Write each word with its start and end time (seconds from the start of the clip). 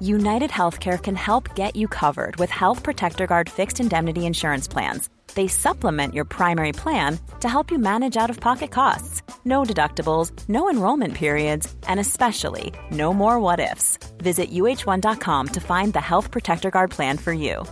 United 0.00 0.50
Healthcare 0.50 1.02
can 1.02 1.16
help 1.16 1.54
get 1.54 1.76
you 1.76 1.88
covered 1.88 2.36
with 2.36 2.50
Health 2.50 2.82
Protector 2.82 3.26
Guard 3.26 3.50
fixed 3.50 3.80
indemnity 3.80 4.26
insurance 4.26 4.66
plans 4.66 5.08
they 5.36 5.46
supplement 5.46 6.14
your 6.14 6.24
primary 6.24 6.72
plan 6.72 7.18
to 7.40 7.48
help 7.48 7.70
you 7.70 7.78
manage 7.78 8.16
out 8.16 8.30
of 8.30 8.40
pocket 8.40 8.72
costs. 8.72 9.22
No 9.44 9.62
deductibles, 9.62 10.32
no 10.48 10.68
enrollment 10.68 11.14
periods, 11.14 11.72
and 11.86 12.00
especially 12.00 12.72
no 12.90 13.14
more 13.14 13.38
what 13.38 13.60
ifs. 13.60 13.98
Visit 14.18 14.50
uh1.com 14.50 15.48
to 15.48 15.60
find 15.60 15.92
the 15.92 16.00
Health 16.00 16.30
Protector 16.32 16.70
Guard 16.70 16.90
plan 16.90 17.18
for 17.18 17.32
you. 17.32 17.64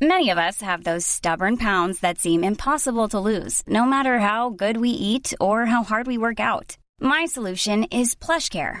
Many 0.00 0.30
of 0.30 0.38
us 0.38 0.62
have 0.62 0.84
those 0.84 1.04
stubborn 1.04 1.58
pounds 1.58 2.00
that 2.00 2.18
seem 2.18 2.42
impossible 2.42 3.08
to 3.10 3.20
lose, 3.20 3.62
no 3.66 3.84
matter 3.84 4.18
how 4.18 4.48
good 4.48 4.78
we 4.78 4.88
eat 4.88 5.34
or 5.38 5.66
how 5.66 5.82
hard 5.82 6.06
we 6.06 6.16
work 6.16 6.40
out. 6.40 6.78
My 7.00 7.26
solution 7.26 7.84
is 7.84 8.14
PlushCare. 8.14 8.80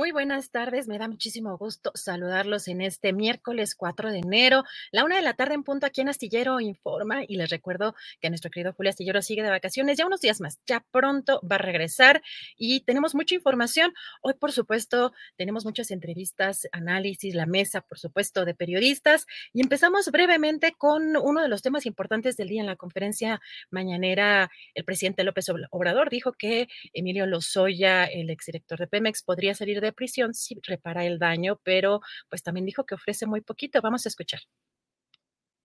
Muy 0.00 0.12
buenas 0.12 0.50
tardes, 0.50 0.88
me 0.88 0.96
da 0.96 1.08
muchísimo 1.08 1.58
gusto 1.58 1.92
saludarlos 1.94 2.68
en 2.68 2.80
este 2.80 3.12
miércoles 3.12 3.74
4 3.74 4.10
de 4.10 4.20
enero, 4.20 4.64
la 4.92 5.04
una 5.04 5.16
de 5.16 5.20
la 5.20 5.34
tarde 5.34 5.52
en 5.52 5.62
punto 5.62 5.84
aquí 5.84 6.00
en 6.00 6.08
Astillero 6.08 6.58
Informa 6.58 7.22
y 7.28 7.36
les 7.36 7.50
recuerdo 7.50 7.94
que 8.18 8.30
nuestro 8.30 8.50
querido 8.50 8.72
Julio 8.72 8.88
Astillero 8.88 9.20
sigue 9.20 9.42
de 9.42 9.50
vacaciones 9.50 9.98
ya 9.98 10.06
unos 10.06 10.22
días 10.22 10.40
más, 10.40 10.58
ya 10.66 10.82
pronto 10.90 11.42
va 11.42 11.56
a 11.56 11.58
regresar 11.58 12.22
y 12.56 12.80
tenemos 12.80 13.14
mucha 13.14 13.34
información. 13.34 13.92
Hoy, 14.22 14.32
por 14.40 14.52
supuesto, 14.52 15.12
tenemos 15.36 15.66
muchas 15.66 15.90
entrevistas, 15.90 16.66
análisis, 16.72 17.34
la 17.34 17.44
mesa, 17.44 17.82
por 17.82 17.98
supuesto, 17.98 18.46
de 18.46 18.54
periodistas 18.54 19.26
y 19.52 19.60
empezamos 19.60 20.10
brevemente 20.10 20.72
con 20.78 21.14
uno 21.18 21.42
de 21.42 21.48
los 21.48 21.60
temas 21.60 21.84
importantes 21.84 22.38
del 22.38 22.48
día 22.48 22.62
en 22.62 22.68
la 22.68 22.76
conferencia 22.76 23.42
mañanera. 23.68 24.50
El 24.72 24.86
presidente 24.86 25.24
López 25.24 25.50
Obrador 25.70 26.08
dijo 26.08 26.32
que 26.32 26.68
Emilio 26.94 27.26
Lozoya, 27.26 28.06
el 28.06 28.30
exdirector 28.30 28.78
de 28.78 28.86
Pemex, 28.86 29.22
podría 29.22 29.54
salir 29.54 29.82
de 29.82 29.89
prisión 29.92 30.34
sí 30.34 30.58
repara 30.62 31.04
el 31.04 31.18
daño, 31.18 31.60
pero 31.62 32.00
pues 32.28 32.42
también 32.42 32.66
dijo 32.66 32.84
que 32.84 32.94
ofrece 32.94 33.26
muy 33.26 33.40
poquito. 33.40 33.80
Vamos 33.80 34.06
a 34.06 34.08
escuchar. 34.08 34.40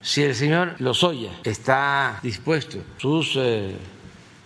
Si 0.02 0.22
el 0.22 0.36
señor 0.36 0.80
Lozoya 0.82 1.32
está 1.44 2.20
dispuesto, 2.22 2.84
sus 2.98 3.36
eh, 3.38 3.76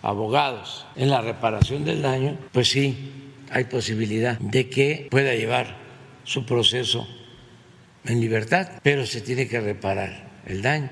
abogados, 0.02 0.86
en 0.96 1.10
la 1.10 1.20
reparación 1.20 1.84
del 1.84 2.02
daño, 2.02 2.38
pues 2.52 2.68
sí, 2.68 3.32
hay 3.50 3.64
posibilidad 3.64 4.38
de 4.38 4.70
que 4.70 5.08
pueda 5.10 5.34
llevar 5.34 5.76
su 6.24 6.46
proceso 6.46 7.06
en 8.04 8.20
libertad, 8.20 8.80
pero 8.82 9.04
se 9.04 9.20
tiene 9.20 9.48
que 9.48 9.60
reparar 9.60 10.30
el 10.46 10.62
daño. 10.62 10.90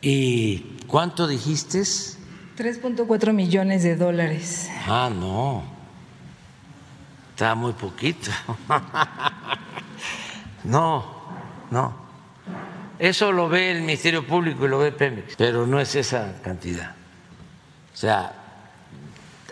¿Y 0.00 0.58
cuánto 0.86 1.26
dijiste? 1.26 1.78
3.4 1.78 3.32
millones 3.32 3.82
de 3.82 3.96
dólares. 3.96 4.68
Ah, 4.86 5.10
no. 5.12 5.73
Está 7.34 7.56
muy 7.56 7.72
poquito. 7.72 8.30
No, 10.64 11.04
no. 11.70 11.94
Eso 12.98 13.30
lo 13.30 13.50
ve 13.50 13.72
el 13.72 13.82
Ministerio 13.82 14.26
Público 14.26 14.64
y 14.64 14.68
lo 14.68 14.78
ve 14.78 14.92
Pemex, 14.92 15.34
pero 15.36 15.66
no 15.66 15.78
es 15.78 15.94
esa 15.94 16.40
cantidad. 16.42 16.94
O 17.92 17.96
sea, 17.96 18.32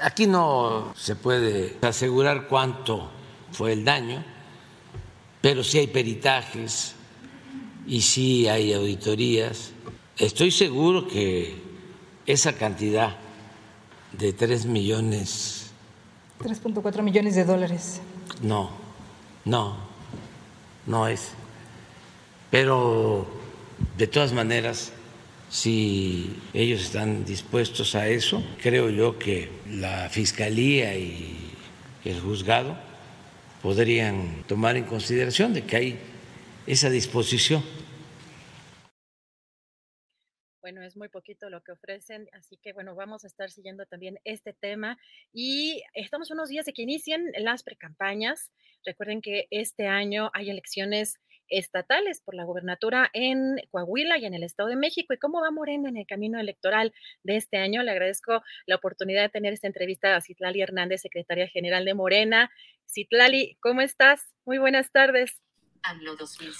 aquí 0.01 0.27
no 0.27 0.95
se 0.97 1.17
puede 1.17 1.77
asegurar 1.83 2.49
cuánto 2.49 3.11
fue 3.51 3.75
el 3.75 3.85
daño, 3.85 4.25
pero 5.43 5.63
sí 5.63 5.81
hay 5.81 5.89
peritajes 5.89 6.95
y 7.87 8.01
sí 8.01 8.49
hay 8.49 8.73
auditorías. 8.73 9.73
Estoy 10.17 10.51
seguro 10.51 11.07
que 11.07 11.61
esa 12.25 12.55
cantidad 12.55 13.17
de 14.13 14.33
tres 14.33 14.65
millones 14.65 15.62
3.4 16.43 17.03
millones 17.03 17.35
de 17.35 17.45
dólares. 17.45 18.01
No, 18.43 18.71
no, 19.45 19.77
no 20.87 21.09
es. 21.09 21.33
Pero 22.51 23.27
de 23.97 24.07
todas 24.07 24.33
maneras, 24.33 24.93
si 25.49 26.37
ellos 26.53 26.83
están 26.83 27.25
dispuestos 27.25 27.95
a 27.95 28.09
eso, 28.09 28.43
creo 28.63 28.91
yo 28.91 29.19
que 29.19 29.51
la 29.71 30.09
Fiscalía 30.11 30.97
y 30.97 31.53
el 32.05 32.21
juzgado 32.21 32.77
podrían 33.63 34.43
tomar 34.49 34.77
en 34.77 34.85
consideración 34.85 35.55
de 35.55 35.65
que 35.65 35.77
hay 35.77 35.99
esa 36.67 36.91
disposición 36.91 37.63
bueno, 40.63 40.83
es 40.83 40.97
muy 40.97 41.09
poquito 41.09 41.51
lo 41.51 41.63
que 41.63 41.73
ofrecen, 41.73 42.29
así 42.33 42.57
que 42.57 42.73
bueno, 42.73 42.95
vamos 42.95 43.25
a 43.25 43.27
estar 43.27 43.51
siguiendo 43.51 43.85
también 43.85 44.19
este 44.25 44.53
tema 44.53 44.97
y 45.33 45.83
estamos 45.93 46.31
unos 46.31 46.49
días 46.49 46.65
de 46.65 46.73
que 46.73 46.83
inicien 46.83 47.33
las 47.39 47.65
precampañas. 47.65 48.53
Recuerden 48.87 49.21
que 49.21 49.49
este 49.51 49.89
año 49.89 50.31
hay 50.33 50.51
elecciones 50.51 51.19
estatales 51.49 52.23
por 52.23 52.35
la 52.35 52.45
gubernatura 52.45 53.11
en 53.13 53.57
Coahuila 53.71 54.19
y 54.19 54.25
en 54.25 54.35
el 54.35 54.45
Estado 54.45 54.69
de 54.69 54.77
México. 54.77 55.13
¿Y 55.13 55.19
cómo 55.19 55.43
va 55.43 55.51
Morena 55.51 55.89
en 55.89 55.97
el 55.97 56.07
camino 56.07 56.41
electoral 56.41 56.95
de 57.25 57.37
este 57.37 57.59
año? 57.59 57.83
Le 57.83 57.91
agradezco 57.91 58.43
la 58.67 58.77
oportunidad 58.77 59.23
de 59.23 59.29
tener 59.29 59.53
esta 59.53 59.67
entrevista 59.67 60.17
a 60.17 60.21
Citlali 60.21 60.63
Hernández, 60.63 61.03
secretaria 61.03 61.49
general 61.49 61.85
de 61.85 61.95
Morena. 61.95 62.51
Citlali, 62.87 63.59
¿cómo 63.61 63.81
estás? 63.81 64.33
Muy 64.47 64.59
buenas 64.59 64.93
tardes. 64.93 65.43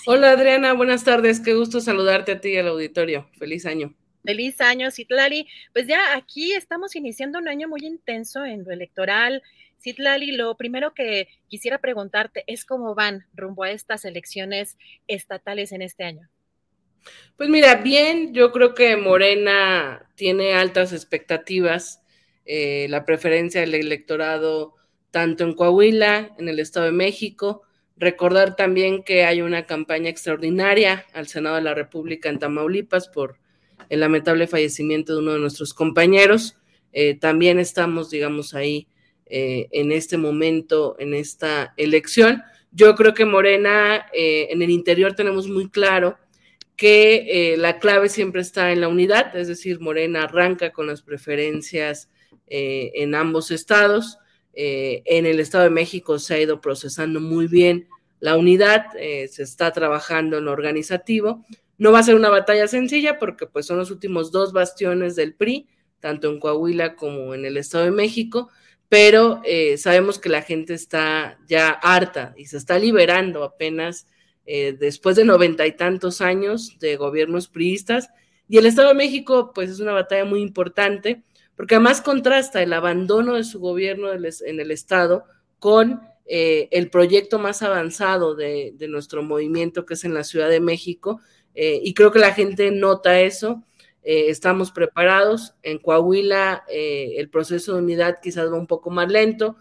Hola 0.07 0.33
Adriana, 0.33 0.73
buenas 0.73 1.05
tardes. 1.05 1.41
Qué 1.41 1.55
gusto 1.55 1.81
saludarte 1.81 2.33
a 2.33 2.41
ti 2.41 2.51
y 2.51 2.57
al 2.57 2.69
auditorio. 2.69 3.29
Feliz 3.39 3.67
año. 3.67 3.95
Feliz 4.25 4.61
año, 4.61 4.91
Citlali. 4.91 5.47
Pues 5.73 5.87
ya 5.87 6.17
aquí 6.17 6.53
estamos 6.53 6.97
iniciando 6.97 7.39
un 7.39 7.49
año 7.49 7.69
muy 7.69 7.81
intenso 7.85 8.45
en 8.45 8.65
lo 8.65 8.73
electoral. 8.73 9.43
Citlali, 9.81 10.33
lo 10.33 10.57
primero 10.57 10.95
que 10.95 11.29
quisiera 11.49 11.79
preguntarte 11.79 12.45
es 12.47 12.65
cómo 12.65 12.95
van 12.95 13.27
rumbo 13.35 13.65
a 13.65 13.71
estas 13.71 14.05
elecciones 14.05 14.77
estatales 15.07 15.73
en 15.73 15.83
este 15.83 16.05
año. 16.05 16.29
Pues 17.37 17.49
mira, 17.49 17.77
bien, 17.77 18.33
yo 18.33 18.53
creo 18.53 18.75
que 18.75 18.97
Morena 18.97 20.09
tiene 20.15 20.55
altas 20.55 20.93
expectativas. 20.93 22.01
Eh, 22.45 22.87
la 22.91 23.05
preferencia 23.05 23.61
del 23.61 23.75
electorado 23.75 24.75
tanto 25.11 25.45
en 25.45 25.55
Coahuila, 25.55 26.35
en 26.39 26.49
el 26.49 26.59
Estado 26.59 26.87
de 26.87 26.93
México, 26.93 27.63
Recordar 28.03 28.57
también 28.57 29.05
que 29.05 29.23
hay 29.23 29.43
una 29.43 29.65
campaña 29.65 30.11
extraordinaria 30.11 31.07
al 31.13 31.29
Senado 31.29 31.55
de 31.55 31.63
la 31.63 31.73
República 31.73 32.29
en 32.29 32.41
Tamaulipas 32.41 33.07
por 33.07 33.39
el 33.91 34.01
lamentable 34.01 34.49
fallecimiento 34.49 35.13
de 35.13 35.21
uno 35.21 35.35
de 35.35 35.39
nuestros 35.39 35.73
compañeros. 35.73 36.59
Eh, 36.93 37.17
también 37.17 37.61
estamos, 37.61 38.11
digamos, 38.11 38.55
ahí 38.55 38.89
eh, 39.27 39.69
en 39.71 39.93
este 39.93 40.17
momento, 40.17 40.97
en 40.99 41.15
esta 41.15 41.75
elección. 41.77 42.43
Yo 42.73 42.97
creo 42.97 43.15
que 43.15 43.25
Morena, 43.25 44.07
eh, 44.13 44.49
en 44.51 44.63
el 44.63 44.71
interior 44.71 45.15
tenemos 45.15 45.47
muy 45.47 45.71
claro 45.71 46.19
que 46.75 47.55
la 47.57 47.79
clave 47.79 48.09
siempre 48.09 48.41
está 48.41 48.73
en 48.73 48.81
la 48.81 48.89
unidad, 48.89 49.37
es 49.37 49.47
decir, 49.47 49.79
Morena 49.79 50.25
arranca 50.25 50.73
con 50.73 50.89
las 50.89 51.03
preferencias 51.03 52.11
en 52.49 53.15
ambos 53.15 53.53
estados. 53.53 54.19
en 54.55 55.25
el 55.25 55.39
Estado 55.39 55.65
de 55.65 55.71
México 55.71 56.19
se 56.19 56.35
ha 56.35 56.41
ido 56.41 56.61
procesando 56.61 57.21
muy 57.21 57.47
bien 57.47 57.87
la 58.23 58.37
unidad, 58.37 58.87
eh, 58.97 59.27
se 59.27 59.43
está 59.43 59.73
trabajando 59.73 60.39
en 60.39 60.45
lo 60.45 60.53
organizativo. 60.53 61.45
No 61.77 61.91
va 61.91 61.99
a 61.99 62.03
ser 62.05 62.15
una 62.15 62.31
batalla 62.31 62.69
sencilla 62.69 63.19
porque 63.19 63.49
pues 63.49 63.67
son 63.67 63.79
los 63.79 63.91
últimos 63.91 64.31
dos 64.31 64.53
bastiones 64.53 65.17
del 65.17 65.35
PRI, 65.35 65.67
tanto 65.99 66.31
en 66.31 66.39
Coahuila 66.39 66.95
como 66.95 67.35
en 67.35 67.45
el 67.45 67.57
Estado 67.57 67.87
de 67.87 67.91
México, 67.91 68.49
pero 68.89 69.41
eh, 69.45 69.77
sabemos 69.77 70.21
que 70.21 70.29
la 70.29 70.43
gente 70.43 70.73
está 70.73 71.37
ya 71.49 71.71
harta 71.71 72.33
y 72.37 72.47
se 72.47 72.59
está 72.59 72.79
liberando 72.79 73.43
apenas 73.43 74.07
eh, 74.47 74.77
después 74.79 75.17
de 75.17 75.25
noventa 75.25 75.67
y 75.67 75.73
tantos 75.73 76.21
años 76.21 76.79
de 76.79 76.95
gobiernos 76.95 77.49
priistas. 77.49 78.09
Y 78.47 78.57
el 78.59 78.67
Estado 78.67 78.91
de 78.91 78.95
México, 78.95 79.51
pues 79.53 79.69
es 79.69 79.81
una 79.81 79.93
batalla 79.93 80.25
muy 80.25 80.43
importante, 80.43 81.25
porque 81.57 81.75
además 81.75 82.01
contrasta 82.01 82.63
el 82.63 82.73
abandono 82.73 83.35
de 83.35 83.43
su 83.43 83.59
gobierno 83.59 84.13
en 84.13 84.61
el 84.61 84.71
Estado 84.71 85.25
con 85.59 86.12
eh, 86.27 86.69
el 86.71 86.89
proyecto 86.91 87.39
más 87.39 87.63
avanzado 87.63 88.35
de, 88.35 88.75
nuestro 88.89 89.23
movimiento, 89.23 89.85
que 89.85 89.95
es 89.95 90.05
en 90.05 90.15
la 90.15 90.25
Ciudad 90.25 90.49
de 90.49 90.61
México, 90.61 91.21
eh, 91.55 91.81
y 91.83 91.95
creo 91.95 92.13
que 92.13 92.19
la 92.19 92.33
gente 92.33 92.71
nota 92.71 93.21
eso. 93.21 93.65
Eh, 94.03 94.27
estamos 94.29 94.73
preparados. 94.73 95.55
En 95.63 95.79
Coahuila 95.79 96.65
el 96.69 97.29
proceso 97.29 97.75
de 97.75 97.83
unidad 97.83 98.19
quizás 98.23 98.51
va 98.51 98.57
un 98.57 98.67
poco 98.67 98.91
más 98.91 99.11
lento. 99.11 99.57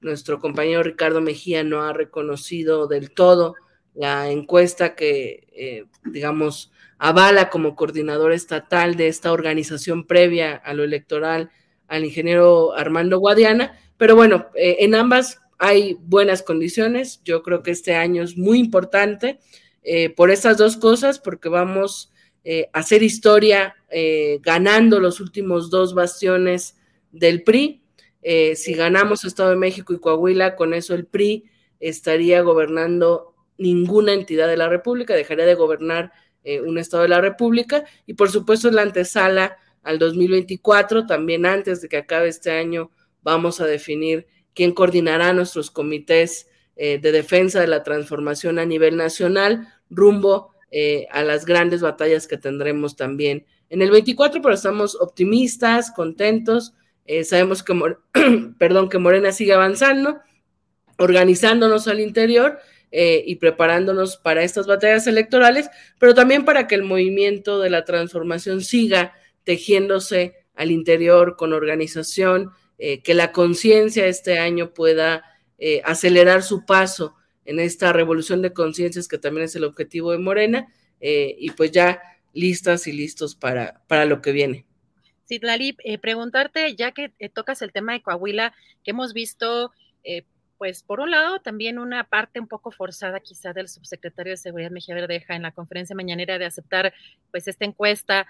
nuestro 0.00 0.38
compañero 0.38 0.82
Ricardo 0.82 1.20
Mejía 1.20 1.64
no 1.64 1.82
ha 1.82 1.92
reconocido 1.92 2.86
del 2.86 3.10
todo 3.10 3.54
la 3.94 4.30
encuesta 4.30 4.94
que, 4.94 5.86
digamos, 6.04 6.72
avala 6.98 7.48
como 7.48 7.76
coordinador 7.76 8.32
estatal 8.32 8.96
de 8.96 9.08
esta 9.08 9.32
organización 9.32 10.06
previa 10.06 10.56
a 10.56 10.74
lo 10.74 10.84
electoral 10.84 11.50
al 11.88 12.04
ingeniero 12.04 12.74
Armando 12.74 13.18
Guadiana, 13.18 13.78
pero 13.96 14.16
bueno, 14.16 14.48
eh, 14.54 14.76
en 14.80 14.94
ambas 14.94 15.40
hay 15.58 15.96
buenas 16.00 16.42
condiciones. 16.42 17.20
Yo 17.24 17.42
creo 17.42 17.62
que 17.62 17.70
este 17.70 17.94
año 17.94 18.22
es 18.22 18.36
muy 18.36 18.58
importante 18.58 19.38
eh, 19.82 20.10
por 20.10 20.30
estas 20.30 20.58
dos 20.58 20.76
cosas, 20.76 21.18
porque 21.18 21.48
vamos 21.48 22.12
eh, 22.44 22.68
a 22.72 22.80
hacer 22.80 23.02
historia 23.02 23.76
ganando 24.42 24.98
los 24.98 25.20
últimos 25.20 25.70
dos 25.70 25.94
bastiones 25.94 26.76
del 27.12 27.44
PRI. 27.44 27.80
si 28.56 28.74
ganamos 28.74 29.24
Estado 29.24 29.50
de 29.50 29.56
México 29.56 29.94
y 29.94 30.00
Coahuila, 30.00 30.56
con 30.56 30.74
eso 30.74 30.94
el 30.94 31.06
PRI 31.06 31.44
estaría 31.78 32.40
gobernando 32.40 33.36
ninguna 33.56 34.14
entidad 34.14 34.48
de 34.48 34.56
la 34.56 34.68
República, 34.68 35.14
dejaría 35.14 35.46
de 35.46 35.54
gobernar 35.54 36.10
un 36.66 36.76
Estado 36.78 37.04
de 37.04 37.08
la 37.10 37.20
República 37.20 37.84
y 38.04 38.14
por 38.14 38.32
supuesto 38.32 38.66
es 38.66 38.74
la 38.74 38.82
antesala 38.82 39.58
al 39.84 40.00
2024, 40.00 41.06
también 41.06 41.46
antes 41.46 41.80
de 41.80 41.88
que 41.88 41.98
acabe 41.98 42.26
este 42.30 42.50
año 42.50 42.90
vamos 43.24 43.60
a 43.60 43.66
definir 43.66 44.28
quién 44.54 44.72
coordinará 44.72 45.32
nuestros 45.32 45.70
comités 45.70 46.48
eh, 46.76 46.98
de 46.98 47.12
defensa 47.12 47.60
de 47.60 47.66
la 47.66 47.82
transformación 47.82 48.58
a 48.58 48.64
nivel 48.64 48.96
nacional 48.96 49.68
rumbo 49.90 50.52
eh, 50.70 51.06
a 51.10 51.22
las 51.22 51.44
grandes 51.44 51.80
batallas 51.80 52.26
que 52.26 52.36
tendremos 52.36 52.96
también. 52.96 53.46
En 53.70 53.80
el 53.80 53.90
24, 53.90 54.42
pero 54.42 54.54
estamos 54.54 54.96
optimistas, 55.00 55.90
contentos, 55.90 56.74
eh, 57.06 57.24
sabemos 57.24 57.62
que, 57.62 57.74
perdón, 58.58 58.88
que 58.88 58.98
Morena 58.98 59.32
sigue 59.32 59.52
avanzando, 59.52 60.20
organizándonos 60.98 61.88
al 61.88 62.00
interior 62.00 62.58
y 62.96 63.34
preparándonos 63.36 64.18
para 64.18 64.44
estas 64.44 64.68
batallas 64.68 65.08
electorales, 65.08 65.68
pero 65.98 66.14
también 66.14 66.44
para 66.44 66.68
que 66.68 66.76
el 66.76 66.84
movimiento 66.84 67.58
de 67.58 67.68
la 67.68 67.84
transformación 67.84 68.60
siga 68.60 69.14
tejiéndose 69.42 70.36
al 70.54 70.70
interior 70.70 71.34
con 71.34 71.52
organización, 71.52 72.52
eh, 72.78 73.02
que 73.02 73.14
la 73.14 73.30
conciencia 73.30 74.06
este 74.06 74.38
año 74.38 74.74
pueda 74.74 75.24
eh, 75.58 75.80
acelerar 75.84 76.42
su 76.42 76.66
paso 76.66 77.14
en 77.44 77.60
esta 77.60 77.92
revolución 77.92 78.42
de 78.42 78.52
conciencias 78.52 79.06
que 79.06 79.18
también 79.18 79.44
es 79.44 79.54
el 79.54 79.64
objetivo 79.64 80.10
de 80.10 80.18
Morena 80.18 80.66
eh, 81.00 81.36
y 81.38 81.50
pues 81.50 81.70
ya 81.70 82.00
listas 82.32 82.88
y 82.88 82.92
listos 82.92 83.36
para, 83.36 83.82
para 83.86 84.06
lo 84.06 84.20
que 84.20 84.32
viene. 84.32 84.66
Sí, 85.24 85.38
Lali, 85.40 85.76
preguntarte, 86.02 86.74
ya 86.74 86.92
que 86.92 87.12
tocas 87.32 87.62
el 87.62 87.72
tema 87.72 87.92
de 87.92 88.02
Coahuila, 88.02 88.52
que 88.82 88.90
hemos 88.90 89.14
visto, 89.14 89.72
pues 90.58 90.82
por 90.82 91.00
un 91.00 91.12
lado, 91.12 91.38
también 91.38 91.78
una 91.78 92.04
parte 92.04 92.40
un 92.40 92.46
poco 92.46 92.70
forzada 92.70 93.20
quizá 93.20 93.54
del 93.54 93.68
subsecretario 93.68 94.32
de 94.32 94.36
Seguridad 94.36 94.70
Mejía 94.70 94.94
Verdeja 94.94 95.34
en 95.34 95.42
la 95.42 95.52
conferencia 95.52 95.96
mañanera 95.96 96.38
de 96.38 96.44
aceptar 96.44 96.92
pues 97.30 97.48
esta 97.48 97.64
encuesta 97.64 98.26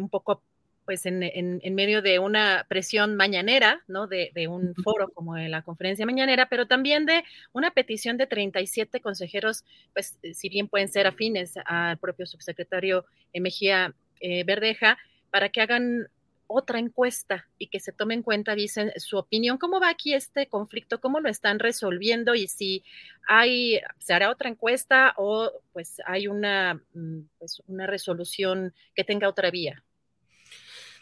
un 0.00 0.08
poco 0.08 0.42
pues 0.84 1.06
en, 1.06 1.22
en, 1.22 1.74
medio 1.74 2.02
de 2.02 2.18
una 2.18 2.66
presión 2.68 3.16
mañanera, 3.16 3.82
¿no? 3.88 4.06
De, 4.06 4.30
de, 4.34 4.48
un 4.48 4.74
foro 4.74 5.10
como 5.12 5.36
la 5.36 5.62
conferencia 5.62 6.06
mañanera, 6.06 6.48
pero 6.48 6.66
también 6.66 7.06
de 7.06 7.24
una 7.52 7.70
petición 7.70 8.16
de 8.16 8.26
37 8.26 9.00
consejeros, 9.00 9.64
pues 9.92 10.18
eh, 10.22 10.34
si 10.34 10.48
bien 10.48 10.68
pueden 10.68 10.88
ser 10.88 11.06
afines 11.06 11.54
al 11.64 11.98
propio 11.98 12.26
subsecretario 12.26 13.04
Mejía 13.34 13.94
eh, 14.20 14.44
Verdeja, 14.44 14.98
para 15.30 15.48
que 15.48 15.60
hagan 15.60 16.08
otra 16.52 16.78
encuesta 16.78 17.48
y 17.58 17.68
que 17.68 17.80
se 17.80 17.92
tome 17.92 18.14
en 18.14 18.22
cuenta, 18.22 18.54
dicen, 18.54 18.92
su 18.96 19.16
opinión, 19.16 19.58
cómo 19.58 19.80
va 19.80 19.88
aquí 19.88 20.14
este 20.14 20.48
conflicto, 20.48 21.00
cómo 21.00 21.20
lo 21.20 21.28
están 21.28 21.58
resolviendo 21.58 22.34
y 22.34 22.48
si 22.48 22.84
hay, 23.26 23.80
se 23.98 24.12
hará 24.12 24.30
otra 24.30 24.50
encuesta 24.50 25.14
o 25.16 25.50
pues 25.72 25.96
hay 26.06 26.28
una, 26.28 26.74
mm, 26.94 27.20
pues, 27.38 27.62
una 27.66 27.86
resolución 27.86 28.74
que 28.94 29.04
tenga 29.04 29.28
otra 29.28 29.50
vía. 29.50 29.82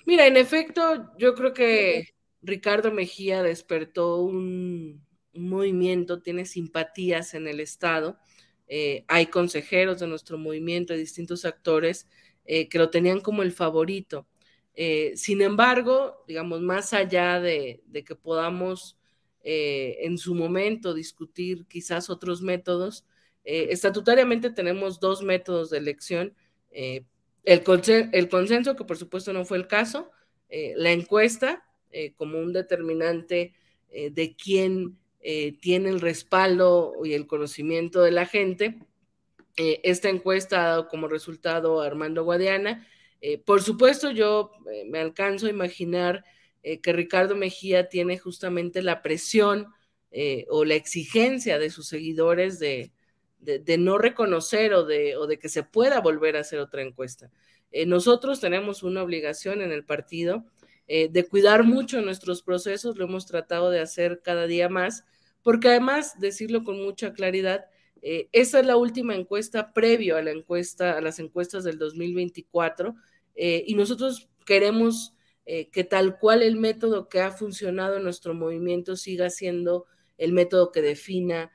Mira, 0.07 0.27
en 0.27 0.37
efecto, 0.37 1.13
yo 1.19 1.35
creo 1.35 1.53
que 1.53 2.15
Ricardo 2.43 2.91
Mejía 2.93 3.43
despertó 3.43 4.23
un, 4.23 5.05
movimiento, 5.33 6.21
tiene 6.23 6.45
simpatías 6.45 7.35
en 7.35 7.47
el 7.47 7.61
Estado. 7.61 8.19
Eh, 8.67 9.05
hay 9.09 9.27
consejeros 9.27 10.01
de 10.01 10.07
nuestro 10.07 10.39
movimiento, 10.39 10.93
de 10.93 10.99
distintos 10.99 11.45
actores 11.45 12.09
eh, 12.45 12.69
que 12.69 12.79
lo 12.79 12.91
tenían 12.91 13.21
como 13.21 13.43
el 13.43 13.53
favorito. 13.53 14.27
Eh, 14.75 15.13
sin 15.17 15.43
embargo, 15.43 16.25
digamos, 16.27 16.61
más 16.63 16.93
allá 16.93 17.41
de, 17.41 17.83
que 18.05 18.15
podamos 18.17 18.97
en 19.43 20.19
su 20.19 20.35
momento 20.35 20.93
discutir 20.93 21.67
quizás 21.67 22.11
otros 22.11 22.43
métodos, 22.43 23.07
estatutariamente 23.43 24.51
tenemos 24.51 25.01
dos 25.01 25.23
métodos 25.23 25.71
de 25.71 25.79
elección 25.79 26.35
el, 27.45 27.63
consenso, 28.29 28.77
que 28.77 28.85
por 28.85 28.97
supuesto 28.97 29.33
no 29.33 29.45
fue 29.45 29.59
el 29.59 29.67
caso, 29.67 30.11
eh, 30.49 30.75
la 30.77 30.93
encuesta 30.93 31.65
eh, 31.91 32.13
como 32.15 32.39
un 32.39 32.53
determinante 32.53 33.55
eh, 33.89 34.11
de 34.11 34.37
quién 34.37 34.97
tiene 35.61 35.91
el 35.91 36.01
respaldo 36.01 36.95
y 37.05 37.13
el 37.13 37.27
conocimiento 37.27 38.01
de 38.01 38.11
la 38.11 38.25
gente. 38.25 38.79
esta 39.55 40.09
encuesta 40.09 40.63
ha 40.63 40.69
dado 40.69 40.89
como 40.89 41.09
resultado 41.09 41.83
a 41.83 41.87
Armando 41.87 42.25
Guadiana. 42.25 42.89
por 43.45 43.61
supuesto, 43.61 44.13
yo 44.13 44.51
me 44.87 44.99
alcanzo 44.99 45.47
a 45.47 45.51
imaginar 45.51 46.25
que 46.63 46.93
Ricardo 46.95 47.37
Mejía 47.37 47.91
tiene 47.91 48.17
justamente 48.17 48.81
la 48.81 49.03
presión 49.03 49.67
o 50.49 50.65
la 50.65 50.75
exigencia 50.75 51.59
de 51.59 51.69
sus 51.69 51.87
seguidores 51.87 52.59
de, 52.59 52.91
de, 53.41 53.79
no 53.79 53.99
reconocer 53.99 54.75
o 54.75 54.85
de, 54.85 55.17
o 55.17 55.27
de, 55.27 55.39
que 55.39 55.49
se 55.49 55.63
pueda 55.63 56.01
volver 56.01 56.37
a 56.37 56.41
hacer 56.41 56.59
otra 56.59 56.83
encuesta. 56.83 57.31
Eh, 57.73 57.87
nosotros 57.87 58.41
tenemos 58.41 58.83
una 58.83 59.03
obligación 59.03 59.63
en 59.63 59.73
el 59.73 59.85
partido 59.85 60.45
eh, 60.89 61.09
de 61.09 61.27
cuidar 61.27 61.63
mucho 61.63 62.01
nuestros 62.01 62.43
procesos, 62.43 62.99
lo 62.99 63.05
hemos 63.05 63.27
tratado 63.27 63.71
de 63.71 63.81
hacer 63.81 64.23
cada 64.23 64.47
día 64.47 64.69
más, 64.69 65.05
porque 65.43 65.69
además, 65.69 66.19
decirlo 66.19 66.65
con 66.65 66.83
mucha 66.83 67.13
claridad, 67.13 67.67
eh, 68.03 68.29
esa 68.33 68.61
es 68.61 68.67
la 68.67 68.77
última 68.77 69.15
encuesta 69.15 69.73
previo 69.73 70.17
a 70.17 70.23
la 70.23 70.33
encuesta, 70.33 70.99
a 70.99 71.01
las 71.01 71.19
encuestas 71.19 71.65
del 71.65 71.79
2024, 71.79 72.95
y 73.43 73.75
nosotros 73.75 74.29
queremos 74.45 75.15
que 75.47 75.85
tal 75.85 76.19
cual 76.19 76.43
el 76.43 76.57
método 76.57 77.09
que 77.09 77.21
ha 77.21 77.31
funcionado 77.31 77.97
en 77.97 78.03
nuestro 78.03 78.35
movimiento 78.35 78.97
siga 78.97 79.31
siendo 79.31 79.87
el 80.19 80.35
método 80.35 80.71
que 80.73 80.83
defina 80.83 81.51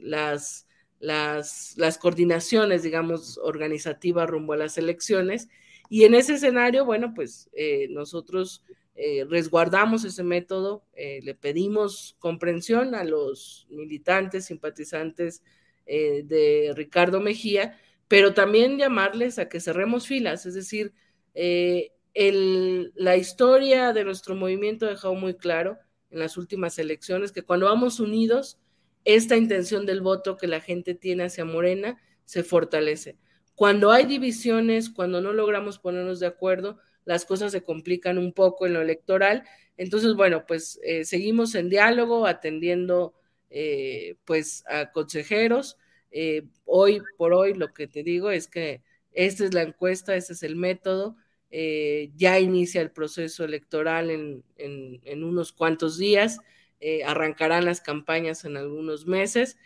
las 0.00 0.63
las, 1.04 1.74
las 1.76 1.98
coordinaciones, 1.98 2.82
digamos, 2.82 3.38
organizativas 3.38 4.28
rumbo 4.28 4.54
a 4.54 4.56
las 4.56 4.78
elecciones. 4.78 5.48
Y 5.90 6.04
en 6.04 6.14
ese 6.14 6.34
escenario, 6.34 6.84
bueno, 6.84 7.12
pues 7.14 7.50
eh, 7.52 7.88
nosotros 7.90 8.64
eh, 8.96 9.26
resguardamos 9.28 10.04
ese 10.04 10.22
método, 10.22 10.82
eh, 10.94 11.20
le 11.22 11.34
pedimos 11.34 12.16
comprensión 12.18 12.94
a 12.94 13.04
los 13.04 13.66
militantes, 13.70 14.46
simpatizantes 14.46 15.42
de 15.86 16.72
Ricardo 16.74 17.20
Mejía, 17.20 17.78
pero 18.08 18.32
también 18.32 18.78
llamarles 18.78 19.38
a 19.38 19.50
que 19.50 19.60
cerremos 19.60 20.06
filas, 20.06 20.46
es 20.46 20.54
decir, 20.54 20.94
el, 21.34 22.90
la 22.96 23.18
historia 23.18 23.92
de 23.92 24.04
nuestro 24.04 24.34
movimiento 24.34 24.86
ha 24.86 24.90
dejado 24.90 25.14
muy 25.14 25.34
claro 25.34 25.76
en 26.10 26.20
las 26.20 26.38
últimas 26.38 26.78
elecciones 26.78 27.32
que 27.32 27.42
cuando 27.42 27.66
vamos 27.66 28.00
unidos, 28.00 28.58
esta 29.04 29.36
intención 29.36 29.86
del 29.86 30.00
voto 30.00 30.36
que 30.36 30.46
la 30.46 30.60
gente 30.60 30.94
tiene 30.94 31.24
hacia 31.24 31.44
Morena 31.44 32.00
se 32.24 32.42
fortalece. 32.42 33.16
Cuando 33.54 33.92
hay 33.92 34.06
divisiones, 34.06 34.90
cuando 34.90 35.20
no 35.20 35.32
logramos 35.32 35.78
ponernos 35.78 36.20
de 36.20 36.26
acuerdo, 36.26 36.78
las 37.04 37.24
cosas 37.24 37.52
se 37.52 37.62
complican 37.62 38.18
un 38.18 38.32
poco 38.32 38.66
en 38.66 38.72
lo 38.72 38.80
electoral. 38.80 39.44
Entonces, 39.76 40.14
bueno, 40.14 40.44
pues 40.46 40.80
eh, 40.82 41.04
seguimos 41.04 41.54
en 41.54 41.68
diálogo, 41.68 42.26
atendiendo 42.26 43.14
pues 44.24 44.64
a 44.66 44.90
consejeros. 44.90 45.78
hoy 46.64 47.00
por 47.16 47.32
hoy 47.32 47.54
lo 47.54 47.72
que 47.72 47.86
te 47.86 48.02
digo 48.02 48.32
es 48.32 48.48
que 48.48 48.82
esta 49.12 49.44
es 49.44 49.54
la 49.54 49.62
encuesta, 49.62 50.16
este 50.16 50.32
es 50.32 50.42
el 50.42 50.56
método. 50.56 51.16
ya 52.16 52.40
inicia 52.40 52.80
el 52.80 52.90
proceso 52.90 53.44
electoral 53.44 54.10
en, 54.10 55.24
unos 55.24 55.52
cuantos 55.52 55.98
días, 55.98 56.40
arrancarán 57.06 57.64
las 57.64 57.80
campañas 57.80 58.44
en 58.44 58.56
algunos 58.56 59.06
meses 59.06 59.56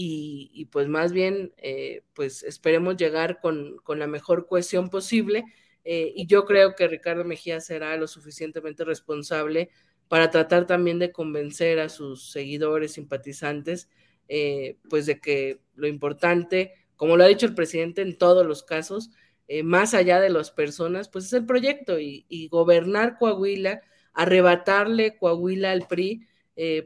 y, 0.00 0.66
pues 0.66 0.86
más 0.86 1.12
bien, 1.12 1.52
eh, 1.56 2.04
pues 2.14 2.44
esperemos 2.44 2.96
llegar 2.96 3.40
con, 3.40 3.80
la 3.88 4.06
mejor 4.06 4.46
cohesión 4.46 4.90
posible. 4.90 5.44
Eh, 5.82 6.12
y 6.14 6.26
yo 6.28 6.44
creo 6.44 6.76
que 6.76 6.86
Ricardo 6.86 7.24
Mejía 7.24 7.60
será 7.60 7.96
lo 7.96 8.06
suficientemente 8.06 8.84
responsable 8.84 9.70
para 10.06 10.30
tratar 10.30 10.68
también 10.68 11.00
de 11.00 11.10
convencer 11.10 11.80
a 11.80 11.88
sus 11.88 12.30
seguidores, 12.30 12.92
simpatizantes, 12.92 13.90
eh, 14.28 14.78
pues 14.88 15.06
de 15.06 15.18
que 15.20 15.62
lo 15.74 15.88
importante, 15.88 16.74
como 16.94 17.16
lo 17.16 17.24
ha 17.24 17.28
dicho 17.28 17.46
el 17.46 17.56
presidente 17.56 18.02
en 18.02 18.16
todos 18.18 18.46
los 18.46 18.62
casos, 18.62 19.10
más 19.64 19.94
allá 19.94 20.20
de 20.20 20.28
las 20.30 20.52
personas, 20.52 21.08
pues 21.08 21.24
es 21.24 21.32
el 21.32 21.44
proyecto 21.46 21.98
y 21.98 22.48
gobernar 22.52 23.16
Coahuila, 23.18 23.80
arrebatarle 24.12 25.16
Coahuila 25.16 25.72
al 25.72 25.88
PRI, 25.88 26.28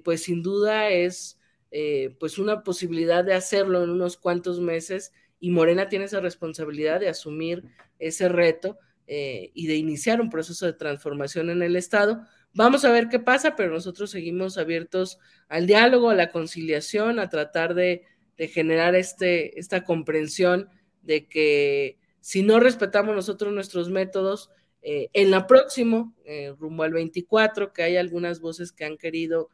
pues 0.05 0.25
sin 0.25 0.43
duda 0.43 0.91
es 0.91 1.38
eh, 1.75 2.14
pues 2.21 2.38
una 2.38 2.62
posibilidad 2.62 3.25
de 3.25 3.33
hacerlo 3.33 3.83
en 3.83 3.88
unos 3.88 4.19
cuantos 4.19 4.61
meses 4.61 5.11
y 5.41 5.49
Morena 5.49 5.88
tiene 5.88 6.05
esa 6.05 6.21
responsabilidad 6.21 7.00
de 7.00 7.09
asumir 7.09 7.64
ese 7.99 8.29
reto 8.29 8.79
eh, 9.07 9.50
y 9.55 9.69
de 9.69 9.76
iniciar 9.76 10.21
un 10.21 10.29
proceso 10.29 10.67
de 10.67 10.75
transformación 10.75 11.49
en 11.49 11.62
el 11.62 11.76
Estado. 11.76 12.26
Vamos 12.52 12.85
a 12.85 12.93
ver 12.93 13.09
qué 13.09 13.19
pasa, 13.21 13.57
pero 13.57 13.71
nosotros 13.71 14.11
seguimos 14.11 14.59
abiertos 14.59 15.19
al 15.49 15.67
diálogo, 15.67 16.11
a 16.11 16.14
la 16.14 16.31
conciliación, 16.31 17.19
a 17.19 17.31
tratar 17.31 17.73
de, 17.75 18.05
generar 18.37 18.95
este, 18.95 19.59
esta 19.59 19.83
comprensión 19.83 20.69
de 21.00 21.26
que 21.26 21.97
si 22.21 22.43
no 22.43 22.61
respetamos 22.61 23.14
nosotros 23.14 23.55
nuestros 23.55 23.88
métodos, 23.88 24.50
eh, 24.83 25.09
en 25.12 25.31
la 25.31 25.47
próxima, 25.47 26.12
rumbo 26.59 26.83
al 26.83 26.93
24, 26.93 27.73
que 27.73 27.83
hay 27.85 27.97
algunas 27.97 28.41
voces 28.41 28.73
que 28.73 28.85
han 28.85 28.99
querido 28.99 29.49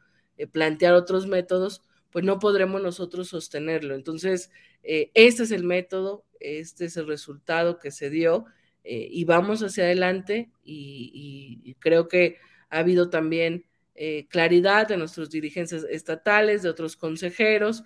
plantear 0.47 0.93
otros 0.93 1.27
métodos, 1.27 1.83
pues 2.11 2.25
no 2.25 2.39
podremos 2.39 2.81
nosotros 2.81 3.27
sostenerlo. 3.29 3.95
Entonces, 3.95 4.51
eh, 4.83 5.11
este 5.13 5.43
es 5.43 5.51
el 5.51 5.63
método, 5.63 6.25
este 6.39 6.85
es 6.85 6.97
el 6.97 7.07
resultado 7.07 7.79
que 7.79 7.91
se 7.91 8.09
dio 8.09 8.45
eh, 8.83 9.07
y 9.11 9.25
vamos 9.25 9.61
hacia 9.61 9.83
adelante 9.83 10.51
y, 10.63 11.75
creo 11.79 12.07
que 12.07 12.37
ha 12.69 12.79
habido 12.79 13.09
también 13.09 13.65
eh, 13.95 14.27
claridad 14.29 14.87
de 14.87 14.97
nuestros 14.97 15.29
dirigentes 15.29 15.85
estatales, 15.89 16.61
de 16.61 16.69
otros 16.69 16.95
consejeros, 16.95 17.83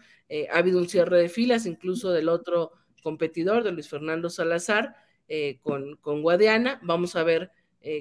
ha 0.52 0.58
habido 0.58 0.80
un 0.80 0.90
cierre 0.90 1.22
de 1.22 1.30
filas 1.30 1.68
incluso 1.68 2.10
del 2.10 2.28
otro 2.28 2.72
competidor, 3.04 3.64
de 3.64 3.72
Luis 3.72 3.88
Fernando 3.88 4.32
Salazar, 4.32 4.96
con, 5.62 5.96
con, 5.98 6.24
Guadiana. 6.24 6.80
Vamos 6.82 7.16
a 7.16 7.22
ver 7.24 7.52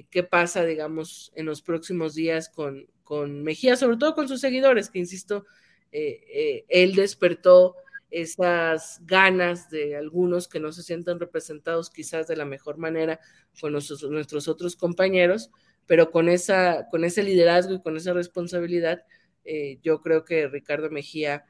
qué 0.09 0.23
pasa, 0.23 0.63
digamos, 0.63 1.33
en 1.35 1.45
los 1.45 1.61
próximos 1.61 2.15
días 2.15 2.47
con, 2.47 2.87
con 3.03 3.43
Mejía, 3.43 3.75
sobre 3.75 3.97
todo 3.97 4.15
con 4.15 4.27
sus 4.27 4.41
seguidores, 4.41 4.89
que 4.89 4.99
insisto, 4.99 5.45
eh, 5.91 6.23
eh, 6.33 6.65
él 6.69 6.95
despertó 6.95 7.75
esas 8.09 9.01
ganas 9.05 9.69
de 9.69 9.95
algunos 9.95 10.47
que 10.47 10.59
no 10.59 10.71
se 10.71 10.83
sientan 10.83 11.19
representados 11.19 11.89
quizás 11.89 12.27
de 12.27 12.35
la 12.35 12.45
mejor 12.45 12.77
manera 12.77 13.19
con 13.59 13.71
nuestros, 13.71 14.47
otros 14.47 14.75
compañeros, 14.75 15.51
pero 15.85 16.11
con, 16.11 16.29
esa, 16.29 16.87
con 16.89 17.03
ese 17.03 17.23
liderazgo 17.23 17.73
y 17.73 17.81
con 17.81 17.97
esa 17.97 18.13
responsabilidad, 18.13 19.03
eh, 19.45 19.79
yo 19.81 20.01
creo 20.01 20.25
que 20.25 20.47
Ricardo 20.47 20.89
Mejía 20.89 21.45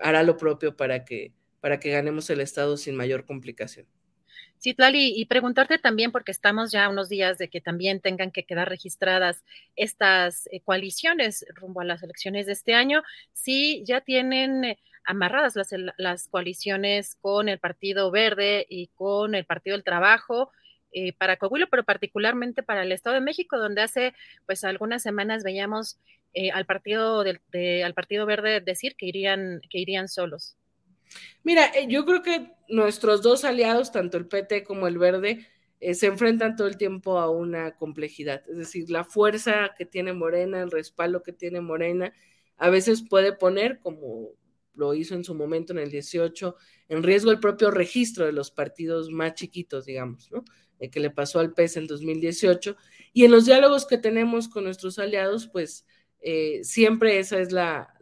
hará 0.00 0.22
lo 0.22 0.38
propio 0.38 0.76
para 0.76 1.04
que, 1.04 1.34
para 1.60 1.78
que 1.78 1.90
ganemos 1.90 2.30
el 2.30 2.40
Estado 2.40 2.78
sin 2.78 2.96
mayor 2.96 3.26
complicación. 3.26 3.86
Sí, 4.60 4.74
Tlali, 4.74 5.12
y 5.16 5.26
preguntarte 5.26 5.78
también, 5.78 6.10
porque 6.10 6.32
estamos 6.32 6.72
ya 6.72 6.88
unos 6.88 7.08
días 7.08 7.38
de 7.38 7.48
que 7.48 7.60
también 7.60 8.00
tengan 8.00 8.32
que 8.32 8.42
quedar 8.44 8.68
registradas 8.68 9.44
estas 9.76 10.48
eh, 10.50 10.60
coaliciones 10.64 11.46
rumbo 11.54 11.80
a 11.80 11.84
las 11.84 12.02
elecciones 12.02 12.46
de 12.46 12.52
este 12.54 12.74
año, 12.74 13.04
si 13.32 13.84
ya 13.84 14.00
tienen 14.00 14.64
eh, 14.64 14.78
amarradas 15.04 15.54
las, 15.54 15.70
las, 15.96 16.26
coaliciones 16.26 17.14
con 17.20 17.48
el 17.48 17.60
Partido 17.60 18.10
Verde 18.10 18.66
y 18.68 18.88
con 18.88 19.36
el 19.36 19.44
Partido 19.44 19.76
del 19.76 19.84
Trabajo. 19.84 20.50
Eh, 20.90 21.12
para 21.12 21.36
Coahuila, 21.36 21.66
pero 21.66 21.84
particularmente 21.84 22.62
para 22.62 22.82
el 22.82 22.92
Estado 22.92 23.14
de 23.14 23.20
México, 23.20 23.58
donde 23.58 23.82
hace 23.82 24.14
pues 24.46 24.64
algunas 24.64 25.02
semanas 25.02 25.44
veíamos 25.44 25.98
al 26.54 26.64
partido 26.66 27.24
del, 27.24 27.40
al 27.84 27.94
Partido 27.94 28.24
Verde 28.24 28.60
decir 28.62 28.96
que 28.96 29.06
irían 29.06 29.60
que 29.70 29.78
irían 29.78 30.08
solos. 30.08 30.56
Mira, 31.42 31.66
eh, 31.74 31.86
yo 31.88 32.04
creo 32.04 32.22
que 32.22 32.52
nuestros 32.68 33.22
dos 33.22 33.44
aliados, 33.44 33.92
tanto 33.92 34.16
el 34.16 34.26
PT 34.26 34.64
como 34.64 34.86
el 34.86 34.98
Verde, 34.98 35.46
eh, 35.80 35.94
se 35.94 36.06
enfrentan 36.06 36.56
todo 36.56 36.66
el 36.66 36.76
tiempo 36.76 37.18
a 37.18 37.30
una 37.30 37.76
complejidad. 37.76 38.42
Es 38.48 38.56
decir, 38.56 38.90
la 38.90 39.04
fuerza 39.04 39.74
que 39.76 39.86
tiene 39.86 40.12
Morena, 40.12 40.60
el 40.60 40.70
respaldo 40.70 41.22
que 41.22 41.32
tiene 41.32 41.60
Morena, 41.60 42.12
a 42.56 42.70
veces 42.70 43.04
puede 43.08 43.32
poner, 43.32 43.78
como 43.80 44.30
lo 44.74 44.94
hizo 44.94 45.14
en 45.14 45.24
su 45.24 45.34
momento 45.34 45.72
en 45.72 45.78
el 45.78 45.90
18, 45.90 46.56
en 46.88 47.02
riesgo 47.02 47.30
el 47.30 47.40
propio 47.40 47.70
registro 47.70 48.26
de 48.26 48.32
los 48.32 48.50
partidos 48.50 49.10
más 49.10 49.34
chiquitos, 49.34 49.86
digamos, 49.86 50.30
¿no? 50.30 50.44
Eh, 50.80 50.90
que 50.90 51.00
le 51.00 51.10
pasó 51.10 51.40
al 51.40 51.54
PES 51.54 51.78
en 51.78 51.86
2018. 51.86 52.76
Y 53.12 53.24
en 53.24 53.30
los 53.30 53.46
diálogos 53.46 53.86
que 53.86 53.98
tenemos 53.98 54.48
con 54.48 54.64
nuestros 54.64 54.98
aliados, 54.98 55.48
pues 55.48 55.86
siempre 56.62 57.20
esa 57.20 57.38
es 57.38 57.52
la, 57.52 57.94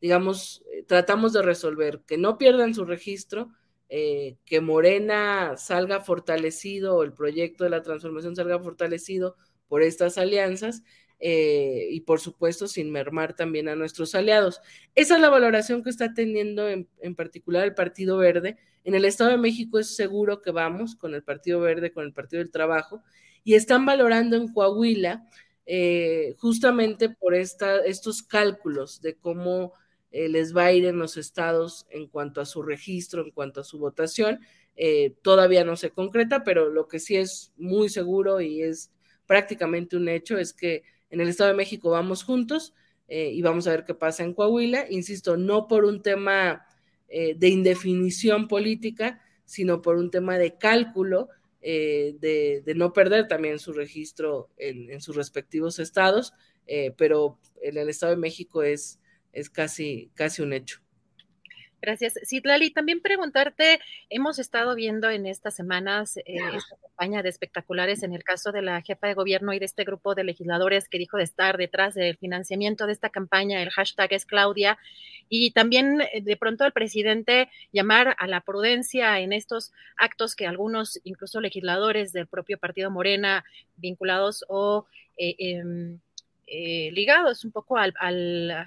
digamos, 0.00 0.62
eh, 0.72 0.82
tratamos 0.86 1.32
de 1.32 1.42
resolver, 1.42 2.02
que 2.06 2.16
no 2.16 2.38
pierdan 2.38 2.74
su 2.74 2.84
registro, 2.84 3.50
eh, 3.88 4.36
que 4.44 4.60
Morena 4.60 5.56
salga 5.56 6.00
fortalecido, 6.00 7.02
el 7.02 7.12
proyecto 7.12 7.64
de 7.64 7.70
la 7.70 7.82
transformación 7.82 8.36
salga 8.36 8.58
fortalecido 8.58 9.36
por 9.68 9.82
estas 9.82 10.16
alianzas 10.16 10.82
eh, 11.18 11.88
y 11.90 12.00
por 12.00 12.20
supuesto 12.20 12.66
sin 12.66 12.90
mermar 12.90 13.34
también 13.34 13.68
a 13.68 13.76
nuestros 13.76 14.14
aliados. 14.14 14.60
Esa 14.94 15.16
es 15.16 15.20
la 15.20 15.28
valoración 15.28 15.82
que 15.82 15.90
está 15.90 16.14
teniendo 16.14 16.68
en, 16.68 17.14
particular 17.14 17.64
el 17.64 17.74
Partido 17.74 18.16
Verde. 18.16 18.56
En 18.84 18.94
el 18.94 19.04
Estado 19.04 19.30
de 19.30 19.36
México 19.38 19.78
es 19.78 19.94
seguro 19.94 20.40
que 20.40 20.50
vamos 20.50 20.96
con 20.96 21.14
el 21.14 21.22
Partido 21.22 21.60
Verde, 21.60 21.92
con 21.92 22.04
el 22.04 22.12
Partido 22.12 22.42
del 22.42 22.50
Trabajo, 22.50 23.02
y 23.44 23.54
están 23.54 23.84
valorando 23.84 24.36
en 24.36 24.52
Coahuila 24.52 25.26
justamente 26.38 27.10
por 27.10 27.32
esta, 27.32 27.78
estos 27.84 28.24
cálculos 28.24 29.00
de 29.02 29.16
cómo 29.16 29.74
eh, 30.12 30.28
les 30.28 30.56
va 30.56 30.66
a 30.66 30.72
ir 30.72 30.86
en 30.86 30.98
los 30.98 31.16
estados 31.16 31.86
en 31.90 32.08
cuanto 32.08 32.40
a 32.40 32.46
su 32.46 32.62
registro, 32.62 33.22
en 33.22 33.30
cuanto 33.30 33.60
a 33.60 33.64
su 33.64 33.78
votación. 33.78 34.40
Eh, 34.76 35.14
todavía 35.22 35.64
no 35.64 35.76
se 35.76 35.90
concreta, 35.90 36.42
pero 36.42 36.68
lo 36.68 36.88
que 36.88 36.98
sí 36.98 37.16
es 37.16 37.52
muy 37.56 37.88
seguro 37.88 38.40
y 38.40 38.62
es 38.62 38.90
prácticamente 39.26 39.96
un 39.96 40.08
hecho 40.08 40.38
es 40.38 40.52
que 40.52 40.82
en 41.10 41.20
el 41.20 41.28
Estado 41.28 41.50
de 41.50 41.56
México 41.56 41.90
vamos 41.90 42.24
juntos 42.24 42.74
eh, 43.08 43.30
y 43.32 43.42
vamos 43.42 43.66
a 43.66 43.70
ver 43.70 43.84
qué 43.84 43.94
pasa 43.94 44.24
en 44.24 44.34
Coahuila. 44.34 44.86
Insisto, 44.90 45.36
no 45.36 45.68
por 45.68 45.84
un 45.84 46.02
tema 46.02 46.66
de 47.08 47.48
indefinición 47.48 48.46
política, 48.46 49.20
sino 49.44 49.82
por 49.82 49.96
un 49.96 50.12
tema 50.12 50.38
de 50.38 50.56
cálculo. 50.56 51.28
de, 51.60 52.62
no 52.76 52.92
perder 52.92 53.26
también 53.26 53.58
su 53.58 53.72
registro 53.72 54.48
en, 54.56 54.88
en 54.92 55.00
sus 55.00 55.16
respectivos 55.16 55.80
estados, 55.80 56.32
pero 56.96 57.40
en 57.60 57.78
el 57.78 57.88
Estado 57.88 58.12
de 58.12 58.18
México 58.18 58.62
es, 58.62 58.99
es 59.32 59.50
casi, 59.50 60.10
casi 60.14 60.42
un 60.42 60.52
hecho. 60.52 60.80
Gracias. 61.82 62.18
Citlali, 62.26 62.70
también 62.70 63.00
preguntarte, 63.00 63.80
hemos 64.10 64.38
estado 64.38 64.74
viendo 64.74 65.08
en 65.08 65.24
estas 65.24 65.54
semanas 65.54 66.18
eh, 66.18 66.24
esta 66.54 66.76
campaña 66.76 67.22
de 67.22 67.30
espectaculares 67.30 68.02
en 68.02 68.12
el 68.12 68.22
caso 68.22 68.52
de 68.52 68.60
la 68.60 68.82
jefa 68.82 69.06
de 69.06 69.14
gobierno 69.14 69.54
y 69.54 69.58
de 69.58 69.64
este 69.64 69.84
grupo 69.84 70.14
de 70.14 70.24
legisladores 70.24 70.90
que 70.90 70.98
dijo 70.98 71.16
de 71.16 71.22
estar 71.22 71.56
detrás 71.56 71.94
del 71.94 72.18
financiamiento 72.18 72.86
de 72.86 72.92
esta 72.92 73.08
campaña, 73.08 73.62
el 73.62 73.70
hashtag 73.70 74.12
es 74.12 74.26
Claudia, 74.26 74.76
y 75.30 75.52
también 75.52 76.02
eh, 76.02 76.20
de 76.20 76.36
pronto 76.36 76.66
el 76.66 76.72
presidente 76.72 77.48
llamar 77.72 78.14
a 78.18 78.26
la 78.26 78.42
prudencia 78.42 79.18
en 79.20 79.32
estos 79.32 79.72
actos 79.96 80.36
que 80.36 80.46
algunos, 80.46 81.00
incluso 81.04 81.40
legisladores 81.40 82.12
del 82.12 82.26
propio 82.26 82.58
partido 82.58 82.90
Morena, 82.90 83.44
vinculados 83.76 84.44
o... 84.48 84.86
Eh, 85.16 85.36
em, 85.38 86.00
eh, 86.52 86.90
ligados 86.92 87.44
un 87.44 87.52
poco 87.52 87.76
al, 87.78 87.94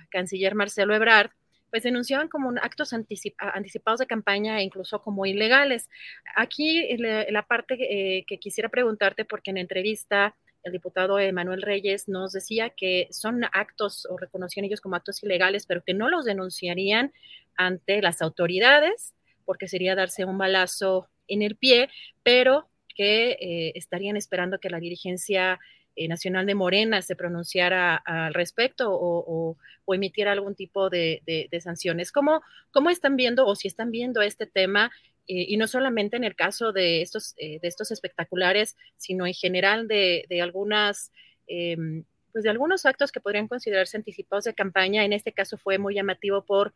canciller 0.10 0.56
Marcelo 0.56 0.96
Ebrard, 0.96 1.32
pues 1.70 1.84
denunciaban 1.84 2.30
como 2.30 2.52
actos 2.62 2.94
anticipados 2.94 4.00
de 4.00 4.08
campaña 4.08 4.60
e 4.60 4.64
incluso 4.64 5.02
como 5.02 5.26
ilegales. 5.26 5.90
Aquí 6.36 6.96
la, 6.98 7.46
parte 7.46 7.76
eh, 7.80 8.24
que 8.26 8.38
quisiera 8.38 8.70
preguntarte, 8.70 9.26
porque 9.26 9.52
en 9.52 9.58
entrevista 9.58 10.36
el 10.64 10.72
diputado 10.72 11.20
Emanuel 11.20 11.62
Reyes 11.62 12.08
nos 12.08 12.32
decía 12.32 12.70
que 12.70 13.08
son 13.12 13.44
actos 13.52 14.08
o 14.10 14.18
reconocían 14.18 14.66
ellos 14.66 14.80
como 14.80 14.96
actos 14.96 15.22
ilegales, 15.22 15.66
pero 15.66 15.84
que 15.84 15.94
no 15.94 16.10
los 16.10 16.24
denunciarían 16.24 17.12
ante 17.58 18.02
las 18.02 18.22
autoridades, 18.22 19.14
porque 19.44 19.68
sería 19.68 19.96
darse 19.96 20.24
un 20.24 20.38
balazo 20.38 21.10
en 21.28 21.42
el 21.42 21.58
pie, 21.58 21.90
pero 22.24 22.70
que 22.96 23.32
eh, 23.32 23.74
estarían 23.76 24.16
esperando 24.16 24.60
que 24.60 24.70
la 24.70 24.80
dirigencia 24.80 25.60
nacional 26.08 26.46
de 26.46 26.56
Morena 26.56 27.02
se 27.02 27.16
pronunciara 27.16 27.96
al 27.96 28.34
respecto 28.34 28.90
o, 28.92 29.58
emitiera 29.88 30.32
algún 30.32 30.56
tipo 30.56 30.90
de, 30.90 31.50
sanciones. 31.62 32.12
¿Cómo, 32.12 32.42
¿Cómo, 32.72 32.90
están 32.90 33.16
viendo 33.16 33.46
o 33.46 33.56
si 33.56 33.68
están 33.68 33.92
viendo 33.92 34.22
este 34.22 34.46
tema? 34.46 34.92
y 35.26 35.56
no 35.56 35.68
solamente 35.68 36.18
en 36.18 36.26
el 36.26 36.36
caso 36.36 36.74
de 36.74 37.02
estos, 37.02 37.34
de 37.36 37.60
estos 37.62 37.92
espectaculares, 37.92 38.76
sino 38.98 39.26
en 39.26 39.34
general 39.34 39.88
de, 39.88 40.28
algunas 40.42 41.14
em, 41.48 42.04
pues 42.34 42.44
de 42.44 42.50
algunos 42.50 42.86
actos 42.86 43.12
que 43.12 43.22
podrían 43.22 43.48
considerarse 43.48 43.96
anticipados 43.96 44.44
de 44.44 44.54
campaña. 44.54 45.06
En 45.06 45.14
este 45.14 45.32
caso 45.32 45.58
fue 45.58 45.78
muy 45.78 45.94
llamativo 45.94 46.44
por 46.44 46.74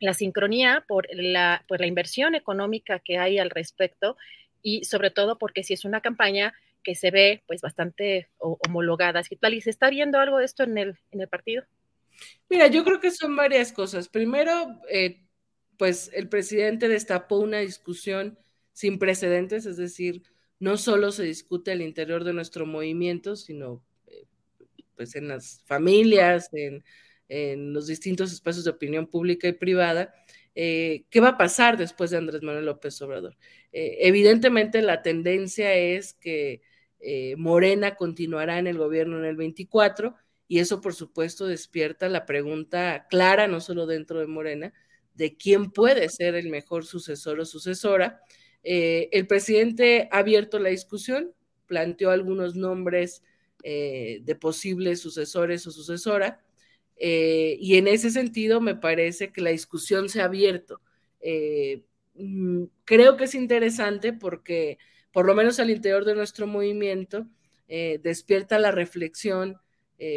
la 0.00 0.14
sincronía, 0.14 0.84
por 0.88 1.06
la, 1.12 1.64
por 1.68 1.80
la 1.80 1.86
inversión 1.86 2.34
económica 2.34 2.98
que 2.98 3.18
hay 3.18 3.38
al 3.38 3.50
respecto 3.50 4.16
y 4.62 4.84
sobre 4.84 5.10
todo 5.10 5.38
porque 5.38 5.62
si 5.62 5.74
es 5.74 5.84
una 5.84 6.00
campaña 6.00 6.54
que 6.82 6.94
se 6.94 7.10
ve 7.10 7.42
pues 7.46 7.60
bastante 7.60 8.28
homologada. 8.38 9.22
¿Y 9.30 9.60
se 9.60 9.70
está 9.70 9.90
viendo 9.90 10.18
algo 10.18 10.38
de 10.38 10.44
esto 10.44 10.62
en 10.62 10.78
el, 10.78 10.98
en 11.10 11.20
el 11.20 11.28
partido? 11.28 11.64
Mira, 12.48 12.66
yo 12.66 12.84
creo 12.84 13.00
que 13.00 13.10
son 13.10 13.36
varias 13.36 13.72
cosas. 13.72 14.08
Primero, 14.08 14.80
eh, 14.90 15.22
pues 15.76 16.10
el 16.14 16.28
presidente 16.28 16.88
destapó 16.88 17.38
una 17.38 17.58
discusión 17.58 18.38
sin 18.72 18.98
precedentes, 18.98 19.66
es 19.66 19.76
decir, 19.76 20.22
no 20.60 20.76
solo 20.76 21.12
se 21.12 21.24
discute 21.24 21.72
al 21.72 21.82
interior 21.82 22.24
de 22.24 22.32
nuestro 22.32 22.66
movimiento, 22.66 23.36
sino 23.36 23.82
pues 24.98 25.14
en 25.14 25.28
las 25.28 25.62
familias, 25.64 26.50
en, 26.52 26.84
los 27.72 27.86
distintos 27.86 28.32
espacios 28.32 28.64
de 28.64 28.70
opinión 28.70 29.06
pública 29.06 29.46
y 29.48 29.52
privada, 29.52 30.14
eh, 30.60 31.04
¿qué 31.08 31.20
va 31.20 31.28
a 31.28 31.38
pasar 31.38 31.76
después 31.76 32.10
de 32.10 32.16
Andrés 32.16 32.42
Manuel 32.42 32.66
López 32.66 33.00
Obrador? 33.00 33.36
Eh, 33.70 33.98
evidentemente 34.00 34.82
la 34.82 35.02
tendencia 35.02 35.72
es 35.72 36.14
que 36.14 36.62
eh, 36.98 37.36
Morena 37.36 37.94
continuará 37.94 38.58
en 38.58 38.66
el 38.66 38.76
gobierno 38.76 39.18
en 39.18 39.24
el 39.24 39.36
24 39.36 40.16
y 40.48 40.58
eso 40.58 40.80
por 40.80 40.94
supuesto 40.94 41.46
despierta 41.46 42.08
la 42.08 42.26
pregunta 42.26 43.06
clara, 43.08 43.46
no 43.46 43.60
solo 43.60 43.86
dentro 43.86 44.18
de 44.18 44.26
Morena, 44.26 44.72
de 45.14 45.36
quién 45.36 45.70
puede 45.70 46.08
ser 46.08 46.34
el 46.34 46.48
mejor 46.48 46.84
sucesor 46.84 47.38
o 47.38 47.44
sucesora. 47.44 48.20
el 48.64 49.28
presidente 49.28 50.08
ha 50.10 50.18
abierto 50.18 50.58
la 50.58 50.70
discusión, 50.70 51.32
planteó 51.66 52.10
algunos 52.10 52.56
nombres 52.56 53.22
de 53.62 54.38
posibles 54.40 55.00
sucesores 55.00 55.64
o 55.68 55.70
sucesora. 55.70 56.42
Eh, 56.98 57.56
y 57.60 57.76
en 57.76 57.88
ese 57.88 58.10
sentido 58.10 58.60
me 58.60 58.74
parece 58.74 59.32
que 59.32 59.40
la 59.40 59.50
discusión 59.50 60.08
se 60.08 60.20
ha 60.20 60.24
abierto. 60.24 60.80
Eh, 61.20 61.84
mm, 62.14 62.64
creo 62.84 63.16
que 63.16 63.24
es 63.24 63.34
interesante 63.34 64.12
porque, 64.12 64.78
por 65.12 65.26
lo 65.26 65.34
menos 65.34 65.60
al 65.60 65.70
interior 65.70 66.04
de 66.04 66.14
nuestro 66.14 66.46
movimiento, 66.46 67.26
despierta 68.02 68.58
la 68.58 68.70
reflexión, 68.70 69.58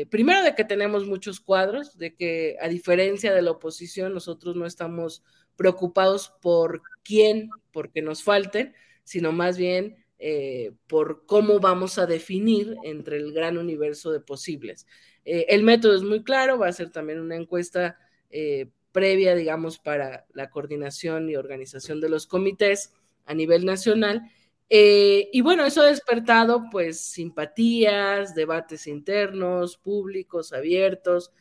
primero 0.09 0.41
de 0.41 0.55
que 0.55 0.63
tenemos 0.63 1.05
muchos 1.05 1.41
cuadros, 1.41 1.97
de 1.97 2.15
que 2.15 2.55
a 2.61 2.69
diferencia 2.69 3.33
de 3.33 3.41
la 3.41 3.51
oposición, 3.51 4.13
nosotros 4.13 4.55
no 4.55 4.65
estamos 4.65 5.21
preocupados 5.57 6.33
por 6.41 6.81
quién, 7.03 7.49
porque 7.73 8.01
nos 8.01 8.23
falten, 8.23 8.73
sino 9.03 9.33
más 9.33 9.57
bien 9.57 9.97
eh, 10.23 10.73
por 10.85 11.25
cómo 11.25 11.59
vamos 11.59 11.97
a 11.97 12.05
definir 12.05 12.75
entre 12.83 13.17
el 13.17 13.33
gran 13.33 13.57
universo 13.57 14.11
de 14.11 14.19
posibles. 14.19 14.85
Eh, 15.25 15.45
el 15.49 15.63
método 15.63 15.95
es 15.95 16.03
muy 16.03 16.23
claro, 16.23 16.57
va 16.57 16.67
a 16.67 16.73
ser 16.73 16.89
también 16.89 17.19
una 17.19 17.35
encuesta 17.35 17.97
eh, 18.29 18.69
previa, 18.91 19.35
digamos, 19.35 19.79
para 19.79 20.25
la 20.33 20.49
coordinación 20.49 21.29
y 21.29 21.35
organización 21.35 22.01
de 22.01 22.09
los 22.09 22.27
comités 22.27 22.93
a 23.25 23.33
nivel 23.33 23.65
nacional. 23.65 24.21
y 24.69 25.41
bueno, 25.41 25.65
eso 25.65 25.81
ha 25.81 25.87
despertado 25.87 26.69
pues 26.71 26.99
simpatías, 27.01 28.33
debates 28.35 28.87
internos, 28.87 29.77
públicos, 29.77 30.53
abiertos, 30.53 31.31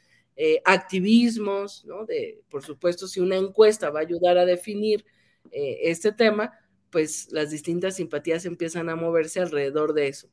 activismos, 0.65 1.85
¿no? 1.85 2.07
De, 2.07 2.41
por 2.51 2.65
supuesto, 2.65 3.07
si 3.07 3.21
una 3.21 3.37
encuesta 3.37 3.91
va 3.91 4.01
a 4.01 4.03
ayudar 4.03 4.37
a 4.39 4.47
definir 4.47 5.05
este 5.53 6.13
tema, 6.13 6.53
pues 6.91 7.29
las 7.31 7.51
distintas 7.51 7.97
simpatías 7.97 8.45
empiezan 8.45 8.89
a 8.89 8.97
moverse 8.97 9.41
alrededor 9.41 9.95
de 9.95 10.09
eso. 10.09 10.29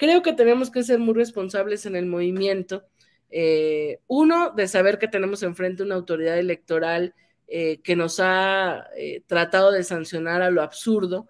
Creo 0.00 0.22
que 0.22 0.32
tenemos 0.32 0.70
que 0.70 0.82
ser 0.82 0.98
muy 0.98 1.12
responsables 1.12 1.84
en 1.84 1.94
el 1.94 2.06
movimiento. 2.06 2.84
Eh, 3.28 4.00
uno, 4.06 4.50
de 4.50 4.66
saber 4.66 4.98
que 4.98 5.08
tenemos 5.08 5.42
enfrente 5.42 5.82
una 5.82 5.96
autoridad 5.96 6.38
electoral 6.38 7.14
eh, 7.46 7.82
que 7.82 7.96
nos 7.96 8.18
ha 8.18 8.86
eh, 8.96 9.22
tratado 9.26 9.70
de 9.70 9.84
sancionar 9.84 10.40
a 10.40 10.50
lo 10.50 10.62
absurdo. 10.62 11.28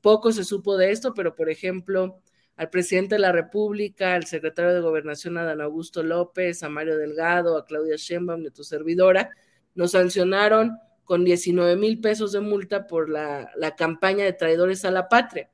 poco 0.00 0.32
se 0.32 0.42
supo 0.42 0.76
de 0.76 0.90
esto, 0.90 1.14
pero 1.14 1.36
por 1.36 1.48
ejemplo, 1.48 2.20
al 2.56 2.70
presidente 2.70 3.14
de 3.14 3.20
la 3.20 3.30
República, 3.30 4.16
al 4.16 4.26
secretario 4.26 4.74
de 4.74 4.80
Gobernación 4.80 5.38
Adán 5.38 5.60
Augusto 5.60 6.02
López, 6.02 6.64
a 6.64 6.68
Mario 6.68 6.98
Delgado, 6.98 7.56
a 7.56 7.64
Claudia 7.64 7.94
Sheinbaum, 7.96 8.42
de 8.42 8.50
tu 8.50 8.64
servidora, 8.64 9.30
nos 9.76 9.92
sancionaron 9.92 10.76
con 11.04 11.24
19 11.24 11.76
mil 11.76 12.00
pesos 12.00 12.32
de 12.32 12.40
multa 12.40 12.88
por 12.88 13.08
la, 13.08 13.48
campaña 13.76 14.24
de 14.24 14.32
traidores 14.32 14.84
a 14.84 14.90
la 14.90 15.08
patria, 15.08 15.48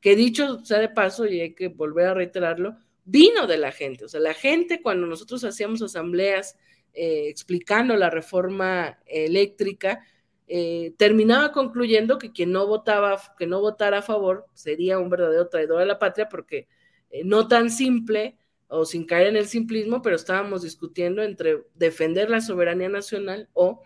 que 0.00 0.16
dicho 0.16 0.64
sea 0.64 0.78
de 0.78 0.88
paso, 0.88 1.26
y 1.26 1.40
hay 1.40 1.54
que 1.54 1.68
volver 1.68 2.06
a 2.06 2.14
reiterarlo, 2.14 2.76
vino 3.04 3.46
de 3.46 3.58
la 3.58 3.72
gente. 3.72 4.04
O 4.04 4.08
sea, 4.08 4.20
la 4.20 4.34
gente 4.34 4.82
cuando 4.82 5.06
nosotros 5.06 5.44
hacíamos 5.44 5.82
asambleas 5.82 6.56
eh, 6.92 7.28
explicando 7.28 7.96
la 7.96 8.10
reforma 8.10 8.98
eléctrica, 9.06 10.04
eh, 10.48 10.94
terminaba 10.96 11.52
concluyendo 11.52 12.18
que 12.18 12.32
quien 12.32 12.52
no 12.52 12.66
votaba, 12.66 13.20
que 13.38 13.46
no 13.46 13.60
votara 13.60 13.98
a 13.98 14.02
favor 14.02 14.46
sería 14.54 14.98
un 14.98 15.10
verdadero 15.10 15.48
traidor 15.48 15.82
a 15.82 15.86
la 15.86 15.98
patria, 15.98 16.28
porque 16.28 16.68
eh, 17.10 17.22
no 17.24 17.48
tan 17.48 17.70
simple 17.70 18.36
o 18.68 18.84
sin 18.84 19.06
caer 19.06 19.28
en 19.28 19.36
el 19.36 19.46
simplismo, 19.46 20.02
pero 20.02 20.16
estábamos 20.16 20.62
discutiendo 20.62 21.22
entre 21.22 21.64
defender 21.74 22.30
la 22.30 22.40
soberanía 22.40 22.88
nacional 22.88 23.48
o 23.52 23.82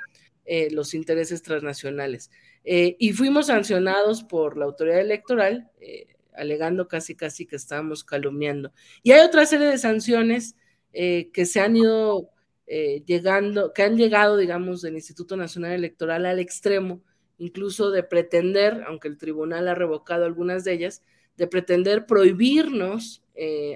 eh, 0.53 0.69
los 0.73 0.95
intereses 0.95 1.43
transnacionales. 1.43 2.29
Eh, 2.65 2.97
y 2.99 3.13
fuimos 3.13 3.47
sancionados 3.47 4.25
por 4.25 4.57
la 4.57 4.65
autoridad 4.65 4.99
electoral, 4.99 5.71
eh, 5.81 6.09
alegando 6.35 6.89
casi 6.89 7.15
casi 7.15 7.47
que 7.47 7.55
estábamos 7.55 8.03
calumniando. 8.03 8.73
Y 9.05 9.13
hay 9.13 9.21
otra 9.21 9.47
serie 9.47 9.69
de 9.69 9.79
sanciones 9.79 10.57
que 10.93 11.47
se 11.47 11.61
han 11.61 11.77
ido 11.77 12.31
llegando, 12.67 13.73
que 13.73 13.85
han 13.85 13.97
llegado, 13.97 14.37
digamos, 14.37 14.83
del 14.83 14.97
Instituto 14.97 15.37
Nacional 15.37 15.71
Electoral 15.71 16.27
al 16.27 16.41
extremo, 16.41 17.01
incluso 17.39 17.93
de 17.93 18.03
pretender, 18.03 18.83
aunque 18.89 19.07
el 19.07 19.19
tribunal 19.19 19.69
ha 19.69 19.77
revocado 19.77 20.25
algunas 20.25 20.65
de 20.65 20.73
ellas, 20.73 21.05
de 21.37 21.47
pretender 21.47 22.07
prohibirnos 22.07 23.23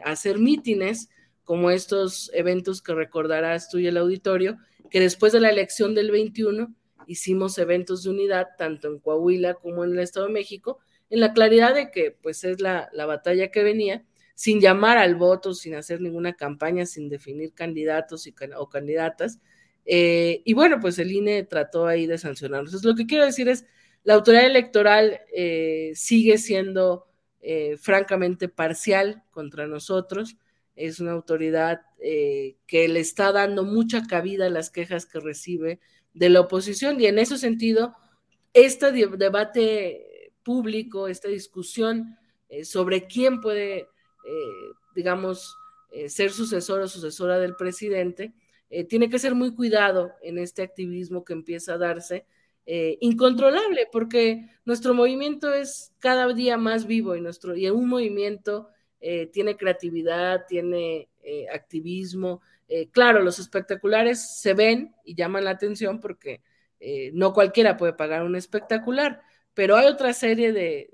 hacer 0.02 0.40
mítines 0.40 1.08
como 1.44 1.70
estos 1.70 2.32
eventos 2.34 2.82
que 2.82 2.94
recordarás 2.94 3.68
tú 3.70 3.78
y 3.78 3.86
el 3.86 3.96
auditorio, 3.96 4.58
que 4.94 5.00
después 5.00 5.32
de 5.32 5.40
la 5.40 5.50
elección 5.50 5.92
del 5.96 6.12
21 6.12 6.72
hicimos 7.08 7.58
eventos 7.58 8.04
de 8.04 8.10
unidad 8.10 8.50
tanto 8.56 8.86
en 8.86 9.00
Coahuila 9.00 9.54
como 9.54 9.82
en 9.82 9.90
el 9.90 9.98
Estado 9.98 10.28
de 10.28 10.32
México, 10.32 10.78
en 11.10 11.18
la 11.18 11.32
claridad 11.32 11.74
de 11.74 11.90
que 11.90 12.12
pues 12.12 12.44
es 12.44 12.60
la, 12.60 12.88
batalla 12.94 13.50
que 13.50 13.64
venía, 13.64 14.04
sin 14.36 14.60
llamar 14.60 14.98
al 14.98 15.16
voto, 15.16 15.52
sin 15.52 15.74
hacer 15.74 16.00
ninguna 16.00 16.34
campaña, 16.34 16.86
sin 16.86 17.08
definir 17.08 17.54
candidatos 17.54 18.28
y, 18.28 18.34
o 18.56 18.68
candidatas. 18.68 19.40
Eh, 19.84 20.42
y 20.44 20.52
bueno, 20.52 20.78
pues 20.78 20.96
el 21.00 21.10
INE 21.10 21.42
trató 21.42 21.88
ahí 21.88 22.06
de 22.06 22.16
sancionarlos. 22.16 22.70
Entonces, 22.70 22.88
lo 22.88 22.94
que 22.94 23.06
quiero 23.06 23.24
decir 23.24 23.48
es, 23.48 23.66
la 24.04 24.14
autoridad 24.14 24.46
electoral 24.46 25.22
eh, 25.34 25.90
sigue 25.96 26.38
siendo 26.38 27.08
eh, 27.40 27.76
francamente 27.78 28.48
parcial 28.48 29.24
contra 29.32 29.66
nosotros 29.66 30.36
es 30.76 31.00
una 31.00 31.12
autoridad 31.12 31.82
eh, 32.00 32.56
que 32.66 32.88
le 32.88 33.00
está 33.00 33.32
dando 33.32 33.64
mucha 33.64 34.06
cabida 34.06 34.46
a 34.46 34.50
las 34.50 34.70
quejas 34.70 35.06
que 35.06 35.20
recibe 35.20 35.80
de 36.12 36.28
la 36.28 36.40
oposición 36.40 37.00
y 37.00 37.06
en 37.06 37.18
ese 37.18 37.38
sentido, 37.38 37.94
este 38.52 38.92
debate 38.92 40.32
público, 40.42 41.08
esta 41.08 41.28
discusión 41.28 42.16
eh, 42.48 42.64
sobre 42.64 43.06
quién 43.06 43.40
puede, 43.40 43.78
eh, 43.78 43.86
digamos, 44.94 45.56
ser 46.08 46.32
sucesor 46.32 46.80
o 46.80 46.88
sucesora 46.88 47.38
del 47.38 47.54
presidente, 47.54 48.34
tiene 48.88 49.08
que 49.08 49.20
ser 49.20 49.36
muy 49.36 49.54
cuidado 49.54 50.10
en 50.22 50.38
este 50.38 50.62
activismo 50.62 51.24
que 51.24 51.34
empieza 51.34 51.74
a 51.74 51.78
darse. 51.78 52.26
incontrolable 52.66 53.86
porque 53.92 54.50
nuestro 54.64 54.92
movimiento 54.92 55.54
es 55.54 55.92
cada 56.00 56.26
día 56.32 56.56
más 56.56 56.88
vivo 56.88 57.14
y 57.14 57.20
nuestro 57.20 57.54
y 57.54 57.70
un 57.70 57.88
movimiento 57.88 58.73
eh, 59.06 59.26
tiene 59.26 59.58
creatividad, 59.58 60.46
tiene 60.48 61.10
eh, 61.22 61.46
activismo. 61.52 62.40
Eh, 62.68 62.88
claro, 62.88 63.20
los 63.20 63.38
espectaculares 63.38 64.40
se 64.40 64.54
ven 64.54 64.94
y 65.04 65.14
llaman 65.14 65.44
la 65.44 65.50
atención 65.50 66.00
porque 66.00 66.40
no 67.14 67.32
cualquiera 67.32 67.78
puede 67.78 67.94
pagar 67.94 68.24
un 68.24 68.36
espectacular, 68.36 69.22
pero 69.54 69.76
hay 69.76 69.86
otra 69.86 70.12
serie 70.12 70.52
de, 70.52 70.90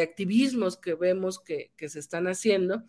activismos 0.00 0.76
que 0.76 0.94
vemos 0.94 1.40
que, 1.40 1.72
se 1.76 1.98
están 1.98 2.28
haciendo. 2.28 2.84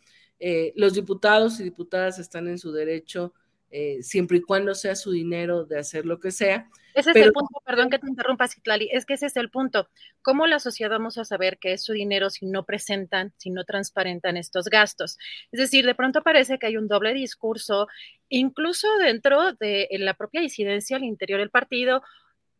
los 0.75 0.93
diputados 0.93 1.59
y 1.59 1.63
diputadas 1.63 2.19
están 2.19 2.47
en 2.47 2.59
su 2.59 2.71
derecho 2.71 3.33
eh, 3.69 3.97
siempre 4.01 4.37
y 4.37 4.41
cuando 4.41 4.73
sea 4.75 4.95
su 4.95 5.11
dinero 5.11 5.65
de 5.65 5.79
hacer 5.79 6.05
lo 6.05 6.19
que 6.19 6.31
sea. 6.31 6.69
Ese 6.93 7.11
es 7.11 7.17
el 7.17 7.31
punto, 7.31 7.61
perdón 7.63 7.91
que 7.91 7.99
te 7.99 8.07
interrumpa, 8.07 8.47
Citlali, 8.47 8.89
es 8.91 9.05
que 9.05 9.13
ese 9.13 9.27
es 9.27 9.37
el 9.37 9.51
punto. 9.51 9.87
¿Cómo 10.23 10.47
la 10.47 10.59
sociedad 10.59 10.89
vamos 10.89 11.19
a 11.19 11.25
saber 11.25 11.59
que 11.59 11.73
es 11.73 11.83
su 11.83 11.93
dinero 11.93 12.31
si 12.31 12.47
no 12.47 12.65
presentan, 12.65 13.33
si 13.37 13.51
no 13.51 13.65
transparentan 13.65 14.35
estos 14.35 14.65
gastos? 14.65 15.19
Es 15.51 15.59
decir, 15.59 15.85
de 15.85 15.93
pronto 15.93 16.23
parece 16.23 16.57
que 16.57 16.65
hay 16.65 16.77
un 16.77 16.87
doble 16.87 17.13
discurso, 17.13 17.87
incluso 18.29 18.87
dentro 18.97 19.53
de 19.53 19.87
la 19.99 20.15
propia 20.15 20.41
disidencia 20.41 20.97
al 20.97 21.03
interior 21.03 21.39
del 21.39 21.51
partido, 21.51 22.01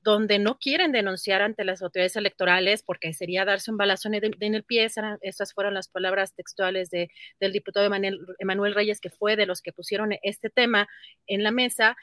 donde 0.01 0.39
no 0.39 0.57
quieren 0.57 0.91
denunciar 0.91 1.41
ante 1.41 1.65
las 1.65 1.81
autoridades 1.81 2.15
electorales 2.15 2.83
porque 2.83 3.13
sería 3.13 3.45
darse 3.45 3.71
un 3.71 3.77
balazo 3.77 4.07
en 4.07 4.15
el, 4.55 4.63
pie. 4.63 4.87
Estas 5.21 5.53
fueron 5.53 5.73
las 5.73 5.89
palabras 5.89 6.33
textuales 6.33 6.89
de, 6.89 7.09
del 7.39 7.51
diputado 7.51 7.85
Emanuel 8.39 8.75
Reyes, 8.75 9.01
que 9.01 9.09
fue 9.09 9.35
de 9.35 9.45
los 9.45 9.61
que 9.61 9.73
pusieron 9.73 10.13
este 10.21 10.49
tema 10.49 10.87
en 11.25 11.43
la 11.43 11.51
mesa. 11.51 11.97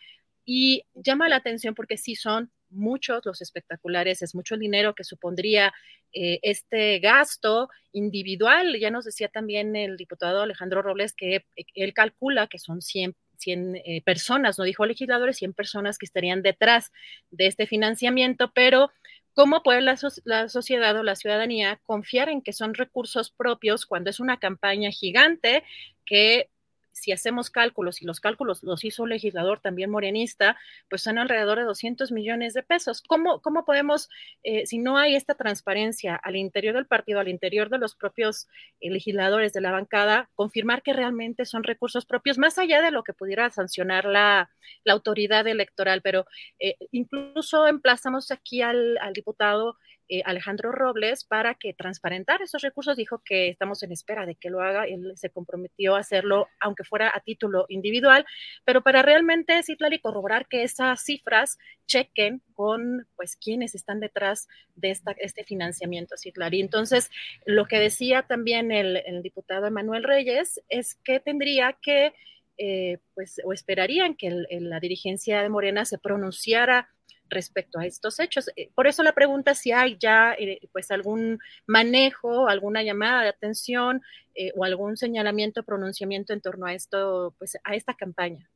Y 0.44 0.84
llama 0.94 1.28
la 1.28 1.36
atención 1.36 1.74
porque 1.74 1.96
sí 1.96 2.16
son 2.16 2.50
muchos 2.74 3.24
los 3.24 3.40
espectaculares, 3.40 4.20
es 4.20 4.34
mucho 4.34 4.54
el 4.54 4.60
dinero 4.60 4.94
que 4.94 5.04
supondría 5.04 5.72
eh, 6.12 6.38
este 6.42 6.98
gasto 6.98 7.68
individual. 7.92 8.78
Ya 8.78 8.90
nos 8.90 9.04
decía 9.04 9.28
también 9.28 9.74
el 9.76 9.96
diputado 9.96 10.42
Alejandro 10.42 10.82
Robles 10.82 11.14
que 11.14 11.44
él 11.74 11.94
calcula 11.94 12.46
que 12.46 12.58
son 12.58 12.82
100, 12.82 13.16
100 13.44 13.76
eh, 13.76 14.02
personas, 14.04 14.58
no 14.58 14.64
dijo 14.64 14.86
legisladores, 14.86 15.36
100 15.38 15.54
personas 15.54 15.98
que 15.98 16.06
estarían 16.06 16.42
detrás 16.42 16.92
de 17.30 17.46
este 17.46 17.66
financiamiento, 17.66 18.50
pero 18.54 18.90
¿cómo 19.34 19.62
puede 19.62 19.80
la, 19.82 19.96
la 20.24 20.48
sociedad 20.48 20.96
o 20.98 21.02
la 21.02 21.16
ciudadanía 21.16 21.80
confiar 21.84 22.28
en 22.28 22.42
que 22.42 22.52
son 22.52 22.74
recursos 22.74 23.30
propios 23.30 23.86
cuando 23.86 24.10
es 24.10 24.20
una 24.20 24.38
campaña 24.38 24.90
gigante 24.90 25.64
que 26.04 26.50
si 26.94 27.12
hacemos 27.12 27.50
cálculos, 27.50 28.00
y 28.00 28.06
los 28.06 28.20
cálculos 28.20 28.62
los 28.62 28.84
hizo 28.84 29.02
un 29.02 29.10
legislador 29.10 29.60
también 29.60 29.90
morenista, 29.90 30.56
pues 30.88 31.02
son 31.02 31.18
alrededor 31.18 31.58
de 31.58 31.64
200 31.64 32.12
millones 32.12 32.54
de 32.54 32.62
pesos. 32.62 33.02
¿Cómo, 33.02 33.40
cómo 33.42 33.64
podemos, 33.64 34.08
eh, 34.44 34.64
si 34.66 34.78
no 34.78 34.96
hay 34.96 35.16
esta 35.16 35.34
transparencia 35.34 36.14
al 36.14 36.36
interior 36.36 36.74
del 36.74 36.86
partido, 36.86 37.20
al 37.20 37.28
interior 37.28 37.68
de 37.68 37.78
los 37.78 37.96
propios 37.96 38.48
eh, 38.80 38.90
legisladores 38.90 39.52
de 39.52 39.60
la 39.60 39.72
bancada, 39.72 40.30
confirmar 40.34 40.82
que 40.82 40.92
realmente 40.92 41.44
son 41.44 41.64
recursos 41.64 42.06
propios, 42.06 42.38
más 42.38 42.58
allá 42.58 42.80
de 42.80 42.92
lo 42.92 43.02
que 43.02 43.12
pudiera 43.12 43.50
sancionar 43.50 44.04
la, 44.04 44.50
autoridad 44.86 45.46
electoral? 45.48 46.00
Pero 46.00 46.26
eh, 46.60 46.76
incluso 46.92 47.66
emplazamos 47.66 48.30
aquí 48.30 48.62
al 48.62 48.98
diputado 49.12 49.76
eh, 50.08 50.20
Alejandro 50.24 50.70
Robles 50.70 51.24
para 51.24 51.54
que 51.54 51.72
transparentara 51.72 52.44
esos 52.44 52.62
recursos. 52.62 52.96
Dijo 52.96 53.22
que 53.24 53.48
estamos 53.48 53.82
en 53.82 53.92
espera 53.92 54.26
de 54.26 54.34
que 54.34 54.50
lo 54.50 54.60
haga. 54.60 54.84
Él 54.84 55.12
se 55.16 55.30
comprometió 55.30 55.96
a 55.96 56.00
hacerlo, 56.00 56.48
aunque 56.60 56.84
fuera 56.84 57.10
a 57.14 57.20
título 57.20 57.64
individual, 57.68 58.26
pero 58.64 58.82
para 58.82 59.02
realmente, 59.02 59.62
Citlali, 59.62 60.00
corroborar 60.00 60.46
que 60.46 60.62
esas 60.62 61.02
cifras 61.02 61.58
chequen 61.86 62.42
con 62.52 63.06
pues 63.16 63.36
quienes 63.36 63.74
están 63.74 64.00
detrás 64.00 64.46
de 64.74 64.90
esta, 64.90 65.12
este 65.12 65.44
financiamiento, 65.44 66.16
Citlali. 66.16 66.60
Entonces, 66.60 67.10
lo 67.46 67.66
que 67.66 67.78
decía 67.78 68.22
también 68.22 68.72
el, 68.72 69.02
diputado 69.22 69.66
Emanuel 69.66 70.04
Reyes 70.04 70.60
es 70.68 70.96
que 70.96 71.20
tendría 71.20 71.78
que 71.80 72.12
eh, 72.58 72.98
pues, 73.14 73.40
o 73.44 73.52
esperarían 73.52 74.14
que 74.14 74.30
la 74.50 74.80
dirigencia 74.80 75.42
de 75.42 75.48
Morena 75.48 75.84
se 75.84 75.98
pronunciara 75.98 76.93
respecto 77.34 77.78
a 77.78 77.86
estos 77.86 78.18
hechos. 78.20 78.50
Eh, 78.56 78.70
por 78.74 78.86
eso 78.86 79.02
la 79.02 79.12
pregunta 79.12 79.54
si 79.54 79.72
hay 79.72 79.96
ya 79.98 80.34
eh, 80.38 80.60
pues 80.72 80.90
algún 80.90 81.38
manejo, 81.66 82.48
alguna 82.48 82.82
llamada 82.82 83.22
de 83.22 83.28
atención 83.28 84.02
eh, 84.34 84.52
o 84.56 84.64
algún 84.64 84.96
señalamiento, 84.96 85.62
pronunciamiento 85.62 86.32
en 86.32 86.40
torno 86.40 86.66
a 86.66 86.74
esto, 86.74 87.34
pues 87.38 87.56
a 87.62 87.74
esta 87.74 87.94
campaña. 87.94 88.48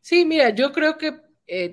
Sí, 0.00 0.24
mira, 0.24 0.50
yo 0.50 0.72
creo 0.72 0.96
que 0.96 1.20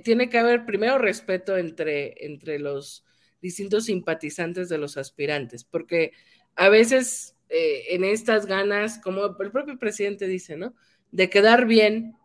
tiene 0.03 0.29
que 0.29 0.37
haber 0.37 0.67
primero 0.67 0.99
respeto 0.99 1.57
entre, 1.57 2.27
entre 2.27 2.59
los 2.59 3.03
distintos 3.41 3.85
simpatizantes 3.85 4.69
de 4.69 4.77
los 4.77 4.97
aspirantes, 4.97 5.63
porque 5.63 6.11
a 6.55 6.69
veces 6.69 7.35
en 7.49 8.03
estas 8.03 8.45
ganas, 8.45 8.99
como 8.99 9.25
el 9.25 9.51
propio 9.51 9.79
presidente 9.79 10.27
dice, 10.27 10.57
¿no? 10.57 10.75
De 11.11 11.27
quedar 11.31 11.65
bien 11.65 12.15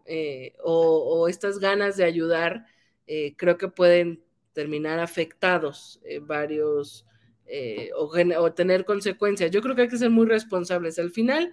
o, 0.63 1.23
o 1.23 1.29
estas 1.29 1.59
ganas 1.59 1.97
de 1.97 2.05
ayudar, 2.05 2.67
eh, 3.09 3.35
creo 3.37 3.57
que 3.57 3.69
pueden 3.69 4.23
terminar 4.53 5.01
afectados 5.01 5.99
eh, 6.05 6.19
varios 6.19 7.07
eh, 7.47 7.91
o, 7.97 8.53
tener 8.53 8.85
consecuencias. 8.85 9.51
Yo 9.51 9.63
creo 9.63 9.75
que 9.75 9.83
hay 9.83 9.89
que 9.89 9.97
ser 9.97 10.11
muy 10.11 10.27
responsables. 10.27 10.99
Al 10.99 11.11
final 11.11 11.51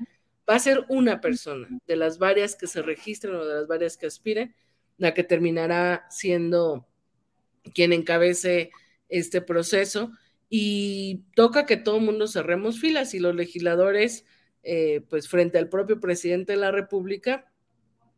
va 0.48 0.56
a 0.56 0.60
ser 0.60 0.84
una 0.90 1.22
persona 1.22 1.70
de 1.88 1.96
las 1.96 2.20
varias 2.20 2.56
que 2.56 2.68
se 2.68 2.82
registren 2.82 3.36
o 3.36 3.46
de 3.46 3.56
las 3.56 3.68
varias 3.68 3.96
que 3.96 4.06
aspiren, 4.06 4.54
la 4.98 5.14
que 5.14 5.24
terminará 5.24 6.06
siendo 6.10 6.86
quien 7.74 7.94
encabece 7.94 8.72
este 9.08 9.40
proceso. 9.40 10.12
Y 10.50 11.24
toca 11.36 11.66
que 11.66 11.78
todo 11.78 11.98
el 11.98 12.04
mundo 12.04 12.28
cerremos 12.28 12.82
filas 12.82 13.14
y 13.14 13.20
los 13.20 13.34
legisladores, 13.34 14.26
pues 15.10 15.30
frente 15.30 15.58
al 15.58 15.70
propio 15.70 16.00
presidente 16.00 16.54
de 16.54 16.60
la 16.60 16.72
República, 16.72 17.52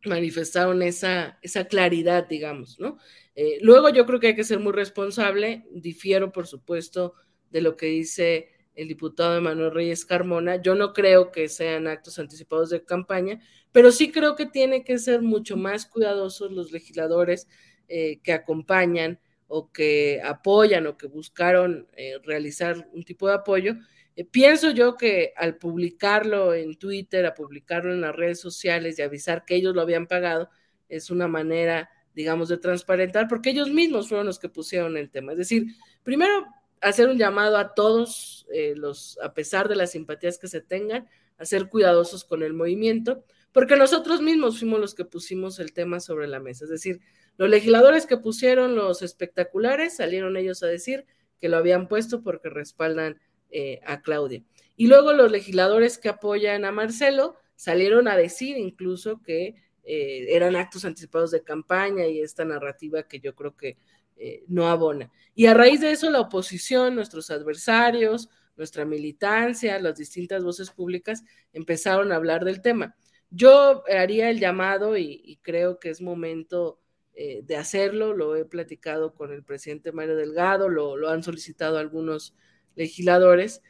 manifestaron 0.04 0.82
esa, 0.82 1.38
esa 1.42 1.64
claridad, 1.66 2.28
digamos, 2.28 2.78
¿no? 2.78 2.98
Eh, 3.34 3.58
luego 3.60 3.88
yo 3.90 4.06
creo 4.06 4.20
que 4.20 4.28
hay 4.28 4.34
que 4.36 4.44
ser 4.44 4.58
muy 4.58 4.72
responsable, 4.72 5.64
difiero 5.70 6.32
por 6.32 6.46
supuesto 6.46 7.14
de 7.50 7.60
lo 7.60 7.76
que 7.76 7.86
dice 7.86 8.48
el 8.74 8.88
diputado 8.88 9.36
Emanuel 9.36 9.72
Reyes 9.72 10.04
Carmona, 10.04 10.62
yo 10.62 10.74
no 10.74 10.92
creo 10.92 11.32
que 11.32 11.48
sean 11.48 11.88
actos 11.88 12.18
anticipados 12.18 12.70
de 12.70 12.84
campaña, 12.84 13.40
pero 13.72 13.90
sí 13.90 14.12
creo 14.12 14.36
que 14.36 14.46
tiene 14.46 14.84
que 14.84 14.98
ser 14.98 15.20
mucho 15.22 15.56
más 15.56 15.86
cuidadosos 15.86 16.52
los 16.52 16.70
legisladores 16.70 17.48
eh, 17.88 18.20
que 18.22 18.32
acompañan 18.32 19.18
o 19.48 19.72
que 19.72 20.20
apoyan 20.22 20.86
o 20.86 20.96
que 20.96 21.08
buscaron 21.08 21.88
eh, 21.96 22.18
realizar 22.22 22.88
un 22.92 23.02
tipo 23.02 23.26
de 23.26 23.34
apoyo. 23.34 23.76
Pienso 24.24 24.70
yo 24.70 24.96
que 24.96 25.32
al 25.36 25.56
publicarlo 25.56 26.54
en 26.54 26.76
Twitter, 26.76 27.26
a 27.26 27.34
publicarlo 27.34 27.92
en 27.92 28.00
las 28.00 28.14
redes 28.14 28.40
sociales 28.40 28.98
y 28.98 29.02
avisar 29.02 29.44
que 29.44 29.54
ellos 29.54 29.74
lo 29.74 29.82
habían 29.82 30.06
pagado, 30.06 30.50
es 30.88 31.10
una 31.10 31.28
manera 31.28 31.90
digamos, 32.18 32.48
de 32.48 32.58
transparentar, 32.58 33.28
porque 33.28 33.50
ellos 33.50 33.70
mismos 33.70 34.08
fueron 34.08 34.26
los 34.26 34.40
que 34.40 34.48
pusieron 34.48 34.96
el 34.96 35.08
tema. 35.08 35.32
Es 35.32 35.38
decir, 35.38 35.66
primero 36.02 36.46
hacer 36.80 37.08
un 37.08 37.16
llamado 37.16 37.56
a 37.56 37.74
todos 37.74 38.44
eh, 38.52 38.74
los, 38.76 39.16
a 39.22 39.34
pesar 39.34 39.68
de 39.68 39.76
las 39.76 39.92
simpatías 39.92 40.36
que 40.36 40.48
se 40.48 40.60
tengan, 40.60 41.08
a 41.36 41.44
ser 41.44 41.68
cuidadosos 41.68 42.24
con 42.24 42.42
el 42.42 42.54
movimiento, 42.54 43.24
porque 43.52 43.76
nosotros 43.76 44.20
mismos 44.20 44.58
fuimos 44.58 44.80
los 44.80 44.96
que 44.96 45.04
pusimos 45.04 45.60
el 45.60 45.72
tema 45.72 46.00
sobre 46.00 46.26
la 46.26 46.40
mesa. 46.40 46.64
Es 46.64 46.70
decir, 46.70 47.00
los 47.36 47.48
legisladores 47.48 48.04
que 48.04 48.16
pusieron 48.16 48.74
los 48.74 49.00
espectaculares 49.02 49.94
salieron 49.94 50.36
ellos 50.36 50.64
a 50.64 50.66
decir 50.66 51.06
que 51.40 51.48
lo 51.48 51.56
habían 51.56 51.86
puesto 51.86 52.24
porque 52.24 52.50
respaldan 52.50 53.20
eh, 53.50 53.80
a 53.86 54.02
Claudia. 54.02 54.42
Y 54.76 54.88
luego 54.88 55.14
los 55.14 55.32
legisladores 55.32 55.96
que 55.96 56.10
apoyan 56.10 56.66
a 56.66 56.70
Marcelo 56.70 57.36
salieron 57.56 58.06
a 58.06 58.14
decir 58.14 58.58
incluso 58.58 59.22
que 59.22 59.54
eh, 59.84 60.26
eran 60.28 60.54
actos 60.54 60.84
anticipados 60.84 61.30
de 61.30 61.42
campaña 61.42 62.06
y 62.06 62.20
esta 62.20 62.44
narrativa 62.44 63.04
que 63.04 63.20
yo 63.20 63.34
creo 63.34 63.56
que 63.56 63.78
eh, 64.16 64.44
no 64.48 64.68
abona. 64.68 65.10
Y 65.34 65.46
a 65.46 65.54
raíz 65.54 65.80
de 65.80 65.92
eso 65.92 66.10
la 66.10 66.20
oposición, 66.20 66.94
nuestros 66.94 67.30
adversarios, 67.30 68.28
nuestra 68.58 68.84
militancia, 68.84 69.80
las 69.80 69.96
distintas 69.96 70.44
voces 70.44 70.70
públicas 70.70 71.24
empezaron 71.54 72.12
a 72.12 72.16
hablar 72.16 72.44
del 72.44 72.60
tema. 72.60 72.96
Yo 73.30 73.82
haría 73.88 74.28
el 74.28 74.40
llamado 74.40 74.98
y, 74.98 75.38
creo 75.40 75.78
que 75.78 75.88
es 75.88 76.02
momento 76.02 76.80
de 77.14 77.56
hacerlo, 77.56 78.12
lo 78.12 78.36
he 78.36 78.44
platicado 78.44 79.14
con 79.14 79.32
el 79.32 79.42
presidente 79.42 79.90
Mario 79.90 80.16
Delgado, 80.16 80.68
lo, 80.68 81.08
han 81.08 81.22
solicitado 81.22 81.78
algunos 81.78 82.34
legisladores, 82.78 83.60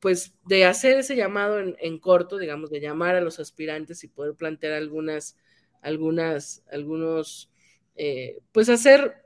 pues 0.00 0.34
de 0.46 0.64
hacer 0.64 0.98
ese 0.98 1.16
llamado 1.16 1.58
en, 1.58 1.98
corto, 1.98 2.38
digamos, 2.38 2.70
de 2.70 2.80
llamar 2.80 3.16
a 3.16 3.20
los 3.20 3.40
aspirantes 3.40 4.04
y 4.04 4.08
poder 4.08 4.34
plantear 4.34 4.74
algunas, 4.74 5.36
algunas, 5.82 6.62
algunos, 6.70 7.50
eh, 7.96 8.38
pues 8.52 8.68
hacer, 8.68 9.16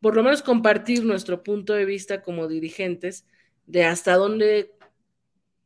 por 0.00 0.16
lo 0.16 0.22
menos 0.22 0.42
compartir 0.42 1.04
nuestro 1.04 1.42
punto 1.42 1.72
de 1.72 1.84
vista 1.84 2.22
como 2.22 2.48
dirigentes 2.48 3.26
de 3.66 3.84
hasta 3.84 4.16
dónde 4.16 4.72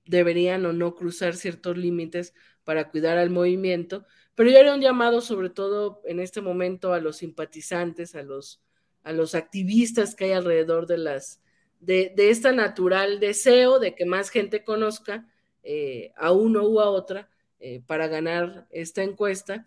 deberían 0.06 0.64
o 0.66 0.72
no 0.72 0.94
cruzar 0.94 1.34
ciertos 1.34 1.76
límites 1.76 2.34
para 2.64 2.90
cuidar 2.90 3.18
al 3.18 3.30
movimiento, 3.30 4.06
pero 4.34 4.50
yo 4.50 4.58
haría 4.58 4.74
un 4.74 4.80
llamado 4.80 5.20
sobre 5.20 5.50
todo 5.50 6.02
en 6.04 6.20
este 6.20 6.40
momento 6.40 6.92
a 6.92 7.00
los 7.00 7.18
simpatizantes, 7.18 8.14
a 8.14 8.22
los, 8.22 8.62
a 9.02 9.12
los 9.12 9.34
activistas 9.34 10.14
que 10.14 10.26
hay 10.26 10.32
alrededor 10.32 10.86
de 10.86 10.98
las 10.98 11.40
de, 11.84 12.12
de 12.14 12.30
esta 12.30 12.52
natural 12.52 13.20
deseo 13.20 13.78
de 13.78 13.94
que 13.94 14.04
más 14.04 14.30
gente 14.30 14.64
conozca 14.64 15.26
eh, 15.62 16.12
a 16.16 16.30
uno 16.30 16.68
u 16.68 16.78
a 16.80 16.90
otra 16.90 17.28
eh, 17.58 17.80
para 17.86 18.06
ganar 18.06 18.66
esta 18.70 19.02
encuesta. 19.02 19.66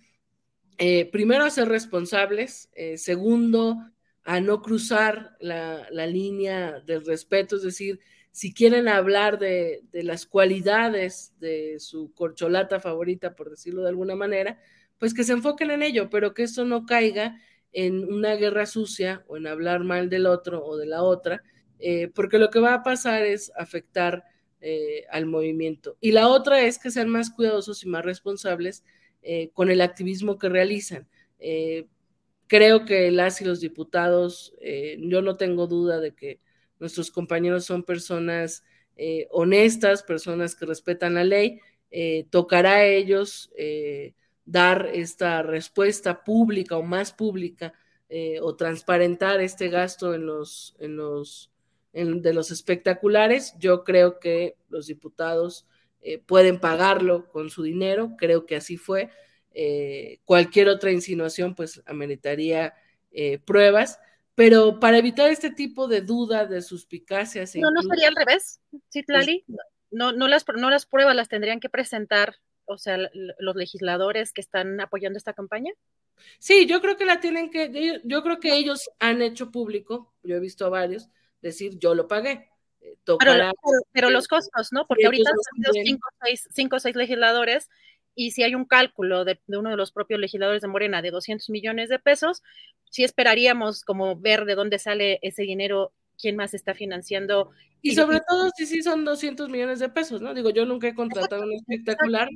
Eh, 0.77 1.09
primero, 1.11 1.43
a 1.43 1.49
ser 1.49 1.67
responsables. 1.67 2.69
segundo, 2.97 3.77
a 4.23 4.39
no 4.39 4.61
cruzar 4.61 5.35
la, 5.39 5.87
línea 6.07 6.81
del 6.81 7.05
respeto, 7.05 7.55
es 7.55 7.63
decir, 7.63 7.99
si 8.31 8.53
quieren 8.53 8.87
hablar 8.87 9.39
de, 9.39 9.81
de, 9.91 10.03
las 10.03 10.27
cualidades 10.27 11.33
de 11.39 11.77
su 11.79 12.13
corcholata 12.13 12.79
favorita, 12.79 13.35
por 13.35 13.49
decirlo 13.49 13.81
de 13.81 13.89
alguna 13.89 14.15
manera, 14.15 14.59
pues 14.99 15.13
que 15.15 15.23
se 15.23 15.33
enfoquen 15.33 15.71
en 15.71 15.81
ello, 15.81 16.09
pero 16.11 16.35
que 16.35 16.43
eso 16.43 16.65
no 16.65 16.85
caiga 16.85 17.39
en 17.73 18.03
una 18.11 18.35
guerra 18.35 18.67
sucia 18.67 19.23
o 19.27 19.37
en 19.37 19.47
hablar 19.47 19.83
mal 19.83 20.09
del 20.09 20.27
otro 20.27 20.63
o 20.63 20.77
de 20.77 20.85
la 20.85 21.01
otra, 21.01 21.41
eh, 21.79 22.09
porque 22.13 22.39
lo 22.39 22.49
que 22.49 22.59
va 22.59 22.73
a 22.73 22.83
pasar 22.83 23.23
es 23.23 23.51
afectar 23.55 24.23
eh, 24.61 25.05
al 25.11 25.25
movimiento. 25.25 25.97
Y 26.01 26.11
la 26.11 26.27
otra 26.27 26.61
es 26.61 26.79
que 26.79 26.91
sean 26.91 27.09
más 27.09 27.29
cuidadosos 27.29 27.83
y 27.83 27.87
más 27.87 28.03
responsables 28.03 28.83
eh, 29.21 29.49
con 29.53 29.69
el 29.69 29.81
activismo 29.81 30.37
que 30.37 30.49
realizan. 30.49 31.07
creo 32.47 32.85
que 32.85 33.11
las 33.11 33.41
y 33.41 33.45
los 33.45 33.59
diputados, 33.59 34.53
yo 34.99 35.21
no 35.21 35.35
tengo 35.35 35.67
duda 35.67 35.99
de 35.99 36.13
que 36.15 36.39
nuestros 36.79 37.11
compañeros 37.11 37.65
son 37.65 37.83
personas 37.83 38.63
honestas, 39.31 40.01
personas 40.03 40.55
que 40.55 40.65
respetan 40.65 41.15
la 41.15 41.25
ley, 41.25 41.59
tocará 42.29 42.75
a 42.75 42.85
ellos 42.85 43.51
dar 44.45 44.89
esta 44.93 45.43
respuesta 45.43 46.23
pública 46.23 46.77
o 46.77 46.83
más 46.83 47.11
pública 47.11 47.73
o 48.41 48.55
transparentar 48.55 49.41
este 49.41 49.67
gasto 49.67 50.13
en 50.15 50.25
los, 50.25 50.75
en 50.79 50.95
los 50.95 51.51
de 52.05 52.33
los 52.33 52.51
espectaculares. 52.51 53.53
Yo 53.59 53.83
creo 53.83 54.19
que 54.19 54.55
los 54.69 54.87
diputados 54.87 55.67
eh, 56.01 56.19
pueden 56.19 56.59
pagarlo 56.59 57.29
con 57.29 57.49
su 57.49 57.63
dinero, 57.63 58.15
creo 58.17 58.45
que 58.45 58.55
así 58.55 58.77
fue. 58.77 59.09
Eh, 59.53 60.19
cualquier 60.25 60.69
otra 60.69 60.91
insinuación 60.91 61.55
pues 61.55 61.81
ameritaría 61.85 62.73
pruebas, 63.45 63.99
pero 64.35 64.79
para 64.79 64.99
evitar 64.99 65.31
este 65.31 65.49
tipo 65.49 65.87
de 65.87 66.01
dudas, 66.01 66.47
de 66.51 66.61
suspicacias. 66.61 67.55
No, 67.55 67.71
no 67.71 67.81
sería 67.81 68.09
al 68.09 68.15
revés, 68.15 68.61
Citlali. 68.93 69.43
No, 69.89 70.11
no, 70.11 70.27
las, 70.27 70.45
no 70.55 70.69
las 70.69 70.85
pruebas 70.85 71.15
las 71.15 71.27
tendrían 71.27 71.59
que 71.59 71.69
presentar 71.69 72.35
o 72.67 72.77
sea, 72.77 72.97
los 73.39 73.55
legisladores 73.55 74.33
que 74.33 74.41
están 74.41 74.79
apoyando 74.81 75.17
esta 75.17 75.33
campaña? 75.33 75.71
Sí, 76.37 76.65
yo 76.65 76.81
creo 76.81 76.97
que 76.97 77.05
la 77.05 77.19
tienen 77.19 77.49
que, 77.49 78.01
yo 78.03 78.23
creo 78.23 78.39
que 78.39 78.55
ellos 78.55 78.89
han 78.99 79.21
hecho 79.21 79.51
público, 79.51 80.13
yo 80.23 80.35
he 80.35 80.39
visto 80.39 80.65
a 80.65 80.69
varios, 80.69 81.09
decir 81.41 81.77
yo 81.79 81.95
lo 81.95 82.07
pagué. 82.07 82.49
Eh, 82.81 82.97
pero, 83.93 84.09
los 84.09 84.27
costos, 84.27 84.71
¿no? 84.71 84.85
Porque 84.87 85.05
ahorita 85.05 85.29
han 85.29 85.83
cinco, 85.83 86.07
seis, 86.21 86.47
cinco 86.51 86.75
o 86.77 86.79
seis 86.79 86.95
legisladores 86.95 87.69
y 88.15 88.31
si 88.31 88.43
hay 88.43 88.55
un 88.55 88.65
cálculo 88.65 89.25
de, 89.25 89.39
uno 89.47 89.69
de 89.69 89.77
los 89.77 89.91
propios 89.91 90.19
legisladores 90.19 90.63
de 90.63 90.67
Morena 90.67 91.03
de 91.03 91.11
200 91.11 91.51
millones 91.51 91.87
de 91.87 91.99
pesos, 91.99 92.41
sí 92.89 93.03
esperaríamos 93.03 93.83
como 93.83 94.15
ver 94.19 94.45
de 94.45 94.55
dónde 94.55 94.79
sale 94.79 95.19
ese 95.21 95.43
dinero, 95.43 95.93
quién 96.19 96.35
más 96.35 96.55
está 96.55 96.73
financiando. 96.73 97.51
Y, 97.83 97.93
sobre 97.93 98.21
todo 98.27 98.49
si 98.57 98.65
sí 98.65 98.81
son 98.81 99.05
200 99.05 99.49
millones 99.49 99.77
de 99.77 99.89
pesos, 99.89 100.19
¿no? 100.19 100.33
Digo, 100.33 100.49
yo 100.49 100.65
nunca 100.65 100.87
he 100.87 100.95
contratado 100.95 101.43
un 101.43 101.53
espectacular, 101.53 102.27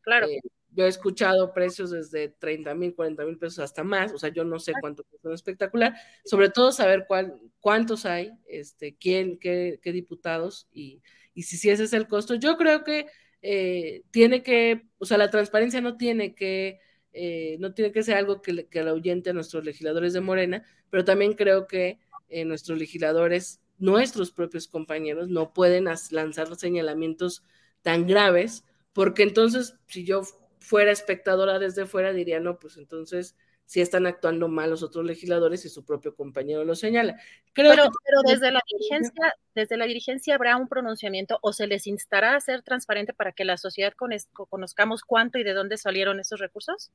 Claro. 0.00 0.28
Eh, 0.28 0.40
yo 0.76 0.84
he 0.84 0.88
escuchado 0.88 1.54
precios 1.54 1.90
desde 1.90 2.28
30 2.28 2.74
mil, 2.74 2.94
40 2.94 3.24
mil 3.24 3.38
pesos 3.38 3.60
hasta 3.60 3.82
más, 3.82 4.12
o 4.12 4.18
sea, 4.18 4.28
yo 4.28 4.44
no 4.44 4.58
sé 4.58 4.74
cuánto 4.78 5.02
es 5.10 5.24
un 5.24 5.32
espectacular, 5.32 5.94
sobre 6.26 6.50
todo 6.50 6.70
saber 6.70 7.06
cuál, 7.08 7.40
cuántos 7.60 8.04
hay, 8.04 8.32
este, 8.46 8.94
quién, 8.94 9.38
qué, 9.38 9.80
qué 9.82 9.90
diputados 9.90 10.68
y, 10.70 11.02
y, 11.32 11.44
si, 11.44 11.56
si 11.56 11.70
ese 11.70 11.84
es 11.84 11.94
el 11.94 12.06
costo. 12.06 12.34
Yo 12.34 12.58
creo 12.58 12.84
que 12.84 13.06
eh, 13.40 14.02
tiene 14.10 14.42
que, 14.42 14.86
o 14.98 15.06
sea, 15.06 15.16
la 15.16 15.30
transparencia 15.30 15.80
no 15.80 15.96
tiene 15.96 16.34
que, 16.34 16.78
eh, 17.14 17.56
no 17.58 17.72
tiene 17.72 17.90
que 17.90 18.02
ser 18.02 18.16
algo 18.18 18.42
que, 18.42 18.66
que 18.66 18.80
ahuyente 18.80 19.30
a 19.30 19.32
nuestros 19.32 19.64
legisladores 19.64 20.12
de 20.12 20.20
Morena, 20.20 20.62
pero 20.90 21.04
también 21.04 21.32
creo 21.32 21.66
que 21.66 21.98
nuestros 22.44 22.76
legisladores, 22.76 23.60
nuestros 23.78 24.32
propios 24.32 24.66
compañeros, 24.68 25.28
no 25.28 25.54
pueden 25.54 25.84
lanzar 26.10 26.54
señalamientos 26.56 27.44
tan 27.82 28.06
graves 28.06 28.64
porque 28.96 29.22
entonces 29.22 29.74
si 29.86 30.04
yo 30.04 30.22
fuera 30.66 30.90
espectadora 30.90 31.60
desde 31.60 31.86
fuera 31.86 32.12
diría, 32.12 32.40
no, 32.40 32.58
pues 32.58 32.76
entonces 32.76 33.36
si 33.66 33.80
están 33.80 34.06
actuando 34.06 34.48
mal 34.48 34.70
los 34.70 34.82
otros 34.82 35.04
legisladores 35.04 35.64
y 35.64 35.68
su 35.68 35.84
propio 35.84 36.14
compañero 36.14 36.64
lo 36.64 36.74
señala. 36.74 37.20
Creo 37.52 37.70
pero, 37.70 37.90
pero 38.04 38.20
desde 38.26 38.50
la 38.50 38.60
dirigencia, 38.68 39.34
desde 39.54 39.76
la 39.76 39.86
dirigencia 39.86 40.34
habrá 40.34 40.56
un 40.56 40.66
pronunciamiento 40.68 41.38
o 41.40 41.52
se 41.52 41.68
les 41.68 41.86
instará 41.86 42.34
a 42.34 42.40
ser 42.40 42.62
transparente 42.62 43.12
para 43.12 43.30
que 43.30 43.44
la 43.44 43.56
sociedad 43.56 43.92
conozcamos 43.94 45.02
cuánto 45.02 45.38
y 45.38 45.44
de 45.44 45.52
dónde 45.52 45.76
salieron 45.78 46.18
esos 46.18 46.40
recursos. 46.40 46.90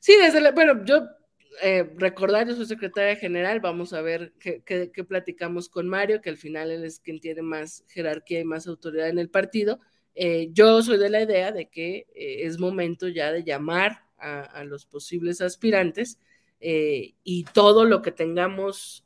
Sí, 0.00 0.16
desde 0.20 0.40
la, 0.40 0.50
bueno, 0.50 0.84
yo 0.84 1.08
eh, 1.62 1.88
recordar, 1.96 2.48
yo 2.48 2.56
soy 2.56 2.66
secretaria 2.66 3.14
general, 3.14 3.60
vamos 3.60 3.92
a 3.92 4.02
ver 4.02 4.32
qué, 4.40 4.62
qué, 4.64 5.04
platicamos 5.04 5.68
con 5.68 5.88
Mario, 5.88 6.20
que 6.20 6.30
al 6.30 6.36
final 6.36 6.72
él 6.72 6.84
es 6.84 6.98
quien 6.98 7.20
tiene 7.20 7.42
más 7.42 7.84
jerarquía 7.88 8.40
y 8.40 8.44
más 8.44 8.66
autoridad 8.66 9.08
en 9.08 9.20
el 9.20 9.30
partido, 9.30 9.80
eh, 10.14 10.50
yo 10.52 10.82
soy 10.82 10.98
de 10.98 11.10
la 11.10 11.22
idea 11.22 11.52
de 11.52 11.68
que 11.68 12.06
eh, 12.14 12.46
es 12.46 12.58
momento 12.58 13.08
ya 13.08 13.32
de 13.32 13.44
llamar 13.44 14.04
a, 14.16 14.64
los 14.64 14.86
posibles 14.86 15.42
aspirantes 15.42 16.18
eh, 16.58 17.12
y 17.24 17.44
todo 17.44 17.84
lo 17.84 18.00
que 18.00 18.10
tengamos, 18.10 19.04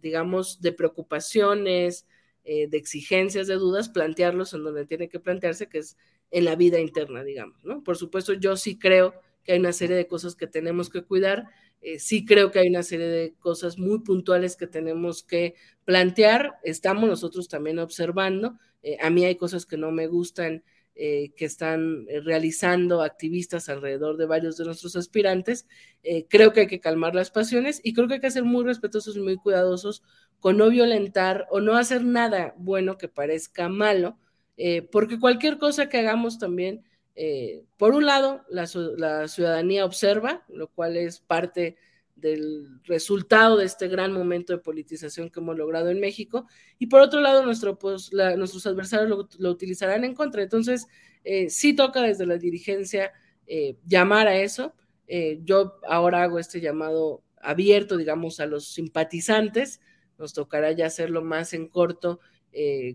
digamos, 0.00 0.60
de 0.60 0.72
preocupaciones, 0.72 2.06
de 2.44 2.68
exigencias, 2.70 3.48
de 3.48 3.54
dudas, 3.54 3.88
plantearlos 3.88 4.54
en 4.54 4.62
donde 4.62 4.86
tiene 4.86 5.08
que 5.08 5.18
plantearse, 5.18 5.68
que 5.68 5.78
es 5.78 5.96
en 6.30 6.44
la 6.44 6.54
vida 6.54 6.78
interna, 6.78 7.24
digamos, 7.24 7.64
¿no? 7.64 7.82
Por 7.82 7.96
supuesto, 7.96 8.32
yo 8.34 8.56
sí 8.56 8.78
creo 8.78 9.20
que 9.42 9.52
hay 9.52 9.58
una 9.58 9.72
serie 9.72 9.96
de 9.96 10.06
cosas 10.06 10.36
que 10.36 10.46
tenemos 10.46 10.88
que 10.88 11.02
cuidar, 11.02 11.48
sí 11.98 12.24
creo 12.24 12.50
que 12.50 12.60
hay 12.60 12.68
una 12.68 12.82
serie 12.82 13.06
de 13.06 13.34
cosas 13.40 13.78
muy 13.78 14.00
puntuales 14.00 14.56
que 14.56 14.66
tenemos 14.66 15.22
que 15.22 15.54
plantear, 15.84 16.58
estamos 16.62 17.08
nosotros 17.08 17.48
también 17.48 17.78
observando, 17.78 18.58
eh, 18.84 18.98
a 19.00 19.10
mí 19.10 19.24
hay 19.24 19.36
cosas 19.36 19.66
que 19.66 19.78
no 19.78 19.90
me 19.90 20.06
gustan 20.06 20.62
eh, 20.94 21.32
que 21.36 21.46
están 21.46 22.06
eh, 22.08 22.20
realizando 22.20 23.02
activistas 23.02 23.68
alrededor 23.68 24.16
de 24.16 24.26
varios 24.26 24.56
de 24.56 24.64
nuestros 24.64 24.94
aspirantes. 24.94 25.66
creo 26.28 26.52
que 26.52 26.60
hay 26.60 26.66
que 26.66 26.80
calmar 26.80 27.14
las 27.14 27.30
pasiones 27.30 27.80
y 27.82 27.94
creo 27.94 28.06
que 28.06 28.14
hay 28.14 28.20
que 28.20 28.30
ser 28.30 28.44
muy 28.44 28.62
respetuosos 28.64 29.16
y 29.16 29.20
muy 29.20 29.36
cuidadosos 29.36 30.02
con 30.38 30.58
no 30.58 30.68
violentar 30.68 31.46
o 31.50 31.60
no 31.60 31.76
hacer 31.76 32.04
nada 32.04 32.54
bueno 32.58 32.98
que 32.98 33.08
parezca 33.08 33.68
malo, 33.70 34.18
porque 34.92 35.18
cualquier 35.18 35.56
cosa 35.58 35.88
que 35.88 35.98
hagamos 35.98 36.38
también, 36.38 36.84
por 37.76 37.94
un 37.94 38.06
lado, 38.06 38.44
la, 38.48 38.66
ciudadanía 38.66 39.84
observa, 39.84 40.44
lo 40.48 40.68
cual 40.68 40.96
es 40.96 41.20
parte 41.20 41.76
del 42.16 42.80
resultado 42.84 43.56
de 43.56 43.66
este 43.66 43.88
gran 43.88 44.12
momento 44.12 44.52
de 44.52 44.58
politización 44.58 45.30
que 45.30 45.40
hemos 45.40 45.56
logrado 45.56 45.90
en 45.90 46.00
México. 46.00 46.46
Y 46.78 46.86
por 46.86 47.00
otro 47.00 47.20
lado, 47.20 47.44
pues, 47.78 48.12
nuestros 48.12 48.66
adversarios 48.66 49.28
lo, 49.38 49.50
utilizarán 49.50 50.04
en 50.04 50.14
contra. 50.14 50.42
Entonces, 50.42 50.86
eh, 51.24 51.50
sí 51.50 51.74
toca 51.74 52.02
desde 52.02 52.26
la 52.26 52.36
dirigencia 52.38 53.12
eh, 53.46 53.76
llamar 53.86 54.28
a 54.28 54.36
eso. 54.36 54.74
Eh, 55.06 55.40
yo 55.44 55.78
ahora 55.86 56.22
hago 56.22 56.38
este 56.38 56.60
llamado 56.60 57.22
abierto, 57.40 57.96
digamos, 57.96 58.40
a 58.40 58.46
los 58.46 58.68
simpatizantes. 58.68 59.80
Nos 60.18 60.32
tocará 60.32 60.72
ya 60.72 60.86
hacerlo 60.86 61.22
más 61.22 61.52
en 61.52 61.68
corto 61.68 62.20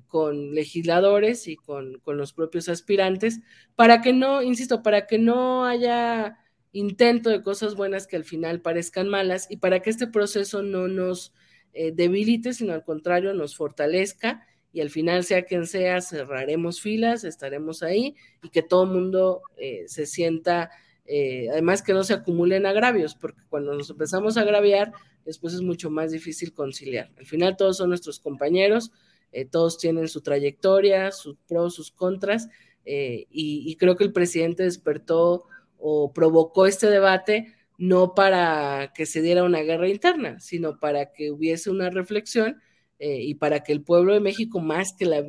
con 0.08 0.56
legisladores 0.56 1.48
y 1.48 1.58
con, 1.58 2.00
con 2.00 2.18
los 2.18 2.34
propios 2.34 2.70
aspirantes, 2.70 3.42
para 3.76 4.02
que 4.02 4.14
no, 4.14 4.42
insisto, 4.42 4.82
para 4.84 5.06
que 5.06 5.18
no 5.18 5.66
haya 5.66 6.38
intento 6.72 7.30
de 7.30 7.44
cosas 7.44 7.76
buenas 7.76 8.08
que 8.08 8.16
al 8.16 8.24
final 8.24 8.62
parezcan 8.62 9.10
malas 9.10 9.48
y 9.50 9.58
para 9.58 9.82
que 9.82 9.90
este 9.90 10.08
proceso 10.08 10.62
no 10.62 10.88
nos 10.88 11.34
eh, 11.74 11.92
debilite, 11.94 12.54
sino 12.54 12.74
al 12.74 12.84
contrario 12.84 13.34
nos 13.34 13.56
fortalezca 13.56 14.46
y 14.72 14.82
al 14.82 14.90
final, 14.90 15.24
sea 15.24 15.44
quien 15.44 15.66
sea, 15.66 16.00
cerraremos 16.02 16.80
filas, 16.80 17.24
estaremos 17.24 17.82
ahí 17.82 18.16
y 18.44 18.50
que 18.50 18.62
todo 18.62 18.84
el 18.84 18.92
mundo 18.92 19.42
eh, 19.58 19.86
se 19.88 20.06
sienta, 20.06 20.70
eh, 21.06 21.48
además 21.52 21.82
que 21.82 21.94
no 21.94 22.04
se 22.04 22.14
acumulen 22.14 22.68
agravios, 22.68 23.16
porque 23.16 23.42
cuando 23.50 23.74
nos 23.74 23.90
empezamos 23.90 24.38
a 24.38 24.42
agraviar, 24.42 24.92
después 25.26 25.56
es 25.56 25.62
mucho 25.62 25.90
más 25.90 26.12
difícil 26.12 26.54
conciliar. 26.54 27.12
Al 27.18 27.26
final 27.26 27.58
todos 27.58 27.78
son 27.78 27.90
nuestros 27.90 28.20
compañeros, 28.20 28.92
todos 29.52 29.78
tienen 29.78 30.08
su 30.08 30.22
trayectoria, 30.22 31.12
sus 31.12 31.38
pros, 31.48 31.76
sus 31.76 31.92
contras, 31.92 32.48
y, 32.86 33.28
y 33.30 33.76
creo 33.76 33.96
que 33.96 34.04
el 34.04 34.14
presidente 34.14 34.64
despertó 34.64 35.46
o 35.78 36.12
provocó 36.14 36.66
este 36.66 36.88
debate 36.88 37.54
no 37.80 38.14
para 38.14 38.92
que 38.94 39.06
se 39.06 39.22
diera 39.22 39.46
una 39.46 39.62
guerra 39.62 39.88
interna, 39.88 40.40
sino 40.42 40.80
para 40.80 41.14
que 41.14 41.32
hubiese 41.32 41.70
una 41.70 41.90
reflexión 41.90 42.62
eh, 43.00 43.22
y 43.22 43.36
para 43.36 43.62
que 43.64 43.72
el 43.72 43.82
pueblo 43.82 44.14
de 44.14 44.20
México, 44.20 44.60
más 44.60 44.94
que 44.94 45.06
la, 45.06 45.26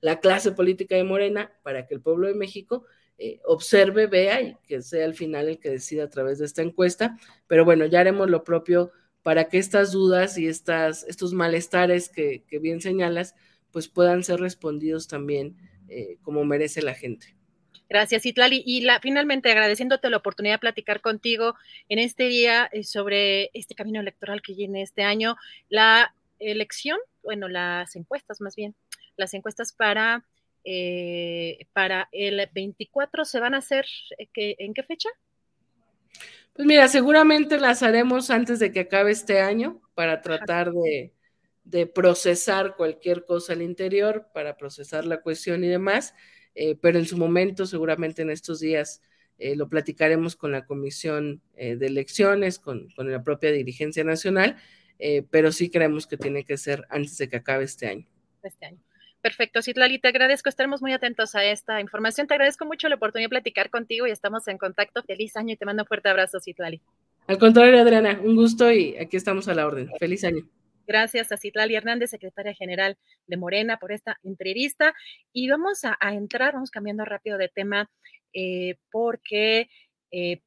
la, 0.00 0.20
clase 0.20 0.52
política 0.52 0.96
de 0.96 1.04
Morena, 1.04 1.52
para 1.62 1.86
que 1.86 1.94
el 1.94 2.00
pueblo 2.00 2.26
de 2.28 2.34
México 2.34 2.86
eh, 3.18 3.40
observe, 3.44 4.06
vea 4.06 4.40
y 4.40 4.56
que 4.66 4.80
sea 4.80 5.04
al 5.04 5.12
final 5.12 5.48
el 5.48 5.58
que 5.60 5.68
decida 5.68 6.04
a 6.04 6.08
través 6.08 6.38
de 6.38 6.46
esta 6.46 6.62
encuesta. 6.62 7.18
Pero 7.46 7.66
bueno, 7.66 7.84
ya 7.84 8.00
haremos 8.00 8.30
lo 8.30 8.42
propio 8.42 8.90
para 9.22 9.48
que 9.48 9.58
estas 9.58 9.92
dudas 9.92 10.38
y 10.38 10.46
estas, 10.46 11.04
estos 11.04 11.32
malestares 11.32 12.08
que, 12.08 12.44
bien 12.60 12.80
señalas, 12.80 13.34
pues 13.70 13.88
puedan 13.88 14.24
ser 14.24 14.40
respondidos 14.40 15.08
también 15.08 15.56
eh, 15.88 16.18
como 16.22 16.44
merece 16.44 16.82
la 16.82 16.94
gente. 16.94 17.34
Gracias, 17.88 18.26
Itlali. 18.26 18.62
Y 18.66 18.82
la, 18.82 19.00
finalmente 19.00 19.50
agradeciéndote 19.50 20.10
la 20.10 20.18
oportunidad 20.18 20.54
de 20.54 20.60
platicar 20.60 21.00
contigo 21.00 21.54
en 21.88 21.98
este 21.98 22.24
día 22.24 22.68
eh, 22.72 22.84
sobre 22.84 23.50
este 23.54 23.74
camino 23.74 24.00
electoral 24.00 24.42
que 24.42 24.54
viene 24.54 24.82
este 24.82 25.02
año, 25.02 25.36
la 25.68 26.14
elección, 26.38 26.98
bueno, 27.22 27.48
las 27.48 27.96
encuestas 27.96 28.40
más 28.40 28.54
bien, 28.56 28.74
las 29.16 29.34
encuestas 29.34 29.72
para 29.72 30.24
eh, 30.70 31.66
para 31.72 32.10
el 32.12 32.46
24 32.52 33.24
se 33.24 33.40
van 33.40 33.54
a 33.54 33.58
hacer, 33.58 33.86
eh, 34.18 34.56
¿en 34.58 34.74
qué 34.74 34.82
fecha? 34.82 35.08
Pues 36.58 36.66
mira, 36.66 36.88
seguramente 36.88 37.60
las 37.60 37.84
haremos 37.84 38.30
antes 38.30 38.58
de 38.58 38.72
que 38.72 38.80
acabe 38.80 39.12
este 39.12 39.38
año 39.38 39.80
para 39.94 40.20
tratar 40.20 40.72
de, 40.72 41.86
procesar 41.94 42.74
cualquier 42.74 43.24
cosa 43.24 43.52
al 43.52 43.62
interior, 43.62 44.26
para 44.34 44.56
procesar 44.56 45.04
la 45.04 45.20
cuestión 45.22 45.62
y 45.62 45.68
demás, 45.68 46.16
eh, 46.56 46.74
pero 46.74 46.98
en 46.98 47.04
su 47.06 47.16
momento, 47.16 47.64
seguramente 47.64 48.22
en 48.22 48.30
estos 48.30 48.58
días, 48.58 49.02
lo 49.38 49.68
platicaremos 49.68 50.34
con 50.34 50.50
la 50.50 50.66
Comisión 50.66 51.42
de 51.54 51.86
Elecciones, 51.86 52.58
con, 52.58 52.88
con, 52.96 53.08
la 53.08 53.22
propia 53.22 53.52
dirigencia 53.52 54.02
nacional, 54.02 54.56
pero 55.30 55.52
sí 55.52 55.70
creemos 55.70 56.08
que 56.08 56.16
tiene 56.16 56.44
que 56.44 56.56
ser 56.56 56.88
antes 56.90 57.16
de 57.18 57.28
que 57.28 57.36
acabe 57.36 57.62
este 57.62 57.86
año. 57.86 58.08
Este 58.42 58.66
año. 58.66 58.87
Perfecto, 59.20 59.62
Citlali, 59.62 59.98
te 59.98 60.08
agradezco, 60.08 60.48
estaremos 60.48 60.80
muy 60.80 60.92
atentos 60.92 61.34
a 61.34 61.44
esta 61.44 61.80
información. 61.80 62.28
Te 62.28 62.34
agradezco 62.34 62.64
mucho 62.66 62.88
la 62.88 62.94
oportunidad 62.94 63.26
de 63.26 63.30
platicar 63.30 63.68
contigo 63.68 64.06
y 64.06 64.10
estamos 64.10 64.46
en 64.46 64.58
contacto. 64.58 65.02
Feliz 65.02 65.36
año 65.36 65.54
y 65.54 65.56
te 65.56 65.66
mando 65.66 65.82
un 65.82 65.86
fuerte 65.88 66.08
abrazo, 66.08 66.38
Citlali. 66.40 66.80
Al 67.26 67.38
contrario, 67.38 67.80
Adriana, 67.80 68.20
un 68.22 68.36
gusto 68.36 68.70
y 68.70 68.96
aquí 68.96 69.16
estamos 69.16 69.48
a 69.48 69.54
la 69.54 69.66
orden. 69.66 69.90
Feliz 69.98 70.22
año. 70.24 70.48
Gracias 70.86 71.32
a 71.32 71.36
Citlali 71.36 71.74
Hernández, 71.74 72.10
secretaria 72.10 72.54
general 72.54 72.96
de 73.26 73.36
Morena, 73.36 73.76
por 73.78 73.92
esta 73.92 74.18
entrevista. 74.22 74.94
Y 75.32 75.48
vamos 75.50 75.80
a, 75.84 75.96
entrar, 76.12 76.54
vamos 76.54 76.70
cambiando 76.70 77.04
rápido 77.04 77.38
de 77.38 77.48
tema, 77.48 77.90
eh, 78.32 78.76
porque 78.90 79.68
eh, 80.12 80.40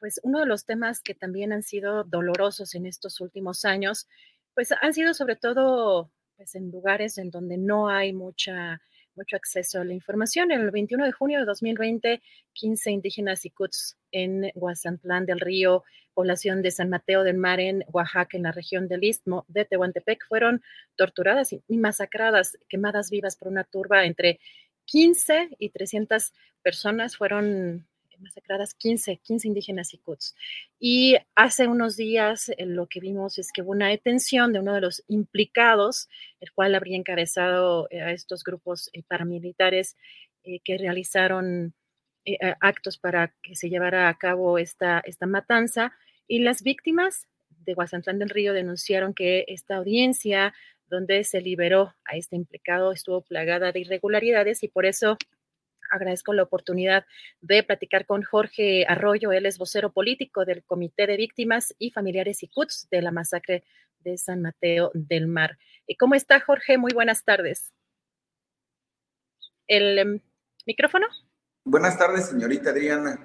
pues 0.00 0.20
uno 0.22 0.40
de 0.40 0.46
los 0.46 0.64
temas 0.64 1.02
que 1.02 1.14
también 1.14 1.52
han 1.52 1.62
sido 1.62 2.02
dolorosos 2.02 2.74
en 2.74 2.86
estos 2.86 3.20
últimos 3.20 3.64
años, 3.64 4.08
pues 4.54 4.72
han 4.80 4.94
sido 4.94 5.14
sobre 5.14 5.36
todo 5.36 6.10
pues, 6.36 6.54
en 6.54 6.70
lugares 6.70 7.18
en 7.18 7.30
donde 7.30 7.56
no 7.56 7.88
hay 7.88 8.12
mucha, 8.12 8.80
mucho 9.14 9.36
acceso 9.36 9.80
a 9.80 9.84
la 9.84 9.94
información. 9.94 10.50
El 10.50 10.70
21 10.70 11.04
de 11.04 11.12
junio 11.12 11.40
de 11.40 11.46
2020, 11.46 12.22
15 12.52 12.90
indígenas 12.90 13.44
icuts 13.44 13.96
en 14.12 14.50
Guasantlán 14.54 15.26
del 15.26 15.40
Río, 15.40 15.84
población 16.14 16.62
de 16.62 16.70
San 16.70 16.90
Mateo 16.90 17.24
del 17.24 17.36
Mar 17.36 17.60
en 17.60 17.84
Oaxaca, 17.92 18.36
en 18.36 18.44
la 18.44 18.52
región 18.52 18.88
del 18.88 19.04
Istmo 19.04 19.44
de 19.48 19.64
Tehuantepec, 19.64 20.26
fueron 20.28 20.62
torturadas 20.96 21.52
y 21.52 21.76
masacradas, 21.76 22.58
quemadas 22.68 23.10
vivas 23.10 23.36
por 23.36 23.48
una 23.48 23.64
turba 23.64 24.04
entre 24.04 24.38
15 24.86 25.50
y 25.58 25.70
300 25.70 26.32
personas 26.62 27.16
fueron 27.16 27.86
masacradas 28.20 28.74
15, 28.74 29.18
15 29.18 29.48
indígenas 29.48 29.94
y 29.94 29.98
cuts. 29.98 30.34
Y 30.78 31.16
hace 31.34 31.68
unos 31.68 31.96
días 31.96 32.48
eh, 32.50 32.66
lo 32.66 32.86
que 32.86 33.00
vimos 33.00 33.38
es 33.38 33.52
que 33.52 33.62
hubo 33.62 33.72
una 33.72 33.88
detención 33.88 34.52
de 34.52 34.60
uno 34.60 34.74
de 34.74 34.80
los 34.80 35.04
implicados, 35.08 36.08
el 36.40 36.52
cual 36.52 36.74
habría 36.74 36.96
encabezado 36.96 37.88
eh, 37.90 38.00
a 38.00 38.12
estos 38.12 38.44
grupos 38.44 38.90
eh, 38.92 39.02
paramilitares 39.02 39.96
que 40.64 40.78
realizaron 40.78 41.74
actos 42.60 42.98
para 42.98 43.34
que 43.42 43.56
se 43.56 43.68
llevara 43.68 44.08
a 44.08 44.16
cabo 44.16 44.58
esta, 44.58 45.02
esta 45.04 45.26
matanza. 45.26 45.92
Y 46.28 46.38
las 46.38 46.62
víctimas 46.62 47.26
de 47.64 47.74
Guasantlán 47.74 48.20
del 48.20 48.30
Río 48.30 48.52
denunciaron 48.52 49.12
que 49.12 49.44
esta 49.48 49.74
audiencia 49.74 50.54
donde 50.88 51.24
se 51.24 51.40
liberó 51.40 51.94
a 52.04 52.16
este 52.16 52.36
implicado 52.36 52.92
estuvo 52.92 53.22
plagada 53.22 53.72
de 53.72 53.80
irregularidades 53.80 54.62
y 54.62 54.68
por 54.68 54.86
eso 54.86 55.16
agradezco 55.90 56.32
la 56.32 56.42
oportunidad 56.42 57.04
de 57.40 57.62
platicar 57.62 58.06
con 58.06 58.22
Jorge 58.22 58.84
Arroyo. 58.88 59.32
Él 59.32 59.46
es 59.46 59.58
vocero 59.58 59.92
político 59.92 60.44
del 60.44 60.64
Comité 60.64 61.06
de 61.06 61.16
Víctimas 61.16 61.74
y 61.78 61.90
Familiares 61.90 62.42
y 62.42 62.48
CUTS 62.48 62.88
de 62.90 63.02
la 63.02 63.12
masacre 63.12 63.64
de 64.00 64.18
San 64.18 64.42
Mateo 64.42 64.90
del 64.94 65.26
Mar. 65.26 65.58
¿Cómo 65.98 66.14
está, 66.14 66.40
Jorge? 66.40 66.78
Muy 66.78 66.92
buenas 66.92 67.24
tardes. 67.24 67.72
¿El 69.66 69.98
em, 69.98 70.20
micrófono? 70.66 71.06
Buenas 71.64 71.98
tardes, 71.98 72.26
señorita 72.26 72.70
Adriana. 72.70 73.18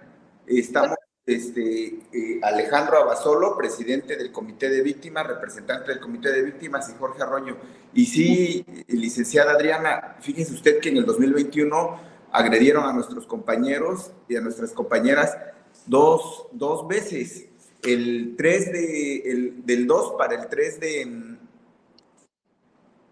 Estamos, 0.48 0.98
este, 1.26 2.00
eh, 2.12 2.40
Alejandro 2.42 2.98
Abasolo, 2.98 3.56
presidente 3.56 4.16
del 4.16 4.32
Comité 4.32 4.70
de 4.70 4.82
Víctimas, 4.82 5.28
representante 5.28 5.92
del 5.92 6.00
Comité 6.00 6.32
de 6.32 6.42
Víctimas, 6.42 6.90
y 6.90 6.98
Jorge 6.98 7.22
Arroyo. 7.22 7.58
Y 7.94 8.06
sí, 8.06 8.66
licenciada 8.88 9.52
Adriana, 9.52 10.18
fíjese 10.20 10.54
usted 10.54 10.80
que 10.80 10.90
en 10.90 10.98
el 10.98 11.06
2021 11.06 12.11
agredieron 12.32 12.86
a 12.86 12.94
nuestros 12.94 13.26
compañeros 13.26 14.12
y 14.28 14.36
a 14.36 14.42
nuestras 14.42 14.72
compañeras 14.72 15.38
dos, 15.86 16.48
dos 16.52 16.88
veces. 16.88 17.48
El 17.84 18.36
3 18.38 18.72
de, 18.72 19.18
el, 19.32 19.66
del 19.66 19.88
2 19.88 20.14
para 20.18 20.40
el 20.40 20.48
3 20.48 20.80
de, 20.80 21.38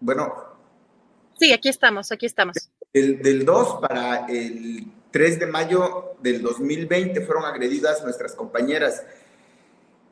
bueno. 0.00 0.32
Sí, 1.38 1.52
aquí 1.52 1.68
estamos, 1.68 2.10
aquí 2.10 2.26
estamos. 2.26 2.56
El, 2.92 3.22
del 3.22 3.44
2 3.44 3.80
para 3.80 4.26
el 4.26 4.86
3 5.10 5.40
de 5.40 5.46
mayo 5.46 6.16
del 6.22 6.42
2020 6.42 7.20
fueron 7.22 7.44
agredidas 7.44 8.02
nuestras 8.02 8.34
compañeras. 8.34 9.04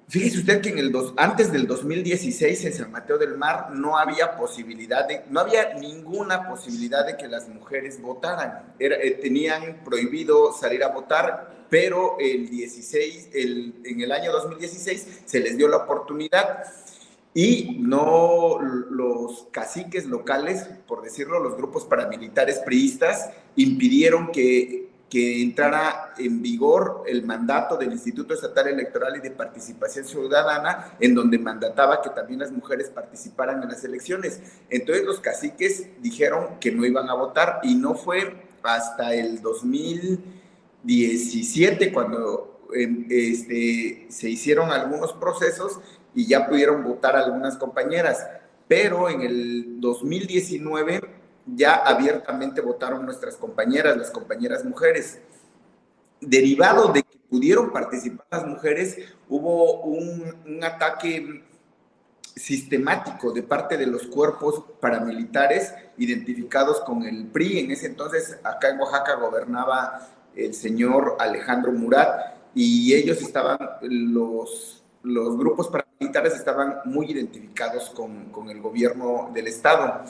Fíjese 0.08 0.38
usted 0.38 0.62
que 0.62 0.70
en 0.70 0.78
el 0.78 0.90
dos, 0.90 1.12
antes 1.18 1.52
del 1.52 1.66
2016 1.66 2.64
en 2.64 2.72
San 2.72 2.90
Mateo 2.90 3.18
del 3.18 3.36
Mar 3.36 3.72
no 3.74 3.98
había 3.98 4.38
posibilidad 4.38 5.06
de, 5.06 5.24
no 5.28 5.40
había 5.40 5.74
ninguna 5.74 6.48
posibilidad 6.48 7.04
de 7.04 7.18
que 7.18 7.28
las 7.28 7.46
mujeres 7.46 8.00
votaran. 8.00 8.72
Eh, 8.78 9.18
tenían 9.20 9.84
prohibido 9.84 10.54
salir 10.54 10.82
a 10.82 10.88
votar, 10.88 11.66
pero 11.68 12.16
el 12.18 12.48
16, 12.48 13.30
el, 13.34 13.74
en 13.84 14.00
el 14.00 14.10
año 14.10 14.32
2016 14.32 15.24
se 15.26 15.40
les 15.40 15.58
dio 15.58 15.68
la 15.68 15.76
oportunidad 15.76 16.64
y 17.34 17.76
no 17.78 18.58
los 18.60 19.46
caciques 19.50 20.06
locales, 20.06 20.66
por 20.86 21.02
decirlo, 21.02 21.38
los 21.38 21.54
grupos 21.58 21.84
paramilitares 21.84 22.60
priistas, 22.60 23.28
impidieron 23.56 24.32
que 24.32 24.87
que 25.08 25.40
entrara 25.42 26.12
en 26.18 26.42
vigor 26.42 27.04
el 27.06 27.24
mandato 27.24 27.78
del 27.78 27.92
Instituto 27.92 28.34
Estatal 28.34 28.68
Electoral 28.68 29.16
y 29.16 29.20
de 29.20 29.30
Participación 29.30 30.04
Ciudadana, 30.04 30.92
en 31.00 31.14
donde 31.14 31.38
mandataba 31.38 32.02
que 32.02 32.10
también 32.10 32.40
las 32.40 32.52
mujeres 32.52 32.90
participaran 32.90 33.62
en 33.62 33.70
las 33.70 33.82
elecciones. 33.84 34.42
Entonces 34.68 35.06
los 35.06 35.20
caciques 35.20 35.88
dijeron 36.02 36.58
que 36.60 36.72
no 36.72 36.84
iban 36.84 37.08
a 37.08 37.14
votar 37.14 37.60
y 37.62 37.74
no 37.74 37.94
fue 37.94 38.46
hasta 38.62 39.14
el 39.14 39.40
2017 39.40 41.90
cuando 41.92 42.68
em, 42.74 43.06
este, 43.08 44.08
se 44.10 44.28
hicieron 44.28 44.70
algunos 44.70 45.14
procesos 45.14 45.80
y 46.14 46.26
ya 46.26 46.46
pudieron 46.46 46.84
votar 46.84 47.16
algunas 47.16 47.56
compañeras. 47.56 48.26
Pero 48.66 49.08
en 49.08 49.22
el 49.22 49.80
2019 49.80 51.17
ya 51.54 51.74
abiertamente 51.74 52.60
votaron 52.60 53.04
nuestras 53.04 53.36
compañeras, 53.36 53.96
las 53.96 54.10
compañeras 54.10 54.64
mujeres. 54.64 55.20
Derivado 56.20 56.92
de 56.92 57.02
que 57.02 57.18
pudieron 57.30 57.72
participar 57.72 58.26
las 58.30 58.46
mujeres, 58.46 58.98
hubo 59.28 59.82
un, 59.82 60.36
ataque 60.62 61.44
sistemático 62.34 63.32
de 63.32 63.42
parte 63.42 63.76
de 63.76 63.86
los 63.86 64.06
cuerpos 64.06 64.64
paramilitares 64.80 65.74
identificados 65.96 66.80
con 66.80 67.02
el 67.04 67.26
PRI. 67.26 67.60
En 67.60 67.70
ese 67.70 67.86
entonces, 67.86 68.38
acá 68.44 68.70
en 68.70 68.78
Oaxaca 68.78 69.14
gobernaba 69.16 70.08
el 70.34 70.54
señor 70.54 71.16
Alejandro 71.18 71.72
Murat 71.72 72.36
y 72.54 72.94
ellos 72.94 73.20
estaban, 73.22 73.58
los, 73.82 74.82
los 75.02 75.36
grupos 75.36 75.68
paramilitares 75.68 76.34
estaban 76.34 76.80
muy 76.84 77.10
identificados 77.10 77.90
con, 77.90 78.26
con 78.26 78.50
el 78.50 78.60
gobierno 78.60 79.30
del 79.34 79.48
Estado. 79.48 80.04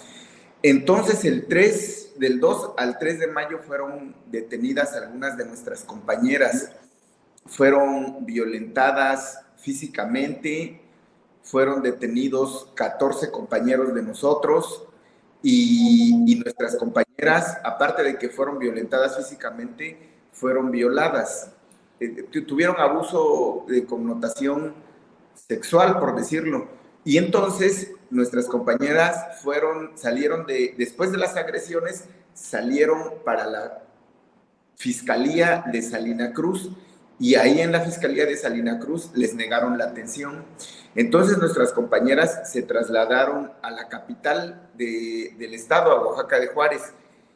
Entonces, 0.62 1.25
el 1.25 1.47
3, 1.47 2.14
del 2.18 2.40
2 2.40 2.73
al 2.77 2.99
3 2.99 3.21
de 3.21 3.27
mayo 3.29 3.61
fueron 3.66 4.14
detenidas 4.27 4.94
algunas 4.94 5.37
de 5.37 5.44
nuestras 5.44 5.85
compañeras, 5.85 6.73
fueron 7.47 8.27
violentadas 8.27 9.40
físicamente, 9.57 10.81
fueron 11.42 11.83
detenidos 11.83 12.73
14 12.75 13.31
compañeros 13.31 13.94
de 13.94 14.03
nosotros 14.03 14.85
y, 15.42 16.35
nuestras 16.42 16.77
compañeras, 16.77 17.59
aparte 17.64 18.03
de 18.03 18.18
que 18.18 18.29
fueron 18.29 18.59
violentadas 18.59 19.16
físicamente, 19.16 19.99
fueron 20.33 20.71
violadas. 20.71 21.53
Eh, 22.01 22.29
tuvieron 22.47 22.79
abuso 22.79 23.64
de 23.68 23.85
connotación 23.85 24.75
sexual, 25.35 25.99
por 25.99 26.16
decirlo. 26.16 26.68
Y 27.05 27.16
entonces 27.16 27.92
nuestras 28.11 28.47
compañeras 28.47 29.42
fueron, 29.42 29.92
salieron 29.97 30.47
de, 30.47 30.75
después 30.77 31.12
de 31.12 31.18
las 31.18 31.37
agresiones, 31.37 32.05
salieron 32.35 33.14
para 33.25 33.47
la 33.47 33.83
Fiscalía 34.77 35.64
de 35.73 35.83
Salina 35.83 36.33
Cruz. 36.33 36.70
Y 37.20 37.35
ahí 37.35 37.61
en 37.61 37.72
la 37.72 37.80
Fiscalía 37.80 38.26
de 38.26 38.37
Salina 38.37 38.78
Cruz 38.78 39.11
les 39.14 39.35
negaron 39.35 39.76
la 39.76 39.87
atención. 39.87 40.45
Entonces 40.95 41.39
nuestras 41.39 41.72
compañeras 41.72 42.51
se 42.51 42.62
trasladaron 42.62 43.53
a 43.61 43.70
la 43.72 43.89
capital 43.89 44.70
del 44.74 45.53
estado, 45.53 45.91
a 45.91 46.07
Oaxaca 46.07 46.39
de 46.39 46.47
Juárez, 46.49 46.93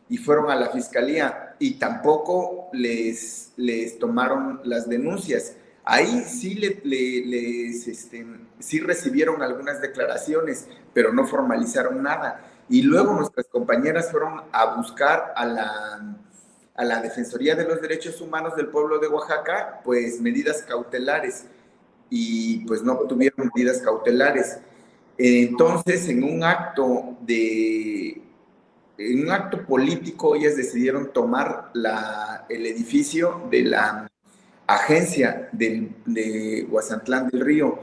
y 0.08 0.18
fueron 0.18 0.50
a 0.50 0.56
la 0.56 0.70
Fiscalía. 0.70 1.56
Y 1.58 1.74
tampoco 1.74 2.68
les, 2.72 3.52
les 3.56 3.98
tomaron 3.98 4.60
las 4.62 4.88
denuncias 4.88 5.56
Ahí 5.84 6.22
sí, 6.22 6.54
le, 6.54 6.80
les, 6.84 7.88
este, 7.88 8.24
sí 8.60 8.80
recibieron 8.80 9.42
algunas 9.42 9.80
declaraciones, 9.80 10.68
pero 10.94 11.12
no 11.12 11.26
formalizaron 11.26 12.02
nada. 12.02 12.44
Y 12.68 12.82
luego 12.82 13.14
nuestras 13.14 13.48
compañeras 13.48 14.10
fueron 14.10 14.42
a 14.52 14.76
buscar 14.76 15.32
a 15.36 15.44
la, 15.44 16.16
a 16.74 16.84
la 16.84 17.02
Defensoría 17.02 17.56
de 17.56 17.66
los 17.66 17.80
Derechos 17.82 18.20
Humanos 18.20 18.54
del 18.56 18.68
pueblo 18.68 18.98
de 18.98 19.08
Oaxaca, 19.08 19.80
pues 19.84 20.20
medidas 20.20 20.62
cautelares. 20.62 21.46
Y 22.08 22.64
pues 22.66 22.82
no 22.82 22.96
tuvieron 22.98 23.50
medidas 23.52 23.78
cautelares. 23.78 24.58
Entonces, 25.18 26.08
en 26.08 26.22
un 26.22 26.44
acto 26.44 27.16
de, 27.22 28.22
en 28.98 29.22
un 29.22 29.30
acto 29.30 29.66
político, 29.66 30.36
ellas 30.36 30.56
decidieron 30.56 31.12
tomar 31.12 31.70
la, 31.74 32.46
el 32.48 32.66
edificio 32.66 33.48
de 33.50 33.62
la 33.62 34.11
agencia 34.74 35.48
de 35.52 36.66
Guasantlán 36.68 37.28
del 37.28 37.40
Río 37.40 37.78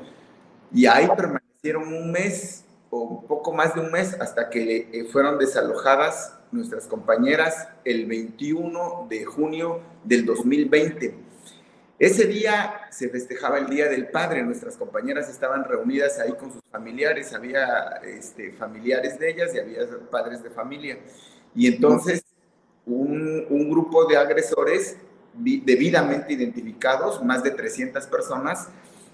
y 0.74 0.86
ahí 0.86 1.08
permanecieron 1.16 1.94
un 1.94 2.12
mes 2.12 2.64
o 2.90 3.02
un 3.02 3.28
poco 3.28 3.54
más 3.54 3.76
de 3.76 3.82
un 3.82 3.92
mes 3.92 4.16
hasta 4.20 4.50
que 4.50 4.90
eh, 4.92 5.06
fueron 5.12 5.38
desalojadas 5.38 6.36
nuestras 6.52 6.88
compañeras 6.88 7.68
el 7.86 8.06
21 8.06 9.08
de 9.10 9.26
junio 9.26 9.82
del 10.04 10.26
2020. 10.26 11.14
Ese 12.00 12.26
día 12.26 12.88
se 12.92 13.10
festejaba 13.10 13.58
el 13.58 13.68
Día 13.68 13.90
del 13.90 14.08
Padre, 14.08 14.42
nuestras 14.42 14.78
compañeras 14.78 15.30
estaban 15.30 15.66
reunidas 15.66 16.18
ahí 16.18 16.32
con 16.32 16.52
sus 16.52 16.62
familiares, 16.72 17.34
había 17.34 18.00
este, 18.04 18.54
familiares 18.54 19.20
de 19.20 19.30
ellas 19.30 19.54
y 19.54 19.60
había 19.60 19.82
padres 20.10 20.42
de 20.42 20.50
familia. 20.50 20.98
Y 21.54 21.68
entonces 21.68 22.24
un 22.86 23.70
grupo 23.70 24.06
de 24.06 24.18
agresores 24.18 24.98
debidamente 25.34 26.34
identificados, 26.34 27.24
más 27.24 27.44
de 27.44 27.52
300 27.52 28.06
personas, 28.08 28.68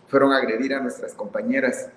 fueron 0.08 0.34
a 0.34 0.38
agredir 0.38 0.74
a 0.74 0.80
nuestras 0.80 1.14
compañeras. 1.14 1.90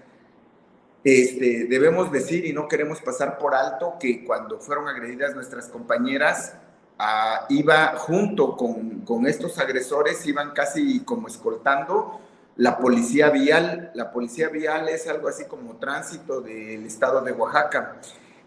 Este, 1.04 1.66
debemos 1.66 2.10
decir 2.10 2.44
y 2.44 2.52
no 2.52 2.68
queremos 2.68 3.00
pasar 3.00 3.38
por 3.38 3.54
alto 3.54 3.94
que 4.00 4.24
cuando 4.24 4.58
fueron 4.58 4.88
agredidas 4.88 5.34
nuestras 5.34 5.68
compañeras, 5.68 6.54
ah, 6.98 7.46
iba 7.48 7.96
junto 7.96 8.56
con, 8.56 9.00
con, 9.00 9.26
estos 9.26 9.58
agresores, 9.58 10.26
iban 10.26 10.50
casi 10.50 11.00
como 11.00 11.28
escoltando 11.28 12.20
la 12.56 12.78
policía 12.78 13.30
vial. 13.30 13.92
La 13.94 14.10
policía 14.10 14.48
vial 14.48 14.88
es 14.88 15.06
algo 15.06 15.28
así 15.28 15.44
como 15.44 15.76
tránsito 15.76 16.40
del 16.40 16.84
estado 16.84 17.22
de 17.22 17.32
Oaxaca. 17.32 17.96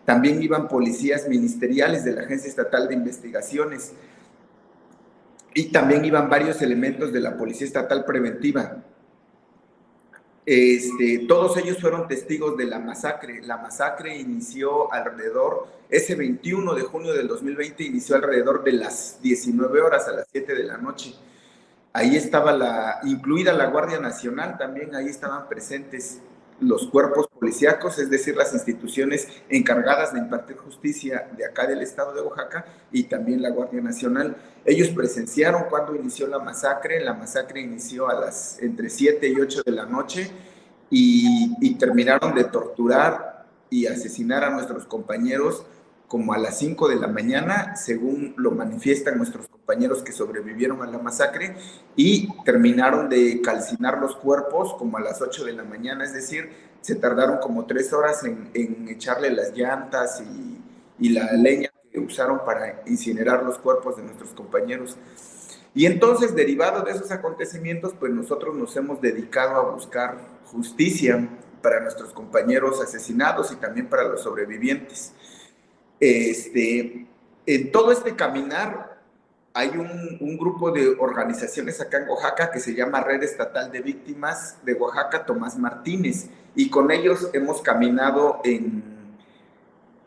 También 0.05 0.41
iban 0.41 0.67
policías 0.67 1.27
ministeriales 1.27 2.03
de 2.03 2.13
la 2.13 2.23
Agencia 2.23 2.49
Estatal 2.49 2.87
de 2.87 2.95
Investigaciones 2.95 3.93
y 5.53 5.65
también 5.65 6.05
iban 6.05 6.29
varios 6.29 6.61
elementos 6.61 7.11
de 7.11 7.19
la 7.19 7.37
Policía 7.37 7.67
Estatal 7.67 8.05
Preventiva. 8.05 8.83
Este, 10.45 11.25
todos 11.27 11.57
ellos 11.57 11.77
fueron 11.79 12.07
testigos 12.07 12.57
de 12.57 12.65
la 12.65 12.79
masacre. 12.79 13.41
La 13.41 13.57
masacre 13.57 14.17
inició 14.17 14.91
alrededor, 14.91 15.67
ese 15.89 16.15
21 16.15 16.73
de 16.73 16.81
junio 16.81 17.13
del 17.13 17.27
2020, 17.27 17.83
inició 17.83 18.15
alrededor 18.15 18.63
de 18.63 18.73
las 18.73 19.19
19 19.21 19.81
horas 19.81 20.07
a 20.07 20.13
las 20.13 20.27
7 20.31 20.55
de 20.55 20.63
la 20.63 20.77
noche. 20.77 21.15
Ahí 21.93 22.15
estaba 22.15 22.53
la, 22.53 22.99
incluida 23.03 23.53
la 23.53 23.67
Guardia 23.67 23.99
Nacional, 23.99 24.57
también 24.57 24.95
ahí 24.95 25.07
estaban 25.07 25.49
presentes 25.49 26.21
los 26.61 26.87
cuerpos 26.87 27.27
policíacos, 27.27 27.99
es 27.99 28.09
decir, 28.09 28.35
las 28.35 28.53
instituciones 28.53 29.27
encargadas 29.49 30.13
de 30.13 30.19
impartir 30.19 30.57
justicia 30.57 31.27
de 31.35 31.45
acá 31.45 31.67
del 31.67 31.81
estado 31.81 32.13
de 32.13 32.21
Oaxaca 32.21 32.65
y 32.91 33.03
también 33.03 33.41
la 33.41 33.49
Guardia 33.49 33.81
Nacional. 33.81 34.37
Ellos 34.63 34.89
presenciaron 34.89 35.65
cuando 35.69 35.95
inició 35.95 36.27
la 36.27 36.39
masacre, 36.39 37.03
la 37.03 37.13
masacre 37.13 37.61
inició 37.61 38.09
a 38.09 38.19
las 38.19 38.59
entre 38.61 38.89
7 38.89 39.27
y 39.27 39.39
8 39.39 39.63
de 39.65 39.71
la 39.71 39.85
noche 39.85 40.31
y, 40.89 41.55
y 41.59 41.75
terminaron 41.75 42.35
de 42.35 42.45
torturar 42.45 43.45
y 43.69 43.87
asesinar 43.87 44.43
a 44.43 44.51
nuestros 44.51 44.85
compañeros 44.85 45.65
como 46.11 46.33
a 46.33 46.37
las 46.37 46.59
5 46.59 46.89
de 46.89 46.97
la 46.97 47.07
mañana, 47.07 47.77
según 47.77 48.33
lo 48.35 48.51
manifiestan 48.51 49.17
nuestros 49.17 49.47
compañeros 49.47 50.03
que 50.03 50.11
sobrevivieron 50.11 50.81
a 50.83 50.85
la 50.85 50.97
masacre, 50.97 51.55
y 51.95 52.27
terminaron 52.43 53.07
de 53.07 53.39
calcinar 53.41 53.97
los 53.97 54.17
cuerpos 54.17 54.73
como 54.73 54.97
a 54.97 54.99
las 54.99 55.21
8 55.21 55.45
de 55.45 55.53
la 55.53 55.63
mañana, 55.63 56.03
es 56.03 56.13
decir, 56.13 56.49
se 56.81 56.95
tardaron 56.95 57.37
como 57.37 57.65
tres 57.65 57.93
horas 57.93 58.25
en, 58.25 58.49
en 58.53 58.89
echarle 58.89 59.29
las 59.31 59.55
llantas 59.55 60.21
y, 60.21 60.57
y 60.99 61.09
la 61.13 61.31
leña 61.31 61.69
que 61.89 62.01
usaron 62.01 62.43
para 62.45 62.83
incinerar 62.87 63.43
los 63.43 63.57
cuerpos 63.57 63.95
de 63.95 64.03
nuestros 64.03 64.31
compañeros. 64.31 64.97
Y 65.73 65.85
entonces, 65.85 66.35
derivado 66.35 66.83
de 66.83 66.91
esos 66.91 67.09
acontecimientos, 67.11 67.93
pues 67.97 68.11
nosotros 68.11 68.53
nos 68.53 68.75
hemos 68.75 68.99
dedicado 68.99 69.55
a 69.55 69.71
buscar 69.71 70.17
justicia 70.43 71.29
para 71.61 71.79
nuestros 71.79 72.11
compañeros 72.11 72.81
asesinados 72.81 73.53
y 73.53 73.55
también 73.55 73.87
para 73.87 74.03
los 74.03 74.21
sobrevivientes. 74.21 75.13
Este, 76.01 77.05
en 77.45 77.71
todo 77.71 77.91
este 77.91 78.15
caminar 78.15 78.99
hay 79.53 79.69
un, 79.69 80.37
grupo 80.37 80.71
de 80.71 80.95
organizaciones 80.97 81.79
acá 81.79 81.99
en 81.99 82.09
Oaxaca 82.09 82.49
que 82.49 82.59
se 82.59 82.73
llama 82.73 83.01
Red 83.01 83.21
Estatal 83.21 83.71
de 83.71 83.81
Víctimas 83.81 84.57
de 84.63 84.73
Oaxaca 84.73 85.23
Tomás 85.23 85.59
Martínez 85.59 86.27
y 86.55 86.71
con 86.71 86.89
ellos 86.89 87.29
hemos 87.33 87.61
caminado 87.61 88.41
en 88.43 88.83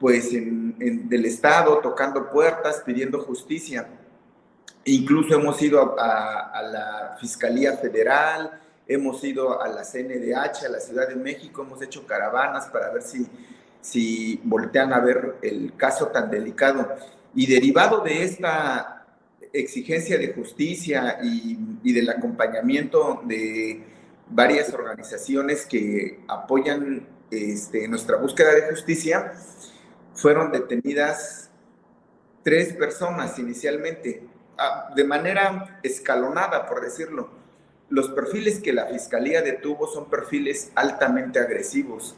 pues 0.01 0.35
en, 0.35 1.09
del 1.09 1.27
estado 1.27 1.79
tocando 1.79 2.29
puertas 2.29 2.83
pidiendo 2.85 3.21
justicia. 3.21 3.87
Incluso 4.87 5.37
hemos 5.37 5.63
ido 5.63 5.99
a, 5.99 6.51
a, 6.51 6.63
la 6.63 7.17
Fiscalía 7.21 7.77
Federal 7.77 8.61
hemos 8.89 9.23
ido 9.23 9.63
a 9.63 9.69
la 9.69 9.83
CNDH 9.85 10.67
a 10.67 10.69
la 10.71 10.81
Ciudad 10.81 11.09
de 11.09 11.15
México 11.15 11.63
hemos 11.63 11.81
hecho 11.81 12.05
caravanas 12.05 12.67
para 12.67 12.91
ver 12.91 13.03
si 13.03 13.27
si 13.85 14.41
voltean 14.45 14.95
a 14.95 15.01
ver 15.01 15.37
el 15.43 15.75
caso 15.77 16.09
tan 16.09 16.31
delicado. 16.31 16.89
Y 17.35 17.47
derivado 17.47 18.01
de 18.03 18.25
esta 18.25 19.05
exigencia 19.53 20.17
de 20.17 20.33
justicia 20.33 21.19
y, 21.23 21.93
del 21.93 22.09
acompañamiento 22.09 23.21
de 23.27 23.85
varias 24.31 24.73
organizaciones 24.73 25.67
que 25.67 26.21
apoyan 26.29 27.07
este, 27.31 27.87
nuestra 27.87 28.17
búsqueda 28.17 28.55
de 28.55 28.71
justicia, 28.71 29.35
fueron 30.15 30.51
detenidas 30.51 31.51
tres 32.43 32.73
personas 32.73 33.39
inicialmente, 33.39 34.27
ah, 34.57 34.95
de 34.97 35.05
manera 35.05 35.79
escalonada, 35.83 36.67
por 36.67 36.81
decirlo. 36.81 37.29
Los 37.91 38.09
perfiles 38.09 38.61
que 38.61 38.73
la 38.73 38.87
fiscalía 38.87 39.43
detuvo 39.43 39.87
son 39.89 40.09
perfiles 40.09 40.73
altamente 40.75 41.39
agresivos 41.39 42.17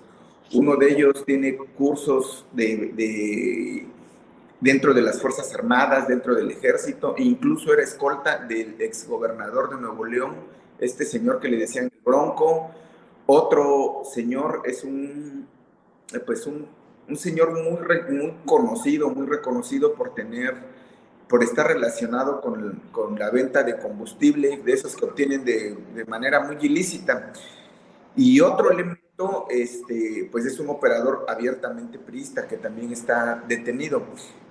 uno 0.53 0.77
de 0.77 0.93
ellos 0.93 1.25
tiene 1.25 1.57
cursos 1.57 2.47
de, 2.53 3.87
dentro 4.61 4.95
de 4.95 5.03
las 5.03 5.21
Fuerzas 5.21 5.53
Armadas, 5.55 6.07
dentro 6.07 6.35
del 6.35 6.51
ejército, 6.51 7.15
e 7.17 7.23
incluso 7.23 7.73
era 7.73 7.83
escolta 7.83 8.39
del 8.39 8.81
exgobernador 8.81 9.71
de 9.71 9.81
Nuevo 9.81 10.05
León, 10.05 10.35
este 10.79 11.05
señor 11.05 11.41
que 11.41 11.49
le 11.49 11.57
decían 11.57 11.87
el 11.87 12.01
Bronco. 12.05 12.71
Otro 13.27 14.03
señor 14.13 14.63
es 14.67 14.85
un, 14.85 15.49
pues 16.25 16.47
un, 16.47 16.69
señor 17.17 17.53
muy, 17.53 17.79
muy 18.09 18.35
conocido, 18.45 19.11
muy 19.11 19.27
reconocido 19.27 19.95
por 19.95 20.15
tener, 20.15 20.55
por 21.29 21.43
estar 21.43 21.67
relacionado 21.67 22.41
con, 22.41 22.83
con 22.93 23.19
la 23.19 23.31
venta 23.31 23.65
de 23.65 23.79
combustible, 23.79 24.59
de 24.59 24.73
esos 24.73 24.95
que 24.95 25.05
obtienen 25.05 25.45
de, 25.45 25.77
de 25.95 26.05
manera 26.05 26.41
muy 26.41 26.57
ilícita. 26.61 27.33
Y 28.15 28.41
otro 28.41 28.71
elemento 28.71 29.06
este, 29.49 30.29
pues 30.31 30.45
es 30.45 30.61
un 30.61 30.69
operador 30.69 31.25
abiertamente 31.29 31.99
priista 31.99 32.47
que 32.47 32.57
también 32.57 32.93
está 32.93 33.43
detenido. 33.49 34.03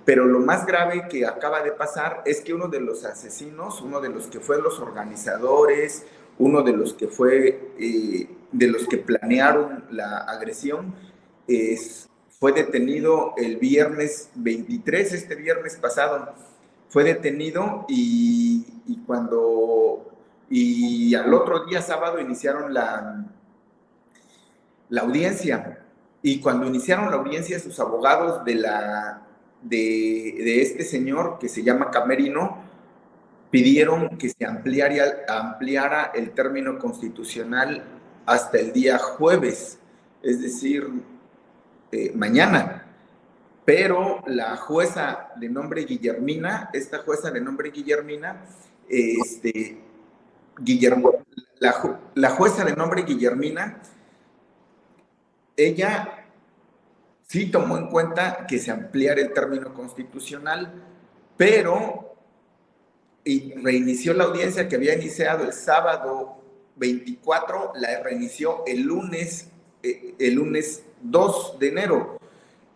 Pero 0.04 0.24
lo 0.24 0.40
más 0.40 0.66
grave 0.66 1.08
que 1.08 1.26
acaba 1.26 1.62
de 1.62 1.72
pasar 1.72 2.22
es 2.24 2.40
que 2.40 2.54
uno 2.54 2.68
de 2.68 2.80
los 2.80 3.04
asesinos, 3.04 3.80
uno 3.80 4.00
de 4.00 4.08
los 4.08 4.26
que 4.26 4.40
fue 4.40 4.60
los 4.60 4.78
organizadores, 4.80 6.04
uno 6.38 6.62
de 6.62 6.72
los 6.72 6.94
que 6.94 7.08
fue, 7.08 7.72
eh, 7.78 8.28
de 8.52 8.66
los 8.68 8.86
que 8.86 8.98
planearon 8.98 9.84
la 9.90 10.18
agresión, 10.18 10.94
es, 11.48 12.08
fue 12.38 12.52
detenido 12.52 13.34
el 13.36 13.56
viernes 13.56 14.30
23, 14.34 15.12
este 15.12 15.34
viernes 15.34 15.76
pasado, 15.76 16.34
fue 16.88 17.04
detenido 17.04 17.84
y, 17.88 18.66
y 18.86 18.98
cuando, 19.06 20.08
y 20.48 21.14
al 21.14 21.32
otro 21.34 21.64
día 21.66 21.82
sábado 21.82 22.20
iniciaron 22.20 22.72
la, 22.72 23.26
la 24.88 25.02
audiencia. 25.02 25.84
Y 26.22 26.40
cuando 26.40 26.66
iniciaron 26.66 27.10
la 27.10 27.16
audiencia, 27.16 27.58
sus 27.60 27.78
abogados 27.80 28.44
de, 28.44 28.54
la, 28.56 29.22
de, 29.62 30.62
este 30.62 30.84
señor, 30.84 31.38
que 31.38 31.48
se 31.48 31.62
llama 31.62 31.90
Camerino, 31.90 32.64
pidieron 33.50 34.18
que 34.18 34.30
se 34.30 34.44
ampliara, 34.44 35.24
ampliara 35.28 36.12
el 36.14 36.30
término 36.30 36.78
constitucional 36.78 37.84
hasta 38.26 38.58
el 38.58 38.72
día 38.72 38.98
jueves, 38.98 39.78
es 40.22 40.42
decir, 40.42 40.88
eh, 41.92 42.12
mañana. 42.14 42.86
Pero 43.64 44.22
la 44.26 44.56
jueza 44.56 45.30
de 45.36 45.48
nombre 45.48 45.84
Guillermina, 45.84 46.70
esta 46.72 46.98
jueza 46.98 47.30
de 47.30 47.40
nombre 47.40 47.70
Guillermina, 47.70 48.44
este, 48.88 49.78
Guillermo, 50.58 51.24
la, 51.58 52.30
jueza 52.30 52.64
de 52.64 52.76
nombre 52.76 53.02
Guillermina, 53.02 53.80
ella 55.56 56.26
sí 57.26 57.50
tomó 57.50 57.76
en 57.78 57.88
cuenta 57.88 58.46
que 58.46 58.58
se 58.58 58.70
ampliara 58.70 59.20
el 59.20 59.32
término 59.32 59.72
constitucional, 59.74 60.72
pero 61.36 62.14
reinició 63.24 64.14
la 64.14 64.24
audiencia 64.24 64.68
que 64.68 64.76
había 64.76 64.94
iniciado 64.94 65.44
el 65.44 65.52
sábado 65.52 66.36
24, 66.76 67.72
la 67.76 68.02
reinició 68.02 68.64
el 68.66 68.82
lunes, 68.82 69.48
eh, 69.82 70.14
el 70.18 70.34
lunes 70.34 70.84
2 71.02 71.58
de 71.58 71.68
enero. 71.68 72.18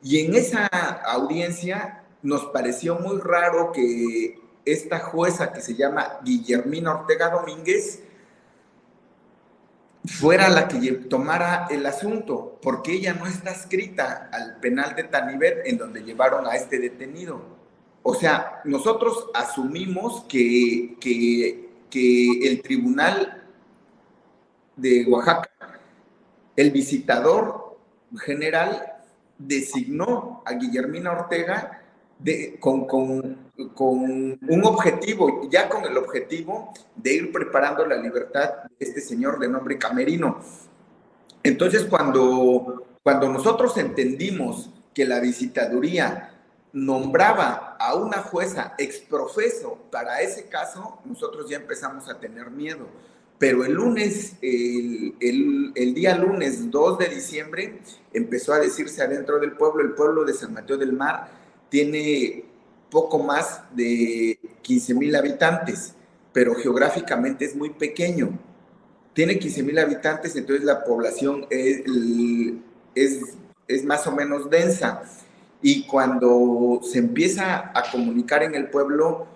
Y 0.03 0.21
en 0.21 0.35
esa 0.35 0.67
audiencia 0.67 2.03
nos 2.23 2.47
pareció 2.47 2.97
muy 2.97 3.21
raro 3.21 3.71
que 3.73 4.41
esta 4.65 4.99
jueza 4.99 5.53
que 5.53 5.61
se 5.61 5.75
llama 5.75 6.21
Guillermina 6.25 6.95
Ortega 6.95 7.31
Domínguez 7.31 8.03
fuera 10.05 10.49
la 10.49 10.67
que 10.69 10.93
tomara 10.93 11.67
el 11.71 11.85
asunto, 11.87 12.59
porque 12.63 12.93
ella 12.93 13.15
no 13.15 13.27
está 13.27 13.51
escrita 13.51 14.31
al 14.33 14.59
penal 14.61 14.95
de 14.97 15.05
Tanivet 15.05 15.67
en 15.67 15.79
donde 15.79 16.03
llevaron 16.03 16.47
a 16.47 16.57
este 16.57 16.79
detenido. 16.79 17.43
O 18.03 18.15
sea, 18.15 18.63
nosotros 18.65 19.31
asumimos 19.35 20.25
que, 20.25 20.97
que, 21.01 21.69
que 21.91 22.49
el 22.49 22.63
tribunal 22.63 23.45
de 24.77 25.05
Oaxaca, 25.07 25.51
el 26.57 26.71
visitador 26.71 27.79
general, 28.25 28.87
designó 29.39 30.43
a 30.45 30.53
Guillermina 30.53 31.13
Ortega 31.13 31.80
de, 32.23 32.59
con, 32.61 32.87
con, 32.87 33.51
con, 33.75 34.39
un 34.49 34.65
objetivo, 34.65 35.49
ya 35.51 35.69
con 35.69 35.85
el 35.85 35.97
objetivo 35.97 36.73
de 36.97 37.15
ir 37.15 37.33
preparando 37.33 37.87
la 37.87 37.97
libertad 37.97 38.51
de 38.79 38.87
este 38.87 39.01
señor 39.01 39.39
de 39.39 39.49
nombre 39.49 39.79
Camerino. 39.79 40.41
Entonces, 41.43 41.85
cuando, 41.85 42.85
cuando 43.03 43.29
nosotros 43.29 43.77
entendimos 43.79 44.71
que 44.95 45.05
la 45.05 45.21
visitaduría 45.21 46.35
nombraba 46.73 47.77
a 47.81 47.95
una 47.95 48.19
jueza 48.19 48.75
exprofeso 48.79 49.79
para 49.91 50.21
ese 50.21 50.49
caso, 50.49 51.01
nosotros 51.05 51.49
ya 51.49 51.57
empezamos 51.57 52.09
a 52.09 52.19
tener 52.21 52.51
miedo. 52.51 52.87
Pero 53.39 53.65
el 53.65 53.73
lunes, 53.73 54.37
el, 54.43 55.15
el, 55.19 55.73
el, 55.75 55.95
día 55.95 56.15
lunes 56.15 56.71
2 56.71 56.99
de 56.99 57.09
diciembre, 57.09 57.81
empezó 58.13 58.53
a 58.53 58.59
decirse 58.59 59.03
adentro 59.03 59.39
del 59.39 59.53
pueblo, 59.53 59.83
el 59.83 59.93
pueblo 59.93 60.25
de 60.25 60.35
San 60.35 60.53
Mateo 60.53 60.77
del 60.77 60.93
Mar 60.93 61.40
tiene 61.71 62.45
poco 62.91 63.19
más 63.21 63.63
de 63.75 64.39
15 64.63 64.95
mil 64.95 65.17
habitantes, 65.17 65.95
pero 66.33 66.55
geográficamente 66.55 67.45
es 67.45 67.57
muy 67.57 67.71
pequeño. 67.71 68.39
Tiene 69.15 69.39
15 69.39 69.63
mil 69.63 69.79
habitantes, 69.79 70.37
entonces 70.37 70.65
la 70.65 70.85
población 70.85 71.47
es, 71.51 71.83
es, 72.95 73.21
es 73.67 73.85
más 73.85 74.07
o 74.07 74.13
menos 74.13 74.51
densa. 74.51 75.03
Y 75.63 75.87
cuando 75.87 76.81
se 76.83 76.99
empieza 76.99 77.71
a 77.75 77.91
comunicar 77.91 78.43
en 78.43 78.55
el 78.55 78.69
pueblo, 78.69 79.27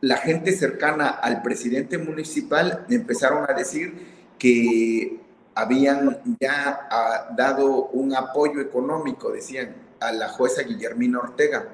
la 0.00 0.16
gente 0.18 0.52
cercana 0.52 1.08
al 1.08 1.42
presidente 1.42 1.98
municipal 1.98 2.86
empezaron 2.88 3.48
a 3.48 3.54
decir 3.54 3.94
que 4.38 5.20
habían 5.54 6.20
ya 6.40 6.86
ah, 6.90 7.34
dado 7.36 7.86
un 7.88 8.14
apoyo 8.14 8.60
económico, 8.60 9.32
decían, 9.32 9.74
a 10.00 10.12
la 10.12 10.28
jueza 10.28 10.62
Guillermina 10.62 11.18
Ortega. 11.18 11.68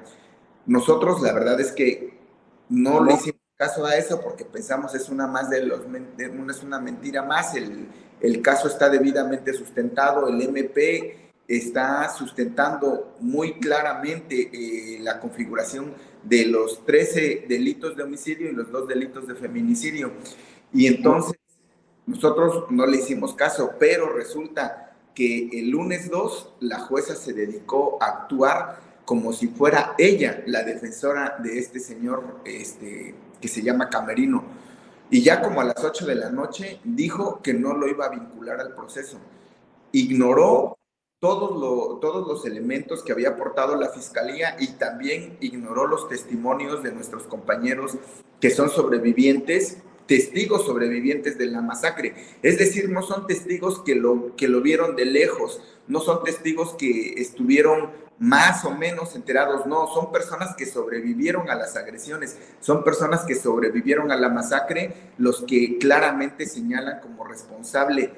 Nosotros 0.65 1.21
la 1.21 1.33
verdad 1.33 1.59
es 1.59 1.71
que 1.71 2.19
no 2.69 3.03
le 3.03 3.13
hicimos 3.13 3.41
caso 3.57 3.85
a 3.85 3.95
eso 3.95 4.19
porque 4.21 4.43
pensamos 4.43 4.93
es 4.95 5.09
una 5.09 5.27
más 5.27 5.49
de 5.49 5.65
los 5.65 5.81
es 6.49 6.63
una 6.63 6.79
mentira 6.79 7.21
más, 7.21 7.55
el, 7.55 7.87
el 8.19 8.41
caso 8.41 8.67
está 8.67 8.89
debidamente 8.89 9.53
sustentado, 9.53 10.27
el 10.27 10.41
MP 10.41 11.31
está 11.47 12.09
sustentando 12.09 13.15
muy 13.19 13.59
claramente 13.59 14.49
eh, 14.51 14.99
la 14.99 15.19
configuración 15.19 15.93
de 16.23 16.45
los 16.47 16.83
13 16.85 17.45
delitos 17.47 17.95
de 17.95 18.03
homicidio 18.03 18.49
y 18.49 18.53
los 18.53 18.71
dos 18.71 18.87
delitos 18.87 19.27
de 19.27 19.35
feminicidio. 19.35 20.11
Y 20.73 20.87
entonces 20.87 21.39
nosotros 22.05 22.65
no 22.71 22.85
le 22.85 22.97
hicimos 22.97 23.35
caso, 23.35 23.73
pero 23.79 24.11
resulta 24.11 24.84
que 25.15 25.49
el 25.53 25.69
lunes 25.69 26.11
2 26.11 26.55
la 26.59 26.79
jueza 26.79 27.15
se 27.15 27.33
dedicó 27.33 27.97
a 28.01 28.07
actuar 28.07 28.79
como 29.05 29.31
si 29.33 29.47
fuera 29.47 29.95
ella 29.97 30.43
la 30.47 30.63
defensora 30.63 31.37
de 31.39 31.59
este 31.59 31.79
señor 31.79 32.41
este, 32.43 33.15
que 33.39 33.47
se 33.47 33.61
llama 33.61 33.89
Camerino. 33.89 34.43
Y 35.09 35.21
ya 35.21 35.41
como 35.41 35.61
a 35.61 35.63
las 35.63 35.83
8 35.83 36.05
de 36.05 36.15
la 36.15 36.29
noche 36.29 36.79
dijo 36.83 37.41
que 37.41 37.53
no 37.53 37.73
lo 37.73 37.87
iba 37.87 38.05
a 38.05 38.09
vincular 38.09 38.59
al 38.59 38.73
proceso. 38.73 39.17
Ignoró 39.91 40.77
todos, 41.19 41.99
todos 42.01 42.27
los 42.27 42.45
elementos 42.45 43.03
que 43.03 43.11
había 43.11 43.29
aportado 43.29 43.75
la 43.75 43.89
fiscalía 43.89 44.57
y 44.59 44.73
también 44.73 45.37
ignoró 45.39 45.87
los 45.87 46.09
testimonios 46.09 46.83
de 46.83 46.91
nuestros 46.91 47.23
compañeros 47.23 47.97
que 48.41 48.49
son 48.49 48.69
sobrevivientes, 48.69 49.77
testigos 50.07 50.65
sobrevivientes 50.65 51.37
de 51.37 51.47
la 51.47 51.61
masacre. 51.61 52.13
Es 52.41 52.57
decir, 52.57 52.89
no 52.89 53.01
son 53.01 53.27
testigos 53.27 53.79
que 53.79 53.95
lo, 53.95 54.35
que 54.35 54.47
lo 54.47 54.61
vieron 54.61 54.95
de 54.95 55.05
lejos, 55.05 55.61
no 55.87 55.99
son 55.99 56.23
testigos 56.23 56.75
que 56.75 57.13
estuvieron 57.21 57.89
más 58.17 58.63
o 58.63 58.71
menos 58.71 59.15
enterados, 59.15 59.65
no, 59.65 59.87
son 59.87 60.11
personas 60.11 60.55
que 60.55 60.65
sobrevivieron 60.65 61.49
a 61.49 61.55
las 61.55 61.75
agresiones, 61.75 62.37
son 62.61 62.83
personas 62.83 63.25
que 63.25 63.35
sobrevivieron 63.35 64.11
a 64.11 64.15
la 64.15 64.29
masacre, 64.29 65.11
los 65.17 65.41
que 65.41 65.77
claramente 65.79 66.45
señalan 66.45 67.01
como 67.01 67.25
responsable 67.25 68.13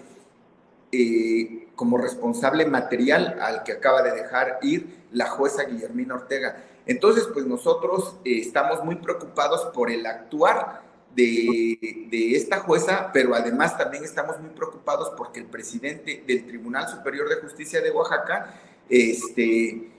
eh, 0.91 1.67
como 1.75 1.97
responsable 1.97 2.65
material 2.65 3.37
al 3.41 3.63
que 3.63 3.73
acaba 3.73 4.01
de 4.01 4.11
dejar 4.11 4.57
ir 4.61 5.05
la 5.11 5.27
jueza 5.27 5.65
Guillermina 5.65 6.15
Ortega. 6.15 6.63
Entonces, 6.85 7.27
pues 7.33 7.45
nosotros 7.45 8.15
eh, 8.23 8.39
estamos 8.39 8.83
muy 8.85 8.95
preocupados 8.95 9.65
por 9.73 9.91
el 9.91 10.05
actuar 10.05 10.86
de, 11.17 12.05
de, 12.11 12.35
esta 12.35 12.59
jueza, 12.59 13.09
pero 13.11 13.33
además 13.33 13.75
también 13.75 14.03
estamos 14.03 14.39
muy 14.39 14.51
preocupados 14.51 15.11
porque 15.17 15.39
el 15.39 15.47
presidente 15.47 16.23
del 16.27 16.45
Tribunal 16.45 16.87
Superior 16.87 17.27
de 17.27 17.37
Justicia 17.37 17.81
de 17.81 17.89
Oaxaca 17.89 18.53
este, 18.87 19.89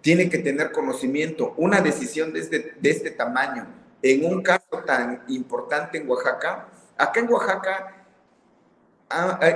tiene 0.00 0.30
que 0.30 0.38
tener 0.38 0.72
conocimiento. 0.72 1.52
Una 1.58 1.82
decisión 1.82 2.32
de 2.32 2.40
este, 2.40 2.74
de 2.80 2.90
este 2.90 3.10
tamaño 3.10 3.66
en 4.00 4.24
un 4.24 4.42
caso 4.42 4.82
tan 4.86 5.22
importante 5.28 5.98
en 5.98 6.08
Oaxaca, 6.08 6.68
acá 6.96 7.20
en 7.20 7.30
Oaxaca 7.30 8.06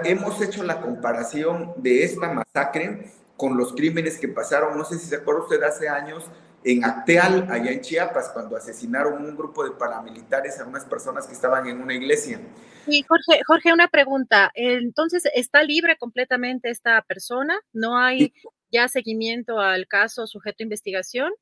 hemos 0.04 0.40
hecho 0.42 0.62
la 0.62 0.82
comparación 0.82 1.72
de 1.78 2.04
esta 2.04 2.30
masacre 2.30 3.10
con 3.38 3.56
los 3.56 3.72
crímenes 3.72 4.18
que 4.18 4.28
pasaron, 4.28 4.76
no 4.76 4.84
sé 4.84 4.98
si 4.98 5.06
se 5.06 5.16
acuerda 5.16 5.42
usted, 5.42 5.62
hace 5.62 5.88
años 5.88 6.30
en 6.66 6.84
Acteal, 6.84 7.46
allá 7.48 7.70
en 7.70 7.80
Chiapas, 7.80 8.30
cuando 8.30 8.56
asesinaron 8.56 9.24
un 9.24 9.36
grupo 9.36 9.62
de 9.62 9.70
paramilitares 9.70 10.58
a 10.58 10.64
unas 10.64 10.84
personas 10.84 11.26
que 11.26 11.32
estaban 11.32 11.68
en 11.68 11.80
una 11.80 11.94
iglesia. 11.94 12.40
Y 12.88 13.04
Jorge, 13.04 13.40
Jorge, 13.46 13.72
una 13.72 13.86
pregunta. 13.86 14.50
Entonces, 14.52 15.28
¿está 15.32 15.62
libre 15.62 15.96
completamente 15.96 16.70
esta 16.70 17.00
persona? 17.02 17.56
¿No 17.72 17.96
hay 17.96 18.32
ya 18.72 18.88
seguimiento 18.88 19.60
al 19.60 19.86
caso 19.86 20.26
sujeto 20.26 20.56
a 20.60 20.64
investigación? 20.64 21.32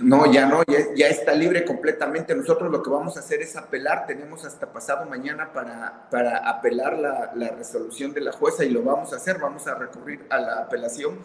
No, 0.00 0.32
ya 0.32 0.46
no, 0.46 0.62
ya, 0.94 1.08
está 1.08 1.34
libre 1.34 1.64
completamente. 1.64 2.36
Nosotros 2.36 2.70
lo 2.70 2.84
que 2.84 2.90
vamos 2.90 3.16
a 3.16 3.20
hacer 3.20 3.42
es 3.42 3.56
apelar. 3.56 4.06
Tenemos 4.06 4.44
hasta 4.44 4.72
pasado 4.72 5.06
mañana 5.06 5.52
para, 5.52 6.08
para 6.08 6.48
apelar 6.48 6.96
la, 6.98 7.32
la, 7.34 7.48
resolución 7.50 8.14
de 8.14 8.20
la 8.20 8.30
jueza 8.30 8.64
y 8.64 8.70
lo 8.70 8.82
vamos 8.82 9.12
a 9.12 9.16
hacer. 9.16 9.38
Vamos 9.40 9.66
a 9.66 9.74
recurrir 9.74 10.24
a 10.30 10.38
la 10.38 10.58
apelación. 10.60 11.18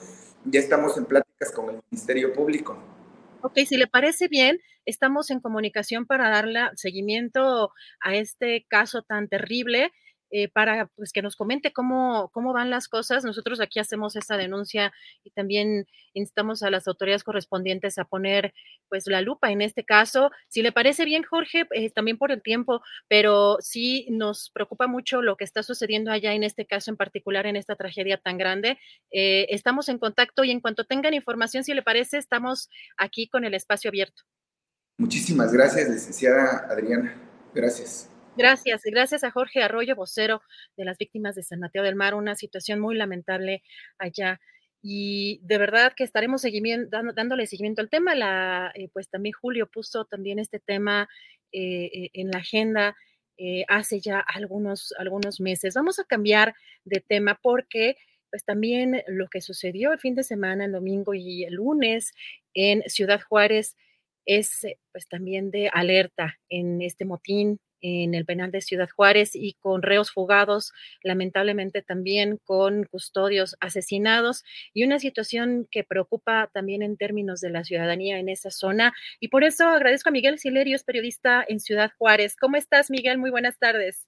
Ya 0.44 0.60
estamos 0.60 0.98
en 0.98 1.06
con 1.48 1.70
el 1.70 1.82
Ministerio 1.90 2.34
Público. 2.34 2.78
Ok, 3.42 3.60
si 3.66 3.78
le 3.78 3.88
parece 3.88 4.28
bien, 4.28 4.60
estamos 4.86 5.32
en 5.32 5.40
comunicación 5.40 6.06
para 6.06 6.30
darle 6.30 6.60
seguimiento 6.76 7.72
a 8.02 8.16
este 8.16 8.66
caso 8.68 9.02
tan 9.04 9.30
terrible 9.30 9.94
eh, 10.32 10.48
para 10.48 10.88
pues, 10.96 11.12
que 11.12 11.22
nos 11.22 11.36
comente 11.36 11.74
cómo, 11.74 12.30
cómo 12.34 12.54
van 12.54 12.70
las 12.70 12.88
cosas. 12.88 13.24
Nosotros 13.24 13.60
aquí 13.60 13.80
hacemos 13.80 14.16
esta 14.16 14.38
denuncia 14.38 14.94
y 15.24 15.32
también 15.32 15.88
instamos 16.14 16.64
a 16.64 16.70
las 16.70 16.88
autoridades 16.88 17.24
correspondientes 17.24 17.98
a 17.98 18.06
poner 18.06 18.54
pues 18.90 19.08
la 19.08 19.22
lupa 19.22 19.52
en 19.52 19.62
este 19.62 19.84
caso. 19.84 20.32
Si 20.48 20.62
le 20.62 20.72
parece 20.72 21.06
bien, 21.06 21.24
Jorge, 21.24 21.68
eh, 21.72 21.90
también 21.90 22.18
por 22.18 22.32
el 22.32 22.42
tiempo, 22.42 22.82
pero 23.08 23.58
sí 23.60 24.08
nos 24.10 24.50
preocupa 24.52 24.88
mucho 24.88 25.22
lo 25.22 25.36
que 25.38 25.44
está 25.44 25.64
sucediendo 25.64 26.12
allá 26.12 26.34
en 26.34 26.44
este 26.44 26.66
caso 26.66 26.92
en 26.92 26.98
particular, 26.98 27.46
en 27.46 27.56
esta 27.56 27.76
tragedia 27.76 28.18
tan 28.18 28.38
grande. 28.38 28.78
Eh, 29.12 29.48
estamos 29.50 29.90
en 29.90 29.98
contacto 29.98 30.44
y 30.44 30.52
en 30.52 30.60
cuanto 30.60 30.86
tengan 30.86 31.14
información, 31.14 31.64
si 31.64 31.74
le 31.74 31.82
parece, 31.82 32.18
estamos 32.18 32.70
aquí 32.98 33.28
con 33.28 33.46
el 33.46 33.54
espacio 33.54 33.90
abierto. 33.90 34.24
Muchísimas 34.98 35.54
gracias, 35.54 35.90
licenciada 35.90 36.68
Adriana. 36.70 37.16
Gracias. 37.54 38.10
Gracias, 38.40 38.84
gracias 38.86 39.26
a 39.26 39.32
Jorge 39.32 39.62
Arroyo, 39.62 39.98
vocero 39.98 40.42
de 40.78 40.86
las 40.86 40.98
víctimas 40.98 41.36
de 41.36 41.44
San 41.44 41.60
Mateo 41.60 41.84
del 41.84 41.96
Mar, 41.96 42.16
una 42.16 42.36
situación 42.36 42.80
muy 42.80 42.96
lamentable 42.96 43.64
allá. 43.98 44.40
Y 44.82 45.42
de 45.44 45.58
verdad 45.58 45.92
que 45.94 46.06
estaremos 46.06 46.40
seguimiento, 46.40 46.98
dándole 47.14 47.48
seguimiento 47.48 47.82
al 47.82 47.90
tema. 47.90 48.16
La, 48.16 48.72
eh, 48.76 48.88
pues 48.94 49.10
también 49.10 49.34
Julio 49.34 49.68
puso 49.68 50.06
también 50.06 50.40
este 50.40 50.62
tema 50.62 51.10
eh, 51.52 51.90
eh, 51.94 52.10
en 52.14 52.32
la 52.32 52.38
agenda 52.40 52.96
eh, 53.38 53.66
hace 53.68 54.00
ya 54.00 54.22
algunos, 54.22 54.94
algunos 54.98 55.42
meses. 55.42 55.74
Vamos 55.74 56.00
a 56.00 56.06
cambiar 56.06 56.56
de 56.86 57.04
tema 57.06 57.38
porque 57.44 57.98
pues 58.30 58.46
también 58.46 59.04
lo 59.08 59.28
que 59.28 59.42
sucedió 59.42 59.92
el 59.92 60.00
fin 60.00 60.16
de 60.16 60.24
semana, 60.24 60.64
el 60.64 60.72
domingo 60.72 61.14
y 61.14 61.44
el 61.44 61.56
lunes 61.56 62.14
en 62.54 62.84
Ciudad 62.84 63.20
Juárez 63.20 63.76
es 64.26 64.66
pues 64.94 65.10
también 65.10 65.52
de 65.52 65.70
alerta 65.74 66.40
en 66.48 66.82
este 66.82 67.04
motín 67.04 67.60
en 67.82 68.16
el 68.16 68.26
penal 68.26 68.52
de 68.52 68.62
Ciudad 68.62 68.90
Juárez 68.90 69.32
y 69.34 69.54
con 69.54 69.82
reos 69.82 70.12
fugados, 70.12 70.74
lamentablemente 71.04 71.82
también 71.82 72.40
con 72.44 72.86
custodios 72.86 73.56
asesinados 73.60 74.44
y 74.74 74.84
una 74.84 75.00
situación 75.00 75.68
que 75.72 75.84
preocupa 75.84 76.50
también 76.54 76.82
en 76.82 76.98
términos 76.98 77.42
de 77.42 77.50
la 77.50 77.64
ciudadanía 77.64 78.20
en 78.20 78.30
esa 78.30 78.52
zona. 78.52 78.94
Y 79.20 79.30
por 79.30 79.44
eso 79.44 79.68
agradezco 79.68 80.10
a 80.10 80.12
Miguel 80.12 80.40
Silerios, 80.40 80.84
periodista 80.84 81.44
en 81.48 81.60
Ciudad 81.60 81.92
Juárez. 81.98 82.36
¿Cómo 82.40 82.58
estás, 82.58 82.90
Miguel? 82.90 83.18
Muy 83.18 83.32
buenas 83.32 83.58
tardes. 83.60 84.08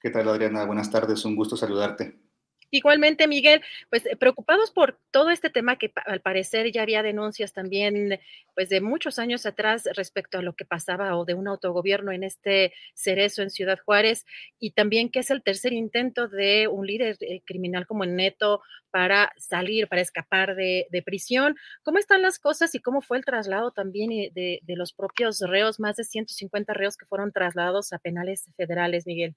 ¿Qué 0.00 0.10
tal, 0.10 0.28
Adriana? 0.28 0.64
Buenas 0.64 0.90
tardes, 0.90 1.24
un 1.24 1.36
gusto 1.36 1.56
saludarte. 1.56 2.25
Igualmente, 2.70 3.28
Miguel, 3.28 3.62
pues 3.90 4.06
eh, 4.06 4.16
preocupados 4.16 4.70
por 4.70 4.98
todo 5.10 5.30
este 5.30 5.50
tema 5.50 5.76
que 5.76 5.92
al 6.04 6.20
parecer 6.20 6.72
ya 6.72 6.82
había 6.82 7.02
denuncias 7.02 7.52
también, 7.52 8.18
pues 8.54 8.68
de 8.68 8.80
muchos 8.80 9.18
años 9.18 9.46
atrás 9.46 9.88
respecto 9.94 10.38
a 10.38 10.42
lo 10.42 10.54
que 10.54 10.64
pasaba 10.64 11.16
o 11.16 11.24
de 11.24 11.34
un 11.34 11.46
autogobierno 11.46 12.10
en 12.12 12.24
este 12.24 12.72
cerezo 12.94 13.42
en 13.42 13.50
Ciudad 13.50 13.78
Juárez 13.84 14.24
y 14.58 14.72
también 14.72 15.10
que 15.10 15.20
es 15.20 15.30
el 15.30 15.42
tercer 15.42 15.72
intento 15.72 16.28
de 16.28 16.66
un 16.68 16.86
líder 16.86 17.16
eh, 17.20 17.40
criminal 17.44 17.86
como 17.86 18.04
el 18.04 18.16
Neto 18.16 18.62
para 18.90 19.32
salir, 19.36 19.88
para 19.88 20.00
escapar 20.02 20.56
de, 20.56 20.86
prisión. 21.04 21.56
¿Cómo 21.82 21.98
están 21.98 22.22
las 22.22 22.38
cosas 22.38 22.74
y 22.74 22.80
cómo 22.80 23.00
fue 23.00 23.18
el 23.18 23.24
traslado 23.24 23.70
también 23.70 24.10
eh, 24.10 24.32
de, 24.34 24.60
de 24.62 24.76
los 24.76 24.92
propios 24.92 25.40
reos, 25.40 25.78
más 25.78 25.96
de 25.96 26.04
150 26.04 26.72
reos 26.72 26.96
que 26.96 27.06
fueron 27.06 27.30
trasladados 27.32 27.92
a 27.92 27.98
penales 27.98 28.48
federales, 28.56 29.06
Miguel? 29.06 29.36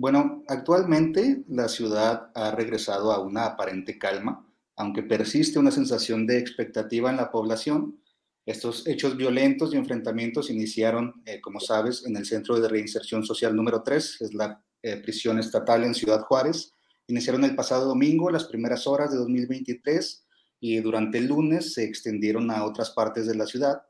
Bueno, 0.00 0.44
actualmente 0.48 1.44
la 1.46 1.68
ciudad 1.68 2.30
ha 2.34 2.52
regresado 2.52 3.12
a 3.12 3.20
una 3.20 3.44
aparente 3.44 3.98
calma, 3.98 4.50
aunque 4.74 5.02
persiste 5.02 5.58
una 5.58 5.70
sensación 5.70 6.26
de 6.26 6.38
expectativa 6.38 7.10
en 7.10 7.18
la 7.18 7.30
población. 7.30 8.00
Estos 8.46 8.86
hechos 8.86 9.14
violentos 9.18 9.74
y 9.74 9.76
enfrentamientos 9.76 10.48
iniciaron, 10.48 11.22
eh, 11.26 11.42
como 11.42 11.60
sabes, 11.60 12.06
en 12.06 12.16
el 12.16 12.24
Centro 12.24 12.58
de 12.58 12.66
Reinserción 12.66 13.26
Social 13.26 13.54
número 13.54 13.82
3, 13.82 14.22
es 14.22 14.32
la 14.32 14.64
eh, 14.82 14.96
prisión 14.96 15.38
estatal 15.38 15.84
en 15.84 15.94
Ciudad 15.94 16.22
Juárez. 16.22 16.72
Iniciaron 17.06 17.44
el 17.44 17.54
pasado 17.54 17.84
domingo, 17.84 18.30
las 18.30 18.46
primeras 18.46 18.86
horas 18.86 19.12
de 19.12 19.18
2023, 19.18 20.26
y 20.60 20.80
durante 20.80 21.18
el 21.18 21.26
lunes 21.26 21.74
se 21.74 21.84
extendieron 21.84 22.50
a 22.50 22.64
otras 22.64 22.88
partes 22.92 23.26
de 23.26 23.34
la 23.34 23.44
ciudad. 23.44 23.82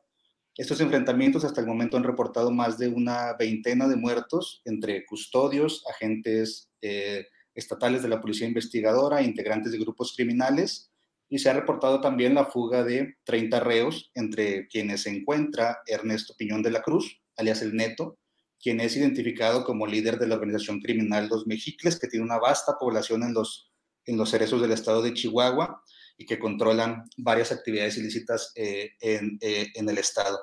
Estos 0.61 0.83
enfrentamientos 0.83 1.43
hasta 1.47 1.63
el 1.63 1.67
momento 1.67 1.97
han 1.97 2.05
reportado 2.05 2.51
más 2.51 2.77
de 2.77 2.89
una 2.89 3.33
veintena 3.39 3.89
de 3.89 3.97
muertos 3.97 4.61
entre 4.67 5.07
custodios, 5.07 5.83
agentes 5.91 6.69
eh, 6.83 7.29
estatales 7.55 8.03
de 8.03 8.11
la 8.11 8.21
policía 8.21 8.47
investigadora, 8.47 9.23
integrantes 9.23 9.73
de 9.73 9.79
grupos 9.79 10.13
criminales, 10.15 10.93
y 11.31 11.39
se 11.39 11.49
ha 11.49 11.55
reportado 11.55 12.03
también 12.03 12.35
la 12.35 12.45
fuga 12.45 12.85
de 12.85 13.15
30 13.25 13.59
reos, 13.61 14.11
entre 14.15 14.69
quienes 14.69 15.05
se 15.05 15.09
encuentra 15.09 15.79
Ernesto 15.87 16.35
Piñón 16.37 16.63
de 16.63 16.73
la 16.73 16.83
Cruz, 16.83 17.23
alias 17.39 17.63
El 17.63 17.75
Neto, 17.75 18.19
quien 18.63 18.81
es 18.81 18.95
identificado 18.99 19.65
como 19.65 19.87
líder 19.87 20.19
de 20.19 20.27
la 20.27 20.35
organización 20.35 20.83
criminal 20.83 21.29
Los 21.31 21.47
Mexicles, 21.47 21.99
que 21.99 22.07
tiene 22.07 22.27
una 22.27 22.39
vasta 22.39 22.77
población 22.79 23.23
en 23.23 23.33
los, 23.33 23.73
en 24.05 24.19
los 24.19 24.29
cerezos 24.29 24.61
del 24.61 24.73
estado 24.73 25.01
de 25.01 25.15
Chihuahua, 25.15 25.83
y 26.21 26.27
que 26.27 26.39
controlan 26.39 27.05
varias 27.17 27.51
actividades 27.51 27.97
ilícitas 27.97 28.53
eh, 28.55 28.91
en, 29.01 29.39
eh, 29.41 29.69
en, 29.75 29.89
el 29.89 29.97
Estado. 29.97 30.39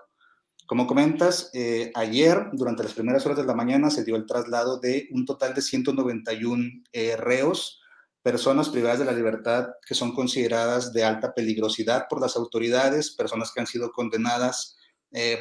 Como 0.67 0.85
comentas, 0.85 1.49
eh, 1.53 1.93
ayer, 1.95 2.49
durante 2.51 2.83
las 2.83 2.93
primeras 2.93 3.25
horas 3.25 3.37
de 3.37 3.45
la 3.45 3.55
mañana, 3.55 3.89
se 3.89 4.03
dio 4.03 4.17
el 4.17 4.25
traslado 4.25 4.81
de 4.81 5.07
un 5.11 5.25
total 5.25 5.53
de 5.53 5.61
191 5.61 6.83
reos, 7.19 7.79
personas 8.21 8.67
privadas 8.67 8.99
de 8.99 9.05
la 9.05 9.13
libertad 9.13 9.67
que 9.87 9.95
son 9.95 10.13
consideradas 10.13 10.91
de 10.91 11.05
alta 11.05 11.33
peligrosidad 11.33 12.07
por 12.09 12.19
las 12.19 12.35
autoridades, 12.35 13.15
personas 13.15 13.53
que 13.53 13.61
han 13.61 13.67
sido 13.67 13.93
condenadas 13.93 14.75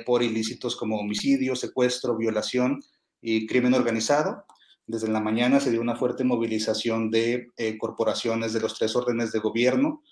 por 0.06 0.22
ilícitos 0.22 0.76
como 0.76 1.00
homicidio, 1.00 1.56
secuestro, 1.56 2.16
violación 2.16 2.80
y 3.20 3.48
crimen 3.48 3.74
organizado. 3.74 4.44
Desde 4.86 5.08
la 5.08 5.18
mañana 5.18 5.58
se 5.58 5.72
dio 5.72 5.80
una 5.80 5.96
fuerte 5.96 6.22
movilización 6.22 7.10
de 7.10 7.48
corporaciones 7.80 8.52
de 8.52 8.60
los 8.60 8.78
tres 8.78 8.94
órdenes 8.94 9.32
de 9.32 9.40
gobierno, 9.40 10.04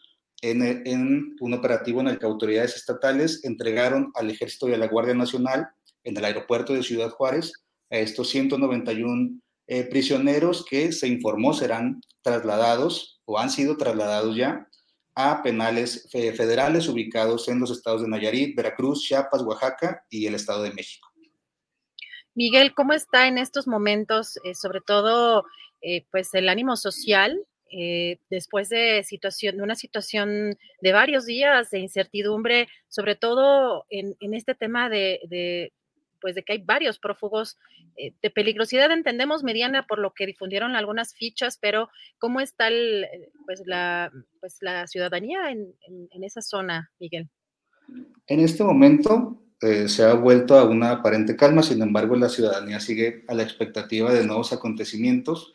en, 0.51 1.37
un 1.41 1.55
operativo 1.55 2.01
en 2.01 2.09
el 2.09 2.19
que 2.19 2.27
autoridades 2.27 2.77
estatales 2.77 3.45
entregaron 3.45 4.13
al 4.15 4.31
Ejército 4.31 4.69
y 4.69 4.75
a 4.75 4.79
la 4.79 4.89
Guardia 4.89 5.15
Nacional 5.15 5.69
en 6.05 6.17
el 6.17 6.25
aeropuerto 6.25 6.75
de 6.75 6.83
Ciudad 6.83 7.11
Juárez 7.11 7.53
a 7.91 7.97
estos 7.97 8.29
191 8.29 9.41
eh, 9.67 9.85
prisioneros 9.85 10.65
que 10.69 10.93
se 10.93 11.09
informó 11.09 11.55
serán 11.55 12.03
trasladados 12.21 13.23
o 13.25 13.39
han 13.39 13.49
sido 13.49 13.79
trasladados 13.79 14.37
ya 14.37 14.69
a 15.15 15.43
penales 15.43 16.09
federales 16.11 16.89
ubicados 16.89 17.49
en 17.49 17.61
los 17.61 17.71
estados 17.71 18.03
de 18.03 18.09
Nayarit, 18.09 18.57
Veracruz, 18.57 19.03
Chiapas, 19.03 19.43
Oaxaca 19.43 20.05
y 20.11 20.27
el 20.27 20.35
Estado 20.35 20.63
de 20.63 20.73
México. 20.73 21.09
Miguel, 22.35 22.75
¿cómo 22.75 22.93
está 22.93 23.29
en 23.29 23.39
estos 23.39 23.69
momentos, 23.69 24.39
eh, 24.45 24.55
sobre 24.55 24.81
todo, 24.81 25.45
eh, 25.81 26.05
pues 26.11 26.35
el 26.35 26.49
ánimo 26.49 26.77
social 26.77 27.47
eh, 27.77 28.21
después 28.31 28.69
de, 28.69 29.03
situación, 29.03 29.57
de 29.57 29.63
una 29.65 29.75
situación 29.75 30.57
de 30.81 30.93
varios 30.93 31.27
días 31.27 31.73
de 31.73 31.81
incertidumbre, 31.81 32.69
sobre 32.87 33.17
todo 33.17 33.85
en, 33.91 34.15
este 34.33 34.55
tema 34.55 34.89
de, 34.89 35.73
pues 36.21 36.37
de 36.37 36.45
que 36.45 36.53
hay 36.53 36.59
varios 36.59 37.01
prófugos 37.01 37.59
eh, 37.97 38.13
de 38.23 38.31
peligrosidad, 38.31 38.93
entendemos 38.93 39.43
mediana 39.43 39.89
por 39.89 39.99
lo 39.99 40.15
que 40.15 40.25
difundieron 40.25 40.77
algunas 40.77 41.15
fichas, 41.15 41.59
pero 41.61 41.89
¿cómo 42.21 42.39
está 42.39 42.69
el, 42.69 43.05
eh, 43.05 43.33
pues 43.45 43.63
la, 43.67 44.13
pues 44.39 44.59
la 44.61 44.87
ciudadanía 44.87 45.51
en, 45.51 45.75
esa 46.23 46.43
zona, 46.43 46.93
Miguel? 47.01 47.29
En 48.29 48.39
este 48.39 48.63
momento 48.63 49.41
se 49.87 50.05
ha 50.05 50.13
vuelto 50.15 50.57
a 50.59 50.65
una 50.65 50.91
aparente 50.91 51.35
calma, 51.35 51.63
sin 51.63 51.83
embargo 51.83 52.15
la 52.15 52.29
ciudadanía 52.29 52.79
sigue 52.79 53.25
a 53.27 53.35
la 53.35 53.43
expectativa 53.43 54.13
de 54.13 54.25
nuevos 54.25 54.53
acontecimientos 54.53 55.55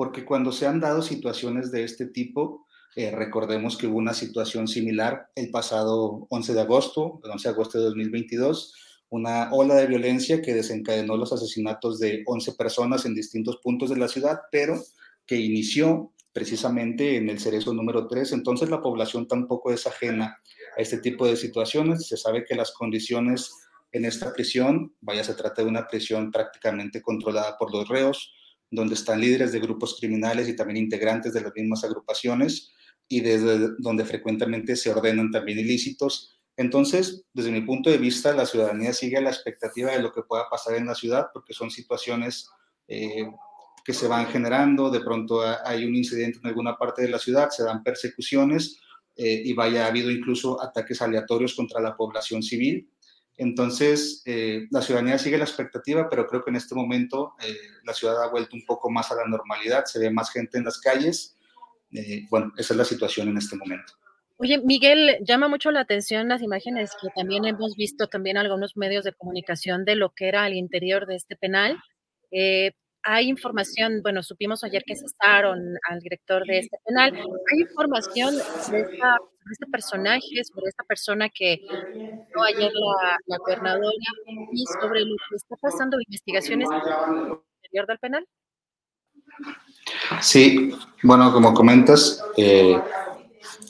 porque 0.00 0.24
cuando 0.24 0.50
se 0.50 0.66
han 0.66 0.80
dado 0.80 1.02
situaciones 1.02 1.70
de 1.70 1.84
este 1.84 2.06
tipo, 2.06 2.66
eh, 2.96 3.10
recordemos 3.10 3.76
que 3.76 3.86
hubo 3.86 3.98
una 3.98 4.14
situación 4.14 4.66
similar 4.66 5.28
el 5.34 5.50
pasado 5.50 6.26
11 6.30 6.54
de 6.54 6.60
agosto, 6.62 7.20
el 7.22 7.30
11 7.32 7.48
de 7.48 7.52
agosto 7.52 7.78
de 7.78 7.84
2022, 7.84 8.74
una 9.10 9.52
ola 9.52 9.74
de 9.74 9.86
violencia 9.86 10.40
que 10.40 10.54
desencadenó 10.54 11.18
los 11.18 11.34
asesinatos 11.34 11.98
de 11.98 12.22
11 12.24 12.54
personas 12.54 13.04
en 13.04 13.14
distintos 13.14 13.58
puntos 13.58 13.90
de 13.90 13.98
la 13.98 14.08
ciudad, 14.08 14.40
pero 14.50 14.82
que 15.26 15.36
inició 15.36 16.14
precisamente 16.32 17.16
en 17.16 17.28
el 17.28 17.38
cerezo 17.38 17.74
número 17.74 18.08
3. 18.08 18.32
Entonces 18.32 18.70
la 18.70 18.80
población 18.80 19.28
tampoco 19.28 19.70
es 19.70 19.86
ajena 19.86 20.40
a 20.78 20.80
este 20.80 20.96
tipo 20.96 21.26
de 21.26 21.36
situaciones. 21.36 22.08
Se 22.08 22.16
sabe 22.16 22.46
que 22.46 22.54
las 22.54 22.72
condiciones 22.72 23.52
en 23.92 24.06
esta 24.06 24.32
prisión, 24.32 24.94
vaya, 25.02 25.22
se 25.22 25.34
trata 25.34 25.62
de 25.62 25.68
una 25.68 25.86
prisión 25.86 26.30
prácticamente 26.30 27.02
controlada 27.02 27.58
por 27.58 27.70
los 27.70 27.86
reos, 27.86 28.32
donde 28.70 28.94
están 28.94 29.20
líderes 29.20 29.52
de 29.52 29.60
grupos 29.60 29.96
criminales 29.98 30.48
y 30.48 30.56
también 30.56 30.76
integrantes 30.76 31.32
de 31.32 31.40
las 31.40 31.52
mismas 31.54 31.84
agrupaciones 31.84 32.72
y 33.08 33.20
desde 33.20 33.70
donde 33.78 34.04
frecuentemente 34.04 34.76
se 34.76 34.90
ordenan 34.90 35.30
también 35.30 35.58
ilícitos. 35.58 36.38
Entonces, 36.56 37.24
desde 37.32 37.50
mi 37.50 37.62
punto 37.62 37.90
de 37.90 37.98
vista, 37.98 38.32
la 38.32 38.46
ciudadanía 38.46 38.92
sigue 38.92 39.16
a 39.16 39.22
la 39.22 39.30
expectativa 39.30 39.90
de 39.90 40.02
lo 40.02 40.12
que 40.12 40.22
pueda 40.22 40.48
pasar 40.48 40.76
en 40.76 40.86
la 40.86 40.94
ciudad, 40.94 41.28
porque 41.32 41.52
son 41.52 41.70
situaciones 41.70 42.48
eh, 42.86 43.26
que 43.84 43.92
se 43.92 44.06
van 44.06 44.26
generando, 44.26 44.90
de 44.90 45.00
pronto 45.00 45.42
hay 45.64 45.84
un 45.84 45.96
incidente 45.96 46.38
en 46.38 46.46
alguna 46.46 46.76
parte 46.76 47.02
de 47.02 47.08
la 47.08 47.18
ciudad, 47.18 47.50
se 47.50 47.64
dan 47.64 47.82
persecuciones 47.82 48.78
eh, 49.16 49.42
y 49.44 49.52
vaya, 49.54 49.84
ha 49.84 49.88
habido 49.88 50.10
incluso 50.10 50.62
ataques 50.62 51.02
aleatorios 51.02 51.54
contra 51.54 51.80
la 51.80 51.96
población 51.96 52.42
civil. 52.42 52.88
Entonces, 53.36 54.22
eh, 54.26 54.66
la 54.70 54.82
ciudadanía 54.82 55.18
sigue 55.18 55.38
la 55.38 55.44
expectativa, 55.44 56.08
pero 56.08 56.26
creo 56.26 56.44
que 56.44 56.50
en 56.50 56.56
este 56.56 56.74
momento 56.74 57.34
eh, 57.42 57.56
la 57.84 57.94
ciudad 57.94 58.22
ha 58.22 58.28
vuelto 58.28 58.54
un 58.54 58.64
poco 58.66 58.90
más 58.90 59.10
a 59.10 59.14
la 59.14 59.26
normalidad, 59.26 59.86
se 59.86 59.98
ve 59.98 60.10
más 60.10 60.30
gente 60.30 60.58
en 60.58 60.64
las 60.64 60.78
calles. 60.78 61.36
Eh, 61.92 62.26
bueno, 62.30 62.52
esa 62.56 62.74
es 62.74 62.78
la 62.78 62.84
situación 62.84 63.28
en 63.28 63.38
este 63.38 63.56
momento. 63.56 63.94
Oye, 64.36 64.58
Miguel, 64.58 65.18
llama 65.22 65.48
mucho 65.48 65.70
la 65.70 65.80
atención 65.80 66.28
las 66.28 66.42
imágenes 66.42 66.92
que 67.00 67.08
también 67.14 67.44
hemos 67.44 67.76
visto 67.76 68.08
también 68.08 68.36
algunos 68.36 68.76
medios 68.76 69.04
de 69.04 69.12
comunicación 69.12 69.84
de 69.84 69.96
lo 69.96 70.10
que 70.10 70.28
era 70.28 70.44
al 70.44 70.54
interior 70.54 71.06
de 71.06 71.16
este 71.16 71.36
penal. 71.36 71.78
Hay 73.02 73.28
información, 73.28 74.00
bueno, 74.02 74.22
supimos 74.22 74.62
ayer 74.64 74.82
que 74.86 74.96
cesaron 74.96 75.58
al 75.88 76.00
director 76.00 76.44
de 76.46 76.58
este 76.58 76.78
penal. 76.86 77.14
Hay 77.14 77.60
información 77.60 78.34
de 78.70 78.80
esta 78.80 79.18
este 79.50 79.66
personaje, 79.66 80.44
sobre 80.44 80.68
esta 80.68 80.84
persona 80.84 81.28
que 81.28 81.60
no 82.34 82.42
ayer 82.42 82.70
la, 82.72 83.18
la, 83.26 83.38
gobernadora 83.38 83.92
y 84.52 84.64
sobre 84.80 85.00
lo 85.00 85.16
que 85.28 85.36
está 85.36 85.56
pasando, 85.56 85.98
investigaciones 86.00 86.68
interior 87.62 87.86
del 87.86 87.98
penal. 87.98 88.26
Sí, 90.20 90.72
bueno, 91.02 91.32
como 91.32 91.54
comentas, 91.54 92.22
eh, 92.36 92.80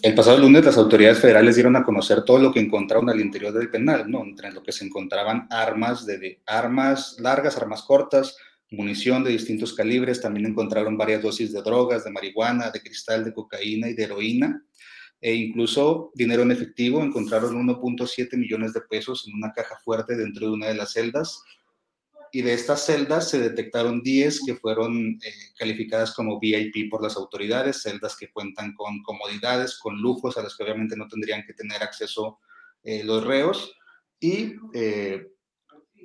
el 0.02 0.14
pasado 0.14 0.38
lunes 0.38 0.64
las 0.64 0.76
autoridades 0.76 1.20
federales 1.20 1.54
dieron 1.54 1.76
a 1.76 1.84
conocer 1.84 2.24
todo 2.24 2.38
lo 2.38 2.52
que 2.52 2.60
encontraron 2.60 3.08
al 3.08 3.20
interior 3.20 3.52
del 3.52 3.70
penal, 3.70 4.10
¿no? 4.10 4.22
Entre 4.22 4.50
lo 4.52 4.62
que 4.62 4.72
se 4.72 4.84
encontraban 4.84 5.46
armas, 5.50 6.06
de, 6.06 6.42
armas 6.46 7.16
largas, 7.20 7.56
armas 7.56 7.82
cortas, 7.82 8.36
munición 8.70 9.24
de 9.24 9.30
distintos 9.30 9.74
calibres, 9.74 10.20
también 10.20 10.46
encontraron 10.46 10.96
varias 10.96 11.22
dosis 11.22 11.52
de 11.52 11.62
drogas, 11.62 12.04
de 12.04 12.10
marihuana, 12.10 12.70
de 12.70 12.80
cristal, 12.80 13.24
de 13.24 13.32
cocaína 13.32 13.88
y 13.88 13.94
de 13.94 14.04
heroína, 14.04 14.64
e 15.20 15.34
incluso 15.34 16.12
dinero 16.14 16.42
en 16.42 16.52
efectivo, 16.52 17.02
encontraron 17.02 17.56
1.7 17.66 18.36
millones 18.36 18.72
de 18.72 18.80
pesos 18.82 19.26
en 19.26 19.34
una 19.34 19.52
caja 19.52 19.76
fuerte 19.84 20.16
dentro 20.16 20.46
de 20.46 20.52
una 20.52 20.68
de 20.68 20.74
las 20.74 20.92
celdas, 20.92 21.42
y 22.32 22.42
de 22.42 22.52
estas 22.52 22.86
celdas 22.86 23.28
se 23.28 23.40
detectaron 23.40 24.02
10 24.02 24.42
que 24.46 24.54
fueron 24.54 25.18
eh, 25.20 25.32
calificadas 25.58 26.14
como 26.14 26.38
VIP 26.38 26.88
por 26.88 27.02
las 27.02 27.16
autoridades, 27.16 27.82
celdas 27.82 28.16
que 28.16 28.30
cuentan 28.30 28.72
con 28.74 29.02
comodidades, 29.02 29.78
con 29.78 30.00
lujos 30.00 30.38
a 30.38 30.42
los 30.42 30.56
que 30.56 30.62
obviamente 30.62 30.96
no 30.96 31.08
tendrían 31.08 31.42
que 31.44 31.54
tener 31.54 31.82
acceso 31.82 32.38
eh, 32.84 33.02
los 33.02 33.24
reos, 33.24 33.74
y 34.20 34.54
eh, 34.74 35.26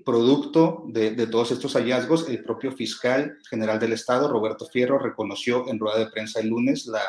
producto 0.05 0.85
de, 0.87 1.27
todos 1.27 1.51
estos 1.51 1.73
hallazgos, 1.73 2.29
el 2.29 2.43
propio 2.43 2.71
fiscal 2.71 3.37
general 3.49 3.79
del 3.79 3.93
Estado, 3.93 4.29
Roberto 4.29 4.65
Fierro, 4.67 4.99
reconoció 4.99 5.67
en 5.67 5.79
rueda 5.79 5.99
de 5.99 6.11
prensa 6.11 6.39
el 6.39 6.49
lunes 6.49 6.85
la 6.85 7.01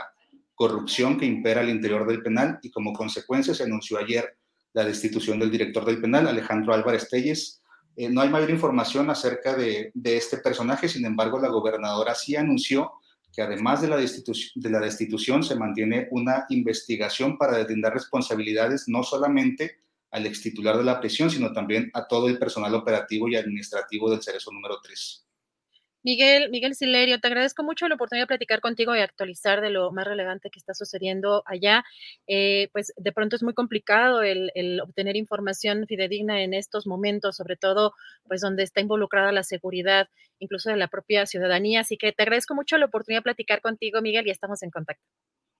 corrupción 0.55 1.19
que 1.19 1.27
impera 1.27 1.61
al 1.61 1.69
interior 1.69 2.07
del 2.09 2.23
penal 2.23 2.59
y 2.63 2.71
como 2.71 2.95
consecuencia 2.95 3.55
se 3.55 3.65
anunció 3.65 3.99
ayer 3.99 4.37
la 4.73 4.85
destitución 4.85 5.39
del 5.39 5.51
director 5.51 5.85
del 5.85 6.01
penal, 6.01 6.27
Alejandro 6.27 6.73
Álvarez 6.73 7.09
Telles. 7.09 7.63
Eh, 7.95 8.09
no 8.09 8.23
hay 8.23 8.31
mayor 8.31 8.51
información 8.51 9.11
acerca 9.11 9.55
de, 9.55 9.91
de, 9.95 10.17
este 10.17 10.39
personaje, 10.39 10.89
sin 10.89 11.05
embargo, 11.05 11.39
la 11.39 11.49
gobernadora 11.49 12.15
sí 12.15 12.35
anunció 12.37 12.93
que 13.37 13.43
además 13.43 13.83
de 13.83 13.89
la, 13.89 13.97
de 13.97 14.71
la 14.71 14.81
destitución 14.81 15.43
se 15.45 15.57
mantiene 15.57 16.09
una 16.11 16.47
investigación 16.49 17.37
para 17.37 17.59
deslindar 17.59 17.93
responsabilidades 17.93 18.89
no 18.89 19.03
solamente 19.03 19.81
al 20.11 20.27
ex 20.27 20.43
titular 20.43 20.77
de 20.77 20.85
la 20.85 21.01
prisión, 21.01 21.31
sino 21.31 21.53
también 21.53 21.91
a 21.95 22.07
todo 22.07 22.29
el 22.29 22.39
personal 22.39 22.75
operativo 22.75 23.29
y 23.29 23.37
administrativo 23.37 24.11
del 24.11 24.23
Cerezo 24.23 24.53
número 24.53 24.81
3. 24.83 25.27
Miguel, 26.07 26.51
Miguel 26.51 26.77
Silerio, 26.77 27.19
te 27.19 27.27
agradezco 27.27 27.65
mucho 27.65 27.89
la 27.89 27.97
oportunidad 27.97 28.23
de 28.23 28.29
platicar 28.29 28.61
contigo 28.61 28.95
y 28.95 29.01
actualizar 29.01 29.61
de 29.61 29.71
lo 29.71 29.91
más 29.91 30.07
relevante 30.07 30.51
que 30.51 30.61
está 30.61 30.73
sucediendo 30.73 31.43
allá. 31.47 31.85
Eh, 32.29 32.69
pues 32.73 32.93
de 32.97 33.11
pronto 33.11 33.35
es 33.35 33.43
muy 33.43 33.55
complicado 33.55 34.23
el, 34.23 34.53
el, 34.55 34.81
obtener 34.81 35.17
información 35.17 35.85
fidedigna 35.89 36.45
en 36.45 36.55
estos 36.55 36.87
momentos, 36.87 37.35
sobre 37.35 37.57
todo 37.57 37.93
pues 38.29 38.41
donde 38.41 38.63
está 38.63 38.81
involucrada 38.81 39.33
la 39.33 39.43
seguridad, 39.43 40.09
incluso 40.39 40.71
de 40.71 40.77
la 40.77 40.87
propia 40.87 41.27
ciudadanía. 41.27 41.81
Así 41.81 41.97
que 41.97 42.13
te 42.13 42.23
agradezco 42.23 42.55
mucho 42.55 42.79
la 42.79 42.87
oportunidad 42.87 43.23
de 43.23 43.25
platicar 43.25 43.61
contigo, 43.61 44.01
Miguel, 44.01 44.29
y 44.29 44.31
estamos 44.31 44.63
en 44.63 44.71
contacto. 44.71 45.03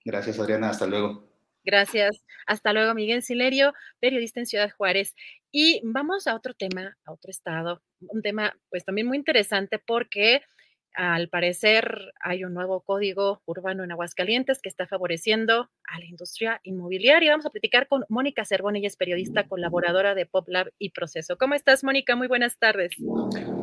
Gracias, 0.05 0.39
Adriana. 0.39 0.71
Hasta 0.71 0.87
luego. 0.87 1.36
Gracias. 1.67 2.25
Hasta 2.47 2.73
luego, 2.73 2.95
Miguel 2.95 3.23
Silerio, 3.23 3.75
periodista 4.01 4.39
en 4.39 4.47
Ciudad 4.47 4.71
Juárez. 4.71 5.15
Y 5.51 5.81
vamos 5.83 6.29
a 6.29 6.37
otro 6.37 6.55
tema, 6.55 6.97
a 7.05 7.13
otro 7.13 7.31
estado, 7.31 7.83
un 8.01 8.23
tema 8.23 8.57
pues 8.71 8.85
también 8.85 9.09
muy 9.09 9.17
interesante 9.17 9.79
porque 9.79 10.43
al 10.95 11.29
parecer 11.29 12.13
hay 12.21 12.45
un 12.45 12.55
nuevo 12.55 12.81
código 12.81 13.43
urbano 13.45 13.85
en 13.85 13.93
Aguascalientes 13.93 14.63
que 14.63 14.69
está 14.69 14.87
favoreciendo 14.87 15.69
a 15.85 15.99
la 15.99 16.07
industria 16.07 16.61
inmobiliaria. 16.63 17.33
Vamos 17.33 17.47
a 17.47 17.51
platicar 17.51 17.87
con 17.89 18.05
Mónica 18.09 18.45
Cervón, 18.45 18.77
ella 18.77 18.89
es 18.89 18.97
periodista 18.97 19.47
colaboradora 19.47 20.15
de 20.15 20.25
PopLab 20.25 20.73
y 20.79 20.91
Proceso. 20.91 21.37
¿Cómo 21.37 21.55
estás, 21.55 21.85
Mónica? 21.85 22.17
Muy 22.17 22.29
buenas 22.29 22.59
tardes. 22.59 22.95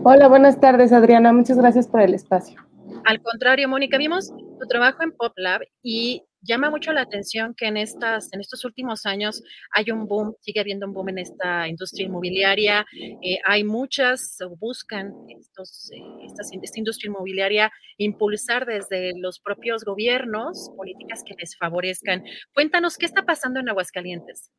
Hola, 0.03 0.27
buenas 0.27 0.59
tardes, 0.59 0.91
Adriana. 0.91 1.33
Muchas 1.33 1.57
gracias 1.57 1.87
por 1.87 2.01
el 2.01 2.13
espacio. 2.13 2.61
Al 3.05 3.21
contrario, 3.21 3.67
Mónica, 3.67 3.97
vimos 3.97 4.29
tu 4.29 4.67
trabajo 4.67 5.03
en 5.03 5.11
PopLab 5.11 5.61
y 5.81 6.23
llama 6.43 6.69
mucho 6.69 6.91
la 6.91 7.01
atención 7.01 7.53
que 7.55 7.67
en, 7.67 7.77
estas, 7.77 8.31
en 8.33 8.41
estos 8.41 8.63
últimos 8.65 9.05
años 9.05 9.41
hay 9.75 9.91
un 9.91 10.07
boom, 10.07 10.35
sigue 10.41 10.59
habiendo 10.59 10.85
un 10.85 10.93
boom 10.93 11.09
en 11.09 11.19
esta 11.19 11.67
industria 11.67 12.05
inmobiliaria. 12.05 12.85
Eh, 13.21 13.39
hay 13.45 13.63
muchas, 13.63 14.37
buscan 14.59 15.13
estos, 15.29 15.91
eh, 15.91 16.25
esta 16.63 16.79
industria 16.79 17.09
inmobiliaria 17.09 17.71
impulsar 17.97 18.65
desde 18.65 19.13
los 19.17 19.39
propios 19.39 19.83
gobiernos 19.83 20.71
políticas 20.75 21.23
que 21.25 21.35
les 21.39 21.55
favorezcan. 21.57 22.23
Cuéntanos, 22.53 22.97
¿qué 22.97 23.05
está 23.05 23.23
pasando 23.23 23.59
en 23.59 23.69
Aguascalientes? 23.69 24.51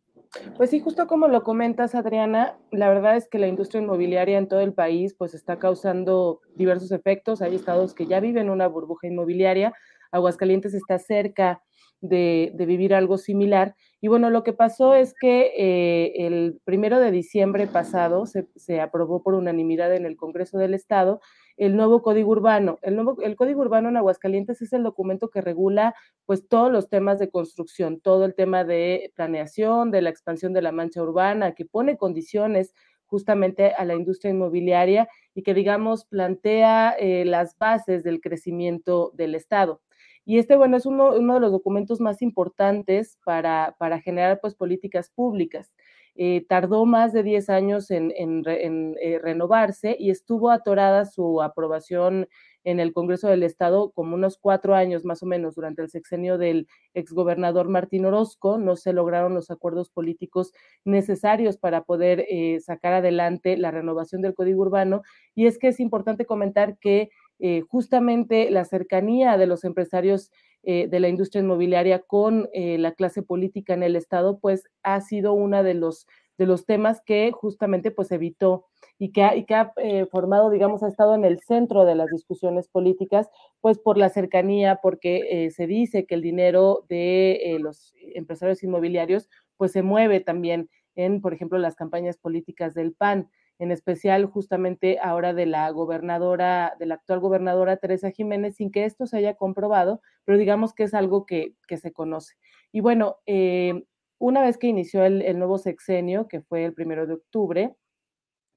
Pues 0.57 0.71
sí, 0.71 0.81
justo 0.81 1.07
como 1.07 1.29
lo 1.29 1.43
comentas, 1.43 1.95
Adriana, 1.95 2.59
la 2.73 2.89
verdad 2.89 3.17
es 3.17 3.29
que 3.29 3.39
la 3.39 3.47
industria 3.47 3.83
inmobiliaria 3.83 4.39
en 4.39 4.49
todo 4.49 4.61
el 4.61 4.73
país 4.73 5.15
pues 5.17 5.35
está 5.35 5.59
causando 5.59 6.41
diversos 6.57 6.91
efectos. 6.91 7.43
Hay 7.43 7.55
estados 7.55 7.95
que 7.95 8.07
ya 8.07 8.21
viven 8.21 8.51
una 8.51 8.67
burbuja 8.67 9.07
inmobiliaria. 9.07 9.73
Aguascalientes 10.11 10.75
está 10.75 10.99
cerca 10.99 11.63
de, 12.09 12.53
vivir 12.67 12.95
algo 12.95 13.19
similar. 13.19 13.75
Y 14.01 14.09
bueno, 14.09 14.31
lo 14.31 14.43
que 14.45 14.53
pasó 14.53 14.95
es 14.95 15.15
que 15.19 15.53
eh, 15.57 16.27
el 16.27 16.61
primero 16.65 17.01
de 17.01 17.11
diciembre 17.11 17.67
pasado 17.67 18.27
se, 18.27 18.47
se, 18.57 18.81
aprobó 18.81 19.23
por 19.23 19.35
unanimidad 19.35 19.95
en 19.95 20.07
el 20.07 20.17
Congreso 20.17 20.59
del 20.59 20.75
Estado 20.75 21.21
el 21.57 21.77
nuevo 21.77 22.03
Código 22.03 22.31
Urbano. 22.31 22.79
El, 22.83 22.97
nuevo, 22.97 23.17
el 23.23 23.37
Código 23.37 23.61
Urbano 23.61 23.89
en 23.89 23.97
Aguascalientes 23.97 24.61
es 24.61 24.73
el 24.73 24.83
documento 24.83 25.31
que 25.31 25.41
regula 25.41 25.95
pues 26.27 26.47
todos 26.49 26.71
los 26.71 26.89
temas 26.89 27.19
de 27.19 27.31
construcción, 27.31 28.01
todo 28.01 28.25
el 28.25 28.35
tema 28.35 28.65
de 28.65 29.13
planeación, 29.15 29.91
de 29.91 30.03
la 30.03 30.11
expansión 30.11 30.53
de 30.53 30.63
la 30.63 30.73
mancha 30.73 31.03
urbana, 31.03 31.55
que 31.55 31.65
pone 31.65 31.97
condiciones 31.97 32.75
justamente 33.07 33.73
a 33.75 33.85
la 33.85 33.95
industria 33.95 34.33
inmobiliaria 34.33 35.09
y 35.35 35.43
que, 35.43 35.55
digamos, 35.55 36.05
plantea 36.05 36.97
eh, 36.99 37.25
las 37.25 37.57
bases 37.59 38.03
del 38.03 38.21
crecimiento 38.21 39.13
del 39.15 39.35
Estado. 39.35 39.81
Y 40.25 40.39
este, 40.39 40.57
bueno, 40.57 40.77
es 40.77 40.87
uno, 40.87 41.13
de 41.13 41.41
los 41.41 41.53
documentos 41.53 42.01
más 42.01 42.23
importantes 42.23 43.19
para, 43.25 43.75
para 43.79 44.01
generar 44.01 44.41
pues 44.41 44.55
políticas 44.55 45.11
públicas. 45.11 45.73
Eh, 46.17 46.47
tardó 46.49 46.87
más 46.87 47.13
de 47.13 47.25
10 47.25 47.51
años 47.51 47.91
en 47.91 48.13
eh, 48.17 49.19
renovarse 49.23 49.97
y 49.99 50.11
estuvo 50.11 50.51
atorada 50.51 51.07
su 51.07 51.43
aprobación 51.43 52.29
en 52.65 52.81
el 52.81 52.93
Congreso 52.93 53.29
del 53.29 53.43
Estado 53.43 53.93
como 53.93 54.15
unos 54.15 54.39
cuatro 54.39 54.75
años 54.75 55.05
más 55.05 55.23
o 55.23 55.27
menos 55.27 55.55
durante 55.55 55.83
el 55.83 55.91
sexenio 55.91 56.39
del 56.39 56.67
exgobernador 56.95 57.69
Martín 57.69 58.07
Orozco. 58.07 58.59
No 58.59 58.77
se 58.77 58.93
lograron 58.93 59.35
los 59.35 59.51
acuerdos 59.51 59.91
políticos 59.91 60.53
necesarios 60.85 61.59
para 61.59 61.85
poder 61.85 62.25
eh, 62.29 62.59
sacar 62.61 62.95
adelante 62.95 63.57
la 63.57 63.71
renovación 63.71 64.23
del 64.23 64.35
Código 64.35 64.63
Urbano. 64.63 65.03
Y 65.35 65.47
es 65.47 65.59
que 65.59 65.69
es 65.69 65.79
importante 65.79 66.25
comentar 66.25 66.79
que 66.79 67.11
eh, 67.47 67.61
justamente 67.69 68.51
la 68.51 68.65
cercanía 68.65 69.37
de 69.37 69.47
los 69.47 69.65
empresarios 69.65 70.31
eh, 70.63 70.89
de 70.89 70.99
la 70.99 71.11
industria 71.11 71.43
inmobiliaria 71.43 71.99
con 71.99 72.49
eh, 72.55 72.79
la 72.79 72.93
clase 72.93 73.23
política 73.23 73.75
en 73.75 73.83
el 73.83 73.97
Estado, 73.97 74.39
pues 74.39 74.65
ha 74.83 74.99
sido 75.03 75.35
uno 75.35 75.63
de 75.63 75.75
los, 75.75 76.07
de 76.39 76.47
los 76.47 76.65
temas 76.65 77.03
que 77.05 77.33
justamente 77.33 77.91
pues 77.91 78.11
evitó 78.13 78.65
y 78.99 79.13
que 79.13 79.25
ha, 79.25 79.37
y 79.37 79.45
que 79.45 79.57
ha 79.57 79.75
formado, 80.11 80.49
digamos, 80.49 80.83
ha 80.83 80.89
estado 80.89 81.15
en 81.15 81.27
el 81.27 81.39
centro 81.41 81.85
de 81.85 81.95
las 81.95 82.09
discusiones 82.09 82.67
políticas, 82.69 83.29
pues 83.61 83.79
por 83.79 83.99
la 83.99 84.09
cercanía, 84.09 84.79
porque 84.83 85.51
se 85.55 85.67
dice 85.67 86.07
que 86.07 86.15
el 86.15 86.23
dinero 86.23 86.87
de 86.89 87.59
los 87.61 87.93
empresarios 88.15 88.63
inmobiliarios 88.63 89.29
pues 89.59 89.73
se 89.73 89.83
mueve 89.83 90.21
también 90.21 90.71
en, 90.95 91.21
por 91.21 91.35
ejemplo, 91.35 91.59
las 91.59 91.75
campañas 91.75 92.17
políticas 92.17 92.73
del 92.73 92.95
PAN 92.95 93.29
en 93.59 93.71
especial 93.71 94.27
justamente 94.27 94.99
ahora 95.03 95.33
de 95.33 95.47
la 95.47 95.71
gobernadora, 95.71 96.75
de 96.79 96.87
la 96.87 96.95
actual 96.95 97.21
gobernadora 97.21 97.77
Teresa 97.77 98.11
Jiménez, 98.11 98.57
sin 98.57 98.71
que 98.71 98.85
esto 98.85 99.07
se 99.07 99.19
haya 99.19 99.35
comprobado, 99.35 100.01
pero 100.25 100.39
digamos 100.39 100.75
que 100.75 100.85
es 100.85 100.95
algo 100.95 101.27
que, 101.27 101.55
que 101.69 101.77
se 101.77 101.93
conoce. 101.93 102.35
Y 102.73 102.81
bueno, 102.81 103.17
eh, 103.27 103.85
una 104.19 104.43
vez 104.43 104.59
que 104.59 104.67
inició 104.67 105.05
el, 105.05 105.23
el, 105.23 105.39
nuevo 105.39 105.59
sexenio, 105.59 106.29
que 106.29 106.41
fue 106.41 106.65
el 106.65 106.75
primero 106.75 107.07
de 107.07 107.15
octubre 107.15 107.77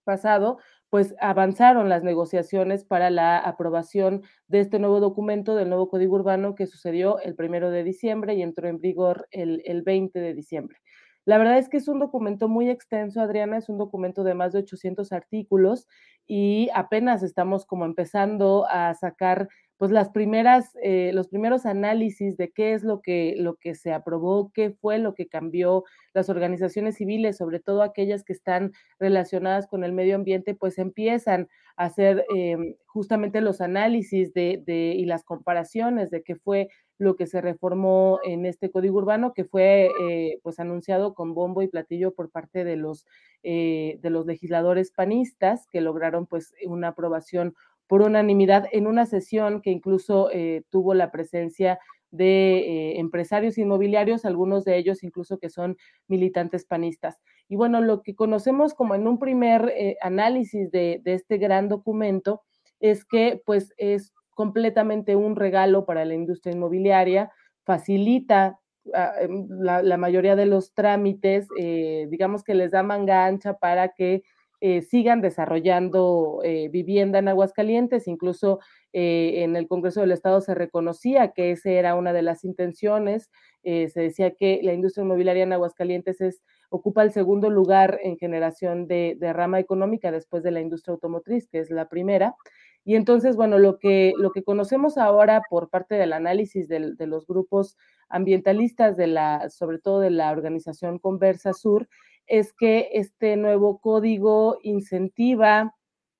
pasado, 0.03 0.57
pues 0.89 1.15
avanzaron 1.19 1.89
las 1.89 2.03
negociaciones 2.03 2.85
para 2.85 3.09
la 3.09 3.37
aprobación 3.37 4.23
de 4.47 4.61
este 4.61 4.79
nuevo 4.79 4.99
documento, 5.01 5.55
del 5.55 5.69
nuevo 5.69 5.89
Código 5.89 6.15
Urbano, 6.15 6.55
que 6.55 6.65
sucedió 6.65 7.19
el 7.19 7.35
primero 7.35 7.69
de 7.71 7.83
diciembre 7.83 8.33
y 8.35 8.41
entró 8.41 8.69
en 8.69 8.79
vigor 8.79 9.27
el, 9.31 9.61
el 9.65 9.81
20 9.81 10.19
de 10.19 10.33
diciembre. 10.33 10.79
La 11.27 11.37
verdad 11.37 11.57
es 11.57 11.67
que 11.67 11.75
es 11.75 11.89
un 11.89 11.99
documento 11.99 12.47
muy 12.47 12.69
extenso, 12.69 13.19
Adriana, 13.19 13.57
es 13.57 13.67
un 13.67 13.77
documento 13.77 14.23
de 14.23 14.33
más 14.33 14.53
de 14.53 14.59
800 14.59 15.11
artículos 15.11 15.85
y 16.25 16.69
apenas 16.73 17.21
estamos 17.21 17.65
como 17.65 17.83
empezando 17.83 18.65
a 18.69 18.93
sacar 18.93 19.49
pues 19.77 19.91
las 19.91 20.09
primeras, 20.09 20.75
eh, 20.81 21.11
los 21.13 21.27
primeros 21.27 21.65
análisis 21.65 22.35
de 22.37 22.51
qué 22.51 22.73
es 22.73 22.83
lo 22.83 23.01
que, 23.01 23.35
lo 23.37 23.55
que 23.55 23.75
se 23.75 23.93
aprobó, 23.93 24.51
qué 24.53 24.71
fue 24.71 24.97
lo 24.97 25.13
que 25.13 25.27
cambió 25.27 25.83
las 26.13 26.29
organizaciones 26.29 26.95
civiles, 26.97 27.37
sobre 27.37 27.59
todo 27.59 27.83
aquellas 27.83 28.23
que 28.23 28.33
están 28.33 28.71
relacionadas 28.99 29.67
con 29.67 29.83
el 29.83 29.93
medio 29.93 30.15
ambiente, 30.15 30.55
pues 30.55 30.77
empiezan 30.79 31.47
a 31.75 31.85
hacer 31.85 32.25
eh, 32.35 32.57
justamente 32.87 33.39
los 33.41 33.61
análisis 33.61 34.33
de, 34.33 34.63
de, 34.65 34.95
y 34.97 35.05
las 35.05 35.23
comparaciones 35.23 36.09
de 36.09 36.23
qué 36.23 36.35
fue 36.35 36.69
lo 36.97 37.15
que 37.15 37.27
se 37.27 37.41
reformó 37.41 38.19
en 38.23 38.45
este 38.45 38.71
código 38.71 38.97
urbano 38.97 39.33
que 39.33 39.45
fue 39.45 39.91
eh, 40.01 40.39
pues 40.41 40.59
anunciado 40.59 41.13
con 41.13 41.33
bombo 41.35 41.61
y 41.61 41.67
platillo 41.67 42.13
por 42.13 42.31
parte 42.31 42.63
de 42.63 42.75
los 42.75 43.05
eh, 43.43 43.99
de 44.01 44.09
los 44.09 44.25
legisladores 44.25 44.91
panistas 44.91 45.67
que 45.71 45.81
lograron 45.81 46.25
pues 46.25 46.53
una 46.65 46.89
aprobación 46.89 47.53
por 47.87 48.01
unanimidad 48.01 48.67
en 48.71 48.85
una 48.85 49.05
sesión 49.05 49.61
que 49.61 49.71
incluso 49.71 50.29
eh, 50.31 50.63
tuvo 50.69 50.93
la 50.93 51.11
presencia 51.11 51.79
de 52.11 52.59
eh, 52.59 52.99
empresarios 52.99 53.57
inmobiliarios, 53.57 54.25
algunos 54.25 54.63
de 54.65 54.77
ellos 54.77 55.03
incluso 55.03 55.39
que 55.39 55.49
son 55.49 55.77
militantes 56.07 56.65
panistas. 56.65 57.17
Y 57.49 57.55
bueno, 57.55 57.81
lo 57.81 58.01
que 58.01 58.15
conocemos 58.15 58.73
como 58.73 58.95
en 58.95 59.07
un 59.07 59.19
primer 59.19 59.73
eh, 59.75 59.97
análisis 60.01 60.71
de, 60.71 61.01
este 61.05 61.37
gran 61.37 61.67
documento 61.69 62.41
es 62.79 63.05
que 63.05 63.41
pues 63.45 63.73
es 63.77 64.13
completamente 64.29 65.15
un 65.15 65.35
regalo 65.35 65.85
para 65.85 66.05
la 66.05 66.13
industria 66.13 66.53
inmobiliaria, 66.53 67.31
facilita 67.65 68.59
ah, 68.93 69.13
em, 69.19 69.47
la, 69.49 69.97
mayoría 69.97 70.35
de 70.35 70.45
los 70.45 70.73
trámites, 70.73 71.47
digamos 72.09 72.43
que 72.43 72.53
les 72.53 72.71
da 72.71 72.83
manga 72.83 73.25
ancha 73.25 73.57
para 73.57 73.89
que 73.89 74.23
eh, 74.59 74.81
sigan 74.81 75.21
desarrollando 75.21 76.39
eh, 76.43 76.69
vivienda 76.69 77.19
en 77.19 77.27
Aguascalientes. 77.27 78.07
Incluso 78.07 78.59
eh, 78.91 79.43
en 79.43 79.55
el 79.55 79.67
Congreso 79.67 80.01
del 80.01 80.11
Estado 80.11 80.41
se 80.41 80.55
reconocía 80.55 81.31
que 81.31 81.51
esa 81.51 81.69
era 81.69 81.95
una 81.95 82.11
de 82.11 82.23
las 82.23 82.43
intenciones. 82.43 83.29
se 83.63 83.99
decía 83.99 84.31
que 84.31 84.59
la 84.63 84.73
industria 84.73 85.03
inmobiliaria 85.03 85.43
en 85.43 85.53
Aguascalientes 85.53 86.21
es, 86.21 86.41
ocupa 86.69 87.03
el 87.03 87.11
segundo 87.11 87.49
lugar 87.49 87.99
en 88.01 88.17
generación 88.17 88.87
de, 88.87 89.15
de, 89.19 89.33
rama 89.33 89.59
económica 89.59 90.11
después 90.11 90.41
de 90.41 90.51
la 90.51 90.61
industria 90.61 90.93
automotriz, 90.93 91.47
que 91.49 91.59
es 91.59 91.69
la 91.69 91.87
primera. 91.89 92.35
Y 92.85 92.95
entonces, 92.95 93.35
bueno, 93.35 93.59
lo 93.59 93.77
que, 93.77 94.13
lo 94.17 94.31
que 94.31 94.43
conocemos 94.43 94.97
ahora 94.97 95.41
por 95.49 95.69
parte 95.69 95.95
del 95.95 96.13
análisis 96.13 96.69
de, 96.69 96.93
de 96.95 97.07
los 97.07 97.27
grupos 97.27 97.75
ambientalistas, 98.09 98.95
de 98.95 99.07
la, 99.07 99.49
sobre 99.49 99.79
todo 99.79 99.99
de 99.99 100.11
la 100.11 100.31
organización 100.31 100.97
Conversa 100.97 101.53
Sur, 101.53 101.89
es 102.27 102.53
que 102.53 102.89
este 102.93 103.37
nuevo 103.37 103.79
código 103.79 104.59
incentiva 104.61 105.73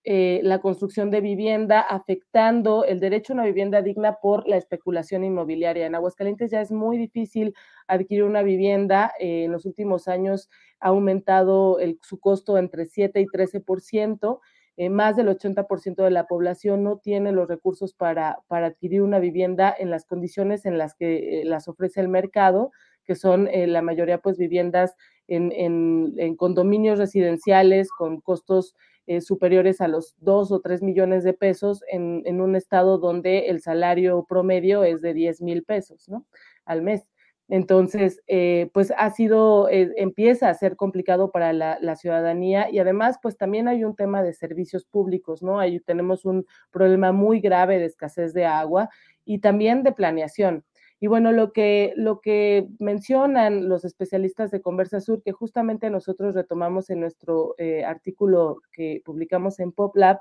eh, 0.09 0.39
la 0.41 0.61
construcción 0.61 1.11
de 1.11 1.19
vivienda, 1.19 1.81
afectando 1.81 2.85
el 2.85 3.01
derecho 3.01 3.33
a 3.33 3.35
una 3.35 3.43
vivienda 3.43 3.81
digna 3.81 4.19
por 4.21 4.47
la 4.47 4.55
especulación 4.55 5.25
inmobiliaria. 5.25 5.85
En 5.85 5.95
Aguascalientes 5.95 6.49
ya 6.49 6.61
es 6.61 6.71
muy 6.71 6.97
difícil 6.97 7.53
adquirir 7.87 8.23
una 8.23 8.41
vivienda. 8.41 9.11
Eh, 9.19 9.43
en 9.43 9.51
los 9.51 9.65
últimos 9.65 10.07
años 10.07 10.49
ha 10.79 10.87
aumentado 10.87 11.79
el, 11.79 11.99
su 12.03 12.21
costo 12.21 12.57
entre 12.57 12.85
7 12.85 13.19
y 13.19 13.25
13%. 13.25 14.39
Eh, 14.77 14.89
más 14.89 15.17
del 15.17 15.27
80% 15.27 16.01
de 16.01 16.11
la 16.11 16.25
población 16.25 16.83
no 16.83 16.99
tiene 16.99 17.33
los 17.33 17.49
recursos 17.49 17.93
para, 17.93 18.39
para, 18.47 18.67
adquirir 18.67 19.01
una 19.01 19.19
vivienda 19.19 19.75
en 19.77 19.89
las 19.89 20.05
condiciones 20.05 20.65
en 20.65 20.77
las 20.77 20.95
que 20.95 21.41
eh, 21.41 21.43
las 21.43 21.67
ofrece 21.67 21.99
el 21.99 22.07
mercado, 22.07 22.71
que 23.03 23.15
son 23.15 23.49
la 23.51 23.81
mayoría 23.81 24.19
pues 24.19 24.37
viviendas 24.37 24.95
en, 25.27 25.51
en, 25.51 26.13
en 26.17 26.35
condominios 26.35 26.99
residenciales 26.99 27.89
con 27.91 28.21
costos 28.21 28.75
eh, 29.07 29.21
superiores 29.21 29.79
a 29.79 29.87
los 29.87 30.15
2 30.19 30.51
o 30.51 30.59
3 30.59 30.81
millones 30.83 31.23
de 31.23 31.33
pesos 31.33 31.81
en, 31.89 32.23
en, 32.25 32.41
un 32.41 32.57
estado 32.57 32.97
donde 32.97 33.47
el 33.47 33.61
salario 33.61 34.25
promedio 34.27 34.83
es 34.83 35.01
de 35.01 35.13
10 35.13 35.41
mil 35.41 35.63
pesos 35.63 36.09
¿no? 36.09 36.25
al 36.65 36.81
mes. 36.81 37.07
Entonces, 37.49 38.21
eh, 38.27 38.69
pues 38.73 38.91
ha 38.97 39.09
sido, 39.11 39.69
eh, 39.69 39.93
empieza 39.95 40.49
a 40.49 40.53
ser 40.53 40.75
complicado 40.75 41.31
para 41.31 41.53
la, 41.53 41.77
la, 41.79 41.95
ciudadanía 41.95 42.69
y 42.69 42.79
además, 42.79 43.17
pues 43.21 43.37
también 43.37 43.69
hay 43.69 43.85
un 43.85 43.95
tema 43.95 44.21
de 44.21 44.33
servicios 44.33 44.83
públicos, 44.83 45.41
¿no? 45.41 45.57
Ahí 45.57 45.79
tenemos 45.79 46.25
un 46.25 46.45
problema 46.71 47.13
muy 47.13 47.39
grave 47.39 47.79
de 47.79 47.85
escasez 47.85 48.33
de 48.33 48.45
agua 48.45 48.89
y 49.23 49.39
también 49.39 49.83
de 49.83 49.93
planeación. 49.93 50.65
Y 50.99 51.07
bueno, 51.07 51.31
lo 51.31 51.51
que, 51.53 51.93
lo 51.95 52.21
que 52.21 52.67
mencionan 52.79 53.69
los 53.69 53.85
especialistas 53.85 54.51
de 54.51 54.61
Conversa 54.61 54.99
Sur, 54.99 55.21
que 55.23 55.31
justamente 55.31 55.89
nosotros 55.89 56.33
retomamos 56.33 56.89
en 56.89 57.01
nuestro 57.01 57.53
eh, 57.57 57.83
artículo 57.85 58.61
que 58.71 59.01
publicamos 59.05 59.59
en 59.59 59.71
PopLab, 59.71 60.19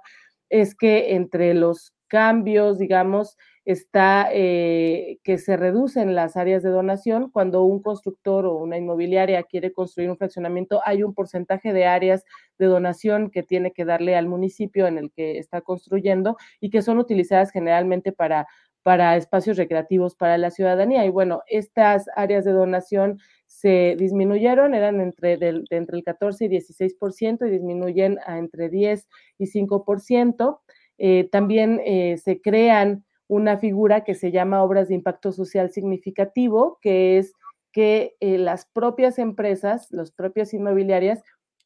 es 0.51 0.74
que 0.74 1.14
entre 1.14 1.55
los 1.55 1.93
cambios, 2.09 2.79
digamos, 2.79 3.37
está 3.64 4.29
eh, 4.33 5.18
que 5.24 5.39
se 5.39 5.57
reducen 5.57 6.14
las 6.14 6.37
áreas 6.37 6.62
de 6.62 6.70
donación. 6.70 7.31
Cuando 7.31 7.64
un 7.64 7.83
constructor 7.83 8.47
o 8.47 8.57
una 8.57 8.77
inmobiliaria 8.79 9.43
quiere 9.43 9.72
construir 9.72 10.11
un 10.11 10.16
fraccionamiento, 10.16 10.81
hay 10.85 11.03
un 11.03 11.14
porcentaje 11.14 11.72
de 11.72 11.87
áreas 11.87 12.24
de 12.59 12.66
donación 12.66 13.31
que 13.31 13.43
tiene 13.43 13.72
que 13.72 13.85
darle 13.85 14.14
al 14.16 14.29
municipio 14.29 14.87
en 14.87 14.99
el 14.99 15.11
que 15.11 15.39
está 15.39 15.62
construyendo 15.62 16.37
y 16.61 16.70
que 16.70 16.83
son 16.83 16.99
utilizadas 16.99 17.51
generalmente 17.51 18.12
para 18.12 18.47
para 18.87 19.16
espacios 19.16 19.57
recreativos 19.57 20.14
para 20.14 20.39
la 20.39 20.53
ciudadanía. 20.53 21.05
Y 21.05 21.09
bueno, 21.09 21.43
estas 21.49 22.09
áreas 22.14 22.45
de 22.45 22.53
donación 22.53 23.18
se 23.49 23.97
disminuyeron, 23.99 24.74
eran 24.74 25.01
entre, 25.01 25.32
entre 25.32 25.97
el 25.97 26.05
14 26.05 26.45
y 26.45 26.49
16% 26.51 27.49
y 27.49 27.51
disminuyen 27.51 28.20
a 28.24 28.39
entre 28.39 28.68
10 28.68 29.09
y 29.39 29.47
5%. 29.47 30.61
Eh, 30.99 31.28
también 31.32 31.80
eh, 31.84 32.16
se 32.18 32.41
crean 32.41 33.05
una 33.26 33.59
figura 33.59 34.05
que 34.05 34.14
se 34.14 34.30
llama 34.30 34.62
obras 34.62 34.87
de 34.87 34.95
impacto 34.95 35.32
social 35.32 35.72
significativo, 35.72 36.78
que 36.80 37.18
es 37.18 37.32
que 37.72 38.14
eh, 38.20 38.39
las 38.39 38.66
propias 38.66 39.18
empresas, 39.18 39.89
las 39.91 40.12
propias 40.12 40.55
inmobiliarias, 40.55 41.24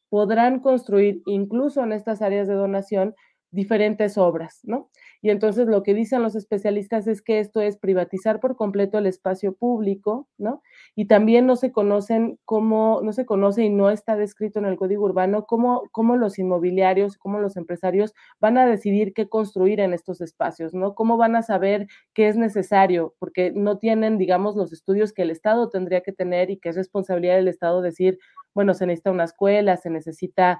podrán 0.09 0.59
construir 0.59 1.21
incluso 1.27 1.83
en 1.83 1.91
estas 1.91 2.23
áreas 2.23 2.47
de 2.47 2.55
donación 2.55 3.13
diferentes 3.51 4.17
obras, 4.17 4.61
¿no? 4.63 4.89
Y 5.21 5.29
entonces 5.29 5.67
lo 5.67 5.83
que 5.83 5.93
dicen 5.93 6.23
los 6.23 6.35
especialistas 6.35 7.07
es 7.07 7.21
que 7.21 7.39
esto 7.39 7.61
es 7.61 7.77
privatizar 7.77 8.39
por 8.39 8.55
completo 8.55 8.97
el 8.97 9.05
espacio 9.05 9.53
público, 9.53 10.27
¿no? 10.37 10.61
Y 10.95 11.05
también 11.05 11.45
no 11.45 11.55
se 11.55 11.71
conocen 11.71 12.39
cómo, 12.45 13.01
no 13.03 13.13
se 13.13 13.25
conoce 13.25 13.63
y 13.63 13.69
no 13.69 13.89
está 13.89 14.15
descrito 14.15 14.59
en 14.59 14.65
el 14.65 14.77
código 14.77 15.05
urbano 15.05 15.45
cómo, 15.45 15.83
cómo 15.91 16.15
los 16.17 16.39
inmobiliarios, 16.39 17.17
cómo 17.17 17.39
los 17.39 17.57
empresarios 17.57 18.13
van 18.39 18.57
a 18.57 18.65
decidir 18.65 19.13
qué 19.13 19.29
construir 19.29 19.79
en 19.79 19.93
estos 19.93 20.21
espacios, 20.21 20.73
¿no? 20.73 20.95
Cómo 20.95 21.17
van 21.17 21.35
a 21.35 21.43
saber 21.43 21.87
qué 22.13 22.27
es 22.27 22.35
necesario, 22.37 23.15
porque 23.19 23.51
no 23.51 23.77
tienen, 23.77 24.17
digamos, 24.17 24.55
los 24.55 24.73
estudios 24.73 25.13
que 25.13 25.21
el 25.23 25.31
Estado 25.31 25.69
tendría 25.69 26.01
que 26.01 26.13
tener 26.13 26.49
y 26.49 26.57
que 26.57 26.69
es 26.69 26.75
responsabilidad 26.75 27.35
del 27.35 27.47
Estado 27.47 27.81
decir, 27.81 28.17
bueno, 28.53 28.73
se 28.73 28.85
necesita 28.85 29.11
una 29.11 29.23
escuela, 29.25 29.77
se 29.77 29.89
necesita 29.89 30.59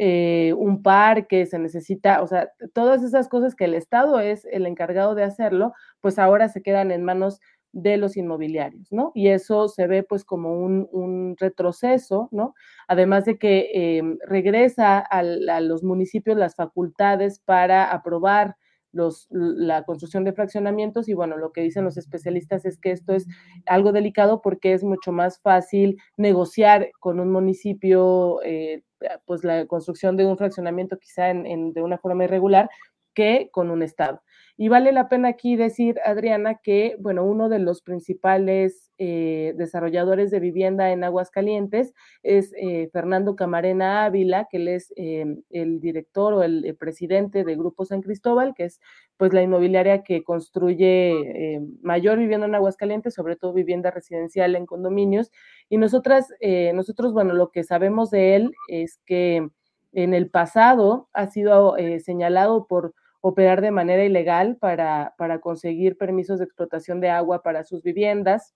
eh, 0.00 0.54
un 0.56 0.80
parque, 0.80 1.44
se 1.44 1.58
necesita, 1.58 2.22
o 2.22 2.28
sea, 2.28 2.52
todas 2.72 3.02
esas 3.02 3.28
cosas 3.28 3.56
que 3.56 3.64
el 3.64 3.74
Estado 3.74 4.20
es 4.20 4.44
el 4.44 4.64
encargado 4.66 5.16
de 5.16 5.24
hacerlo, 5.24 5.72
pues 6.00 6.20
ahora 6.20 6.48
se 6.48 6.62
quedan 6.62 6.92
en 6.92 7.02
manos 7.02 7.40
de 7.72 7.96
los 7.96 8.16
inmobiliarios, 8.16 8.92
¿no? 8.92 9.10
Y 9.14 9.28
eso 9.28 9.66
se 9.66 9.88
ve 9.88 10.04
pues 10.04 10.24
como 10.24 10.52
un, 10.60 11.36
retroceso, 11.36 12.28
¿no? 12.30 12.54
Además 12.86 13.24
de 13.24 13.38
que 13.38 13.70
eh, 13.74 14.02
regresa 14.24 14.98
a 15.00 15.22
los 15.60 15.82
municipios 15.82 16.36
las 16.36 16.54
facultades 16.54 17.40
para 17.40 17.90
aprobar 17.90 18.56
los, 18.92 19.26
la 19.30 19.82
construcción 19.84 20.22
de 20.24 20.32
fraccionamientos 20.32 21.08
y 21.08 21.14
bueno, 21.14 21.36
lo 21.36 21.52
que 21.52 21.62
dicen 21.62 21.84
los 21.84 21.96
especialistas 21.96 22.64
es 22.64 22.78
que 22.78 22.92
esto 22.92 23.14
es 23.14 23.26
algo 23.66 23.92
delicado 23.92 24.42
porque 24.42 24.72
es 24.74 24.84
mucho 24.84 25.10
más 25.10 25.40
fácil 25.40 25.98
negociar 26.16 26.90
con 27.00 27.20
un 27.20 27.30
municipio 27.32 28.40
eh, 28.44 28.82
pues 29.24 29.44
la 29.44 29.66
construcción 29.66 30.16
de 30.16 30.26
un 30.26 30.38
fraccionamiento 30.38 30.98
quizá 30.98 31.30
en, 31.30 31.72
de 31.72 31.82
una 31.82 31.98
forma 31.98 32.24
irregular 32.24 32.70
que 33.14 33.48
con 33.52 33.70
un 33.70 33.82
Estado. 33.82 34.22
Y 34.60 34.66
vale 34.66 34.90
la 34.90 35.08
pena 35.08 35.28
aquí 35.28 35.54
decir, 35.54 36.00
Adriana, 36.04 36.56
que, 36.56 36.96
bueno, 36.98 37.24
uno 37.24 37.48
de 37.48 37.60
los 37.60 37.80
principales 37.80 38.90
eh, 38.98 39.54
desarrolladores 39.56 40.32
de 40.32 40.40
vivienda 40.40 40.90
en 40.90 41.04
Aguascalientes 41.04 41.94
es 42.24 42.52
eh, 42.60 42.90
Fernando 42.92 43.36
Camarena 43.36 44.04
Ávila, 44.04 44.48
que 44.50 44.56
él 44.56 44.66
es 44.66 44.92
eh, 44.96 45.26
el 45.50 45.78
director 45.78 46.32
o 46.34 46.42
el, 46.42 46.74
presidente 46.76 47.44
de 47.44 47.54
Grupo 47.54 47.84
San 47.84 48.02
Cristóbal, 48.02 48.52
que 48.56 48.64
es 48.64 48.80
pues 49.16 49.32
la 49.32 49.42
inmobiliaria 49.42 50.02
que 50.02 50.24
construye 50.24 51.60
mayor 51.80 52.18
vivienda 52.18 52.48
en 52.48 52.56
Aguascalientes, 52.56 53.14
sobre 53.14 53.36
todo 53.36 53.52
vivienda 53.52 53.92
residencial 53.92 54.56
en 54.56 54.66
condominios. 54.66 55.30
Y 55.68 55.76
nosotras, 55.76 56.26
nosotros, 56.74 57.12
bueno, 57.12 57.32
lo 57.32 57.52
que 57.52 57.62
sabemos 57.62 58.10
de 58.10 58.34
él 58.34 58.52
es 58.66 58.98
que 59.06 59.48
en 59.92 60.14
el 60.14 60.30
pasado 60.30 61.08
ha 61.12 61.28
sido 61.28 61.76
señalado 62.00 62.66
por 62.66 62.94
operar 63.20 63.60
de 63.60 63.70
manera 63.70 64.04
ilegal 64.04 64.56
para, 64.56 65.14
para, 65.18 65.40
conseguir 65.40 65.96
permisos 65.96 66.38
de 66.38 66.44
explotación 66.44 67.00
de 67.00 67.10
agua 67.10 67.42
para 67.42 67.64
sus 67.64 67.82
viviendas. 67.82 68.54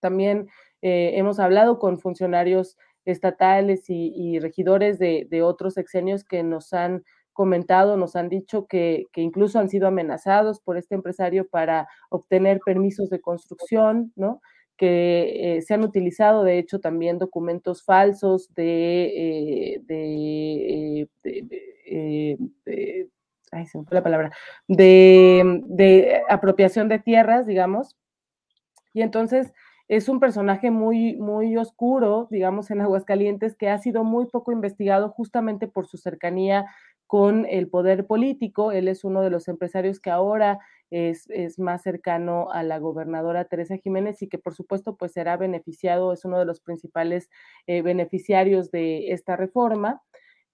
También 0.00 0.48
eh, 0.82 1.12
hemos 1.14 1.38
hablado 1.38 1.78
con 1.78 1.98
funcionarios 1.98 2.76
estatales 3.04 3.88
y, 3.88 4.12
y 4.14 4.38
regidores 4.40 4.98
de, 4.98 5.26
de, 5.30 5.42
otros 5.42 5.74
sexenios 5.74 6.24
que 6.24 6.42
nos 6.42 6.72
han 6.72 7.04
comentado, 7.32 7.96
nos 7.96 8.16
han 8.16 8.28
dicho 8.28 8.66
que, 8.66 9.04
que, 9.12 9.20
incluso 9.20 9.58
han 9.58 9.68
sido 9.68 9.88
amenazados 9.88 10.60
por 10.60 10.76
este 10.76 10.94
empresario 10.94 11.46
para 11.48 11.88
obtener 12.08 12.60
permisos 12.64 13.10
de 13.10 13.20
construcción, 13.20 14.12
¿no? 14.16 14.40
que 14.76 15.56
eh, 15.56 15.62
se 15.62 15.74
han 15.74 15.84
utilizado, 15.84 16.42
de 16.42 16.58
hecho, 16.58 16.80
también 16.80 17.18
documentos 17.18 17.84
falsos 17.84 18.52
de, 18.54 19.76
eh, 19.76 19.80
de 19.84 21.08
ay, 23.54 23.66
se 23.66 23.78
me 23.78 23.84
fue 23.84 23.94
la 23.94 24.02
palabra, 24.02 24.32
de, 24.68 25.62
de, 25.66 26.22
apropiación 26.28 26.88
de 26.88 26.98
tierras, 26.98 27.46
digamos. 27.46 27.96
Y 28.92 29.02
entonces 29.02 29.52
es 29.88 30.08
un 30.08 30.20
personaje 30.20 30.70
muy, 30.70 31.16
muy 31.16 31.56
oscuro, 31.56 32.28
digamos, 32.30 32.70
en 32.70 32.80
Aguascalientes, 32.80 33.56
que 33.56 33.68
ha 33.68 33.78
sido 33.78 34.04
muy 34.04 34.26
poco 34.26 34.52
investigado 34.52 35.10
justamente 35.10 35.68
por 35.68 35.86
su 35.86 35.98
cercanía 35.98 36.66
con 37.06 37.46
el 37.46 37.68
poder 37.68 38.06
político. 38.06 38.72
Él 38.72 38.88
es 38.88 39.04
uno 39.04 39.22
de 39.22 39.30
los 39.30 39.48
empresarios 39.48 40.00
que 40.00 40.10
ahora 40.10 40.58
es, 40.90 41.58
más 41.58 41.82
cercano 41.82 42.50
a 42.52 42.62
la 42.62 42.78
gobernadora 42.78 43.46
Teresa 43.46 43.76
Jiménez 43.76 44.22
y 44.22 44.28
que 44.28 44.38
por 44.38 44.54
supuesto 44.54 44.96
pues 44.96 45.12
será 45.12 45.36
beneficiado, 45.36 46.12
es 46.12 46.24
uno 46.24 46.38
de 46.38 46.44
los 46.44 46.60
principales 46.60 47.30
eh, 47.66 47.82
beneficiarios 47.82 48.70
de 48.70 49.12
esta 49.12 49.36
reforma. 49.36 50.02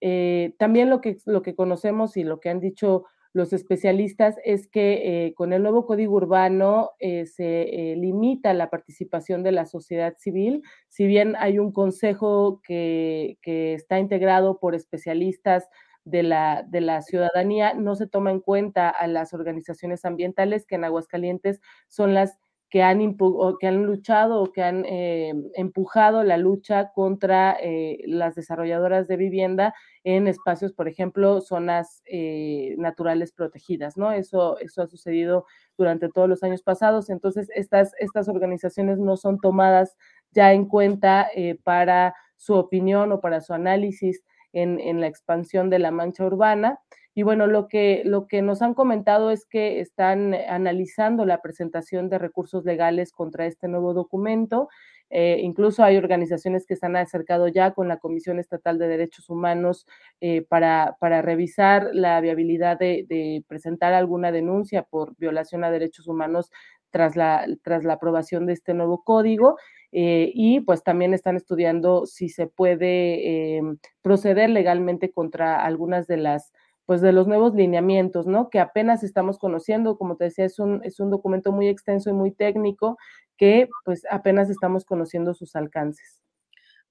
Eh, 0.01 0.55
también 0.59 0.91
lo 0.91 1.01
que, 1.01 1.19
lo 1.27 1.43
que 1.43 1.55
conocemos 1.55 2.17
y 2.17 2.25
lo 2.25 2.41
que 2.41 2.49
han 2.51 2.61
dicho 2.61 3.05
los 3.33 3.53
especialistas 3.53 4.37
es 4.45 4.67
que 4.67 5.27
eh, 5.27 5.35
con 5.35 5.53
el 5.53 5.63
nuevo 5.63 5.87
código 5.87 6.17
urbano 6.17 6.91
se 6.99 7.95
limita 7.97 8.53
la 8.55 8.71
participación 8.71 9.45
de 9.45 9.53
la 9.53 9.67
sociedad 9.67 10.17
civil, 10.19 10.63
si 10.89 11.07
bien 11.07 11.37
hay 11.39 11.61
un 11.61 11.71
consejo 11.71 12.61
que, 12.65 13.39
que 13.41 13.75
está 13.75 14.01
integrado 14.01 14.59
por 14.59 14.75
especialistas 14.75 15.69
de 16.05 16.23
la, 16.23 16.65
de 16.69 16.81
la 16.81 17.03
ciudadanía, 17.03 17.75
no 17.75 17.95
se 17.95 18.07
toma 18.07 18.31
en 18.31 18.41
cuenta 18.41 18.89
a 18.89 19.07
las 19.07 19.33
organizaciones 19.35 20.05
ambientales 20.05 20.67
que 20.67 20.77
en 20.77 20.85
Aguascalientes 20.85 21.61
son 21.89 22.15
las 22.15 22.39
que 22.71 22.83
han, 22.83 23.17
que 23.61 23.67
han 23.67 23.83
luchado 23.85 24.41
o 24.41 24.53
que 24.53 24.63
han 24.63 24.85
eh, 24.87 25.35
empujado 25.55 26.23
la 26.23 26.37
lucha 26.37 26.93
contra 26.93 27.57
eh, 27.61 27.99
las 28.07 28.37
desarrolladoras 28.37 29.09
de 29.09 29.17
vivienda 29.17 29.75
en 30.05 30.29
espacios, 30.29 30.73
por 30.73 30.87
ejemplo, 30.87 31.41
zonas 31.41 32.03
eh, 32.07 32.77
naturales 32.79 33.33
protegidas, 33.33 33.97
¿no? 33.97 34.13
Eso, 34.13 34.59
eso 34.61 34.83
ha 34.83 34.87
sucedido 34.87 35.47
durante 35.77 36.09
todos 36.09 36.29
los 36.29 36.45
años 36.45 36.63
pasados. 36.63 37.11
Entonces, 37.11 37.49
estas, 37.55 37.93
estas 37.99 38.29
organizaciones 38.29 38.99
no 38.99 39.17
son 39.17 39.39
tomadas 39.41 39.97
ya 40.31 40.53
en 40.53 40.67
cuenta 40.67 41.29
para 41.65 42.15
su 42.37 42.55
opinión 42.55 43.11
o 43.11 43.21
para 43.21 43.41
su 43.41 43.53
análisis 43.53 44.23
en, 44.53 45.01
la 45.01 45.07
expansión 45.07 45.71
de 45.71 45.79
la 45.79 45.91
mancha 45.91 46.25
urbana. 46.25 46.81
Y 47.15 47.23
bueno, 47.25 47.47
lo 47.47 47.67
que, 47.67 48.03
lo 48.05 48.27
que 48.29 48.41
nos 48.41 48.63
han 48.63 48.75
comentado 48.75 49.31
es 49.31 49.45
que 49.45 49.81
están 49.81 50.35
analizando 50.35 51.27
la 51.27 51.43
presentación 51.43 52.09
de 52.09 52.19
recursos 52.19 52.65
legales 52.65 53.13
contra 53.13 53.47
este 53.47 53.67
nuevo 53.67 53.95
documento. 53.95 54.69
Eh, 55.13 55.41
incluso 55.43 55.83
hay 55.83 55.97
organizaciones 55.97 56.67
que 56.67 56.77
se 56.77 56.87
han 56.87 56.95
acercado 56.95 57.49
ya 57.49 57.73
con 57.73 57.89
la 57.89 57.99
Comisión 57.99 58.39
Estatal 58.39 58.79
de 58.79 58.87
Derechos 58.87 59.29
Humanos 59.29 59.87
eh, 60.21 60.43
para, 60.43 60.97
para, 61.01 61.21
revisar 61.21 61.91
la 61.93 62.21
viabilidad 62.21 62.79
de, 62.79 63.45
presentar 63.49 63.93
alguna 63.93 64.31
denuncia 64.31 64.85
por 64.85 65.17
violación 65.17 65.65
a 65.65 65.71
derechos 65.73 66.07
humanos 66.07 66.53
tras 66.91 67.17
la, 67.17 67.45
tras 67.65 67.83
la 67.83 67.95
aprobación 67.95 68.47
de 68.47 68.53
este 68.53 68.73
nuevo 68.73 69.03
código. 69.03 69.57
Eh, 69.91 70.31
y 70.33 70.61
pues 70.61 70.85
también 70.85 71.13
están 71.13 71.35
estudiando 71.35 72.07
si 72.07 72.29
se 72.29 72.47
puede 72.47 73.61
proceder 74.03 74.49
legalmente 74.49 75.11
contra 75.11 75.65
algunas 75.65 76.07
de 76.07 76.19
las 76.19 76.53
pues 76.91 77.03
de 77.03 77.13
los 77.13 77.29
nuevos 77.29 77.55
lineamientos, 77.55 78.27
¿no? 78.27 78.51
Que 78.51 78.59
apenas 78.59 79.05
estamos 79.05 79.39
conociendo, 79.39 79.97
como 79.97 80.17
te 80.17 80.25
decía, 80.25 80.45
es 80.45 80.59
un, 80.59 80.81
es 80.83 80.99
un 80.99 81.09
documento 81.09 81.53
muy 81.53 81.69
extenso 81.69 82.11
y 82.11 82.15
muy 82.15 82.33
técnico 82.33 82.99
que 83.37 83.69
pues 83.85 84.03
apenas 84.11 84.51
estamos 84.51 84.85
conociendo 84.85 85.33
sus 85.33 85.55
alcances. 85.55 86.21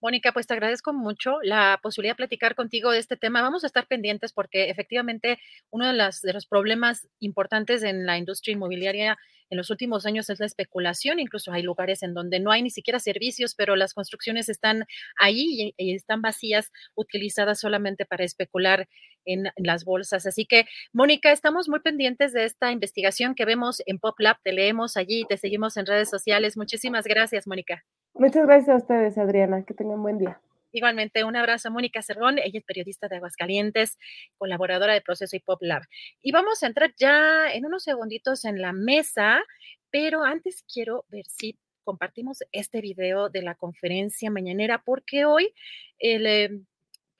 Mónica, 0.02 0.32
pues 0.32 0.48
te 0.48 0.54
agradezco 0.54 0.94
mucho 0.94 1.38
la 1.44 1.80
posibilidad 1.82 2.14
de 2.14 2.18
platicar 2.18 2.56
contigo 2.56 2.92
de 2.92 3.00
este 3.00 3.18
tema. 3.18 3.42
Vamos 3.42 3.64
a 3.64 3.68
estar 3.68 3.88
pendientes 3.88 4.34
porque 4.34 4.70
efectivamente 4.70 5.40
uno 5.72 5.88
de, 5.88 5.94
las, 5.94 6.22
de 6.22 6.34
los 6.34 6.46
problemas 6.46 7.08
importantes 7.20 7.84
en 7.84 8.06
la 8.06 8.18
industria 8.18 8.54
inmobiliaria 8.54 9.18
en 9.50 9.58
los 9.58 9.70
últimos 9.70 10.06
años 10.06 10.30
es 10.30 10.40
la 10.40 10.46
especulación. 10.46 11.20
Incluso 11.20 11.52
hay 11.52 11.64
lugares 11.64 12.04
en 12.04 12.14
donde 12.14 12.40
no 12.40 12.52
hay 12.52 12.62
ni 12.62 12.70
siquiera 12.70 13.00
servicios, 13.00 13.56
pero 13.56 13.76
las 13.76 13.94
construcciones 13.94 14.50
están 14.50 14.86
ahí 15.18 15.74
y, 15.78 15.96
están 15.96 16.22
vacías, 16.22 16.72
utilizadas 16.96 17.60
solamente 17.60 18.06
para 18.06 18.24
especular 18.24 18.88
en, 19.26 19.52
las 19.58 19.84
bolsas. 19.86 20.26
Así 20.26 20.46
que, 20.46 20.66
Mónica, 20.94 21.32
estamos 21.32 21.68
muy 21.68 21.80
pendientes 21.82 22.34
de 22.34 22.46
esta 22.46 22.72
investigación 22.72 23.36
que 23.36 23.46
vemos 23.46 23.82
en 23.86 24.00
PopLab. 24.00 24.38
Te 24.44 24.54
leemos 24.54 24.98
allí, 24.98 25.26
te 25.28 25.38
seguimos 25.38 25.78
en 25.78 25.86
redes 25.86 26.10
sociales. 26.10 26.58
Muchísimas 26.58 27.06
gracias, 27.06 27.48
Mónica. 27.48 27.84
Muchas 28.20 28.46
gracias 28.46 28.70
a 28.70 28.76
ustedes, 28.76 29.18
Adriana. 29.18 29.64
Que 29.64 29.74
tengan 29.74 30.04
buen 30.04 30.18
día. 30.18 30.42
Igualmente, 30.74 31.24
un 31.24 31.38
abrazo 31.38 31.70
a 31.70 31.72
Mónica 31.72 32.02
Cerrón, 32.02 32.38
ella 32.38 32.60
es 32.60 32.66
periodista 32.66 33.08
de 33.08 33.16
Aguascalientes, 33.16 33.98
colaboradora 34.38 34.94
de 34.94 35.02
Proceso 35.02 35.38
y 35.38 35.40
Pop 35.40 35.60
Lab. 35.62 35.84
Y 36.22 36.34
vamos 36.34 36.62
a 36.62 36.68
entrar 36.68 36.94
ya 36.98 37.50
en 37.52 37.66
unos 37.66 37.84
segunditos 37.84 38.44
en 38.44 38.62
la 38.62 38.74
mesa, 38.74 39.42
pero 39.90 40.24
antes 40.24 40.66
quiero 40.72 41.06
ver 41.08 41.26
si 41.28 41.58
compartimos 41.86 42.44
este 42.52 42.82
video 42.82 43.30
de 43.30 43.42
la 43.42 43.56
conferencia 43.56 44.30
mañanera, 44.30 44.84
porque 44.84 45.24
hoy 45.24 45.54
el 45.98 46.28
eh, 46.28 46.62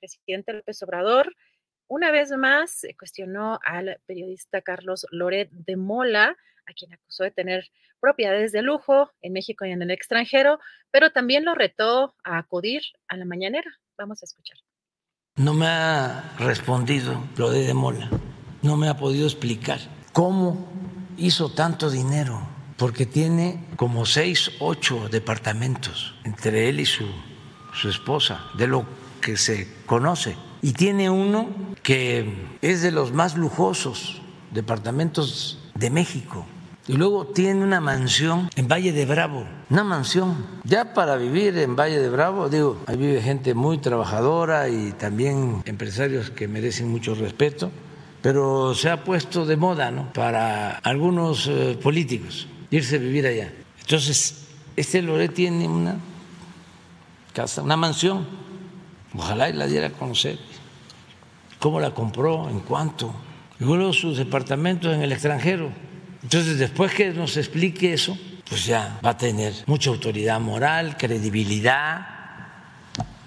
presidente 0.00 0.52
López 0.52 0.82
Obrador 0.82 1.34
una 1.88 2.12
vez 2.12 2.30
más 2.30 2.86
cuestionó 2.98 3.58
al 3.64 4.00
periodista 4.06 4.60
Carlos 4.60 5.06
Loret 5.10 5.50
de 5.50 5.76
Mola, 5.76 6.36
a 6.66 6.72
quien 6.72 6.92
acusó 6.92 7.24
de 7.24 7.30
tener 7.30 7.70
propiedades 8.00 8.52
de 8.52 8.62
lujo 8.62 9.10
en 9.20 9.32
México 9.32 9.64
y 9.64 9.72
en 9.72 9.82
el 9.82 9.90
extranjero, 9.90 10.58
pero 10.90 11.10
también 11.10 11.44
lo 11.44 11.54
retó 11.54 12.14
a 12.24 12.38
acudir 12.38 12.82
a 13.08 13.16
la 13.16 13.24
mañanera. 13.24 13.70
Vamos 13.98 14.22
a 14.22 14.26
escuchar. 14.26 14.56
No 15.36 15.54
me 15.54 15.66
ha 15.66 16.34
respondido 16.38 17.22
lo 17.36 17.50
de 17.50 17.72
Mola, 17.74 18.10
no 18.62 18.76
me 18.76 18.88
ha 18.88 18.96
podido 18.96 19.26
explicar 19.26 19.78
cómo 20.12 20.70
hizo 21.16 21.52
tanto 21.52 21.90
dinero, 21.90 22.46
porque 22.76 23.06
tiene 23.06 23.66
como 23.76 24.06
seis, 24.06 24.50
ocho 24.58 25.08
departamentos 25.08 26.14
entre 26.24 26.68
él 26.68 26.80
y 26.80 26.86
su, 26.86 27.06
su 27.74 27.88
esposa, 27.88 28.50
de 28.56 28.66
lo 28.66 28.86
que 29.20 29.36
se 29.36 29.68
conoce 29.86 30.36
y 30.62 30.72
tiene 30.72 31.10
uno 31.10 31.48
que 31.82 32.48
es 32.60 32.82
de 32.82 32.90
los 32.90 33.12
más 33.12 33.36
lujosos 33.36 34.20
departamentos 34.50 35.58
de 35.74 35.90
México. 35.90 36.46
Y 36.88 36.94
luego 36.94 37.26
tiene 37.26 37.62
una 37.62 37.80
mansión 37.80 38.48
en 38.56 38.66
Valle 38.66 38.92
de 38.92 39.06
Bravo, 39.06 39.46
una 39.68 39.84
mansión. 39.84 40.44
Ya 40.64 40.92
para 40.92 41.16
vivir 41.16 41.56
en 41.58 41.76
Valle 41.76 42.00
de 42.00 42.08
Bravo, 42.08 42.48
digo, 42.48 42.78
ahí 42.86 42.96
vive 42.96 43.22
gente 43.22 43.54
muy 43.54 43.78
trabajadora 43.78 44.68
y 44.68 44.92
también 44.92 45.62
empresarios 45.66 46.30
que 46.30 46.48
merecen 46.48 46.88
mucho 46.88 47.14
respeto, 47.14 47.70
pero 48.22 48.74
se 48.74 48.90
ha 48.90 49.04
puesto 49.04 49.46
de 49.46 49.56
moda, 49.56 49.90
¿no? 49.90 50.12
Para 50.12 50.78
algunos 50.78 51.46
eh, 51.46 51.78
políticos 51.80 52.48
irse 52.70 52.96
a 52.96 52.98
vivir 52.98 53.26
allá. 53.26 53.52
Entonces, 53.80 54.46
este 54.76 55.02
Loret 55.02 55.34
tiene 55.34 55.68
una 55.68 55.96
casa, 57.32 57.62
una 57.62 57.76
mansión. 57.76 58.26
Ojalá 59.14 59.48
y 59.48 59.52
la 59.52 59.66
diera 59.66 59.88
a 59.88 59.90
conocer 59.90 60.38
cómo 61.58 61.78
la 61.78 61.92
compró, 61.92 62.48
en 62.48 62.60
cuánto, 62.60 63.12
y 63.60 63.64
luego 63.64 63.92
sus 63.92 64.16
departamentos 64.16 64.94
en 64.94 65.02
el 65.02 65.12
extranjero. 65.12 65.70
Entonces, 66.22 66.58
después 66.58 66.92
que 66.92 67.12
nos 67.12 67.36
explique 67.36 67.92
eso, 67.92 68.18
pues 68.48 68.64
ya 68.64 68.98
va 69.04 69.10
a 69.10 69.16
tener 69.16 69.52
mucha 69.66 69.90
autoridad 69.90 70.40
moral, 70.40 70.96
credibilidad. 70.96 72.06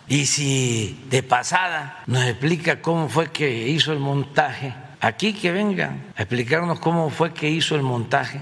Y 0.07 0.25
si 0.25 1.05
de 1.09 1.23
pasada 1.23 2.03
nos 2.07 2.25
explica 2.25 2.81
cómo 2.81 3.07
fue 3.07 3.31
que 3.31 3.69
hizo 3.69 3.93
el 3.93 3.99
montaje, 3.99 4.73
aquí 4.99 5.33
que 5.33 5.51
vengan 5.51 6.03
a 6.15 6.23
explicarnos 6.23 6.79
cómo 6.79 7.09
fue 7.09 7.33
que 7.33 7.49
hizo 7.49 7.75
el 7.75 7.83
montaje 7.83 8.41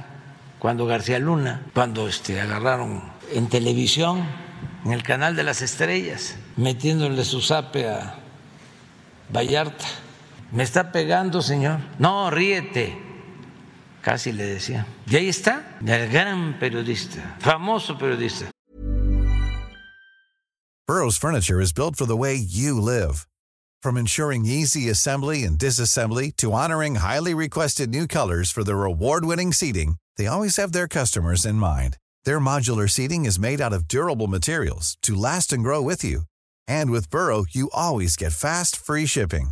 cuando 0.60 0.86
García 0.86 1.20
Luna, 1.20 1.62
cuando 1.74 2.08
este, 2.08 2.40
agarraron 2.40 3.04
en 3.34 3.48
televisión, 3.48 4.24
en 4.86 4.92
el 4.92 5.04
canal 5.04 5.36
de 5.36 5.44
las 5.44 5.62
estrellas, 5.62 6.36
metiéndole 6.58 7.24
su 7.26 7.42
zape 7.42 7.90
a 7.90 8.16
Vallarta. 9.34 9.86
Me 10.52 10.64
está 10.64 10.92
pegando, 10.92 11.42
señor. 11.42 11.80
No, 11.98 12.30
ríete. 12.30 12.98
Casi 14.02 14.32
le 14.32 14.46
decía. 14.46 14.86
Y 15.08 15.16
ahí 15.16 15.30
está, 15.30 15.78
el 15.86 16.12
gran 16.12 16.60
periodista, 16.60 17.38
famoso 17.40 17.98
periodista. 17.98 18.50
Burroughs 20.88 21.18
Furniture 21.18 21.62
is 21.62 21.72
built 21.72 21.96
for 21.96 22.06
the 22.06 22.18
way 22.18 22.36
you 22.36 22.82
live. 22.82 23.28
From 23.82 23.98
ensuring 23.98 24.46
easy 24.46 24.90
assembly 24.90 25.44
and 25.44 25.58
disassembly 25.58 26.36
to 26.38 26.52
honoring 26.52 26.96
highly 26.96 27.34
requested 27.34 27.90
new 27.90 28.06
colors 28.08 28.52
for 28.52 28.64
their 28.64 28.84
award-winning 28.84 29.54
seating, 29.54 29.96
they 30.18 30.28
always 30.28 30.58
have 30.58 30.74
their 30.74 30.88
customers 30.88 31.46
in 31.46 31.56
mind. 31.56 31.98
Their 32.26 32.40
modular 32.40 32.90
seating 32.90 33.26
is 33.26 33.40
made 33.40 33.62
out 33.62 33.74
of 33.74 33.88
durable 33.88 34.28
materials 34.28 34.98
to 35.04 35.16
last 35.16 35.54
and 35.54 35.64
grow 35.64 35.82
with 35.82 36.04
you. 36.04 36.24
And 36.68 36.92
with 36.92 37.10
Burrow, 37.10 37.46
you 37.50 37.70
always 37.74 38.18
get 38.18 38.34
fast, 38.34 38.76
free 38.76 39.06
shipping. 39.06 39.52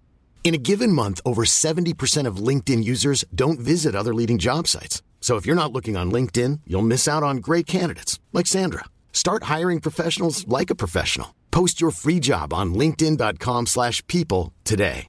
In 0.43 0.53
a 0.53 0.57
given 0.57 0.91
month, 0.91 1.21
over 1.23 1.43
70% 1.45 2.27
of 2.27 2.47
LinkedIn 2.47 2.83
users 2.83 3.23
don't 3.33 3.59
visit 3.59 3.95
other 3.95 4.13
leading 4.13 4.37
job 4.37 4.67
sites. 4.67 5.01
So 5.21 5.37
if 5.37 5.45
you're 5.45 5.55
not 5.55 5.71
looking 5.71 5.95
on 5.95 6.11
LinkedIn, 6.11 6.61
you'll 6.67 6.81
miss 6.81 7.07
out 7.07 7.23
on 7.23 7.37
great 7.37 7.65
candidates 7.65 8.19
like 8.33 8.47
Sandra. 8.47 8.85
Start 9.13 9.43
hiring 9.43 9.79
professionals 9.79 10.45
like 10.47 10.69
a 10.69 10.75
professional. 10.75 11.35
Post 11.51 11.79
your 11.79 11.91
free 11.91 12.19
job 12.19 12.53
on 12.53 12.73
linkedin.com/people 12.73 14.51
today. 14.65 15.07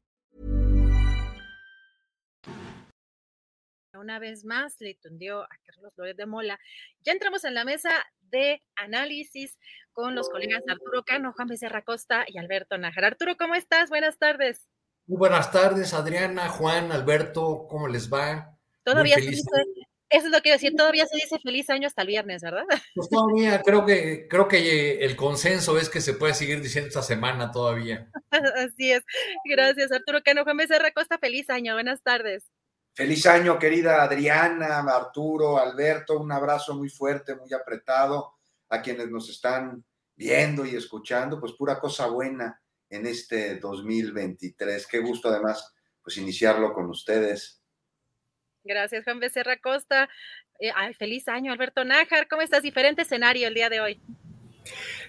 Una 3.94 4.18
vez 4.18 4.44
más 4.44 4.80
le 4.80 4.94
tundió 4.94 5.44
a 5.44 5.48
Carlos 5.64 5.92
Loret 5.96 6.16
de 6.16 6.26
Mola. 6.26 6.58
Ya 7.04 7.12
entramos 7.12 7.44
en 7.44 7.54
la 7.54 7.64
mesa 7.64 7.90
de 8.32 8.60
análisis 8.74 9.56
con 9.92 10.16
los 10.16 10.28
colegas 10.28 10.64
Arturo 10.68 11.04
Cano, 11.04 11.32
Juan 11.32 11.46
Becerra 11.46 11.82
Costa 11.82 12.24
y 12.26 12.36
Alberto 12.38 12.76
Nájar. 12.78 13.04
Arturo, 13.04 13.36
¿cómo 13.36 13.54
estás? 13.54 13.90
Buenas 13.90 14.18
tardes. 14.18 14.66
Muy 15.12 15.18
buenas 15.18 15.52
tardes, 15.52 15.92
Adriana, 15.92 16.48
Juan, 16.48 16.90
Alberto, 16.90 17.66
¿cómo 17.68 17.86
les 17.86 18.10
va? 18.10 18.56
Todavía 18.82 19.16
se 19.16 19.28
dice, 19.28 19.42
eso 20.08 20.24
es 20.24 20.32
lo 20.32 20.40
que 20.40 20.48
iba 20.48 20.54
a 20.54 20.56
decir, 20.56 20.74
todavía 20.74 21.04
se 21.04 21.16
dice 21.16 21.38
feliz 21.38 21.68
año 21.68 21.86
hasta 21.86 22.00
el 22.00 22.08
viernes, 22.08 22.40
¿verdad? 22.40 22.64
Pues 22.94 23.10
todavía 23.10 23.60
creo 23.60 23.84
que 23.84 24.26
creo 24.26 24.48
que 24.48 25.04
el 25.04 25.14
consenso 25.14 25.76
es 25.76 25.90
que 25.90 26.00
se 26.00 26.14
puede 26.14 26.32
seguir 26.32 26.62
diciendo 26.62 26.88
esta 26.88 27.02
semana 27.02 27.50
todavía. 27.50 28.10
Así 28.30 28.90
es. 28.90 29.02
Gracias, 29.44 29.92
Arturo 29.92 30.22
Cano. 30.24 30.44
Juan 30.44 30.56
Becerra 30.56 30.92
Costa, 30.92 31.18
feliz 31.18 31.50
año. 31.50 31.74
Buenas 31.74 32.02
tardes. 32.02 32.48
Feliz 32.94 33.26
año, 33.26 33.58
querida 33.58 34.02
Adriana, 34.02 34.78
Arturo, 34.78 35.58
Alberto. 35.58 36.18
Un 36.18 36.32
abrazo 36.32 36.74
muy 36.74 36.88
fuerte, 36.88 37.34
muy 37.34 37.52
apretado 37.52 38.32
a 38.70 38.80
quienes 38.80 39.10
nos 39.10 39.28
están 39.28 39.84
viendo 40.16 40.64
y 40.64 40.74
escuchando. 40.74 41.38
Pues 41.38 41.52
pura 41.52 41.78
cosa 41.78 42.06
buena 42.06 42.61
en 42.92 43.06
este 43.06 43.56
2023. 43.56 44.86
Qué 44.86 44.98
gusto 45.00 45.28
además, 45.28 45.74
pues 46.02 46.18
iniciarlo 46.18 46.72
con 46.72 46.90
ustedes. 46.90 47.60
Gracias, 48.64 49.04
Juan 49.04 49.18
Becerra 49.18 49.56
Costa. 49.56 50.08
Eh, 50.60 50.70
ay, 50.76 50.94
feliz 50.94 51.26
año, 51.26 51.52
Alberto 51.52 51.84
Nájar. 51.84 52.28
¿Cómo 52.28 52.42
estás? 52.42 52.62
Diferente 52.62 53.02
escenario 53.02 53.48
el 53.48 53.54
día 53.54 53.70
de 53.70 53.80
hoy. 53.80 54.00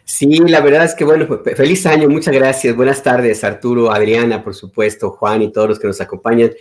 Sí, 0.05 0.39
la 0.39 0.61
verdad 0.61 0.85
es 0.85 0.95
que 0.95 1.03
bueno, 1.03 1.27
pues, 1.27 1.55
feliz 1.55 1.85
año, 1.85 2.09
muchas 2.09 2.33
gracias. 2.33 2.75
Buenas 2.75 3.03
tardes, 3.03 3.43
Arturo, 3.43 3.91
Adriana, 3.91 4.43
por 4.43 4.55
supuesto, 4.55 5.11
Juan 5.11 5.43
y 5.43 5.51
todos 5.51 5.69
los 5.69 5.79
que 5.79 5.87
nos 5.87 6.01
acompañan. 6.01 6.51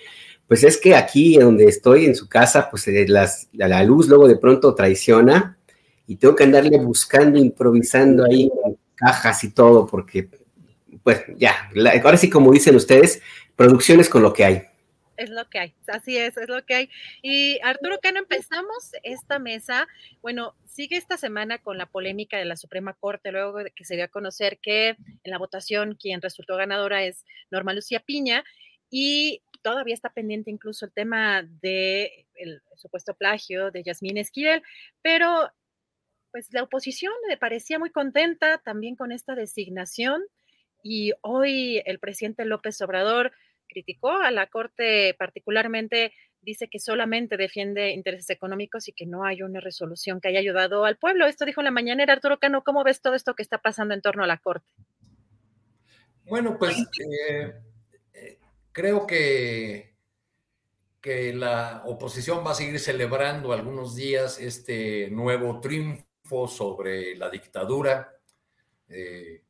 Pues 0.46 0.64
es 0.64 0.76
que 0.76 0.94
aquí 0.96 1.38
donde 1.38 1.64
estoy 1.64 2.04
en 2.04 2.16
su 2.16 2.28
casa, 2.28 2.68
pues 2.68 2.86
eh, 2.88 3.06
las, 3.08 3.48
la 3.52 3.82
luz 3.84 4.08
luego 4.08 4.28
de 4.28 4.36
pronto 4.36 4.74
traiciona 4.74 5.56
y 6.06 6.16
tengo 6.16 6.34
que 6.34 6.44
andarle 6.44 6.78
buscando, 6.78 7.38
improvisando 7.38 8.24
ahí 8.24 8.50
cajas 8.96 9.44
y 9.44 9.52
todo, 9.52 9.86
porque 9.86 10.28
pues 11.02 11.24
ya, 11.36 11.70
ahora 12.02 12.16
sí 12.16 12.30
como 12.30 12.52
dicen 12.52 12.76
ustedes, 12.76 13.22
producciones 13.56 14.08
con 14.08 14.22
lo 14.22 14.32
que 14.32 14.44
hay. 14.44 14.62
Es 15.16 15.30
lo 15.30 15.48
que 15.48 15.58
hay, 15.58 15.74
así 15.88 16.16
es, 16.16 16.36
es 16.36 16.48
lo 16.48 16.64
que 16.64 16.74
hay. 16.74 16.90
Y 17.22 17.60
Arturo 17.62 17.98
Cano, 18.00 18.18
empezamos 18.18 18.92
esta 19.02 19.38
mesa, 19.38 19.86
bueno, 20.22 20.54
sigue 20.66 20.96
esta 20.96 21.16
semana 21.16 21.58
con 21.58 21.78
la 21.78 21.86
polémica 21.86 22.38
de 22.38 22.44
la 22.44 22.56
Suprema 22.56 22.94
Corte, 22.94 23.30
luego 23.30 23.58
de 23.58 23.70
que 23.70 23.84
se 23.84 23.94
dio 23.94 24.04
a 24.04 24.08
conocer 24.08 24.58
que 24.58 24.88
en 24.88 25.30
la 25.30 25.38
votación 25.38 25.96
quien 26.00 26.22
resultó 26.22 26.56
ganadora 26.56 27.04
es 27.04 27.24
Norma 27.50 27.74
Lucía 27.74 28.00
Piña, 28.00 28.42
y 28.90 29.42
todavía 29.62 29.94
está 29.94 30.10
pendiente 30.10 30.50
incluso 30.50 30.84
el 30.84 30.92
tema 30.92 31.42
de 31.42 32.26
el 32.34 32.62
supuesto 32.76 33.14
plagio 33.14 33.70
de 33.70 33.82
Yasmín 33.82 34.18
Esquivel, 34.18 34.62
pero 35.02 35.50
pues 36.30 36.48
la 36.52 36.62
oposición 36.62 37.12
le 37.28 37.36
parecía 37.36 37.78
muy 37.78 37.90
contenta 37.90 38.58
también 38.58 38.96
con 38.96 39.12
esta 39.12 39.34
designación 39.34 40.22
y 40.82 41.12
hoy 41.20 41.82
el 41.86 41.98
presidente 41.98 42.44
López 42.44 42.80
Obrador 42.82 43.32
criticó 43.68 44.10
a 44.10 44.30
la 44.30 44.46
Corte 44.48 45.14
particularmente, 45.18 46.12
dice 46.40 46.68
que 46.68 46.78
solamente 46.78 47.36
defiende 47.36 47.90
intereses 47.90 48.30
económicos 48.30 48.88
y 48.88 48.92
que 48.92 49.06
no 49.06 49.24
hay 49.24 49.42
una 49.42 49.60
resolución 49.60 50.20
que 50.20 50.28
haya 50.28 50.40
ayudado 50.40 50.84
al 50.84 50.96
pueblo. 50.96 51.26
Esto 51.26 51.44
dijo 51.44 51.60
en 51.60 51.66
la 51.66 51.70
mañanera 51.70 52.12
Arturo 52.12 52.38
Cano. 52.38 52.62
¿Cómo 52.64 52.84
ves 52.84 53.00
todo 53.00 53.14
esto 53.14 53.34
que 53.34 53.42
está 53.42 53.58
pasando 53.58 53.94
en 53.94 54.02
torno 54.02 54.24
a 54.24 54.26
la 54.26 54.38
Corte? 54.38 54.66
Bueno, 56.24 56.56
pues 56.58 56.76
eh, 57.00 58.38
creo 58.72 59.06
que, 59.06 59.94
que 61.00 61.32
la 61.32 61.82
oposición 61.86 62.44
va 62.46 62.52
a 62.52 62.54
seguir 62.54 62.78
celebrando 62.78 63.52
algunos 63.52 63.96
días 63.96 64.40
este 64.40 65.10
nuevo 65.10 65.60
triunfo 65.60 66.48
sobre 66.48 67.16
la 67.16 67.28
dictadura, 67.28 68.16
eh, 68.88 69.42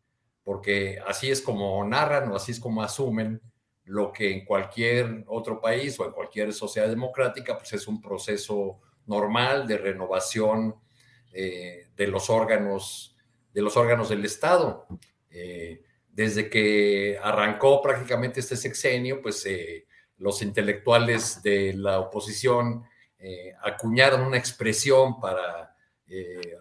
porque 0.44 0.98
así 1.06 1.30
es 1.30 1.40
como 1.40 1.84
narran 1.84 2.30
o 2.30 2.36
así 2.36 2.52
es 2.52 2.60
como 2.60 2.82
asumen 2.82 3.40
lo 3.84 4.12
que 4.12 4.32
en 4.32 4.44
cualquier 4.44 5.24
otro 5.26 5.60
país 5.60 5.98
o 5.98 6.06
en 6.06 6.12
cualquier 6.12 6.52
sociedad 6.52 6.88
democrática 6.88 7.58
pues 7.58 7.72
es 7.72 7.86
un 7.88 8.00
proceso 8.00 8.80
normal 9.06 9.66
de 9.66 9.78
renovación 9.78 10.76
eh, 11.32 11.88
de 11.96 12.06
los 12.06 12.30
órganos 12.30 13.16
de 13.52 13.60
los 13.60 13.76
órganos 13.76 14.08
del 14.08 14.24
Estado. 14.24 14.86
Eh, 15.30 15.82
desde 16.08 16.48
que 16.48 17.18
arrancó 17.22 17.82
prácticamente 17.82 18.40
este 18.40 18.56
sexenio, 18.56 19.20
pues 19.20 19.44
eh, 19.44 19.86
los 20.18 20.40
intelectuales 20.42 21.42
de 21.42 21.74
la 21.74 21.98
oposición 21.98 22.84
acuñaron 23.62 24.22
una 24.22 24.36
expresión 24.36 25.20
para 25.20 25.76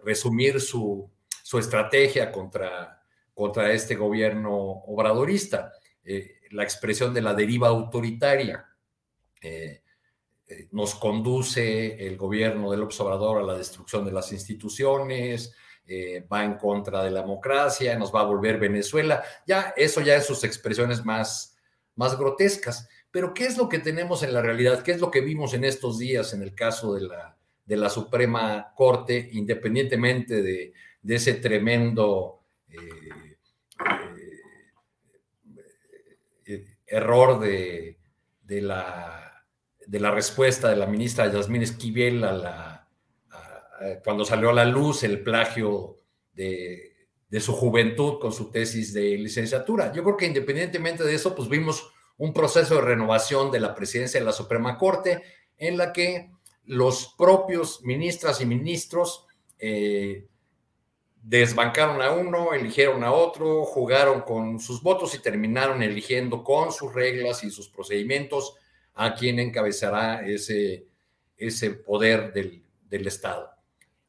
resumir 0.04 0.62
su, 0.62 1.10
estrategia 1.58 2.32
contra, 2.32 3.01
contra 3.34 3.72
este 3.72 3.96
gobierno 3.96 4.54
obradorista, 4.54 5.72
la 6.52 6.64
expresión 6.64 7.14
de 7.14 7.22
la 7.22 7.34
deriva 7.34 7.70
autoritaria. 7.70 8.66
nos 10.72 10.96
conduce 10.96 12.06
el 12.06 12.18
gobierno 12.18 12.72
del 12.72 12.84
observador 12.84 13.42
a 13.42 13.46
la 13.46 13.58
destrucción 13.58 14.04
de 14.04 14.12
las 14.12 14.32
instituciones, 14.34 15.54
eh, 15.94 16.26
va 16.32 16.46
en 16.46 16.54
contra 16.54 17.04
de 17.04 17.12
la 17.12 17.22
democracia, 17.22 17.98
nos 17.98 18.14
va 18.14 18.22
a 18.22 18.26
volver 18.26 18.60
Venezuela, 18.60 19.24
ya 19.48 19.74
eso 19.76 20.00
ya 20.00 20.16
es 20.16 20.26
sus 20.26 20.44
expresiones 20.44 21.04
más, 21.04 21.58
más 21.96 22.18
grotescas. 22.18 22.88
Pero 23.10 23.34
¿qué 23.34 23.46
es 23.46 23.58
lo 23.58 23.68
que 23.68 23.80
tenemos 23.80 24.24
en 24.24 24.34
la 24.34 24.42
realidad? 24.42 24.84
¿Qué 24.84 24.92
es 24.92 25.02
lo 25.02 25.12
que 25.12 25.22
vimos 25.22 25.54
en 25.54 25.66
estos 25.66 25.98
días 25.98 26.34
en 26.34 26.44
el 26.44 26.56
caso 26.56 26.94
de 26.94 27.02
la, 27.02 27.38
de 27.66 27.76
la 27.76 27.90
Suprema 27.90 28.74
Corte, 28.76 29.30
independientemente 29.34 30.42
de, 30.42 30.74
ese 31.04 31.34
tremendo 31.34 32.41
eh, 32.41 32.41
eh, 32.41 32.41
error 36.86 37.40
de, 37.40 37.98
de, 38.44 38.62
la, 38.62 39.46
de 39.86 40.00
la 40.00 40.12
respuesta 40.12 40.70
de 40.70 40.76
la 40.76 40.86
ministra 40.86 41.32
Yasmín 41.32 41.62
Esquivel 41.62 42.24
a 42.24 42.34
la 42.34 42.82
eh, 43.82 44.00
cuando 44.04 44.24
salió 44.24 44.50
a 44.50 44.54
la 44.54 44.66
luz 44.66 45.04
el 45.04 45.24
plagio 45.24 45.98
de, 46.34 46.90
su 47.40 47.54
juventud 47.54 48.20
con 48.20 48.32
su 48.32 48.52
tesis 48.52 48.94
de 48.94 49.18
licenciatura. 49.18 49.92
Yo 49.92 50.04
creo 50.04 50.18
que 50.18 50.26
independientemente 50.28 51.04
de 51.04 51.16
eso, 51.16 51.34
pues 51.34 51.50
vimos 51.50 51.92
un 52.18 52.34
proceso 52.34 52.76
de 52.76 52.82
renovación 52.82 53.50
de 53.52 53.60
la 53.60 53.74
presidencia 53.74 54.20
de 54.20 54.26
la 54.26 54.34
Suprema 54.34 54.78
Corte 54.78 55.24
en 55.58 55.78
la 55.78 55.94
que 55.94 56.30
los 56.66 57.16
propios 57.18 57.82
ministras 57.84 58.42
y 58.42 58.46
ministros 58.46 59.26
eh, 59.58 60.28
desbancaron 61.22 62.02
a 62.02 62.12
uno, 62.12 62.54
eligieron 62.54 63.04
a 63.04 63.12
otro, 63.12 63.64
jugaron 63.64 64.22
con 64.22 64.60
sus 64.60 64.82
votos 64.82 65.14
y 65.16 65.20
terminaron 65.20 65.84
eligiendo 65.84 66.44
con 66.44 66.72
sus 66.72 66.94
reglas 66.94 67.44
y 67.44 67.52
sus 67.52 67.70
procedimientos 67.70 68.56
a 68.96 69.14
quien 69.14 69.40
encabezará 69.40 70.26
ese, 70.26 70.88
ese 71.38 71.72
poder 71.72 72.34
del, 72.34 72.64
del 72.90 73.08
Estado. 73.08 73.52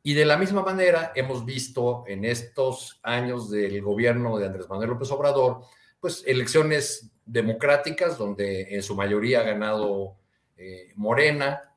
Y 0.03 0.15
de 0.15 0.25
la 0.25 0.37
misma 0.37 0.63
manera 0.63 1.13
hemos 1.15 1.45
visto 1.45 2.05
en 2.09 2.25
estos 2.25 2.99
años 3.03 3.51
del 3.51 3.81
gobierno 3.83 4.37
de 4.39 4.47
Andrés 4.47 4.69
Manuel 4.69 4.91
López 4.91 5.11
Obrador, 5.13 5.63
pues 6.01 6.25
elecciones 6.27 7.13
democráticas 7.25 8.19
donde 8.19 8.75
en 8.75 8.83
su 8.83 8.97
mayoría 8.97 9.41
ha 9.41 9.45
ganado 9.45 10.17
eh, 10.57 10.93
Morena, 10.97 11.73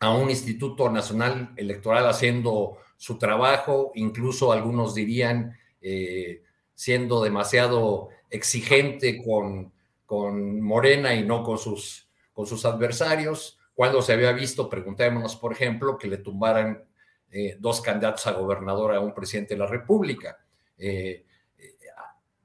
a 0.00 0.10
un 0.10 0.30
Instituto 0.30 0.90
Nacional 0.90 1.52
Electoral 1.56 2.08
haciendo 2.08 2.78
su 3.02 3.18
trabajo, 3.18 3.90
incluso 3.96 4.52
algunos 4.52 4.94
dirían 4.94 5.58
eh, 5.80 6.44
siendo 6.72 7.20
demasiado 7.20 8.10
exigente 8.30 9.20
con, 9.20 9.72
con 10.06 10.60
Morena 10.60 11.12
y 11.12 11.24
no 11.24 11.42
con 11.42 11.58
sus, 11.58 12.08
con 12.32 12.46
sus 12.46 12.64
adversarios. 12.64 13.58
Cuando 13.74 14.02
se 14.02 14.12
había 14.12 14.30
visto, 14.30 14.70
preguntémonos, 14.70 15.34
por 15.34 15.50
ejemplo, 15.52 15.98
que 15.98 16.06
le 16.06 16.18
tumbaran 16.18 16.84
eh, 17.32 17.56
dos 17.58 17.80
candidatos 17.80 18.24
a 18.28 18.34
gobernador 18.34 18.94
a 18.94 19.00
un 19.00 19.12
presidente 19.12 19.54
de 19.54 19.58
la 19.58 19.66
República. 19.66 20.38
Eh, 20.78 21.24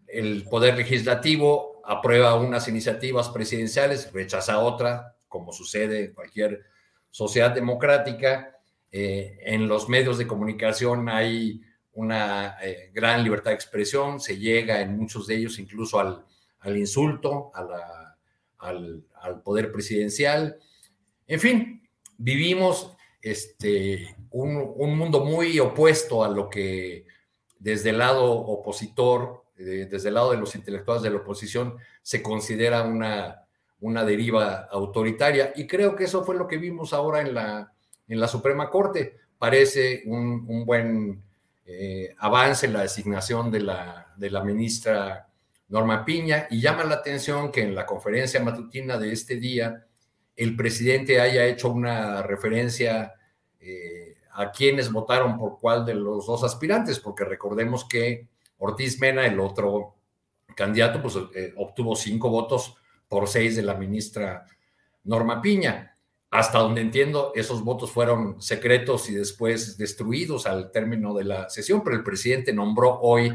el 0.08 0.44
Poder 0.50 0.76
Legislativo 0.76 1.84
aprueba 1.86 2.34
unas 2.34 2.68
iniciativas 2.68 3.30
presidenciales, 3.30 4.12
rechaza 4.12 4.58
otra, 4.58 5.18
como 5.28 5.54
sucede 5.54 6.06
en 6.06 6.14
cualquier 6.16 6.64
sociedad 7.12 7.52
democrática. 7.52 8.57
Eh, 8.92 9.40
en 9.42 9.68
los 9.68 9.90
medios 9.90 10.18
de 10.18 10.28
comunicación 10.28 11.10
hay 11.10 11.62
una 11.94 12.58
gran 12.94 13.24
libertad 13.24 13.52
de 13.52 13.56
expresión, 13.56 14.20
se 14.20 14.38
llega 14.38 14.82
en 14.82 14.98
muchos 14.98 15.26
de 15.26 15.36
ellos 15.36 15.58
incluso 15.58 16.00
al, 16.00 16.78
insulto, 16.78 17.52
al, 17.56 19.04
al 19.16 19.42
poder 19.42 19.72
presidencial. 19.72 20.60
En 21.26 21.40
fin, 21.40 21.90
vivimos 22.18 22.96
este, 23.22 24.16
un, 24.32 24.98
mundo 24.98 25.24
muy 25.24 25.60
opuesto 25.60 26.24
a 26.24 26.30
lo 26.30 26.50
que 26.50 27.06
desde 27.60 27.90
el 27.90 28.00
lado 28.00 28.32
opositor, 28.32 29.46
eh, 29.58 29.88
desde 29.90 30.10
el 30.10 30.16
lado 30.16 30.32
de 30.32 30.38
los 30.38 30.56
intelectuales 30.56 31.04
de 31.04 31.10
la 31.10 31.18
oposición, 31.18 31.78
se 32.02 32.22
considera 32.22 32.84
una, 32.84 33.46
una 33.80 34.06
deriva 34.06 34.68
autoritaria. 34.72 35.54
Y 35.56 35.68
creo 35.68 35.96
que 35.96 36.06
eso 36.06 36.24
fue 36.24 36.36
lo 36.36 36.48
que 36.48 36.58
vimos 36.58 36.94
ahora 36.94 37.22
en 37.22 37.34
la, 37.34 37.74
en 38.08 38.20
la 38.20 38.28
Suprema 38.28 38.70
Corte. 38.70 39.18
Parece 39.38 40.04
un, 40.06 40.66
buen 40.66 41.22
eh, 41.66 42.16
avance 42.18 42.66
en 42.66 42.74
la 42.74 42.82
designación 42.82 43.52
de 43.52 43.62
la, 43.62 44.14
de 44.18 44.32
la 44.32 44.44
ministra 44.44 45.28
Norma 45.70 46.06
Piña 46.06 46.48
y 46.50 46.62
llama 46.62 46.84
la 46.84 46.96
atención 46.96 47.52
que 47.52 47.62
en 47.62 47.76
la 47.76 47.86
conferencia 47.86 48.42
matutina 48.42 48.98
de 48.98 49.12
este 49.12 49.36
día 49.36 49.86
el 50.36 50.56
presidente 50.56 51.20
haya 51.20 51.46
hecho 51.46 51.70
una 51.70 52.22
referencia 52.22 53.14
eh, 53.60 54.16
a 54.34 54.52
quienes 54.52 54.92
votaron 54.92 55.38
por 55.38 55.60
cuál 55.60 55.84
de 55.84 55.96
los 55.96 56.28
dos 56.28 56.44
aspirantes, 56.44 57.00
porque 57.00 57.26
recordemos 57.26 57.86
que 57.86 58.28
Ortiz 58.60 59.00
Mena, 59.02 59.26
el 59.26 59.40
otro 59.40 59.96
candidato, 60.56 61.02
pues 61.02 61.16
eh, 61.36 61.54
obtuvo 61.58 61.96
cinco 61.96 62.30
votos 62.30 62.76
por 63.08 63.28
seis 63.28 63.56
de 63.56 63.64
la 63.64 63.74
ministra 63.74 64.46
Norma 65.04 65.42
Piña. 65.42 65.97
Hasta 66.30 66.60
donde 66.60 66.82
entiendo, 66.82 67.32
esos 67.36 67.64
votos 67.64 67.92
fueron 67.92 68.42
secretos 68.42 69.10
y 69.10 69.16
después 69.16 69.78
destruidos 69.78 70.46
al 70.46 70.72
término 70.72 71.14
de 71.14 71.24
la 71.24 71.50
sesión, 71.50 71.82
pero 71.84 71.96
el 71.96 72.04
presidente 72.04 72.52
nombró 72.52 73.00
hoy 73.00 73.34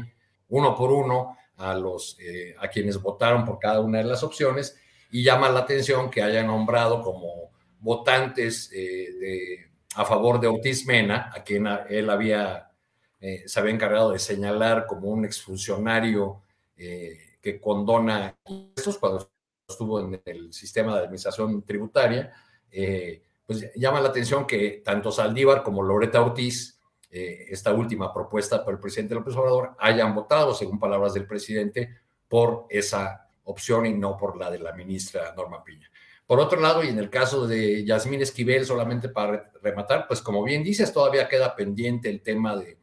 uno 0.49 0.75
por 0.75 0.91
uno 0.91 1.35
a 1.57 1.73
los 1.73 2.17
eh, 2.19 2.55
a 2.59 2.67
quienes 2.67 3.01
votaron 3.01 3.45
por 3.45 3.57
cada 3.59 3.79
una 3.79 3.99
de 3.99 4.03
las 4.03 4.23
opciones 4.23 4.77
y 5.11 5.23
llama 5.23 5.49
la 5.49 5.61
atención 5.61 6.09
que 6.09 6.21
haya 6.21 6.43
nombrado 6.43 7.01
como 7.01 7.51
votantes 7.79 8.71
eh, 8.73 9.69
a 9.95 10.05
favor 10.05 10.39
de 10.39 10.47
Ortiz 10.47 10.85
Mena, 10.85 11.31
a 11.33 11.43
quien 11.43 11.67
él 11.89 12.09
había 12.09 12.71
eh, 13.19 13.43
se 13.45 13.59
había 13.59 13.73
encargado 13.73 14.11
de 14.11 14.19
señalar 14.19 14.85
como 14.85 15.09
un 15.09 15.25
exfuncionario 15.25 16.41
que 16.75 17.61
condona 17.61 18.35
impuestos 18.45 18.97
cuando 18.97 19.29
estuvo 19.69 19.99
en 20.01 20.21
el 20.25 20.51
sistema 20.51 20.93
de 20.95 21.03
administración 21.03 21.61
tributaria, 21.63 22.33
eh, 22.73 23.21
pues 23.45 23.71
llama 23.75 24.01
la 24.01 24.09
atención 24.09 24.47
que 24.47 24.81
tanto 24.83 25.11
Saldívar 25.11 25.63
como 25.63 25.83
Loreta 25.83 26.21
Ortiz, 26.21 26.79
eh, 27.11 27.45
esta 27.49 27.71
última 27.71 28.11
propuesta 28.11 28.63
por 28.65 28.73
el 28.73 28.79
presidente 28.79 29.13
López 29.13 29.35
Obrador, 29.35 29.75
hayan 29.79 30.15
votado, 30.15 30.55
según 30.55 30.79
palabras 30.79 31.13
del 31.13 31.27
presidente, 31.27 31.97
por 32.27 32.65
esa 32.69 33.29
opción 33.43 33.85
y 33.85 33.93
no 33.93 34.17
por 34.17 34.37
la 34.37 34.49
de 34.49 34.59
la 34.59 34.73
ministra 34.73 35.33
Norma 35.35 35.63
Piña. 35.63 35.89
Por 36.25 36.39
otro 36.39 36.59
lado, 36.59 36.83
y 36.83 36.87
en 36.87 36.97
el 36.97 37.09
caso 37.09 37.45
de 37.45 37.85
Yasmín 37.85 38.21
Esquivel, 38.21 38.65
solamente 38.65 39.09
para 39.09 39.51
rematar, 39.61 40.07
pues 40.07 40.21
como 40.21 40.43
bien 40.43 40.63
dices, 40.63 40.91
todavía 40.91 41.27
queda 41.27 41.55
pendiente 41.55 42.09
el 42.09 42.21
tema 42.21 42.55
de, 42.55 42.77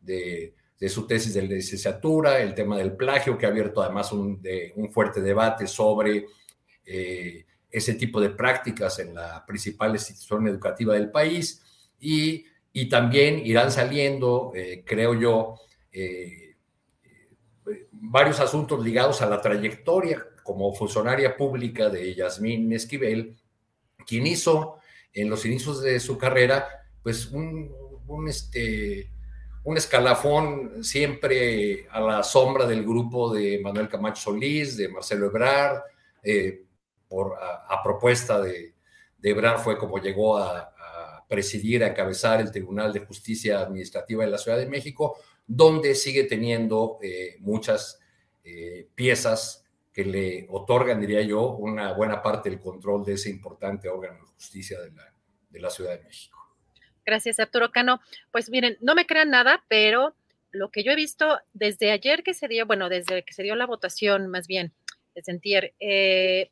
de, 0.00 0.88
su 0.88 1.06
tesis 1.06 1.34
de 1.34 1.42
licenciatura, 1.42 2.40
el 2.40 2.54
tema 2.54 2.78
del 2.78 2.96
plagio, 2.96 3.36
que 3.36 3.46
ha 3.46 3.50
abierto 3.50 3.82
además 3.82 4.10
un, 4.12 4.42
un 4.76 4.90
fuerte 4.90 5.20
debate 5.20 5.66
sobre 5.66 6.26
eh, 6.86 7.44
ese 7.76 7.92
tipo 7.92 8.22
de 8.22 8.30
prácticas 8.30 8.98
en 9.00 9.14
la 9.14 9.44
principal 9.44 9.92
institución 9.92 10.48
educativa 10.48 10.94
del 10.94 11.10
país. 11.10 11.62
Y, 12.00 12.46
y 12.72 12.88
también 12.88 13.44
irán 13.44 13.70
saliendo, 13.70 14.52
eh, 14.54 14.82
creo 14.86 15.12
yo, 15.14 15.56
eh, 15.92 16.56
varios 17.92 18.40
asuntos 18.40 18.82
ligados 18.82 19.20
a 19.20 19.26
la 19.28 19.42
trayectoria 19.42 20.26
como 20.42 20.72
funcionaria 20.72 21.36
pública 21.36 21.90
de 21.90 22.14
Yasmín 22.14 22.72
Esquivel, 22.72 23.36
quien 24.06 24.26
hizo 24.26 24.78
en 25.12 25.28
los 25.28 25.44
inicios 25.44 25.82
de 25.82 26.00
su 26.00 26.16
carrera, 26.16 26.66
pues 27.02 27.26
un, 27.26 27.70
un, 28.06 28.28
este, 28.28 29.10
un 29.64 29.76
escalafón 29.76 30.82
siempre 30.82 31.86
a 31.90 32.00
la 32.00 32.22
sombra 32.22 32.66
del 32.66 32.84
grupo 32.84 33.34
de 33.34 33.60
Manuel 33.62 33.88
Camacho 33.88 34.22
Solís, 34.22 34.78
de 34.78 34.88
Marcelo 34.88 35.26
Ebrard, 35.26 35.82
eh, 36.22 36.65
por, 37.08 37.34
a, 37.38 37.82
propuesta 37.82 38.40
de, 38.40 38.74
de, 39.18 39.30
Ebrard 39.30 39.60
fue 39.60 39.78
como 39.78 39.98
llegó 39.98 40.38
a, 40.38 40.72
presidir, 41.28 41.82
a 41.82 41.88
encabezar 41.88 42.40
el 42.40 42.52
Tribunal 42.52 42.92
de 42.92 43.00
Justicia 43.00 43.58
Administrativa 43.58 44.24
de 44.24 44.30
la 44.30 44.38
Ciudad 44.38 44.58
de 44.58 44.66
México, 44.66 45.18
donde 45.44 45.96
sigue 45.96 46.22
teniendo 46.22 46.98
eh, 47.02 47.34
muchas 47.40 47.98
eh, 48.44 48.88
piezas 48.94 49.64
que 49.92 50.04
le 50.04 50.46
otorgan, 50.50 51.00
diría 51.00 51.22
yo, 51.22 51.56
una 51.56 51.92
buena 51.94 52.22
parte 52.22 52.48
del 52.48 52.60
control 52.60 53.04
de 53.04 53.14
ese 53.14 53.28
importante 53.28 53.88
órgano 53.88 54.20
de 54.20 54.32
justicia 54.34 54.80
de 54.80 54.92
la, 54.92 55.12
de 55.50 55.60
la 55.60 55.70
Ciudad 55.70 55.98
de 55.98 56.04
México. 56.04 56.38
Gracias, 57.04 57.40
Arturo 57.40 57.70
Cano. 57.70 58.00
Pues 58.30 58.50
miren, 58.50 58.76
no 58.80 58.94
me 58.94 59.06
crean 59.06 59.30
nada, 59.30 59.64
pero 59.68 60.14
lo 60.50 60.70
que 60.70 60.82
yo 60.82 60.92
he 60.92 60.96
visto 60.96 61.38
desde 61.52 61.92
ayer 61.92 62.22
que 62.22 62.34
se 62.34 62.48
dio, 62.48 62.66
bueno, 62.66 62.88
desde 62.88 63.24
que 63.24 63.32
se 63.32 63.42
dio 63.42 63.54
la 63.54 63.66
votación, 63.66 64.26
más 64.26 64.46
bien, 64.46 64.72
de 65.14 65.22
sentir, 65.22 65.74
eh, 65.78 66.50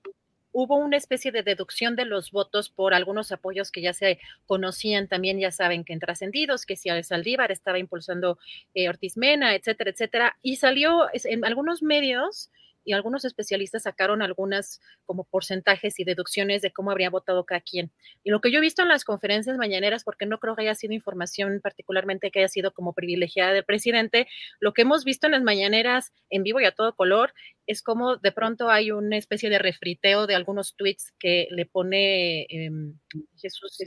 hubo 0.55 0.77
una 0.77 0.97
especie 0.97 1.33
de 1.33 1.43
deducción 1.43 1.97
de 1.97 2.05
los 2.05 2.31
votos 2.31 2.71
por 2.71 2.95
algunos 2.95 3.33
apoyos 3.33 3.73
que 3.73 3.83
ya 3.83 3.93
se 3.93 4.21
conocían 4.47 5.09
también, 5.09 5.41
ya 5.41 5.51
saben 5.51 5.85
que 5.85 5.93
en 5.93 5.99
trascendidos, 5.99 6.65
que 6.65 6.77
si 6.77 6.89
Saldívar 7.03 7.51
estaba 7.51 7.81
impulsando 7.81 8.39
eh, 8.73 8.89
Ortiz 8.89 9.17
Mena, 9.17 9.57
etcétera, 9.57 9.91
etcétera, 9.91 10.39
y 10.43 10.57
salió 10.57 11.09
en 11.13 11.45
algunos 11.45 11.83
medios 11.83 12.51
y 12.85 12.93
algunos 12.93 13.25
especialistas 13.25 13.85
sacaron 13.85 14.23
algunas 14.23 14.81
como 15.05 15.25
porcentajes 15.25 15.99
y 15.99 16.05
deducciones 16.05 16.63
de 16.63 16.73
cómo 16.73 16.91
habría 16.91 17.11
votado 17.11 17.45
cada 17.45 17.61
quien. 17.61 17.91
Y 18.23 18.31
lo 18.31 18.41
que 18.41 18.51
yo 18.51 18.59
he 18.59 18.61
visto 18.63 18.83
en 18.83 18.89
las 18.89 19.05
conferencias 19.05 19.57
mañaneras, 19.57 20.05
porque 20.05 20.27
no 20.27 20.39
creo 20.39 20.57
que 20.57 20.63
haya 20.63 20.75
sido 20.75 20.93
información 20.93 21.61
particularmente 21.63 22.31
que 22.31 22.41
haya 22.41 22.49
sido 22.49 22.73
como 22.73 22.93
privilegiada 22.93 23.53
del 23.53 23.65
presidente, 23.65 24.27
lo 24.61 24.73
que 24.73 24.83
hemos 24.83 25.05
visto 25.05 25.27
en 25.27 25.33
las 25.33 25.43
mañaneras 25.43 26.13
en 26.31 26.43
vivo 26.43 26.61
y 26.61 26.65
a 26.65 26.73
todo 26.73 26.95
color 26.95 27.33
es 27.67 27.83
como 27.83 28.17
de 28.17 28.33
pronto 28.33 28.71
hay 28.71 28.91
una 28.91 29.17
especie 29.17 29.51
de 29.51 29.59
refriteo 29.59 30.27
de 30.27 30.35
algunos 30.35 30.75
tweets 30.77 31.13
que 31.19 31.49
le 31.51 31.67
pone 31.67 32.47
em, 32.51 32.99
Jesús 33.37 33.79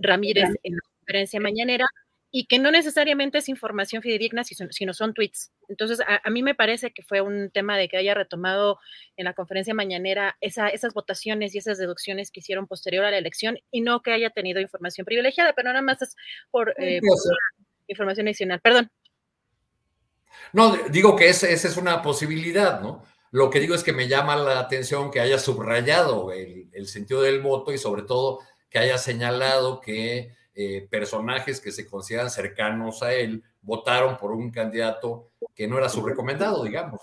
Ramírez 0.00 0.50
en 0.62 0.74
la 0.74 0.80
conferencia 0.98 1.40
mañanera 1.40 1.86
y 2.36 2.46
que 2.46 2.58
no 2.58 2.72
necesariamente 2.72 3.38
es 3.38 3.48
información 3.48 4.02
fidedigna, 4.02 4.42
sino 4.42 4.92
son 4.92 5.14
tweets. 5.14 5.52
Entonces, 5.68 6.00
a, 6.00 6.30
mí 6.30 6.42
me 6.42 6.56
parece 6.56 6.92
que 6.92 7.04
fue 7.04 7.20
un 7.20 7.48
tema 7.52 7.78
de 7.78 7.88
que 7.88 7.96
haya 7.96 8.12
retomado 8.12 8.80
en 9.16 9.26
la 9.26 9.34
conferencia 9.34 9.72
mañanera 9.72 10.36
esas 10.40 10.94
votaciones 10.94 11.54
y 11.54 11.58
esas 11.58 11.78
deducciones 11.78 12.32
que 12.32 12.40
hicieron 12.40 12.66
posterior 12.66 13.04
a 13.04 13.12
la 13.12 13.18
elección 13.18 13.60
y 13.70 13.82
no 13.82 14.02
que 14.02 14.10
haya 14.10 14.30
tenido 14.30 14.60
información 14.60 15.04
privilegiada, 15.04 15.52
pero 15.52 15.68
nada 15.68 15.80
más 15.80 16.02
es 16.02 16.16
por, 16.50 16.74
eh, 16.76 17.00
información 17.86 18.26
adicional. 18.26 18.60
Perdón. 18.60 18.90
No, 20.52 20.74
digo 20.90 21.14
que 21.14 21.28
esa, 21.28 21.48
es 21.48 21.76
una 21.76 22.02
posibilidad, 22.02 22.80
¿no? 22.80 23.04
Lo 23.30 23.48
que 23.48 23.60
digo 23.60 23.76
es 23.76 23.84
que 23.84 23.92
me 23.92 24.08
llama 24.08 24.34
la 24.34 24.58
atención 24.58 25.12
que 25.12 25.20
haya 25.20 25.38
subrayado 25.38 26.32
el 26.32 26.88
sentido 26.88 27.22
del 27.22 27.40
voto 27.40 27.72
y 27.72 27.78
sobre 27.78 28.02
todo 28.02 28.40
que 28.68 28.80
haya 28.80 28.98
señalado 28.98 29.80
que 29.80 30.34
eh, 30.54 30.86
personajes 30.88 31.60
que 31.60 31.72
se 31.72 31.86
consideran 31.86 32.30
cercanos 32.30 33.02
a 33.02 33.12
él 33.12 33.42
votaron 33.60 34.16
por 34.16 34.30
un 34.30 34.50
candidato 34.50 35.32
que 35.54 35.66
no 35.66 35.78
era 35.78 35.88
su 35.88 36.04
recomendado, 36.04 36.62
digamos. 36.62 37.00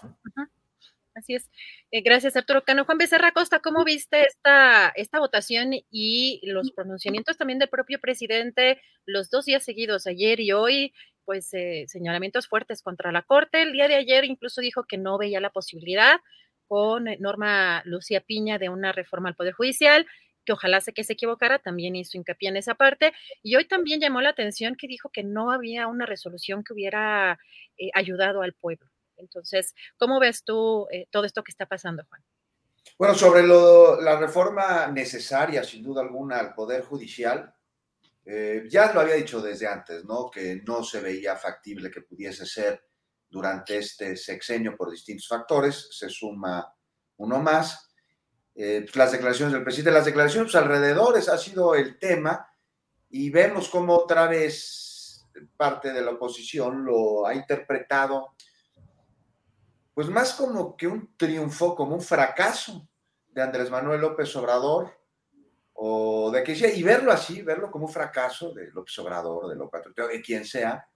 Así 1.13 1.35
es. 1.35 1.49
Eh, 1.91 2.01
gracias, 2.01 2.37
Arturo 2.37 2.63
Cano. 2.63 2.85
Juan 2.85 2.97
Becerra 2.97 3.33
Costa, 3.33 3.59
¿cómo 3.59 3.83
viste 3.83 4.25
esta, 4.25 4.89
esta 4.95 5.19
votación 5.19 5.71
y 5.91 6.39
los 6.43 6.71
pronunciamientos 6.71 7.37
también 7.37 7.59
del 7.59 7.67
propio 7.67 7.99
presidente 7.99 8.81
los 9.05 9.29
dos 9.29 9.45
días 9.45 9.63
seguidos, 9.63 10.07
ayer 10.07 10.39
y 10.39 10.53
hoy? 10.53 10.93
Pues 11.25 11.53
eh, 11.53 11.85
señalamientos 11.87 12.47
fuertes 12.47 12.81
contra 12.81 13.11
la 13.11 13.23
Corte. 13.23 13.63
El 13.63 13.73
día 13.73 13.89
de 13.89 13.95
ayer 13.95 14.23
incluso 14.23 14.61
dijo 14.61 14.85
que 14.85 14.97
no 14.97 15.17
veía 15.17 15.41
la 15.41 15.49
posibilidad 15.49 16.21
con 16.67 17.05
Norma 17.19 17.81
Lucía 17.83 18.21
Piña 18.21 18.57
de 18.57 18.69
una 18.69 18.93
reforma 18.93 19.27
al 19.27 19.35
Poder 19.35 19.53
Judicial 19.53 20.07
ojalá 20.51 20.81
sé 20.81 20.93
que 20.93 21.03
se 21.03 21.13
equivocara, 21.13 21.59
también 21.59 21.95
hizo 21.95 22.17
hincapié 22.17 22.49
en 22.49 22.57
esa 22.57 22.75
parte. 22.75 23.13
Y 23.43 23.55
hoy 23.55 23.65
también 23.65 23.99
llamó 23.99 24.21
la 24.21 24.29
atención 24.29 24.75
que 24.75 24.87
dijo 24.87 25.09
que 25.09 25.23
no 25.23 25.51
había 25.51 25.87
una 25.87 26.05
resolución 26.05 26.63
que 26.63 26.73
hubiera 26.73 27.39
eh, 27.77 27.89
ayudado 27.93 28.41
al 28.41 28.53
pueblo. 28.53 28.89
Entonces, 29.17 29.73
¿cómo 29.97 30.19
ves 30.19 30.43
tú 30.43 30.87
eh, 30.91 31.07
todo 31.11 31.25
esto 31.25 31.43
que 31.43 31.51
está 31.51 31.65
pasando, 31.65 32.03
Juan? 32.09 32.23
Bueno, 32.97 33.15
sobre 33.15 33.43
la 33.43 34.19
reforma 34.19 34.87
necesaria, 34.87 35.63
sin 35.63 35.83
duda 35.83 36.01
alguna, 36.01 36.37
al 36.37 36.53
Poder 36.53 36.83
Judicial, 36.83 37.53
eh, 38.25 38.65
ya 38.69 38.93
lo 38.93 39.01
había 39.01 39.15
dicho 39.15 39.41
desde 39.41 39.67
antes, 39.67 40.05
¿no? 40.05 40.29
Que 40.29 40.61
no 40.65 40.83
se 40.83 40.99
veía 40.99 41.35
factible 41.35 41.89
que 41.89 42.01
pudiese 42.01 42.45
ser 42.45 42.83
durante 43.29 43.77
este 43.77 44.15
sexenio 44.15 44.75
por 44.75 44.91
distintos 44.91 45.27
factores. 45.27 45.87
Se 45.91 46.09
suma 46.09 46.73
uno 47.17 47.39
más. 47.39 47.90
Eh, 48.55 48.81
pues, 48.83 48.95
las 48.95 49.11
declaraciones 49.11 49.53
del 49.53 49.63
presidente, 49.63 49.91
las 49.91 50.05
declaraciones 50.05 50.51
pues, 50.51 50.63
alrededores 50.63 51.29
ha 51.29 51.37
sido 51.37 51.75
el 51.75 51.97
tema 51.97 52.47
y 53.09 53.29
vemos 53.29 53.69
cómo 53.69 53.95
otra 53.95 54.27
vez 54.27 55.25
parte 55.55 55.93
de 55.93 56.01
la 56.01 56.11
oposición 56.11 56.83
lo 56.83 57.25
ha 57.25 57.33
interpretado 57.33 58.35
pues 59.93 60.07
más 60.07 60.33
como 60.33 60.75
que 60.75 60.87
un 60.87 61.15
triunfo, 61.17 61.75
como 61.75 61.95
un 61.95 62.01
fracaso 62.01 62.87
de 63.27 63.41
Andrés 63.41 63.69
Manuel 63.69 64.01
López 64.01 64.35
Obrador 64.35 64.91
o 65.73 66.31
de 66.31 66.43
que 66.43 66.55
sea, 66.55 66.73
y 66.73 66.83
verlo 66.83 67.11
así, 67.11 67.41
verlo 67.41 67.71
como 67.71 67.87
un 67.87 67.91
fracaso 67.91 68.53
de 68.53 68.71
López 68.71 68.97
Obrador, 68.99 69.47
de 69.49 69.55
López 69.55 69.81
de 69.95 70.21
quien 70.21 70.45
sea, 70.45 70.87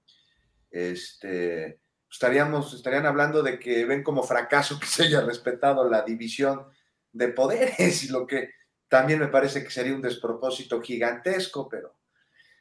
este, 0.69 1.81
estaríamos, 2.09 2.73
estarían 2.73 3.05
hablando 3.05 3.41
de 3.41 3.59
que 3.59 3.85
ven 3.85 4.03
como 4.03 4.23
fracaso 4.23 4.79
que 4.79 4.87
se 4.87 5.03
haya 5.03 5.21
respetado 5.21 5.89
la 5.89 6.03
división 6.03 6.67
de 7.15 7.29
poderes, 7.29 8.09
lo 8.11 8.27
que 8.27 8.51
también 8.87 9.19
me 9.19 9.27
parece 9.27 9.63
que 9.63 9.71
sería 9.71 9.95
un 9.95 10.01
despropósito 10.01 10.81
gigantesco, 10.81 11.67
pero, 11.67 11.95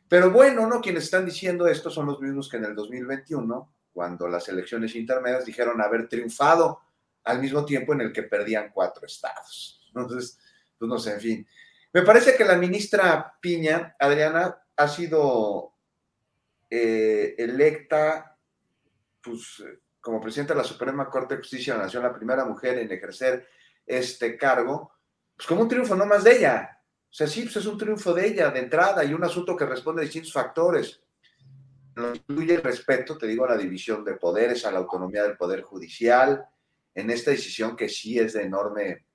pero 0.09 0.31
bueno, 0.31 0.67
¿no? 0.67 0.81
Quienes 0.81 1.05
están 1.05 1.27
diciendo 1.27 1.67
esto 1.67 1.91
son 1.91 2.07
los 2.07 2.21
mismos 2.21 2.49
que 2.49 2.57
en 2.57 2.65
el 2.65 2.75
2021, 2.75 3.75
cuando 3.93 4.29
las 4.29 4.49
elecciones 4.49 4.95
intermedias 4.95 5.45
dijeron 5.45 5.81
haber 5.81 6.09
triunfado 6.09 6.81
al 7.25 7.41
mismo 7.41 7.65
tiempo 7.65 7.93
en 7.93 8.03
el 8.03 8.13
que 8.13 8.23
perdían 8.23 8.71
cuatro 8.73 9.07
estados. 9.07 9.85
Entonces, 9.95 10.39
pues 10.79 10.89
no 10.89 10.99
sé, 10.99 11.15
en 11.15 11.21
fin. 11.21 11.49
Me 11.93 12.03
parece 12.03 12.37
que 12.37 12.45
la 12.45 12.57
ministra 12.57 13.37
Piña, 13.41 13.95
Adriana, 13.99 14.57
ha 14.77 14.89
sido 14.89 15.75
eh, 16.69 17.35
electa 17.39 18.37
pues, 19.21 19.63
como 20.01 20.21
presidenta 20.21 20.55
de 20.55 20.59
la 20.59 20.65
Suprema 20.65 21.09
Corte 21.09 21.35
de 21.35 21.41
Justicia 21.41 21.73
de 21.73 21.79
la 21.79 21.85
Nación, 21.85 22.03
la 22.03 22.15
primera 22.15 22.45
mujer 22.45 22.79
en 22.79 22.91
ejercer 22.91 23.47
este 23.87 24.37
cargo, 24.37 24.93
pues 25.37 25.47
como 25.47 25.63
un 25.63 25.69
triunfo 25.69 25.95
no 25.95 26.07
más 26.07 26.25
de 26.25 26.39
ella. 26.39 26.81
O 27.03 27.17
sea, 27.17 27.27
sí, 27.27 27.43
pues 27.43 27.57
es 27.57 27.67
un 27.67 27.79
triunfo 27.79 28.13
de 28.13 28.27
ella 28.27 28.51
de 28.51 28.61
entrada 28.61 29.05
y 29.05 29.15
un 29.15 29.25
asunto 29.25 29.57
que 29.57 29.67
responde 29.67 30.03
a 30.03 30.05
distintos 30.05 30.33
factores. 30.33 31.01
incluye 31.97 32.55
el 32.55 32.63
respeto, 32.63 33.17
te 33.17 33.27
digo, 33.27 33.45
a 33.45 33.51
la 33.51 33.57
división 33.57 34.05
de 34.05 34.15
poderes, 34.15 34.67
a 34.67 34.73
la 34.73 34.81
autonomía 34.81 35.23
del 35.23 35.37
Poder 35.37 35.63
Judicial, 35.63 36.45
en 36.95 37.11
esta 37.11 37.31
decisión 37.31 37.77
que 37.77 37.89
sí 37.89 38.19
es 38.19 38.33
de 38.33 38.43
enorme 38.43 39.07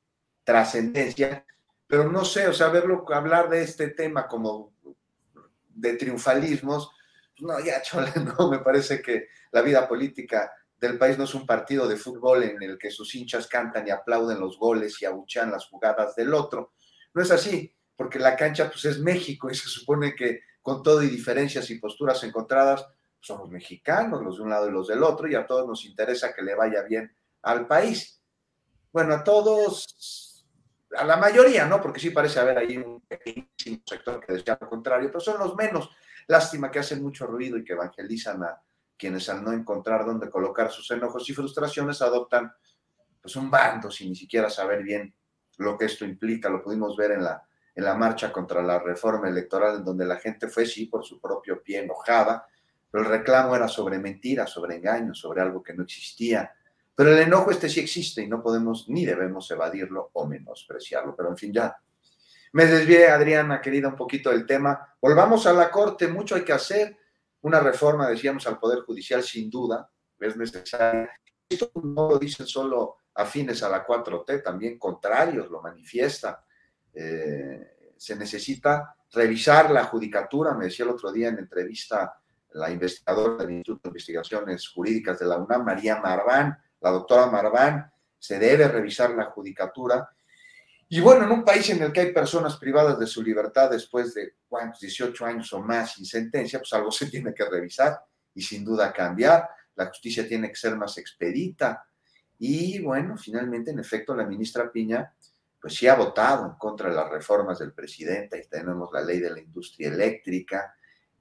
trascendencia, 0.43 1.45
pero 1.87 2.09
no 2.09 2.23
sé, 2.23 2.47
o 2.47 2.53
sea, 2.53 2.69
verlo, 2.69 3.05
hablar 3.13 3.49
de 3.49 3.63
este 3.63 3.89
tema 3.89 4.27
como 4.27 4.73
de 5.67 5.93
triunfalismos, 5.95 6.91
pues 7.35 7.41
no, 7.41 7.59
ya, 7.59 7.81
chole, 7.83 8.11
no, 8.15 8.49
me 8.49 8.59
parece 8.59 9.01
que 9.01 9.27
la 9.51 9.61
vida 9.61 9.87
política 9.87 10.51
del 10.79 10.97
país 10.97 11.17
no 11.17 11.25
es 11.25 11.33
un 11.35 11.45
partido 11.45 11.87
de 11.87 11.97
fútbol 11.97 12.43
en 12.43 12.61
el 12.63 12.77
que 12.77 12.89
sus 12.89 13.13
hinchas 13.15 13.47
cantan 13.47 13.87
y 13.87 13.91
aplauden 13.91 14.39
los 14.39 14.57
goles 14.57 15.01
y 15.01 15.05
abuchan 15.05 15.51
las 15.51 15.67
jugadas 15.67 16.15
del 16.15 16.33
otro. 16.33 16.73
No 17.13 17.21
es 17.21 17.31
así, 17.31 17.75
porque 17.95 18.19
la 18.19 18.35
cancha 18.35 18.69
pues 18.69 18.85
es 18.85 18.99
México 18.99 19.49
y 19.49 19.55
se 19.55 19.67
supone 19.67 20.15
que 20.15 20.41
con 20.61 20.83
todo 20.83 21.03
y 21.03 21.07
diferencias 21.07 21.69
y 21.69 21.79
posturas 21.79 22.23
encontradas, 22.23 22.85
somos 23.19 23.49
mexicanos, 23.49 24.21
los 24.21 24.37
de 24.37 24.43
un 24.43 24.49
lado 24.49 24.69
y 24.69 24.71
los 24.71 24.87
del 24.87 25.03
otro, 25.03 25.27
y 25.27 25.35
a 25.35 25.45
todos 25.45 25.67
nos 25.67 25.83
interesa 25.85 26.33
que 26.33 26.41
le 26.41 26.55
vaya 26.55 26.83
bien 26.83 27.13
al 27.41 27.67
país. 27.67 28.21
Bueno, 28.91 29.15
a 29.15 29.23
todos, 29.23 30.45
a 30.95 31.03
la 31.03 31.17
mayoría, 31.17 31.65
¿no? 31.65 31.81
Porque 31.81 31.99
sí 31.99 32.11
parece 32.11 32.39
haber 32.39 32.57
ahí 32.57 32.77
un 32.77 33.01
pequeñísimo 33.01 33.81
sector 33.85 34.25
que 34.25 34.33
desea 34.33 34.57
lo 34.61 34.69
contrario, 34.69 35.09
pero 35.09 35.19
son 35.19 35.39
los 35.39 35.55
menos. 35.55 35.89
Lástima 36.27 36.71
que 36.71 36.79
hacen 36.79 37.01
mucho 37.01 37.25
ruido 37.25 37.57
y 37.57 37.65
que 37.65 37.73
evangelizan 37.73 38.43
a 38.43 38.61
quienes 38.99 39.29
al 39.29 39.43
no 39.43 39.53
encontrar 39.53 40.05
dónde 40.05 40.29
colocar 40.29 40.69
sus 40.69 40.91
enojos 40.91 41.27
y 41.29 41.33
frustraciones 41.33 42.01
adoptan 42.01 42.51
pues 43.21 43.35
un 43.37 43.49
bando 43.49 43.89
sin 43.89 44.09
ni 44.09 44.15
siquiera 44.15 44.49
saber 44.49 44.83
bien 44.83 45.15
lo 45.57 45.77
que 45.77 45.85
esto 45.85 46.05
implica. 46.05 46.49
Lo 46.49 46.61
pudimos 46.61 46.97
ver 46.97 47.11
en 47.11 47.23
la, 47.23 47.41
en 47.73 47.85
la 47.85 47.95
marcha 47.95 48.31
contra 48.31 48.61
la 48.61 48.77
reforma 48.77 49.29
electoral, 49.29 49.77
en 49.77 49.85
donde 49.85 50.05
la 50.05 50.17
gente 50.17 50.49
fue, 50.49 50.65
sí, 50.65 50.85
por 50.85 51.05
su 51.05 51.19
propio 51.19 51.63
pie 51.63 51.79
enojada, 51.79 52.45
pero 52.91 53.03
el 53.03 53.09
reclamo 53.09 53.55
era 53.55 53.67
sobre 53.67 53.99
mentiras, 53.99 54.49
sobre 54.49 54.75
engaños, 54.75 55.17
sobre 55.17 55.41
algo 55.41 55.63
que 55.63 55.73
no 55.73 55.83
existía. 55.83 56.53
Pero 56.93 57.13
el 57.13 57.19
enojo 57.19 57.51
este 57.51 57.69
sí 57.69 57.79
existe 57.79 58.21
y 58.21 58.27
no 58.27 58.41
podemos 58.41 58.89
ni 58.89 59.05
debemos 59.05 59.49
evadirlo 59.51 60.09
o 60.13 60.25
menospreciarlo. 60.27 61.15
Pero 61.15 61.29
en 61.29 61.37
fin, 61.37 61.53
ya 61.53 61.77
me 62.51 62.65
desvié, 62.65 63.07
Adriana, 63.07 63.61
querida, 63.61 63.87
un 63.87 63.95
poquito 63.95 64.31
del 64.31 64.45
tema. 64.45 64.95
Volvamos 65.01 65.47
a 65.47 65.53
la 65.53 65.71
Corte, 65.71 66.07
mucho 66.07 66.35
hay 66.35 66.43
que 66.43 66.51
hacer 66.51 66.97
una 67.41 67.59
reforma, 67.59 68.07
decíamos, 68.07 68.45
al 68.47 68.59
Poder 68.59 68.79
Judicial 68.81 69.23
sin 69.23 69.49
duda 69.49 69.89
es 70.19 70.35
necesaria. 70.35 71.09
Esto 71.47 71.71
no 71.75 72.09
lo 72.09 72.19
dicen 72.19 72.45
solo 72.45 72.97
afines 73.15 73.63
a 73.63 73.69
la 73.69 73.85
4T, 73.85 74.43
también 74.43 74.77
contrarios 74.77 75.49
lo 75.49 75.61
manifiestan. 75.61 76.35
Eh, 76.93 77.93
se 77.97 78.15
necesita 78.15 78.95
revisar 79.11 79.71
la 79.71 79.85
judicatura, 79.85 80.53
me 80.53 80.65
decía 80.65 80.85
el 80.85 80.91
otro 80.91 81.11
día 81.11 81.29
en 81.29 81.39
entrevista 81.39 82.15
la 82.51 82.71
investigadora 82.71 83.43
del 83.43 83.55
Instituto 83.55 83.81
de 83.83 83.89
Investigaciones 83.89 84.67
Jurídicas 84.69 85.19
de 85.19 85.25
la 85.25 85.37
UNAM, 85.37 85.65
María 85.65 85.99
Marván, 85.99 86.57
la 86.81 86.91
doctora 86.91 87.27
Marván, 87.27 87.91
se 88.17 88.39
debe 88.39 88.67
revisar 88.67 89.11
la 89.11 89.25
judicatura 89.25 90.09
y 90.91 90.99
bueno, 91.01 91.25
en 91.25 91.31
un 91.31 91.45
país 91.45 91.69
en 91.69 91.83
el 91.83 91.93
que 91.93 91.99
hay 91.99 92.11
personas 92.11 92.57
privadas 92.57 92.97
de 92.97 93.05
su 93.05 93.21
libertad 93.21 93.69
después 93.69 94.15
de, 94.15 94.33
¿cuántos? 94.47 94.79
18 94.79 95.23
años 95.23 95.53
o 95.53 95.61
más 95.61 95.93
sin 95.93 96.05
sentencia, 96.05 96.57
pues 96.57 96.73
algo 96.73 96.91
se 96.91 97.05
tiene 97.05 97.31
que 97.33 97.45
revisar 97.45 97.99
y 98.33 98.41
sin 98.41 98.65
duda 98.65 98.91
cambiar. 98.91 99.47
La 99.75 99.85
justicia 99.85 100.27
tiene 100.27 100.49
que 100.49 100.55
ser 100.55 100.75
más 100.75 100.97
expedita. 100.97 101.85
Y 102.39 102.79
bueno, 102.81 103.17
finalmente, 103.17 103.69
en 103.69 103.77
efecto, 103.77 104.15
la 104.15 104.25
ministra 104.25 104.71
Piña, 104.71 105.13
pues 105.61 105.75
sí 105.75 105.87
ha 105.87 105.93
votado 105.93 106.45
en 106.47 106.53
contra 106.53 106.89
de 106.89 106.95
las 106.95 107.09
reformas 107.09 107.59
del 107.59 107.73
presidente. 107.73 108.37
Ahí 108.37 108.47
tenemos 108.49 108.89
la 108.91 109.01
ley 109.01 109.19
de 109.19 109.29
la 109.29 109.39
industria 109.39 109.89
eléctrica. 109.89 110.73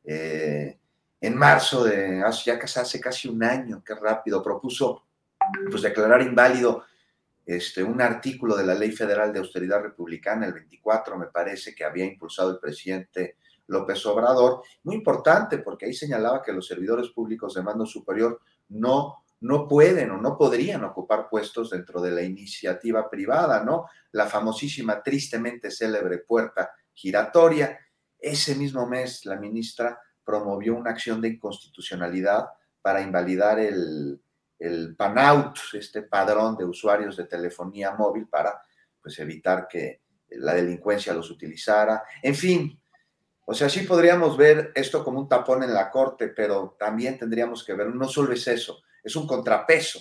Eh, 0.03 0.79
en 1.21 1.37
marzo 1.37 1.85
de 1.85 2.25
ya 2.45 2.55
hace 2.55 3.01
casi 3.01 3.29
un 3.29 3.45
año, 3.45 3.83
qué 3.85 3.95
rápido, 3.95 4.43
propuso 4.43 5.05
pues 5.71 5.83
declarar 5.83 6.23
inválido 6.23 6.85
este, 7.49 7.83
un 7.83 8.03
artículo 8.03 8.55
de 8.55 8.67
la 8.67 8.75
Ley 8.75 8.93
Federal 8.93 9.33
de 9.33 9.39
Austeridad 9.39 9.81
Republicana, 9.81 10.45
el 10.45 10.53
24, 10.53 11.17
me 11.17 11.29
parece, 11.29 11.75
que 11.75 11.83
había 11.83 12.05
impulsado 12.05 12.51
el 12.51 12.59
presidente 12.59 13.37
López 13.69 14.05
Obrador, 14.05 14.61
muy 14.83 14.97
importante 14.97 15.57
porque 15.57 15.87
ahí 15.87 15.95
señalaba 15.95 16.43
que 16.43 16.53
los 16.53 16.67
servidores 16.67 17.09
públicos 17.09 17.55
de 17.55 17.63
mando 17.63 17.87
superior 17.87 18.43
no, 18.69 19.25
no 19.41 19.67
pueden 19.67 20.11
o 20.11 20.19
no 20.19 20.37
podrían 20.37 20.85
ocupar 20.85 21.31
puestos 21.31 21.71
dentro 21.71 22.03
de 22.03 22.11
la 22.11 22.21
iniciativa 22.21 23.09
privada, 23.09 23.65
¿no? 23.65 23.87
La 24.13 24.27
famosísima, 24.27 25.03
tristemente 25.03 25.71
célebre 25.71 26.19
puerta 26.19 26.71
giratoria. 26.93 27.79
Ese 28.19 28.57
mismo 28.57 28.87
mes, 28.87 29.25
la 29.25 29.37
ministra 29.37 29.99
promovió 30.23 30.77
una 30.77 30.91
acción 30.91 31.23
de 31.23 31.29
inconstitucionalidad 31.29 32.45
para 32.83 33.01
invalidar 33.01 33.59
el, 33.59 34.21
el 34.59 34.97
PANOUT, 34.97 35.57
este 35.75 36.03
padrón 36.03 36.57
de 36.57 36.65
usuarios 36.65 37.17
de 37.17 37.27
telefonía 37.27 37.93
móvil 37.93 38.27
para 38.29 38.61
pues, 39.01 39.19
evitar 39.19 39.69
que 39.69 40.03
la 40.31 40.55
delincuencia 40.55 41.15
los 41.15 41.31
utilizara. 41.31 42.03
En 42.23 42.35
fin, 42.35 42.81
o 43.47 43.55
sea, 43.55 43.69
sí 43.69 43.81
podríamos 43.81 44.37
ver 44.37 44.73
esto 44.75 45.03
como 45.05 45.21
un 45.21 45.29
tapón 45.29 45.63
en 45.63 45.73
la 45.73 45.91
corte, 45.91 46.29
pero 46.29 46.77
también 46.79 47.19
tendríamos 47.19 47.65
que 47.65 47.75
ver, 47.75 47.89
no 47.95 48.09
solo 48.09 48.33
es 48.33 48.47
eso, 48.47 48.83
es 49.03 49.17
un 49.17 49.27
contrapeso 49.27 50.01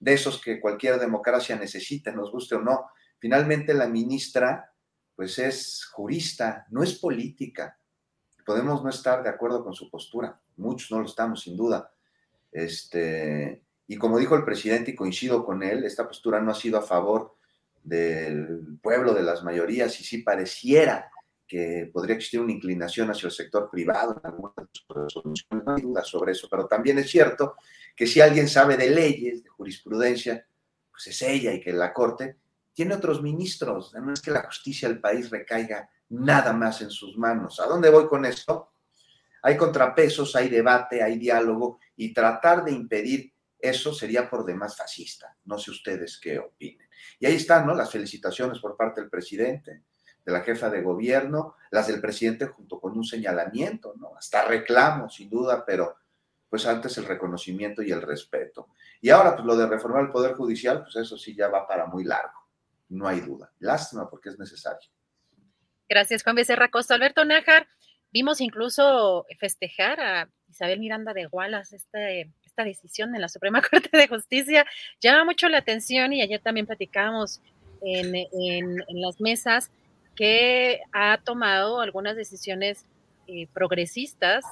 de 0.00 0.14
esos 0.14 0.40
que 0.40 0.60
cualquier 0.60 0.98
democracia 0.98 1.56
necesita, 1.56 2.10
nos 2.12 2.32
guste 2.32 2.54
o 2.54 2.60
no. 2.60 2.90
Finalmente 3.18 3.74
la 3.74 3.88
ministra, 3.88 4.72
pues 5.14 5.38
es 5.38 5.84
jurista, 5.92 6.66
no 6.70 6.82
es 6.82 6.94
política. 6.94 7.78
Podemos 8.44 8.82
no 8.82 8.90
estar 8.90 9.22
de 9.22 9.28
acuerdo 9.28 9.62
con 9.62 9.74
su 9.74 9.90
postura, 9.90 10.40
muchos 10.56 10.90
no 10.90 11.00
lo 11.00 11.06
estamos, 11.06 11.42
sin 11.42 11.56
duda. 11.56 11.92
Este, 12.50 13.62
y 13.88 13.96
como 13.96 14.18
dijo 14.18 14.36
el 14.36 14.44
presidente, 14.44 14.90
y 14.90 14.94
coincido 14.94 15.44
con 15.44 15.62
él, 15.62 15.84
esta 15.84 16.06
postura 16.06 16.40
no 16.40 16.50
ha 16.50 16.54
sido 16.54 16.78
a 16.78 16.82
favor 16.82 17.34
del 17.82 18.78
pueblo, 18.82 19.14
de 19.14 19.22
las 19.22 19.42
mayorías, 19.42 19.98
y 20.00 20.04
sí 20.04 20.18
pareciera 20.18 21.10
que 21.46 21.90
podría 21.90 22.16
existir 22.16 22.40
una 22.40 22.52
inclinación 22.52 23.10
hacia 23.10 23.28
el 23.28 23.32
sector 23.32 23.70
privado 23.70 24.20
en 24.22 24.30
algunas 24.30 24.54
resoluciones, 24.86 25.64
no 25.64 25.74
hay 25.74 25.80
duda 25.80 26.04
sobre 26.04 26.32
eso, 26.32 26.46
pero 26.50 26.66
también 26.66 26.98
es 26.98 27.10
cierto 27.10 27.56
que 27.96 28.06
si 28.06 28.20
alguien 28.20 28.46
sabe 28.46 28.76
de 28.76 28.90
leyes, 28.90 29.42
de 29.42 29.48
jurisprudencia, 29.48 30.46
pues 30.90 31.06
es 31.06 31.22
ella 31.22 31.54
y 31.54 31.60
que 31.60 31.72
la 31.72 31.94
Corte 31.94 32.36
tiene 32.74 32.94
otros 32.94 33.22
ministros, 33.22 33.94
no 33.94 34.12
es 34.12 34.20
que 34.20 34.30
la 34.30 34.42
justicia 34.42 34.88
del 34.88 35.00
país 35.00 35.30
recaiga 35.30 35.88
nada 36.10 36.52
más 36.52 36.82
en 36.82 36.90
sus 36.90 37.16
manos. 37.16 37.58
¿A 37.58 37.66
dónde 37.66 37.88
voy 37.88 38.06
con 38.06 38.26
esto? 38.26 38.72
Hay 39.42 39.56
contrapesos, 39.56 40.36
hay 40.36 40.50
debate, 40.50 41.02
hay 41.02 41.18
diálogo 41.18 41.78
y 41.96 42.12
tratar 42.12 42.64
de 42.64 42.72
impedir 42.72 43.32
eso 43.58 43.92
sería 43.92 44.28
por 44.30 44.44
demás 44.44 44.76
fascista. 44.76 45.36
No 45.44 45.58
sé 45.58 45.70
ustedes 45.70 46.18
qué 46.20 46.38
opinen. 46.38 46.88
Y 47.18 47.26
ahí 47.26 47.36
están, 47.36 47.66
¿no? 47.66 47.74
Las 47.74 47.90
felicitaciones 47.90 48.58
por 48.60 48.76
parte 48.76 49.00
del 49.00 49.10
presidente, 49.10 49.82
de 50.24 50.32
la 50.32 50.42
jefa 50.42 50.70
de 50.70 50.82
gobierno, 50.82 51.56
las 51.70 51.88
del 51.88 52.00
presidente 52.00 52.46
junto 52.46 52.80
con 52.80 52.96
un 52.96 53.04
señalamiento, 53.04 53.94
¿no? 53.96 54.16
Hasta 54.16 54.44
reclamo, 54.44 55.08
sin 55.08 55.28
duda, 55.28 55.64
pero 55.64 55.96
pues 56.48 56.66
antes 56.66 56.96
el 56.98 57.04
reconocimiento 57.04 57.82
y 57.82 57.92
el 57.92 58.02
respeto. 58.02 58.68
Y 59.00 59.10
ahora, 59.10 59.34
pues 59.34 59.44
lo 59.44 59.56
de 59.56 59.66
reformar 59.66 60.04
el 60.04 60.10
Poder 60.10 60.34
Judicial, 60.34 60.82
pues 60.82 60.96
eso 60.96 61.18
sí 61.18 61.34
ya 61.34 61.48
va 61.48 61.66
para 61.66 61.86
muy 61.86 62.04
largo, 62.04 62.48
no 62.88 63.06
hay 63.06 63.20
duda. 63.20 63.52
Lástima 63.58 64.08
porque 64.08 64.30
es 64.30 64.38
necesario. 64.38 64.88
Gracias, 65.88 66.22
Juan 66.22 66.36
Becerra 66.36 66.70
Costa. 66.70 66.94
Alberto 66.94 67.24
Nájar, 67.24 67.66
vimos 68.10 68.40
incluso 68.40 69.26
festejar 69.38 70.00
a 70.00 70.30
Isabel 70.48 70.80
Miranda 70.80 71.12
de 71.12 71.26
Gualas, 71.26 71.72
este 71.72 72.32
decisión 72.64 73.12
de 73.12 73.18
la 73.18 73.28
Suprema 73.28 73.62
Corte 73.70 73.96
de 73.96 74.08
Justicia 74.08 74.66
llama 75.00 75.24
mucho 75.24 75.48
la 75.48 75.58
atención 75.58 76.12
y 76.12 76.22
ayer 76.22 76.40
también 76.40 76.66
platicamos 76.66 77.40
en, 77.80 78.76
las 78.88 79.20
mesas 79.20 79.70
que 80.16 80.80
ha 80.92 81.18
tomado 81.18 81.80
algunas 81.80 82.16
decisiones 82.16 82.84
eh, 83.28 83.46
progresistas, 83.52 84.44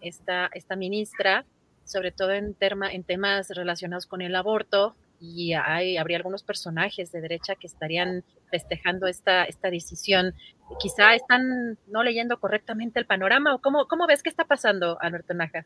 esta, 0.00 0.50
esta 0.52 0.76
ministra, 0.76 1.46
sobre 1.84 2.12
todo 2.12 2.32
en, 2.32 2.56
en 2.60 3.04
temas 3.04 3.48
relacionados 3.50 4.06
con 4.06 4.20
el 4.20 4.34
aborto, 4.34 4.94
y 5.20 5.54
hay, 5.54 5.96
habría 5.96 6.18
algunos 6.18 6.42
personajes 6.42 7.10
de 7.12 7.20
derecha 7.20 7.54
que 7.54 7.66
estarían 7.66 8.24
festejando 8.50 9.06
esta, 9.06 9.44
esta 9.44 9.70
decisión. 9.70 10.34
Quizá 10.78 11.14
están 11.14 11.78
no 11.86 12.02
leyendo 12.02 12.38
correctamente 12.38 12.98
el 12.98 13.06
panorama, 13.06 13.54
o 13.54 13.58
cómo, 13.60 13.86
cómo 13.86 14.06
ves 14.06 14.22
que 14.22 14.30
está 14.30 14.44
pasando, 14.44 14.98
Alberto 15.00 15.34
Naja? 15.34 15.64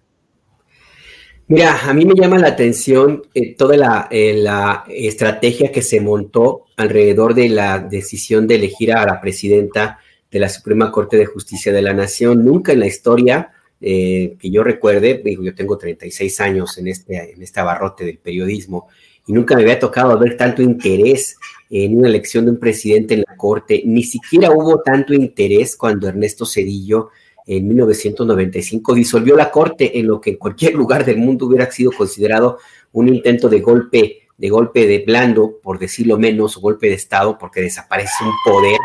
Mira, 1.51 1.89
a 1.89 1.95
mí 1.95 2.05
me 2.05 2.15
llama 2.15 2.39
la 2.39 2.49
atención 2.49 3.23
eh, 3.33 3.55
toda 3.55 3.75
la, 3.79 4.09
eh, 4.11 4.35
la, 4.35 4.85
estrategia 4.89 5.73
que 5.73 5.81
se 5.81 5.99
montó 5.99 6.67
alrededor 6.77 7.35
de 7.35 7.49
la 7.49 7.79
decisión 7.79 8.47
de 8.47 8.57
elegir 8.57 8.93
a 8.93 9.07
la 9.07 9.19
presidenta 9.19 9.99
de 10.31 10.39
la 10.41 10.51
Suprema 10.51 10.93
Corte 10.93 11.17
de 11.17 11.25
Justicia 11.25 11.73
de 11.73 11.81
la 11.81 11.95
Nación. 11.95 12.45
Nunca 12.45 12.73
en 12.73 12.81
la 12.81 12.87
historia 12.87 13.51
eh, 13.81 14.37
que 14.39 14.51
yo 14.51 14.63
recuerde, 14.63 15.23
digo, 15.25 15.43
yo 15.43 15.55
tengo 15.55 15.79
36 15.79 16.41
años 16.41 16.77
en 16.77 16.89
este, 16.89 17.33
en 17.33 17.43
este 17.43 17.61
abarrote 17.61 18.05
del 18.05 18.19
periodismo 18.19 18.89
y 19.27 19.33
nunca 19.33 19.55
me 19.55 19.63
había 19.63 19.79
tocado 19.79 20.19
ver 20.19 20.37
tanto 20.37 20.61
interés 20.61 21.39
en 21.71 21.97
una 21.97 22.09
elección 22.09 22.45
de 22.45 22.51
un 22.51 22.59
presidente 22.59 23.15
en 23.15 23.25
la 23.27 23.37
Corte. 23.37 23.83
Ni 23.87 24.03
siquiera 24.03 24.51
hubo 24.51 24.83
tanto 24.83 25.15
interés 25.15 25.77
cuando 25.77 26.09
Ernesto 26.09 26.45
Cedillo 26.45 27.09
en 27.49 27.67
1995 27.67 28.95
disolvió 28.95 29.35
la 29.35 29.51
Corte 29.51 29.99
en 29.99 30.07
lo 30.07 30.21
que 30.21 30.31
en 30.31 30.37
cualquier 30.37 30.75
lugar 30.75 31.05
del 31.07 31.17
mundo 31.17 31.47
hubiera 31.47 31.71
sido 31.71 31.91
considerado 31.93 32.59
un 32.93 33.09
intento 33.09 33.49
de 33.49 33.61
golpe, 33.61 34.29
de 34.37 34.49
golpe 34.51 34.87
de 34.87 35.03
blando, 35.07 35.59
por 35.63 35.79
decirlo 35.79 36.19
menos, 36.19 36.59
golpe 36.59 36.89
de 36.89 36.95
Estado, 36.95 37.39
porque 37.39 37.63
desaparece 37.63 38.23
un 38.23 38.35
poder. 38.45 38.77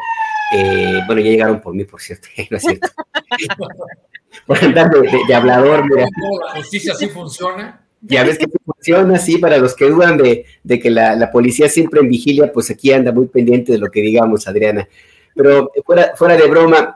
Eh, 0.55 1.01
bueno, 1.05 1.21
ya 1.21 1.31
llegaron 1.31 1.59
por 1.59 1.75
mí, 1.75 1.83
por 1.83 2.01
cierto, 2.01 2.29
no 2.49 2.55
es 2.55 2.63
cierto. 2.63 2.87
por 4.47 4.63
andar 4.63 4.89
de, 4.89 5.35
hablador, 5.35 5.83
mira. 5.89 6.07
¿La 6.45 6.61
justicia 6.61 6.95
sí 6.95 7.09
funciona? 7.09 7.85
Ya 7.99 8.23
ves 8.23 8.37
que 8.37 8.45
funciona 8.65 9.15
así, 9.15 9.39
para 9.39 9.57
los 9.57 9.75
que 9.75 9.89
dudan 9.89 10.17
de, 10.17 10.45
que 10.79 10.89
la, 10.89 11.17
la, 11.17 11.31
policía 11.31 11.67
siempre 11.67 11.99
en 11.99 12.07
vigilia, 12.07 12.51
pues 12.51 12.71
aquí 12.71 12.93
anda 12.93 13.11
muy 13.11 13.27
pendiente 13.27 13.73
de 13.73 13.77
lo 13.77 13.91
que 13.91 13.99
digamos, 13.99 14.47
Adriana. 14.47 14.87
Pero 15.35 15.69
fuera, 15.85 16.13
fuera 16.15 16.37
de 16.37 16.47
broma, 16.47 16.95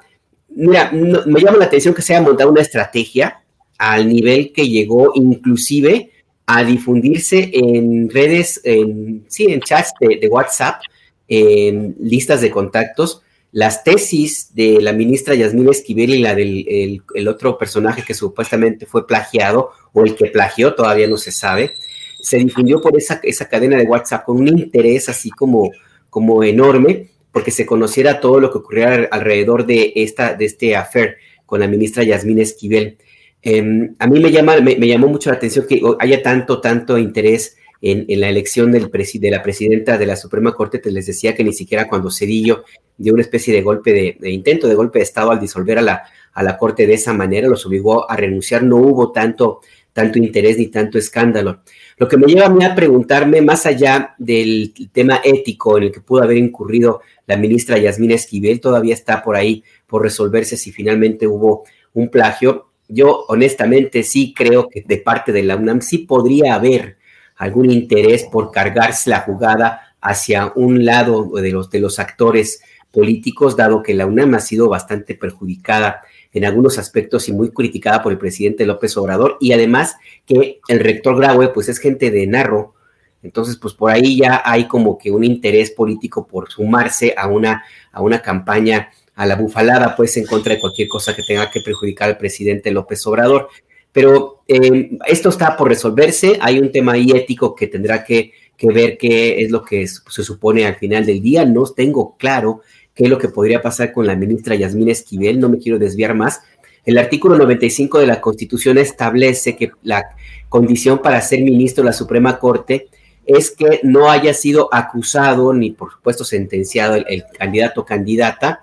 mira, 0.58 0.92
me 0.92 1.40
llama 1.40 1.58
la 1.58 1.66
atención 1.66 1.94
que 1.94 2.02
se 2.02 2.14
haya 2.16 2.26
montado 2.26 2.50
una 2.50 2.62
estrategia 2.62 3.42
al 3.78 4.10
nivel 4.10 4.52
que 4.52 4.68
llegó 4.68 5.12
inclusive 5.14 6.12
a 6.48 6.64
difundirse 6.64 7.52
en 7.54 8.10
redes, 8.10 8.60
en, 8.64 9.26
sí, 9.28 9.46
en 9.46 9.62
chats 9.62 9.94
de, 10.00 10.28
WhatsApp, 10.28 10.82
en 11.28 11.96
listas 12.00 12.42
de 12.42 12.50
contactos, 12.50 13.22
las 13.52 13.84
tesis 13.84 14.54
de 14.56 14.82
la 14.82 14.94
ministra 14.94 15.36
Yasmín 15.36 15.70
Esquivel 15.70 16.10
y 16.12 16.20
la 16.20 16.36
del 16.36 17.02
el, 17.14 17.28
otro 17.28 17.58
personaje 17.58 18.04
que 18.04 18.14
supuestamente 18.14 18.86
fue 18.86 19.06
plagiado 19.06 19.72
o 19.94 20.04
el 20.04 20.16
que 20.16 20.28
plagió, 20.28 20.74
todavía 20.74 21.08
no 21.08 21.18
se 21.18 21.32
sabe, 21.32 21.74
se 22.22 22.38
difundió 22.38 22.82
por 22.82 22.98
esa, 22.98 23.20
esa 23.24 23.48
cadena 23.48 23.78
de 23.78 23.84
WhatsApp 23.84 24.26
con 24.26 24.38
un 24.38 24.48
interés 24.48 25.10
así 25.10 25.30
como, 25.30 25.72
como 26.10 26.44
enorme 26.44 27.10
porque 27.38 27.52
se 27.52 27.68
conociera 27.68 28.20
todo 28.20 28.40
lo 28.40 28.52
que 28.52 28.58
ocurría 28.58 29.08
alrededor 29.12 29.68
de, 29.68 29.94
esta, 29.98 30.34
de 30.34 30.46
este 30.46 30.76
affair 30.76 31.18
con 31.46 31.60
la 31.60 31.68
ministra 31.68 32.04
Yasmín 32.04 32.40
Esquivel. 32.40 32.98
Em, 33.44 33.94
a 34.00 34.08
mí 34.08 34.20
me, 34.20 34.32
llama, 34.32 34.60
me, 34.60 34.76
llamó 34.88 35.08
mucho 35.08 35.30
la 35.30 35.36
atención 35.36 35.68
que 35.70 35.80
haya 36.00 36.24
tanto, 36.24 36.60
tanto 36.62 36.98
interés 36.98 37.56
en, 37.80 38.08
la 38.20 38.28
elección 38.28 38.72
del 38.72 38.90
de 38.90 39.30
la 39.30 39.44
presidenta 39.44 40.00
de 40.00 40.08
la 40.08 40.16
Suprema 40.16 40.56
Corte. 40.56 40.80
Te 40.80 40.90
les 40.90 41.06
decía 41.06 41.36
que 41.36 41.44
ni 41.44 41.54
siquiera 41.54 41.88
cuando 41.88 42.10
Cedillo 42.10 42.64
dio 42.98 43.14
una 43.14 43.22
especie 43.22 43.54
de 43.54 43.62
golpe 43.62 44.18
de, 44.20 44.32
intento 44.32 44.68
de 44.68 44.74
golpe 44.74 44.98
de 44.98 45.04
Estado 45.04 45.30
al 45.30 45.40
disolver 45.40 45.78
a 45.78 45.84
la, 45.84 46.06
a 46.34 46.42
la 46.42 46.58
Corte 46.58 46.88
de 46.88 46.96
esa 46.96 47.14
manera, 47.14 47.48
los 47.48 47.68
obligó 47.68 48.10
a 48.10 48.16
renunciar. 48.18 48.64
No 48.64 48.78
hubo 48.78 49.12
tanto, 49.12 49.62
tanto 49.94 50.18
interés 50.18 50.58
ni 50.58 50.70
tanto 50.70 50.98
escándalo. 50.98 51.62
Lo 52.00 52.08
que 52.08 52.18
me 52.18 52.28
lleva 52.28 52.46
a 52.46 52.50
mí 52.50 52.64
a 52.64 52.76
preguntarme, 52.76 53.42
más 53.42 53.66
allá 53.66 54.14
del 54.20 54.72
tema 54.92 55.20
ético 55.24 55.78
en 55.78 55.86
el 55.86 55.92
que 55.92 56.02
pudo 56.02 56.22
haber 56.22 56.38
incurrido 56.38 57.02
la 57.26 57.38
ministra 57.38 57.80
Yasmina 57.80 58.14
Esquivel, 58.14 58.62
todavía 58.62 58.94
está 58.94 59.24
por 59.24 59.36
ahí 59.36 59.64
por 59.88 60.04
resolverse 60.04 60.58
si 60.58 60.72
finalmente 60.72 61.26
hubo 61.26 61.64
un 61.94 62.10
plagio. 62.10 62.70
Yo 62.88 63.26
honestamente 63.30 64.04
sí 64.04 64.32
creo 64.36 64.70
que 64.70 64.84
de 64.84 64.98
parte 64.98 65.32
de 65.32 65.42
la 65.42 65.56
UNAM 65.56 65.82
sí 65.82 66.00
podría 66.00 66.54
haber 66.54 66.98
algún 67.36 67.72
interés 67.72 68.26
por 68.26 68.52
cargarse 68.52 69.10
la 69.10 69.22
jugada 69.22 69.96
hacia 70.00 70.52
un 70.56 70.86
lado 70.86 71.32
de 71.32 71.52
los, 71.52 71.72
de 71.72 71.80
los 71.80 71.98
actores 71.98 72.62
políticos, 72.92 73.58
dado 73.58 73.82
que 73.82 73.96
la 73.96 74.06
UNAM 74.06 74.36
ha 74.36 74.40
sido 74.40 74.70
bastante 74.70 75.16
perjudicada 75.16 76.02
en 76.38 76.46
algunos 76.46 76.78
aspectos 76.78 77.28
y 77.30 77.34
muy 77.34 77.50
criticada 77.50 78.02
por 78.02 78.12
el 78.12 78.18
presidente 78.18 78.66
López 78.66 78.96
Obrador, 78.98 79.38
y 79.40 79.52
además 79.52 79.96
que 80.26 80.60
el 80.68 80.80
rector 80.80 81.18
Graue, 81.18 81.50
pues 81.50 81.70
es 81.70 81.80
gente 81.80 82.12
de 82.12 82.26
Narro, 82.28 82.76
entonces 83.24 83.58
pues 83.58 83.74
por 83.74 83.92
ahí 83.92 84.20
ya 84.20 84.42
hay 84.46 84.68
como 84.68 84.98
que 84.98 85.12
un 85.12 85.24
interés 85.24 85.72
político 85.72 86.28
por 86.28 86.50
sumarse 86.50 87.14
a 87.18 87.28
una, 87.28 87.64
a 87.92 88.02
una 88.02 88.22
campaña 88.22 88.90
a 89.16 89.26
la 89.26 89.36
bufalada, 89.36 89.96
pues 89.96 90.16
en 90.18 90.26
contra 90.26 90.54
de 90.54 90.60
cualquier 90.60 90.88
cosa 90.88 91.16
que 91.16 91.24
tenga 91.24 91.50
que 91.50 91.62
perjudicar 91.62 92.08
al 92.08 92.18
presidente 92.18 92.72
López 92.72 93.06
Obrador. 93.08 93.50
Pero 93.92 94.44
eh, 94.48 94.92
esto 95.08 95.30
está 95.30 95.58
por 95.58 95.70
resolverse, 95.70 96.38
hay 96.40 96.60
un 96.60 96.72
tema 96.72 96.94
ahí 96.94 97.10
ético 97.12 97.56
que 97.56 97.66
tendrá 97.66 98.04
que, 98.04 98.32
que 98.56 98.68
ver 98.68 98.98
qué 98.98 99.42
es 99.42 99.50
lo 99.50 99.64
que 99.64 99.88
se 99.88 100.24
supone 100.24 100.68
al 100.68 100.76
final 100.76 101.04
del 101.04 101.20
día, 101.20 101.46
no 101.46 101.66
tengo 101.66 102.16
claro 102.16 102.62
qué 102.98 103.04
es 103.04 103.10
lo 103.12 103.20
que 103.20 103.30
podría 103.30 103.62
pasar 103.62 103.94
con 103.94 104.08
la 104.08 104.16
ministra 104.16 104.56
Yasmín 104.56 104.90
Esquivel, 104.90 105.40
no 105.40 105.50
me 105.50 105.60
quiero 105.60 105.78
desviar 105.78 106.16
más. 106.16 106.42
El 106.84 106.98
artículo 106.98 107.38
95 107.38 108.00
de 108.00 108.08
la 108.08 108.20
Constitución 108.20 108.80
establece 108.80 109.56
que 109.56 109.70
la 109.84 110.04
condición 110.50 111.00
para 111.00 111.22
ser 111.22 111.42
ministro 111.42 111.84
de 111.84 111.92
la 111.92 111.94
Suprema 111.94 112.40
Corte 112.40 112.88
es 113.24 113.52
que 113.52 113.82
no 113.84 114.10
haya 114.10 114.34
sido 114.34 114.74
acusado 114.74 115.54
ni 115.54 115.72
por 115.72 115.92
supuesto 115.92 116.24
sentenciado 116.24 116.96
el, 116.96 117.26
candidato 117.38 117.82
o 117.82 117.86
candidata 117.86 118.62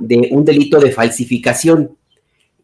de 0.00 0.28
un 0.30 0.44
delito 0.44 0.78
de 0.78 0.92
falsificación. 0.92 1.96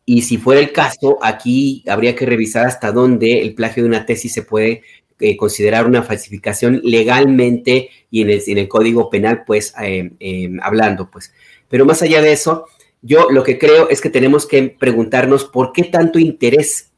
Y 0.04 0.22
si 0.22 0.38
fuera 0.38 0.60
el 0.60 0.72
caso, 0.72 1.18
aquí 1.20 1.82
habría 1.88 2.14
que 2.14 2.24
revisar 2.24 2.66
hasta 2.66 2.92
dónde 2.92 3.40
el 3.40 3.54
plagio 3.54 3.82
de 3.82 3.88
una 3.88 4.06
tesis 4.06 4.32
se 4.32 4.42
puede 4.42 4.82
eh, 5.20 5.36
considerar 5.36 5.86
una 5.86 6.02
falsificación 6.02 6.80
legalmente 6.84 7.90
y 8.10 8.22
en 8.22 8.58
el, 8.58 8.68
código 8.68 9.10
penal, 9.10 9.44
pues 9.46 9.74
eh, 9.82 10.50
hablando, 10.62 11.10
pues. 11.10 11.32
Pero 11.68 11.84
más 11.84 12.02
allá 12.02 12.22
de 12.22 12.32
eso, 12.32 12.66
yo 13.02 13.30
lo 13.30 13.42
que 13.42 13.58
creo 13.58 13.88
es 13.88 14.00
que 14.00 14.10
tenemos 14.10 14.46
que 14.46 14.62
preguntarnos 14.68 15.44
por 15.44 15.72
qué 15.72 15.84
tanto 15.84 16.18
interés, 16.18 16.90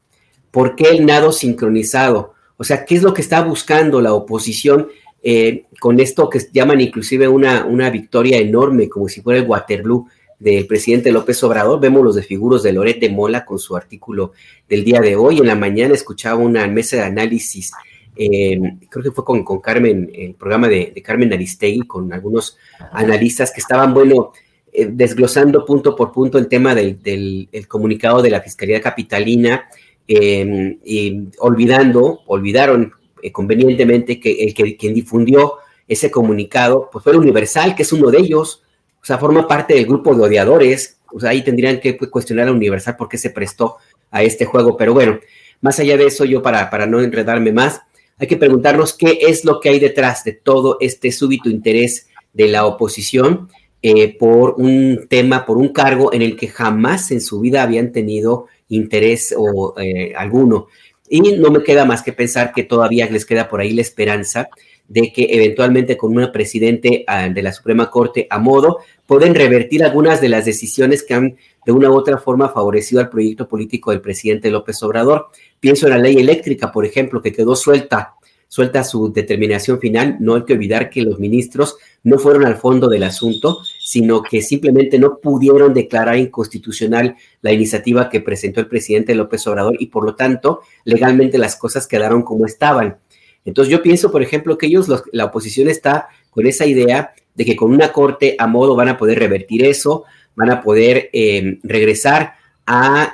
por 0.49 0.75
qué 0.75 0.89
el 0.89 1.05
nado 1.05 1.31
sincronizado, 1.31 2.33
o 2.57 2.63
sea, 2.63 2.85
qué 2.85 2.95
es 2.95 3.03
lo 3.03 3.13
que 3.13 3.21
está 3.21 3.41
buscando 3.41 4.01
la 4.01 4.13
oposición 4.13 4.89
eh, 5.23 5.65
con 5.79 5.99
esto 5.99 6.29
que 6.29 6.39
llaman 6.51 6.81
inclusive 6.81 7.27
una, 7.27 7.65
una 7.65 7.89
victoria 7.89 8.37
enorme, 8.37 8.89
como 8.89 9.07
si 9.07 9.21
fuera 9.21 9.39
el 9.39 9.47
Waterloo 9.47 10.07
del 10.39 10.65
presidente 10.65 11.11
López 11.11 11.43
Obrador. 11.43 11.79
Vemos 11.79 12.03
los 12.03 12.15
desfiguros 12.15 12.63
de 12.63 12.73
Loret 12.73 12.99
de 12.99 13.09
Mola 13.09 13.45
con 13.45 13.59
su 13.59 13.75
artículo 13.75 14.33
del 14.67 14.83
día 14.83 14.99
de 14.99 15.15
hoy. 15.15 15.37
En 15.37 15.47
la 15.47 15.55
mañana 15.55 15.93
escuchaba 15.93 16.39
una 16.39 16.67
mesa 16.67 16.97
de 16.97 17.03
análisis 17.03 17.71
eh, 18.15 18.59
creo 18.89 19.03
que 19.03 19.11
fue 19.11 19.23
con, 19.23 19.43
con, 19.43 19.59
Carmen, 19.59 20.11
el 20.13 20.33
programa 20.35 20.67
de, 20.67 20.93
Carmen 21.03 21.33
Aristegui, 21.33 21.81
con 21.81 22.11
algunos 22.13 22.57
analistas 22.91 23.51
que 23.51 23.61
estaban, 23.61 23.93
bueno, 23.93 24.31
eh, 24.73 24.89
desglosando 24.91 25.65
punto 25.65 25.95
por 25.95 26.11
punto 26.11 26.37
el 26.37 26.47
tema 26.47 26.75
del, 26.75 27.01
del 27.01 27.67
comunicado 27.67 28.21
de 28.21 28.29
la 28.29 28.41
Fiscalía 28.41 28.81
Capitalina, 28.81 29.65
eh, 30.07 30.77
y 30.83 31.27
olvidando, 31.39 32.21
olvidaron 32.25 32.91
convenientemente 33.31 34.19
que 34.19 34.43
el 34.43 34.53
que 34.53 34.75
quien 34.75 34.93
difundió 34.93 35.55
ese 35.87 36.09
comunicado, 36.09 36.89
pues 36.91 37.03
fue 37.03 37.13
el 37.13 37.19
Universal, 37.19 37.75
que 37.75 37.83
es 37.83 37.93
uno 37.93 38.09
de 38.09 38.17
ellos, 38.19 38.63
o 39.01 39.05
sea, 39.05 39.17
forma 39.17 39.47
parte 39.47 39.73
del 39.73 39.85
grupo 39.85 40.15
de 40.15 40.23
odiadores, 40.23 40.97
o 41.13 41.19
sea, 41.19 41.29
ahí 41.29 41.43
tendrían 41.43 41.79
que 41.79 41.97
cuestionar 41.97 42.47
a 42.47 42.51
Universal 42.51 42.95
por 42.95 43.09
qué 43.09 43.17
se 43.17 43.29
prestó 43.29 43.77
a 44.09 44.23
este 44.23 44.45
juego, 44.45 44.75
pero 44.75 44.93
bueno, 44.93 45.19
más 45.61 45.79
allá 45.79 45.95
de 45.97 46.07
eso, 46.07 46.25
yo 46.25 46.41
para, 46.41 46.69
para 46.69 46.87
no 46.87 46.99
enredarme 46.99 47.51
más, 47.51 47.81
hay 48.21 48.27
que 48.27 48.37
preguntarnos 48.37 48.93
qué 48.93 49.17
es 49.21 49.43
lo 49.45 49.59
que 49.59 49.69
hay 49.69 49.79
detrás 49.79 50.23
de 50.23 50.33
todo 50.33 50.77
este 50.79 51.11
súbito 51.11 51.49
interés 51.49 52.07
de 52.33 52.49
la 52.49 52.67
oposición 52.67 53.49
eh, 53.81 54.15
por 54.15 54.53
un 54.59 55.07
tema, 55.09 55.43
por 55.43 55.57
un 55.57 55.69
cargo 55.69 56.13
en 56.13 56.21
el 56.21 56.35
que 56.35 56.47
jamás 56.47 57.09
en 57.09 57.19
su 57.19 57.39
vida 57.39 57.63
habían 57.63 57.91
tenido 57.91 58.45
interés 58.69 59.33
o 59.35 59.73
eh, 59.79 60.13
alguno. 60.15 60.67
Y 61.09 61.19
no 61.19 61.49
me 61.49 61.63
queda 61.63 61.83
más 61.83 62.03
que 62.03 62.13
pensar 62.13 62.53
que 62.53 62.61
todavía 62.61 63.09
les 63.09 63.25
queda 63.25 63.49
por 63.49 63.59
ahí 63.59 63.73
la 63.73 63.81
esperanza 63.81 64.49
de 64.87 65.11
que 65.11 65.27
eventualmente 65.31 65.97
con 65.97 66.15
un 66.15 66.31
presidente 66.31 67.03
ah, 67.07 67.27
de 67.27 67.41
la 67.41 67.51
Suprema 67.51 67.89
Corte 67.89 68.27
a 68.29 68.37
modo 68.37 68.79
pueden 69.07 69.33
revertir 69.33 69.83
algunas 69.83 70.21
de 70.21 70.29
las 70.29 70.45
decisiones 70.45 71.01
que 71.01 71.15
han 71.15 71.37
de 71.65 71.71
una 71.71 71.89
u 71.89 71.95
otra 71.95 72.17
forma 72.17 72.49
favorecido 72.49 73.01
al 73.01 73.09
proyecto 73.09 73.47
político 73.47 73.91
del 73.91 74.01
presidente 74.01 74.51
López 74.51 74.83
Obrador. 74.83 75.29
Pienso 75.61 75.87
en 75.87 75.93
la 75.93 75.99
ley 75.99 76.17
eléctrica, 76.17 76.73
por 76.73 76.85
ejemplo, 76.85 77.21
que 77.21 77.31
quedó 77.31 77.55
suelta 77.55 78.15
suelta 78.51 78.83
su 78.83 79.13
determinación 79.13 79.79
final, 79.79 80.17
no 80.19 80.35
hay 80.35 80.43
que 80.43 80.51
olvidar 80.51 80.89
que 80.89 81.01
los 81.03 81.19
ministros 81.19 81.77
no 82.03 82.19
fueron 82.19 82.45
al 82.45 82.57
fondo 82.57 82.89
del 82.89 83.03
asunto, 83.03 83.61
sino 83.79 84.21
que 84.21 84.41
simplemente 84.41 84.99
no 84.99 85.19
pudieron 85.19 85.73
declarar 85.73 86.17
inconstitucional 86.17 87.15
la 87.41 87.53
iniciativa 87.53 88.09
que 88.09 88.19
presentó 88.19 88.59
el 88.59 88.67
presidente 88.67 89.15
López 89.15 89.47
Obrador 89.47 89.77
y 89.79 89.85
por 89.85 90.03
lo 90.03 90.15
tanto 90.15 90.59
legalmente 90.83 91.37
las 91.37 91.55
cosas 91.55 91.87
quedaron 91.87 92.23
como 92.23 92.45
estaban. 92.45 92.97
Entonces 93.45 93.71
yo 93.71 93.81
pienso, 93.81 94.11
por 94.11 94.21
ejemplo, 94.21 94.57
que 94.57 94.65
ellos, 94.65 94.89
la 95.13 95.25
oposición 95.25 95.69
está 95.69 96.09
con 96.29 96.45
esa 96.45 96.65
idea 96.65 97.13
de 97.33 97.45
que 97.45 97.55
con 97.55 97.71
una 97.71 97.93
corte 97.93 98.35
a 98.37 98.47
modo 98.47 98.75
van 98.75 98.89
a 98.89 98.97
poder 98.97 99.17
revertir 99.17 99.63
eso, 99.63 100.03
van 100.35 100.51
a 100.51 100.61
poder 100.61 101.09
eh, 101.13 101.57
regresar 101.63 102.33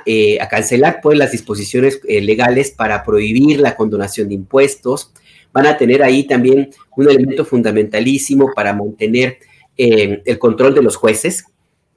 eh, 0.06 0.38
a, 0.40 0.48
cancelar 0.48 1.00
pues 1.02 1.18
las 1.18 1.32
disposiciones 1.32 2.00
eh, 2.06 2.20
legales 2.20 2.70
para 2.70 3.02
prohibir 3.02 3.60
la 3.60 3.74
condonación 3.74 4.28
de 4.28 4.34
impuestos. 4.34 5.12
Van 5.52 5.66
a 5.66 5.76
tener 5.76 6.02
ahí 6.02 6.26
también 6.26 6.70
un 6.96 7.08
elemento 7.08 7.44
fundamentalísimo 7.44 8.52
para 8.54 8.72
mantener 8.72 9.38
eh, 9.76 10.22
el 10.24 10.38
control 10.38 10.74
de 10.74 10.82
los 10.82 10.96
jueces, 10.96 11.44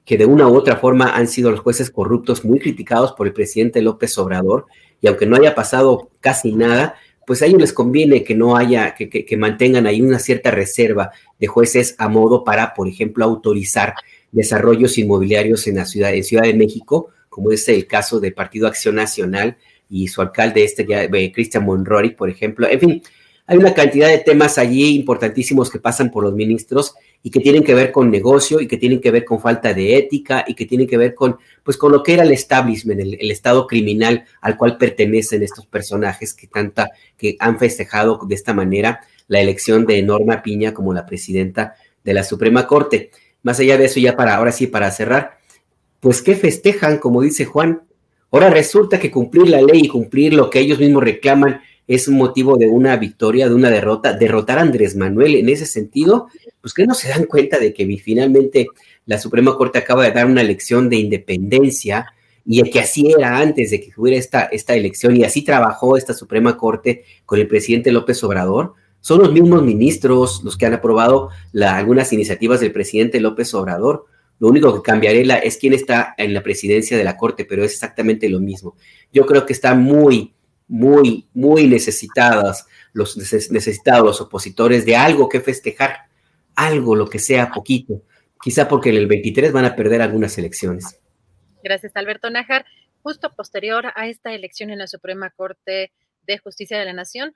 que 0.04 0.18
de 0.18 0.26
una 0.26 0.48
u 0.48 0.56
otra 0.56 0.76
forma 0.76 1.14
han 1.14 1.28
sido 1.28 1.50
los 1.50 1.60
jueces 1.60 1.90
corruptos 1.90 2.44
muy 2.44 2.58
criticados 2.58 3.12
por 3.12 3.26
el 3.26 3.32
presidente 3.32 3.82
López 3.82 4.16
Obrador, 4.18 4.66
y 5.00 5.06
aunque 5.06 5.26
no 5.26 5.36
haya 5.36 5.54
pasado 5.54 6.08
casi 6.20 6.52
nada, 6.52 6.96
pues 7.26 7.42
a 7.42 7.46
ellos 7.46 7.60
les 7.60 7.72
conviene 7.72 8.24
que 8.24 8.34
no 8.34 8.56
haya, 8.56 8.94
que, 8.94 9.08
que 9.08 9.36
mantengan 9.36 9.86
ahí 9.86 10.02
una 10.02 10.18
cierta 10.18 10.50
reserva 10.50 11.10
de 11.38 11.46
jueces 11.46 11.94
a 11.98 12.08
modo 12.08 12.42
para, 12.42 12.74
por 12.74 12.88
ejemplo, 12.88 13.24
autorizar 13.24 13.94
desarrollos 14.32 14.98
inmobiliarios 14.98 15.66
en 15.68 15.76
la 15.76 15.84
ciudad, 15.84 16.12
en 16.14 16.24
Ciudad 16.24 16.44
de 16.44 16.54
México, 16.54 17.10
como 17.32 17.50
es 17.50 17.66
el 17.70 17.86
caso 17.86 18.20
del 18.20 18.34
Partido 18.34 18.66
Acción 18.66 18.94
Nacional 18.96 19.56
y 19.88 20.08
su 20.08 20.20
alcalde, 20.20 20.64
este 20.64 20.86
eh, 20.86 21.32
Cristian 21.32 21.64
Monroy, 21.64 22.10
por 22.10 22.28
ejemplo. 22.28 22.68
En 22.68 22.78
fin, 22.78 23.02
hay 23.46 23.56
una 23.56 23.72
cantidad 23.72 24.08
de 24.08 24.18
temas 24.18 24.58
allí 24.58 24.94
importantísimos 24.94 25.70
que 25.70 25.78
pasan 25.78 26.10
por 26.10 26.24
los 26.24 26.34
ministros 26.34 26.94
y 27.22 27.30
que 27.30 27.40
tienen 27.40 27.64
que 27.64 27.72
ver 27.72 27.90
con 27.90 28.10
negocio 28.10 28.60
y 28.60 28.68
que 28.68 28.76
tienen 28.76 29.00
que 29.00 29.10
ver 29.10 29.24
con 29.24 29.40
falta 29.40 29.72
de 29.72 29.96
ética 29.96 30.44
y 30.46 30.54
que 30.54 30.66
tienen 30.66 30.86
que 30.86 30.98
ver 30.98 31.14
con, 31.14 31.38
pues, 31.62 31.78
con 31.78 31.90
lo 31.90 32.02
que 32.02 32.12
era 32.12 32.24
el 32.24 32.32
establishment, 32.32 33.00
el, 33.00 33.16
el 33.18 33.30
estado 33.30 33.66
criminal 33.66 34.26
al 34.42 34.58
cual 34.58 34.76
pertenecen 34.76 35.42
estos 35.42 35.64
personajes 35.64 36.34
que 36.34 36.48
tanta, 36.48 36.90
que 37.16 37.36
han 37.38 37.58
festejado 37.58 38.20
de 38.28 38.34
esta 38.34 38.52
manera 38.52 39.00
la 39.26 39.40
elección 39.40 39.86
de 39.86 40.02
Norma 40.02 40.42
Piña 40.42 40.74
como 40.74 40.92
la 40.92 41.06
presidenta 41.06 41.76
de 42.04 42.12
la 42.12 42.24
Suprema 42.24 42.66
Corte. 42.66 43.10
Más 43.42 43.58
allá 43.58 43.78
de 43.78 43.86
eso, 43.86 44.00
ya 44.00 44.14
para, 44.16 44.36
ahora 44.36 44.52
sí, 44.52 44.66
para 44.66 44.90
cerrar, 44.90 45.38
pues 46.02 46.20
¿qué 46.20 46.34
festejan? 46.34 46.98
Como 46.98 47.22
dice 47.22 47.44
Juan. 47.44 47.82
Ahora 48.32 48.50
resulta 48.50 48.98
que 48.98 49.12
cumplir 49.12 49.48
la 49.48 49.62
ley 49.62 49.82
y 49.84 49.88
cumplir 49.88 50.34
lo 50.34 50.50
que 50.50 50.58
ellos 50.58 50.80
mismos 50.80 51.04
reclaman 51.04 51.60
es 51.86 52.08
un 52.08 52.16
motivo 52.16 52.56
de 52.56 52.66
una 52.66 52.96
victoria, 52.96 53.48
de 53.48 53.54
una 53.54 53.70
derrota. 53.70 54.12
Derrotar 54.12 54.58
a 54.58 54.62
Andrés 54.62 54.96
Manuel 54.96 55.36
en 55.36 55.48
ese 55.48 55.64
sentido, 55.64 56.26
pues 56.60 56.74
que 56.74 56.86
no 56.88 56.94
se 56.94 57.08
dan 57.08 57.26
cuenta 57.26 57.60
de 57.60 57.72
que 57.72 57.86
finalmente 57.98 58.66
la 59.06 59.16
Suprema 59.16 59.56
Corte 59.56 59.78
acaba 59.78 60.02
de 60.02 60.10
dar 60.10 60.26
una 60.26 60.40
elección 60.40 60.88
de 60.88 60.96
independencia 60.96 62.06
y 62.44 62.68
que 62.68 62.80
así 62.80 63.12
era 63.16 63.38
antes 63.38 63.70
de 63.70 63.80
que 63.80 63.92
hubiera 63.96 64.18
esta, 64.18 64.46
esta 64.46 64.74
elección 64.74 65.16
y 65.16 65.22
así 65.22 65.42
trabajó 65.42 65.96
esta 65.96 66.14
Suprema 66.14 66.56
Corte 66.56 67.04
con 67.24 67.38
el 67.38 67.46
presidente 67.46 67.92
López 67.92 68.24
Obrador. 68.24 68.74
Son 69.00 69.20
los 69.20 69.30
mismos 69.30 69.62
ministros 69.62 70.42
los 70.42 70.56
que 70.56 70.66
han 70.66 70.74
aprobado 70.74 71.28
algunas 71.60 72.12
iniciativas 72.12 72.58
del 72.58 72.72
presidente 72.72 73.20
López 73.20 73.54
Obrador. 73.54 74.06
Lo 74.42 74.48
único 74.48 74.74
que 74.74 74.82
cambiaré 74.82 75.22
es 75.46 75.56
quién 75.56 75.72
está 75.72 76.16
en 76.18 76.34
la 76.34 76.42
presidencia 76.42 76.98
de 76.98 77.04
la 77.04 77.16
Corte, 77.16 77.44
pero 77.44 77.62
es 77.62 77.74
exactamente 77.74 78.28
lo 78.28 78.40
mismo. 78.40 78.76
Yo 79.12 79.24
creo 79.24 79.46
que 79.46 79.52
están 79.52 79.80
muy, 79.84 80.34
muy, 80.66 81.28
muy 81.32 81.68
necesitadas 81.68 82.66
los 82.92 83.16
necesitados 83.16 84.04
los 84.04 84.20
opositores 84.20 84.84
de 84.84 84.96
algo 84.96 85.28
que 85.28 85.40
festejar, 85.40 86.08
algo, 86.56 86.96
lo 86.96 87.08
que 87.08 87.20
sea 87.20 87.52
poquito. 87.52 88.02
Quizá 88.42 88.66
porque 88.66 88.90
en 88.90 88.96
el 88.96 89.06
23 89.06 89.52
van 89.52 89.64
a 89.64 89.76
perder 89.76 90.02
algunas 90.02 90.36
elecciones. 90.36 90.98
Gracias, 91.62 91.92
Alberto 91.94 92.28
Nájar. 92.28 92.66
Justo 93.04 93.32
posterior 93.36 93.92
a 93.94 94.08
esta 94.08 94.34
elección 94.34 94.70
en 94.70 94.80
la 94.80 94.88
Suprema 94.88 95.30
Corte 95.30 95.92
de 96.26 96.38
Justicia 96.38 96.80
de 96.80 96.84
la 96.84 96.92
Nación, 96.92 97.32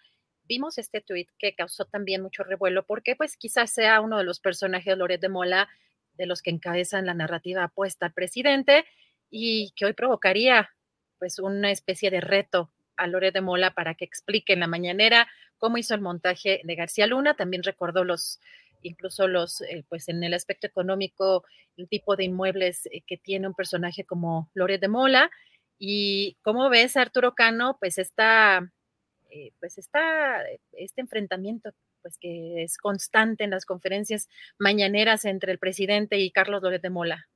vimos 0.49 0.77
este 0.77 1.03
tuit 1.03 1.29
que 1.39 1.55
causó 1.55 1.85
también 1.85 2.21
mucho 2.21 2.43
revuelo 2.43 2.85
porque 2.85 3.15
pues 3.15 3.37
quizás 3.37 3.71
sea 3.71 4.01
uno 4.01 4.19
de 4.19 4.25
los 4.25 4.41
personajes, 4.41 4.99
Loret 4.99 5.21
de 5.21 5.29
Mola, 5.29 5.69
de 6.17 6.27
los 6.27 6.43
que 6.43 6.51
encabezan 6.51 7.07
la 7.07 7.15
narrativa 7.15 7.65
apuesta 7.65 8.07
al 8.07 8.13
presidente 8.13 8.85
y 9.31 9.73
que 9.77 9.87
hoy 9.87 9.93
provocaría 9.93 10.71
pues 11.19 11.39
una 11.39 11.71
especie 11.71 12.11
de 12.11 12.21
reto 12.21 12.71
a 12.97 13.07
Lore 13.07 13.33
de 13.33 13.41
Mola 13.41 13.73
para 13.73 13.95
que 13.95 14.05
explique 14.05 14.53
en 14.53 14.61
la 14.61 14.67
mañanera 14.67 15.29
cómo 15.59 15.79
hizo 15.79 15.95
el 15.95 16.01
montaje 16.01 16.61
de 16.65 16.75
García 16.75 17.07
Luna, 17.07 17.35
también 17.35 17.63
recordó 17.63 18.05
los 18.05 18.41
incluso 18.83 19.27
los 19.27 19.63
eh, 19.63 19.85
pues 19.89 20.09
en 20.09 20.23
el 20.23 20.35
aspecto 20.35 20.67
económico 20.67 21.45
el 21.77 21.89
tipo 21.89 22.15
de 22.15 22.25
inmuebles 22.25 22.87
eh, 22.87 23.03
que 23.07 23.17
tiene 23.17 23.49
un 23.49 23.55
personaje 23.55 24.05
como 24.05 24.51
Lore 24.55 24.79
de 24.79 24.89
Mola 24.89 25.31
y 25.79 26.37
cómo 26.43 26.69
ves 26.69 26.97
Arturo 26.97 27.35
Cano 27.35 27.79
pues 27.81 27.99
está 27.99 28.71
eh, 29.31 29.53
pues 29.59 29.79
está 29.79 30.43
este 30.73 31.01
enfrentamiento 31.01 31.71
pues 32.07 32.19
que 32.19 32.63
es 32.63 32.79
constante 32.79 33.43
en 33.43 33.51
las 33.51 33.67
conferencias 33.67 34.29
mañaneras 34.59 35.25
entre 35.25 35.51
el 35.51 35.59
presidente 35.59 36.21
y 36.21 36.31
Carlos 36.31 36.63
Loret 36.63 36.81
de 36.81 36.91
Mola. 36.91 37.29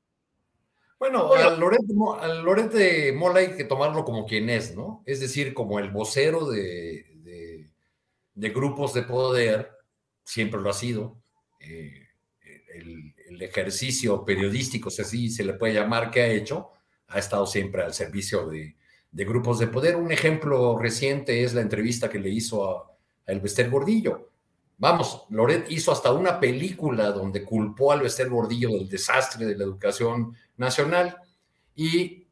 Bueno, 1.01 1.35
a 1.35 1.57
Loret, 1.57 2.71
de 2.71 3.13
Mola 3.13 3.41
hay 3.41 3.57
que 3.57 3.65
tomarlo 3.65 4.05
como 4.05 4.27
quien 4.27 4.49
es, 4.49 4.77
¿no? 4.77 5.03
Es 5.07 5.19
decir, 5.19 5.55
como 5.55 5.81
el 5.81 5.91
vocero 5.91 6.49
de, 6.49 7.05
de, 8.35 8.51
grupos 8.51 8.95
de 8.95 9.03
poder, 9.03 9.73
siempre 10.23 10.61
lo 10.61 10.71
ha 10.71 10.75
sido. 10.75 11.21
Eh, 11.59 12.07
el, 12.73 13.13
el, 13.29 13.43
ejercicio 13.43 14.25
periodístico, 14.25 14.89
si 14.89 15.03
así 15.03 15.31
se 15.31 15.43
le 15.43 15.55
puede 15.55 15.75
llamar, 15.75 16.13
que 16.13 16.21
ha 16.21 16.29
hecho, 16.29 16.71
ha 17.09 17.19
estado 17.19 17.45
siempre 17.45 17.83
al 17.83 17.93
servicio 17.93 18.47
de, 18.47 18.77
de 19.11 19.25
grupos 19.25 19.59
de 19.59 19.67
poder. 19.67 19.97
Un 19.97 20.13
ejemplo 20.13 20.79
reciente 20.79 21.43
es 21.43 21.55
la 21.55 21.63
entrevista 21.63 22.09
que 22.09 22.21
le 22.21 22.31
hizo 22.31 22.71
a, 22.71 22.97
a 23.27 23.33
Elvester 23.33 23.69
Gordillo 23.69 24.30
Vamos, 24.81 25.27
Loret 25.29 25.71
hizo 25.71 25.93
hasta 25.93 26.11
una 26.11 26.41
película 26.41 27.11
donde 27.11 27.45
culpó 27.45 27.93
al 27.93 28.01
Bester 28.01 28.31
Gordillo 28.31 28.71
del 28.71 28.89
desastre 28.89 29.45
de 29.45 29.55
la 29.55 29.65
educación 29.65 30.35
nacional 30.57 31.19
y 31.75 32.27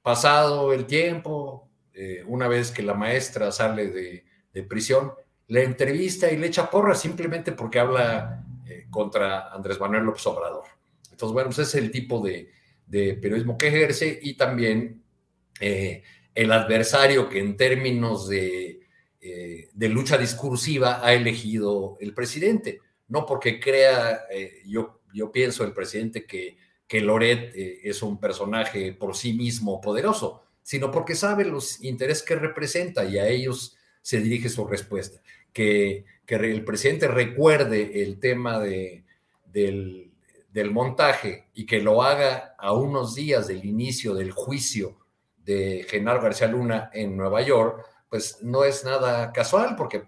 pasado 0.00 0.72
el 0.72 0.86
tiempo, 0.86 1.68
eh, 1.92 2.24
una 2.26 2.48
vez 2.48 2.70
que 2.70 2.82
la 2.82 2.94
maestra 2.94 3.52
sale 3.52 3.88
de, 3.88 4.62
prisión, 4.62 5.12
le 5.48 5.64
entrevista 5.64 6.32
y 6.32 6.38
le 6.38 6.46
echa 6.46 6.70
porra 6.70 6.94
simplemente 6.94 7.52
porque 7.52 7.78
habla 7.78 8.42
eh, 8.66 8.86
contra 8.88 9.52
Andrés 9.52 9.78
Manuel 9.78 10.04
López 10.04 10.26
Obrador. 10.26 10.64
Entonces, 11.10 11.34
bueno, 11.34 11.50
pues 11.50 11.58
ese 11.58 11.76
es 11.76 11.84
el 11.84 11.90
tipo 11.90 12.20
de, 12.22 12.50
periodismo 12.88 13.58
que 13.58 13.68
ejerce 13.68 14.18
y 14.22 14.32
también 14.38 15.02
eh, 15.60 16.02
el 16.34 16.52
adversario 16.52 17.28
que 17.28 17.40
en 17.40 17.54
términos 17.58 18.30
de 18.30 18.81
eh, 19.24 19.68
de 19.72 19.88
lucha 19.88 20.18
discursiva 20.18 21.00
ha 21.00 21.14
elegido 21.14 21.96
el 22.00 22.12
presidente. 22.12 22.80
No 23.06 23.24
porque 23.24 23.60
crea, 23.60 24.22
eh, 24.28 24.62
yo, 24.66 25.00
yo 25.14 25.30
pienso 25.30 25.62
el 25.62 25.72
presidente 25.72 26.26
que, 26.26 26.56
que 26.88 27.00
Loret 27.00 27.54
eh, 27.54 27.80
es 27.84 28.02
un 28.02 28.18
personaje 28.18 28.92
por 28.92 29.14
sí 29.14 29.32
mismo 29.32 29.80
poderoso, 29.80 30.42
sino 30.60 30.90
porque 30.90 31.14
sabe 31.14 31.44
los 31.44 31.84
intereses 31.84 32.24
que 32.24 32.34
representa 32.34 33.04
y 33.04 33.18
a 33.18 33.28
ellos 33.28 33.76
se 34.00 34.20
dirige 34.20 34.48
su 34.48 34.66
respuesta. 34.66 35.20
Que, 35.52 36.04
que 36.26 36.34
el 36.34 36.64
presidente 36.64 37.06
recuerde 37.06 38.02
el 38.02 38.18
tema 38.18 38.58
de, 38.58 39.04
del, 39.46 40.10
del 40.50 40.72
montaje 40.72 41.46
y 41.54 41.64
que 41.64 41.80
lo 41.80 42.02
haga 42.02 42.56
a 42.58 42.72
unos 42.72 43.14
días 43.14 43.46
del 43.46 43.64
inicio 43.64 44.14
del 44.14 44.32
juicio 44.32 44.98
de 45.44 45.86
Genaro 45.88 46.20
García 46.20 46.48
Luna 46.48 46.90
en 46.92 47.16
Nueva 47.16 47.42
York, 47.42 47.86
pues 48.12 48.42
no 48.42 48.62
es 48.62 48.84
nada 48.84 49.32
casual, 49.32 49.74
porque 49.74 50.02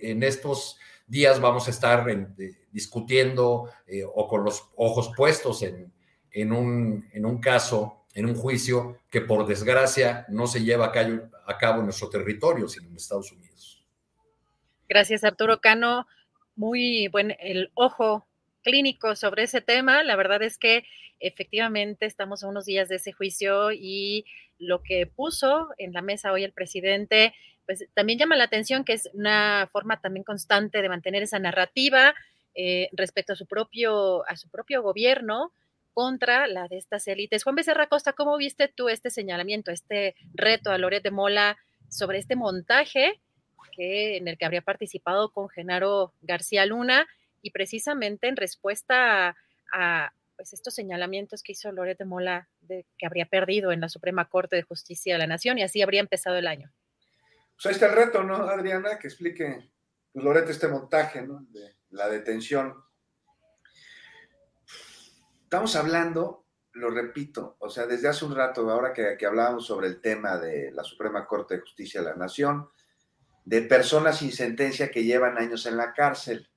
en 0.00 0.22
estos 0.22 0.78
días 1.06 1.38
vamos 1.38 1.68
a 1.68 1.70
estar 1.70 2.08
eh, 2.08 2.26
discutiendo 2.70 3.68
eh, 3.86 4.04
o 4.04 4.26
con 4.26 4.42
los 4.42 4.70
ojos 4.74 5.12
puestos 5.14 5.62
en, 5.62 6.52
un 6.52 7.40
caso, 7.42 8.06
en 8.14 8.24
un 8.24 8.36
juicio 8.36 9.00
que 9.10 9.20
por 9.20 9.46
desgracia 9.46 10.24
no 10.30 10.46
se 10.46 10.64
lleva 10.64 10.86
a 10.86 10.92
cabo, 10.92 11.28
a 11.44 11.58
cabo 11.58 11.80
en 11.80 11.84
nuestro 11.84 12.08
territorio, 12.08 12.66
sino 12.68 12.88
en 12.88 12.96
Estados 12.96 13.30
Unidos. 13.32 13.84
Gracias, 14.88 15.22
Arturo 15.22 15.60
Cano. 15.60 16.06
Muy 16.56 17.08
buen 17.08 17.36
el 17.38 17.70
ojo 17.74 18.26
clínico 18.62 19.14
sobre 19.14 19.42
ese 19.42 19.60
tema. 19.60 20.02
La 20.04 20.16
verdad 20.16 20.42
es 20.42 20.56
que 20.56 20.86
efectivamente 21.20 22.06
estamos 22.06 22.42
a 22.42 22.48
unos 22.48 22.64
días 22.64 22.88
de 22.88 22.96
ese 22.96 23.12
juicio 23.12 23.72
y 23.72 24.24
lo 24.62 24.82
que 24.82 25.06
puso 25.06 25.68
en 25.78 25.92
la 25.92 26.02
mesa 26.02 26.32
hoy 26.32 26.44
el 26.44 26.52
presidente, 26.52 27.34
pues 27.66 27.86
también 27.94 28.18
llama 28.18 28.36
la 28.36 28.44
atención 28.44 28.84
que 28.84 28.94
es 28.94 29.10
una 29.12 29.68
forma 29.70 30.00
también 30.00 30.24
constante 30.24 30.82
de 30.82 30.88
mantener 30.88 31.22
esa 31.22 31.38
narrativa 31.38 32.14
eh, 32.54 32.88
respecto 32.92 33.32
a 33.32 33.36
su 33.36 33.46
propio, 33.46 34.28
a 34.28 34.36
su 34.36 34.48
propio 34.48 34.82
gobierno 34.82 35.52
contra 35.92 36.46
la 36.46 36.68
de 36.68 36.78
estas 36.78 37.06
élites. 37.08 37.44
Juan 37.44 37.56
Becerra 37.56 37.88
Costa, 37.88 38.12
¿cómo 38.12 38.36
viste 38.36 38.68
tú 38.68 38.88
este 38.88 39.10
señalamiento, 39.10 39.70
este 39.70 40.14
reto 40.34 40.70
a 40.70 40.78
Loret 40.78 41.02
de 41.02 41.10
Mola 41.10 41.58
sobre 41.88 42.18
este 42.18 42.36
montaje 42.36 43.20
que, 43.72 44.16
en 44.16 44.28
el 44.28 44.38
que 44.38 44.44
habría 44.44 44.62
participado 44.62 45.30
con 45.32 45.48
Genaro 45.48 46.14
García 46.20 46.66
Luna 46.66 47.06
y 47.42 47.50
precisamente 47.50 48.28
en 48.28 48.36
respuesta 48.36 49.36
a, 49.72 50.12
pues 50.36 50.52
estos 50.52 50.74
señalamientos 50.74 51.42
que 51.42 51.52
hizo 51.52 51.72
Loret 51.72 51.98
de 51.98 52.04
Mola 52.04 52.48
de 52.60 52.86
que 52.98 53.06
habría 53.06 53.26
perdido 53.26 53.72
en 53.72 53.80
la 53.80 53.88
Suprema 53.88 54.28
Corte 54.28 54.56
de 54.56 54.62
Justicia 54.62 55.14
de 55.14 55.18
la 55.18 55.26
Nación 55.26 55.58
y 55.58 55.62
así 55.62 55.82
habría 55.82 56.00
empezado 56.00 56.36
el 56.36 56.46
año. 56.46 56.72
Pues 57.54 57.66
ahí 57.66 57.72
está 57.72 57.86
el 57.86 57.94
reto, 57.94 58.22
¿no, 58.22 58.36
Adriana? 58.36 58.98
Que 58.98 59.08
explique 59.08 59.70
pues, 60.12 60.24
Loret 60.24 60.48
este 60.48 60.68
montaje, 60.68 61.22
¿no? 61.22 61.46
De 61.50 61.76
la 61.90 62.08
detención. 62.08 62.74
Estamos 65.44 65.76
hablando, 65.76 66.46
lo 66.72 66.90
repito, 66.90 67.56
o 67.58 67.68
sea, 67.68 67.86
desde 67.86 68.08
hace 68.08 68.24
un 68.24 68.34
rato, 68.34 68.68
ahora 68.70 68.92
que, 68.92 69.16
que 69.18 69.26
hablábamos 69.26 69.66
sobre 69.66 69.86
el 69.86 70.00
tema 70.00 70.38
de 70.38 70.72
la 70.72 70.82
Suprema 70.82 71.26
Corte 71.26 71.54
de 71.54 71.60
Justicia 71.60 72.00
de 72.00 72.08
la 72.08 72.16
Nación, 72.16 72.70
de 73.44 73.62
personas 73.62 74.18
sin 74.18 74.32
sentencia 74.32 74.90
que 74.90 75.04
llevan 75.04 75.36
años 75.36 75.66
en 75.66 75.76
la 75.76 75.92
cárcel. 75.92 76.48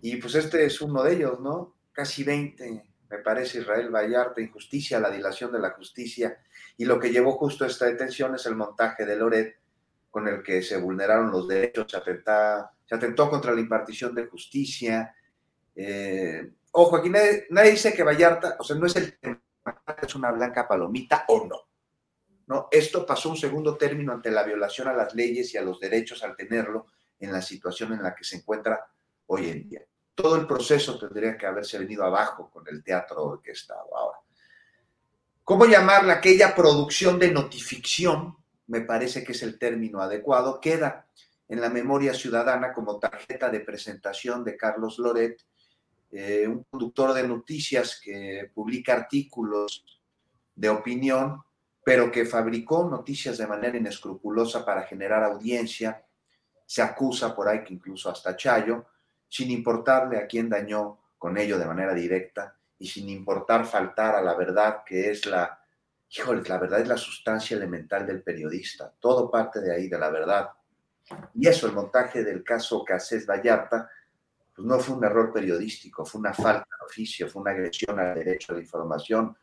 Y 0.00 0.16
pues 0.16 0.34
este 0.34 0.64
es 0.64 0.80
uno 0.80 1.02
de 1.02 1.14
ellos, 1.14 1.40
¿no? 1.40 1.76
Casi 1.92 2.24
20, 2.24 2.84
me 3.10 3.18
parece, 3.18 3.60
Israel 3.60 3.90
Vallarta, 3.90 4.40
injusticia, 4.40 4.98
la 4.98 5.10
dilación 5.10 5.52
de 5.52 5.58
la 5.58 5.70
justicia. 5.70 6.38
Y 6.78 6.86
lo 6.86 6.98
que 6.98 7.10
llevó 7.10 7.32
justo 7.32 7.64
a 7.64 7.66
esta 7.66 7.84
detención 7.84 8.34
es 8.34 8.46
el 8.46 8.56
montaje 8.56 9.04
de 9.04 9.16
Loret, 9.16 9.58
con 10.10 10.26
el 10.28 10.42
que 10.42 10.62
se 10.62 10.78
vulneraron 10.78 11.30
los 11.30 11.46
derechos, 11.46 11.86
se, 11.90 12.94
atentó 12.94 13.28
contra 13.28 13.52
la 13.52 13.60
impartición 13.60 14.14
de 14.14 14.26
justicia. 14.26 15.14
Eh, 15.76 16.52
ojo, 16.72 16.96
aquí 16.96 17.10
nadie, 17.10 17.46
nadie, 17.50 17.72
dice 17.72 17.92
que 17.92 18.02
Vallarta, 18.02 18.56
o 18.58 18.64
sea, 18.64 18.76
no 18.76 18.86
es 18.86 18.96
el 18.96 19.18
tema, 19.18 19.42
es 20.02 20.14
una 20.14 20.30
blanca 20.30 20.66
palomita 20.66 21.24
o 21.28 21.46
no. 21.46 21.60
¿no? 22.46 22.68
Esto 22.70 23.04
pasó 23.04 23.28
un 23.30 23.36
segundo 23.36 23.76
término 23.76 24.12
ante 24.12 24.30
la 24.30 24.42
violación 24.42 24.88
a 24.88 24.94
las 24.94 25.14
leyes 25.14 25.52
y 25.54 25.58
a 25.58 25.62
los 25.62 25.78
derechos 25.80 26.22
al 26.22 26.34
tenerlo 26.34 26.86
en 27.20 27.32
la 27.32 27.42
situación 27.42 27.92
en 27.92 28.02
la 28.02 28.14
que 28.14 28.24
se 28.24 28.36
encuentra 28.36 28.86
hoy 29.26 29.48
en 29.48 29.68
día. 29.68 29.82
Todo 30.14 30.36
el 30.36 30.46
proceso 30.46 30.98
tendría 30.98 31.36
que 31.36 31.46
haberse 31.46 31.78
venido 31.78 32.04
abajo 32.04 32.50
con 32.50 32.66
el 32.68 32.82
teatro 32.82 33.24
orquestado 33.24 33.96
ahora. 33.96 34.18
¿Cómo 35.44 35.66
llamarla? 35.66 36.14
Aquella 36.14 36.54
producción 36.54 37.18
de 37.18 37.30
notificción, 37.30 38.36
me 38.66 38.82
parece 38.82 39.24
que 39.24 39.32
es 39.32 39.42
el 39.42 39.58
término 39.58 40.00
adecuado, 40.00 40.60
queda 40.60 41.06
en 41.48 41.60
la 41.60 41.68
memoria 41.68 42.14
ciudadana 42.14 42.72
como 42.72 42.98
tarjeta 42.98 43.50
de 43.50 43.60
presentación 43.60 44.44
de 44.44 44.56
Carlos 44.56 44.98
Loret, 44.98 45.42
eh, 46.10 46.46
un 46.46 46.64
conductor 46.64 47.12
de 47.12 47.26
noticias 47.26 48.00
que 48.02 48.50
publica 48.54 48.94
artículos 48.94 49.84
de 50.54 50.68
opinión 50.68 51.42
pero 51.84 52.10
que 52.12 52.24
fabricó 52.24 52.88
noticias 52.88 53.38
de 53.38 53.46
manera 53.46 53.76
inescrupulosa 53.76 54.64
para 54.64 54.84
generar 54.84 55.24
audiencia. 55.24 56.04
Se 56.64 56.80
acusa 56.80 57.34
por 57.34 57.48
ahí 57.48 57.64
que 57.64 57.74
incluso 57.74 58.08
hasta 58.08 58.36
Chayo, 58.36 58.86
sin 59.32 59.50
importarle 59.50 60.18
a 60.18 60.26
quién 60.26 60.50
dañó 60.50 60.98
con 61.16 61.38
ello 61.38 61.58
de 61.58 61.64
manera 61.64 61.94
directa 61.94 62.54
y 62.78 62.86
sin 62.86 63.08
importar 63.08 63.64
faltar 63.64 64.14
a 64.14 64.20
la 64.20 64.34
verdad 64.34 64.82
que 64.84 65.10
es 65.10 65.24
la, 65.24 65.58
híjole, 66.10 66.42
la 66.46 66.58
verdad 66.58 66.80
es 66.80 66.88
la 66.88 66.98
sustancia 66.98 67.56
elemental 67.56 68.06
del 68.06 68.22
periodista. 68.22 68.92
Todo 69.00 69.30
parte 69.30 69.62
de 69.62 69.74
ahí, 69.74 69.88
de 69.88 69.98
la 69.98 70.10
verdad. 70.10 70.50
Y 71.32 71.48
eso, 71.48 71.66
el 71.66 71.72
montaje 71.72 72.22
del 72.22 72.44
caso 72.44 72.84
Casés 72.84 73.24
Vallarta, 73.26 73.88
pues 74.54 74.68
no 74.68 74.78
fue 74.78 74.96
un 74.96 75.04
error 75.04 75.32
periodístico, 75.32 76.04
fue 76.04 76.18
una 76.18 76.34
falta 76.34 76.68
de 76.78 76.84
oficio, 76.84 77.26
fue 77.26 77.40
una 77.40 77.52
agresión 77.52 77.98
al 77.98 78.14
derecho 78.14 78.52
a 78.52 78.56
la 78.56 78.60
información, 78.60 79.34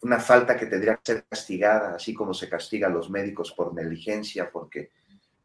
una 0.00 0.18
falta 0.18 0.56
que 0.56 0.66
tendría 0.66 0.96
que 0.96 1.12
ser 1.12 1.24
castigada, 1.28 1.94
así 1.94 2.12
como 2.12 2.34
se 2.34 2.48
castiga 2.48 2.88
a 2.88 2.90
los 2.90 3.08
médicos 3.08 3.52
por 3.52 3.72
negligencia, 3.72 4.50
porque, 4.50 4.90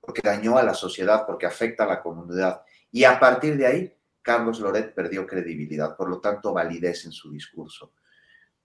porque 0.02 0.22
dañó 0.24 0.58
a 0.58 0.64
la 0.64 0.74
sociedad, 0.74 1.28
porque 1.28 1.46
afecta 1.46 1.84
a 1.84 1.88
la 1.88 2.02
comunidad. 2.02 2.64
Y 2.91 3.03
a 3.03 3.20
partir 3.20 3.57
de 3.57 3.68
ahí, 3.68 3.98
Carlos 4.22 4.60
Loret 4.60 4.94
perdió 4.94 5.26
credibilidad, 5.28 5.95
por 5.95 6.10
lo 6.10 6.20
tanto, 6.20 6.53
validez 6.53 7.06
en 7.06 7.12
su 7.12 7.32
discurso. 7.32 7.94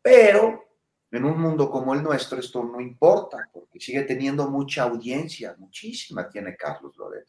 Pero 0.00 0.64
en 1.10 1.24
un 1.24 1.40
mundo 1.40 1.70
como 1.70 1.94
el 1.94 2.02
nuestro 2.02 2.38
esto 2.38 2.62
no 2.62 2.80
importa, 2.80 3.48
porque 3.52 3.80
sigue 3.80 4.02
teniendo 4.02 4.48
mucha 4.48 4.84
audiencia, 4.84 5.54
muchísima 5.58 6.28
tiene 6.28 6.56
Carlos 6.56 6.96
Loret. 6.96 7.26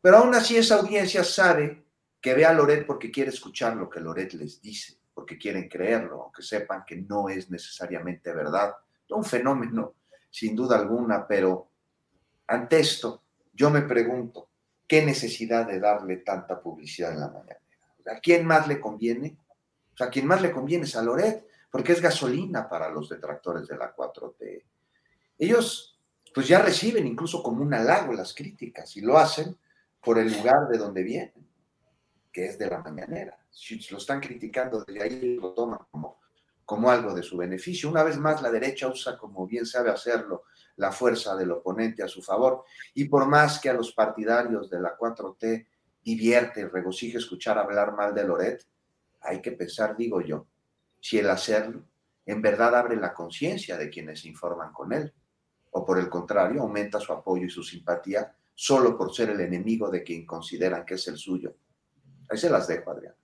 Pero 0.00 0.18
aún 0.18 0.34
así 0.34 0.56
esa 0.56 0.76
audiencia 0.76 1.24
sabe 1.24 1.86
que 2.20 2.34
ve 2.34 2.44
a 2.44 2.52
Loret 2.52 2.86
porque 2.86 3.10
quiere 3.10 3.30
escuchar 3.30 3.76
lo 3.76 3.88
que 3.88 4.00
Loret 4.00 4.34
les 4.34 4.60
dice 4.60 4.98
porque 5.16 5.38
quieren 5.38 5.66
creerlo, 5.66 6.24
aunque 6.24 6.42
sepan 6.42 6.84
que 6.86 6.96
no 6.96 7.30
es 7.30 7.50
necesariamente 7.50 8.34
verdad. 8.34 8.74
Un 9.08 9.24
fenómeno, 9.24 9.94
sin 10.28 10.54
duda 10.54 10.76
alguna, 10.76 11.26
pero 11.26 11.70
ante 12.48 12.80
esto, 12.80 13.22
yo 13.54 13.70
me 13.70 13.80
pregunto, 13.80 14.50
¿qué 14.86 15.04
necesidad 15.04 15.66
de 15.66 15.80
darle 15.80 16.18
tanta 16.18 16.60
publicidad 16.60 17.12
en 17.12 17.20
la 17.20 17.28
mañana? 17.28 17.60
¿A 18.06 18.20
quién 18.20 18.46
más 18.46 18.68
le 18.68 18.80
conviene? 18.80 19.36
O 19.94 19.96
sea, 19.96 20.08
a 20.08 20.10
quién 20.10 20.26
más 20.26 20.42
le 20.42 20.50
conviene 20.50 20.84
es 20.84 20.96
a 20.96 21.02
Loret, 21.02 21.46
porque 21.70 21.92
es 21.92 22.00
gasolina 22.00 22.68
para 22.68 22.88
los 22.88 23.08
detractores 23.08 23.66
de 23.66 23.76
la 23.76 23.94
4T. 23.94 24.62
Ellos, 25.38 25.98
pues 26.34 26.48
ya 26.48 26.60
reciben 26.60 27.06
incluso 27.06 27.42
como 27.42 27.62
un 27.62 27.74
halago 27.74 28.12
las 28.12 28.34
críticas 28.34 28.96
y 28.96 29.00
lo 29.00 29.18
hacen 29.18 29.56
por 30.02 30.18
el 30.18 30.32
lugar 30.32 30.68
de 30.70 30.78
donde 30.78 31.02
vienen, 31.02 31.48
que 32.32 32.46
es 32.46 32.58
de 32.58 32.68
la 32.68 32.78
mañanera 32.78 33.36
si 33.56 33.80
lo 33.90 33.96
están 33.96 34.20
criticando 34.20 34.84
desde 34.84 35.02
ahí, 35.02 35.36
lo 35.36 35.54
toman 35.54 35.80
como, 35.90 36.20
como 36.64 36.90
algo 36.90 37.14
de 37.14 37.22
su 37.22 37.38
beneficio. 37.38 37.88
Una 37.88 38.02
vez 38.02 38.18
más, 38.18 38.42
la 38.42 38.50
derecha 38.50 38.86
usa, 38.86 39.16
como 39.16 39.46
bien 39.46 39.64
sabe 39.64 39.90
hacerlo, 39.90 40.44
la 40.76 40.92
fuerza 40.92 41.34
del 41.36 41.50
oponente 41.50 42.02
a 42.02 42.08
su 42.08 42.22
favor. 42.22 42.64
Y 42.94 43.04
por 43.06 43.26
más 43.26 43.58
que 43.58 43.70
a 43.70 43.74
los 43.74 43.92
partidarios 43.92 44.70
de 44.70 44.80
la 44.80 44.96
4T 44.96 45.66
divierte 46.02 46.60
y 46.60 46.64
regocija 46.64 47.18
escuchar 47.18 47.58
hablar 47.58 47.94
mal 47.94 48.14
de 48.14 48.24
Loret, 48.24 48.64
hay 49.20 49.40
que 49.40 49.52
pensar, 49.52 49.96
digo 49.96 50.20
yo, 50.20 50.46
si 51.00 51.18
el 51.18 51.28
hacerlo 51.30 51.84
en 52.24 52.42
verdad 52.42 52.74
abre 52.74 52.96
la 52.96 53.14
conciencia 53.14 53.76
de 53.76 53.88
quienes 53.88 54.20
se 54.20 54.28
informan 54.28 54.72
con 54.72 54.92
él, 54.92 55.12
o 55.70 55.84
por 55.84 55.98
el 55.98 56.08
contrario, 56.08 56.62
aumenta 56.62 56.98
su 56.98 57.12
apoyo 57.12 57.44
y 57.44 57.50
su 57.50 57.62
simpatía 57.62 58.34
solo 58.54 58.96
por 58.96 59.14
ser 59.14 59.30
el 59.30 59.40
enemigo 59.40 59.90
de 59.90 60.02
quien 60.02 60.26
consideran 60.26 60.84
que 60.84 60.94
es 60.94 61.06
el 61.08 61.16
suyo. 61.18 61.54
Ahí 62.30 62.38
se 62.38 62.50
las 62.50 62.66
dejo, 62.66 62.90
Adrián. 62.90 63.14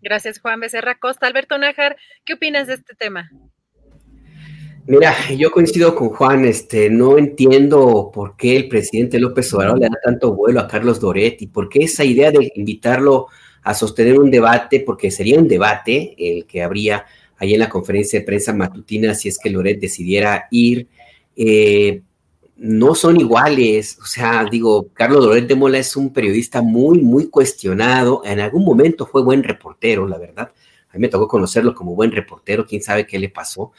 Gracias, 0.00 0.40
Juan 0.40 0.60
Becerra 0.60 0.98
Costa. 0.98 1.26
Alberto 1.26 1.58
Nájar, 1.58 1.96
¿qué 2.24 2.34
opinas 2.34 2.66
de 2.66 2.74
este 2.74 2.94
tema? 2.94 3.30
Mira, 4.88 5.14
yo 5.36 5.50
coincido 5.50 5.94
con 5.94 6.08
Juan, 6.08 6.46
este, 6.46 6.88
no 6.88 7.18
entiendo 7.18 8.10
por 8.10 8.38
qué 8.38 8.56
el 8.56 8.68
presidente 8.68 9.20
López 9.20 9.52
Obrador 9.52 9.78
le 9.78 9.86
da 9.86 9.98
tanto 10.02 10.32
vuelo 10.32 10.60
a 10.60 10.66
Carlos 10.66 10.98
Doret 10.98 11.42
y 11.42 11.48
por 11.48 11.68
qué 11.68 11.80
esa 11.84 12.04
idea 12.04 12.30
de 12.30 12.50
invitarlo 12.54 13.26
a 13.62 13.74
sostener 13.74 14.18
un 14.18 14.30
debate, 14.30 14.80
porque 14.80 15.10
sería 15.10 15.38
un 15.38 15.46
debate 15.46 16.14
el 16.16 16.46
que 16.46 16.62
habría 16.62 17.04
ahí 17.36 17.52
en 17.52 17.60
la 17.60 17.68
conferencia 17.68 18.18
de 18.18 18.24
prensa 18.24 18.54
matutina 18.54 19.14
si 19.14 19.28
es 19.28 19.38
que 19.38 19.50
Loret 19.50 19.78
decidiera 19.78 20.48
ir. 20.50 20.88
Eh, 21.36 22.00
no 22.56 22.94
son 22.94 23.20
iguales. 23.20 23.98
O 24.00 24.06
sea, 24.06 24.46
digo, 24.50 24.88
Carlos 24.94 25.22
Loret 25.22 25.46
de 25.46 25.54
Mola 25.54 25.76
es 25.76 25.96
un 25.96 26.14
periodista 26.14 26.62
muy, 26.62 27.02
muy 27.02 27.28
cuestionado. 27.28 28.22
En 28.24 28.40
algún 28.40 28.64
momento 28.64 29.04
fue 29.04 29.22
buen 29.22 29.42
reportero, 29.42 30.08
la 30.08 30.16
verdad. 30.16 30.50
A 30.88 30.94
mí 30.94 31.02
me 31.02 31.08
tocó 31.08 31.28
conocerlo 31.28 31.74
como 31.74 31.94
buen 31.94 32.10
reportero, 32.10 32.64
quién 32.66 32.82
sabe 32.82 33.06
qué 33.06 33.18
le 33.18 33.28
pasó. 33.28 33.72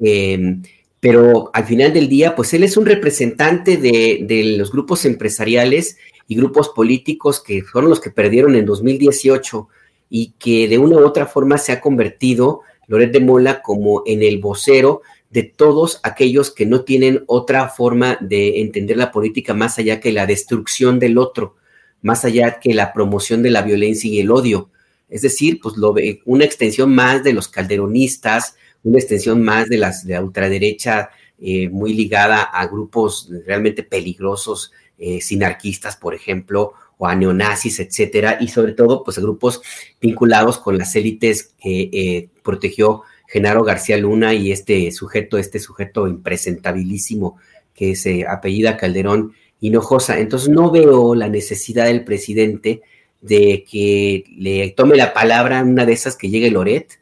Em, 0.00 0.62
pero 1.00 1.50
al 1.52 1.64
final 1.66 1.92
del 1.92 2.08
día, 2.08 2.34
pues 2.34 2.54
él 2.54 2.62
es 2.62 2.76
un 2.76 2.86
representante 2.86 3.76
de, 3.76 4.54
los 4.56 4.72
grupos 4.72 5.04
empresariales 5.04 5.98
y 6.26 6.36
grupos 6.36 6.70
políticos 6.70 7.42
que 7.42 7.62
fueron 7.62 7.90
los 7.90 8.00
que 8.00 8.10
perdieron 8.10 8.56
en 8.56 8.64
2018 8.64 9.68
y 10.08 10.32
que 10.38 10.66
de 10.66 10.78
una 10.78 10.96
u 10.96 11.04
otra 11.04 11.26
forma 11.26 11.58
se 11.58 11.72
ha 11.72 11.80
convertido 11.80 12.62
Loret 12.86 13.12
de 13.12 13.20
Mola 13.20 13.60
como 13.60 14.02
en 14.06 14.22
el 14.22 14.38
vocero 14.38 15.02
de 15.28 15.42
todos 15.42 16.00
aquellos 16.04 16.50
que 16.50 16.64
no 16.64 16.84
tienen 16.84 17.24
otra 17.26 17.68
forma 17.68 18.16
de 18.20 18.60
entender 18.60 18.96
la 18.96 19.12
política 19.12 19.52
más 19.52 19.78
allá 19.78 20.00
que 20.00 20.12
la 20.12 20.26
destrucción 20.26 20.98
del 20.98 21.18
otro, 21.18 21.56
más 22.00 22.24
allá 22.24 22.60
que 22.60 22.72
la 22.72 22.92
promoción 22.92 23.42
de 23.42 23.50
la 23.50 23.62
violencia 23.62 24.08
y 24.08 24.20
el 24.20 24.30
odio. 24.30 24.70
Es 25.08 25.22
decir, 25.22 25.58
pues 25.60 25.76
lo 25.76 25.94
una 26.24 26.44
extensión 26.44 26.94
más 26.94 27.22
de 27.24 27.32
los 27.32 27.48
calderonistas, 27.48 28.56
una 28.84 28.98
extensión 28.98 29.42
más 29.42 29.68
de, 29.68 29.78
las, 29.78 30.06
de 30.06 30.14
la 30.14 30.22
ultraderecha 30.22 31.10
eh, 31.38 31.68
muy 31.68 31.94
ligada 31.94 32.42
a 32.42 32.66
grupos 32.66 33.28
realmente 33.44 33.82
peligrosos, 33.82 34.72
eh, 34.98 35.20
sinarquistas, 35.20 35.96
por 35.96 36.14
ejemplo, 36.14 36.74
o 36.96 37.06
a 37.06 37.14
neonazis, 37.16 37.80
etcétera, 37.80 38.38
y 38.40 38.48
sobre 38.48 38.72
todo, 38.72 39.02
pues 39.02 39.18
a 39.18 39.20
grupos 39.20 39.60
vinculados 40.00 40.58
con 40.58 40.78
las 40.78 40.94
élites 40.94 41.54
que 41.60 41.90
eh, 41.92 42.28
protegió 42.42 43.02
Genaro 43.26 43.64
García 43.64 43.96
Luna 43.96 44.32
y 44.32 44.52
este 44.52 44.92
sujeto, 44.92 45.38
este 45.38 45.58
sujeto 45.58 46.06
impresentabilísimo 46.06 47.36
que 47.74 47.96
se 47.96 48.26
apellida 48.26 48.76
Calderón 48.76 49.32
Hinojosa. 49.60 50.20
Entonces 50.20 50.50
no 50.50 50.70
veo 50.70 51.14
la 51.14 51.28
necesidad 51.28 51.86
del 51.86 52.04
presidente 52.04 52.82
de 53.20 53.64
que 53.68 54.24
le 54.36 54.70
tome 54.70 54.96
la 54.96 55.12
palabra 55.12 55.64
una 55.64 55.84
de 55.84 55.94
esas 55.94 56.16
que 56.16 56.28
llegue 56.28 56.50
Loret 56.50 57.00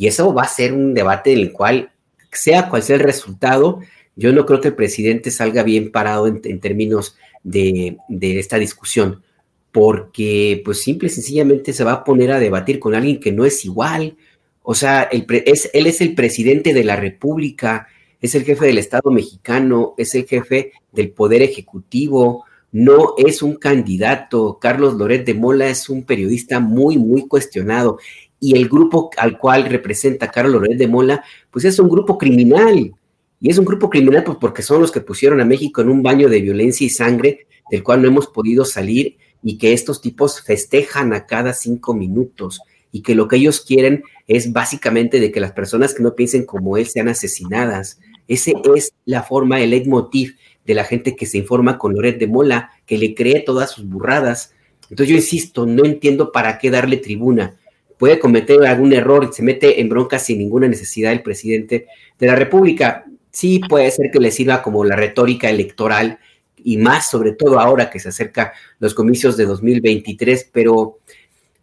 y 0.00 0.06
eso 0.06 0.32
va 0.32 0.44
a 0.44 0.48
ser 0.48 0.72
un 0.72 0.94
debate 0.94 1.34
en 1.34 1.40
el 1.40 1.52
cual, 1.52 1.92
sea 2.32 2.70
cual 2.70 2.82
sea 2.82 2.96
el 2.96 3.02
resultado, 3.02 3.80
yo 4.16 4.32
no 4.32 4.46
creo 4.46 4.58
que 4.58 4.68
el 4.68 4.74
presidente 4.74 5.30
salga 5.30 5.62
bien 5.62 5.92
parado 5.92 6.26
en, 6.26 6.58
términos 6.58 7.18
de, 7.44 7.98
esta 8.18 8.58
discusión, 8.58 9.22
porque 9.72 10.62
pues 10.64 10.82
simple 10.82 11.08
y 11.08 11.10
sencillamente 11.10 11.74
se 11.74 11.84
va 11.84 11.92
a 11.92 12.04
poner 12.04 12.32
a 12.32 12.40
debatir 12.40 12.80
con 12.80 12.94
alguien 12.94 13.20
que 13.20 13.30
no 13.30 13.44
es 13.44 13.62
igual. 13.66 14.16
O 14.62 14.74
sea, 14.74 15.02
él 15.02 15.26
es 15.52 16.00
el 16.00 16.14
presidente 16.14 16.72
de 16.72 16.84
la 16.84 16.96
República, 16.96 17.86
es 18.22 18.34
el 18.34 18.44
jefe 18.44 18.64
del 18.64 18.78
Estado 18.78 19.10
mexicano, 19.10 19.92
es 19.98 20.14
el 20.14 20.24
jefe 20.24 20.72
del 20.92 21.10
Poder 21.10 21.42
Ejecutivo, 21.42 22.46
no 22.72 23.16
es 23.18 23.42
un 23.42 23.56
candidato. 23.56 24.58
Carlos 24.58 24.94
Loret 24.94 25.26
de 25.26 25.34
Mola 25.34 25.68
es 25.68 25.90
un 25.90 26.04
periodista 26.04 26.58
muy, 26.58 26.96
muy 26.96 27.28
cuestionado. 27.28 27.98
Y 28.40 28.56
el 28.56 28.68
grupo 28.68 29.10
al 29.18 29.38
cual 29.38 29.66
representa 29.66 30.30
Carlos 30.30 30.54
Loret 30.54 30.78
de 30.78 30.88
Mola, 30.88 31.22
pues 31.50 31.64
es 31.66 31.78
un 31.78 31.88
grupo 31.88 32.16
criminal. 32.16 32.94
Y 33.40 33.50
es 33.50 33.58
un 33.58 33.64
grupo 33.64 33.88
criminal 33.88 34.24
pues 34.24 34.38
porque 34.40 34.62
son 34.62 34.80
los 34.80 34.90
que 34.90 35.00
pusieron 35.00 35.40
a 35.40 35.44
México 35.44 35.80
en 35.80 35.90
un 35.90 36.02
baño 36.02 36.28
de 36.28 36.40
violencia 36.40 36.86
y 36.86 36.90
sangre 36.90 37.46
del 37.70 37.82
cual 37.82 38.02
no 38.02 38.08
hemos 38.08 38.26
podido 38.26 38.64
salir 38.64 39.16
y 39.42 39.58
que 39.58 39.72
estos 39.72 40.00
tipos 40.00 40.42
festejan 40.42 41.12
a 41.12 41.26
cada 41.26 41.54
cinco 41.54 41.94
minutos 41.94 42.60
y 42.92 43.02
que 43.02 43.14
lo 43.14 43.28
que 43.28 43.36
ellos 43.36 43.60
quieren 43.60 44.02
es 44.26 44.52
básicamente 44.52 45.20
de 45.20 45.30
que 45.30 45.40
las 45.40 45.52
personas 45.52 45.94
que 45.94 46.02
no 46.02 46.14
piensen 46.14 46.44
como 46.44 46.76
él 46.76 46.86
sean 46.86 47.08
asesinadas. 47.08 48.00
Ese 48.28 48.54
es 48.74 48.92
la 49.04 49.22
forma, 49.22 49.60
el 49.60 49.70
leitmotiv 49.70 50.36
de 50.66 50.74
la 50.74 50.84
gente 50.84 51.16
que 51.16 51.26
se 51.26 51.38
informa 51.38 51.78
con 51.78 51.94
Loret 51.94 52.18
de 52.18 52.26
Mola, 52.26 52.70
que 52.86 52.98
le 52.98 53.14
cree 53.14 53.40
todas 53.40 53.70
sus 53.70 53.86
burradas. 53.86 54.52
Entonces 54.88 55.08
yo 55.08 55.16
insisto, 55.16 55.66
no 55.66 55.84
entiendo 55.84 56.32
para 56.32 56.58
qué 56.58 56.70
darle 56.70 56.98
tribuna. 56.98 57.56
Puede 58.00 58.18
cometer 58.18 58.64
algún 58.64 58.94
error 58.94 59.28
y 59.30 59.34
se 59.34 59.42
mete 59.42 59.78
en 59.78 59.90
bronca 59.90 60.18
sin 60.18 60.38
ninguna 60.38 60.66
necesidad 60.66 61.12
el 61.12 61.22
presidente 61.22 61.86
de 62.18 62.26
la 62.26 62.34
República. 62.34 63.04
Sí 63.30 63.60
puede 63.68 63.90
ser 63.90 64.10
que 64.10 64.18
le 64.18 64.30
sirva 64.30 64.62
como 64.62 64.84
la 64.84 64.96
retórica 64.96 65.50
electoral 65.50 66.18
y 66.56 66.78
más 66.78 67.10
sobre 67.10 67.32
todo 67.32 67.60
ahora 67.60 67.90
que 67.90 68.00
se 68.00 68.08
acerca 68.08 68.54
los 68.78 68.94
comicios 68.94 69.36
de 69.36 69.44
2023, 69.44 70.48
pero 70.50 71.00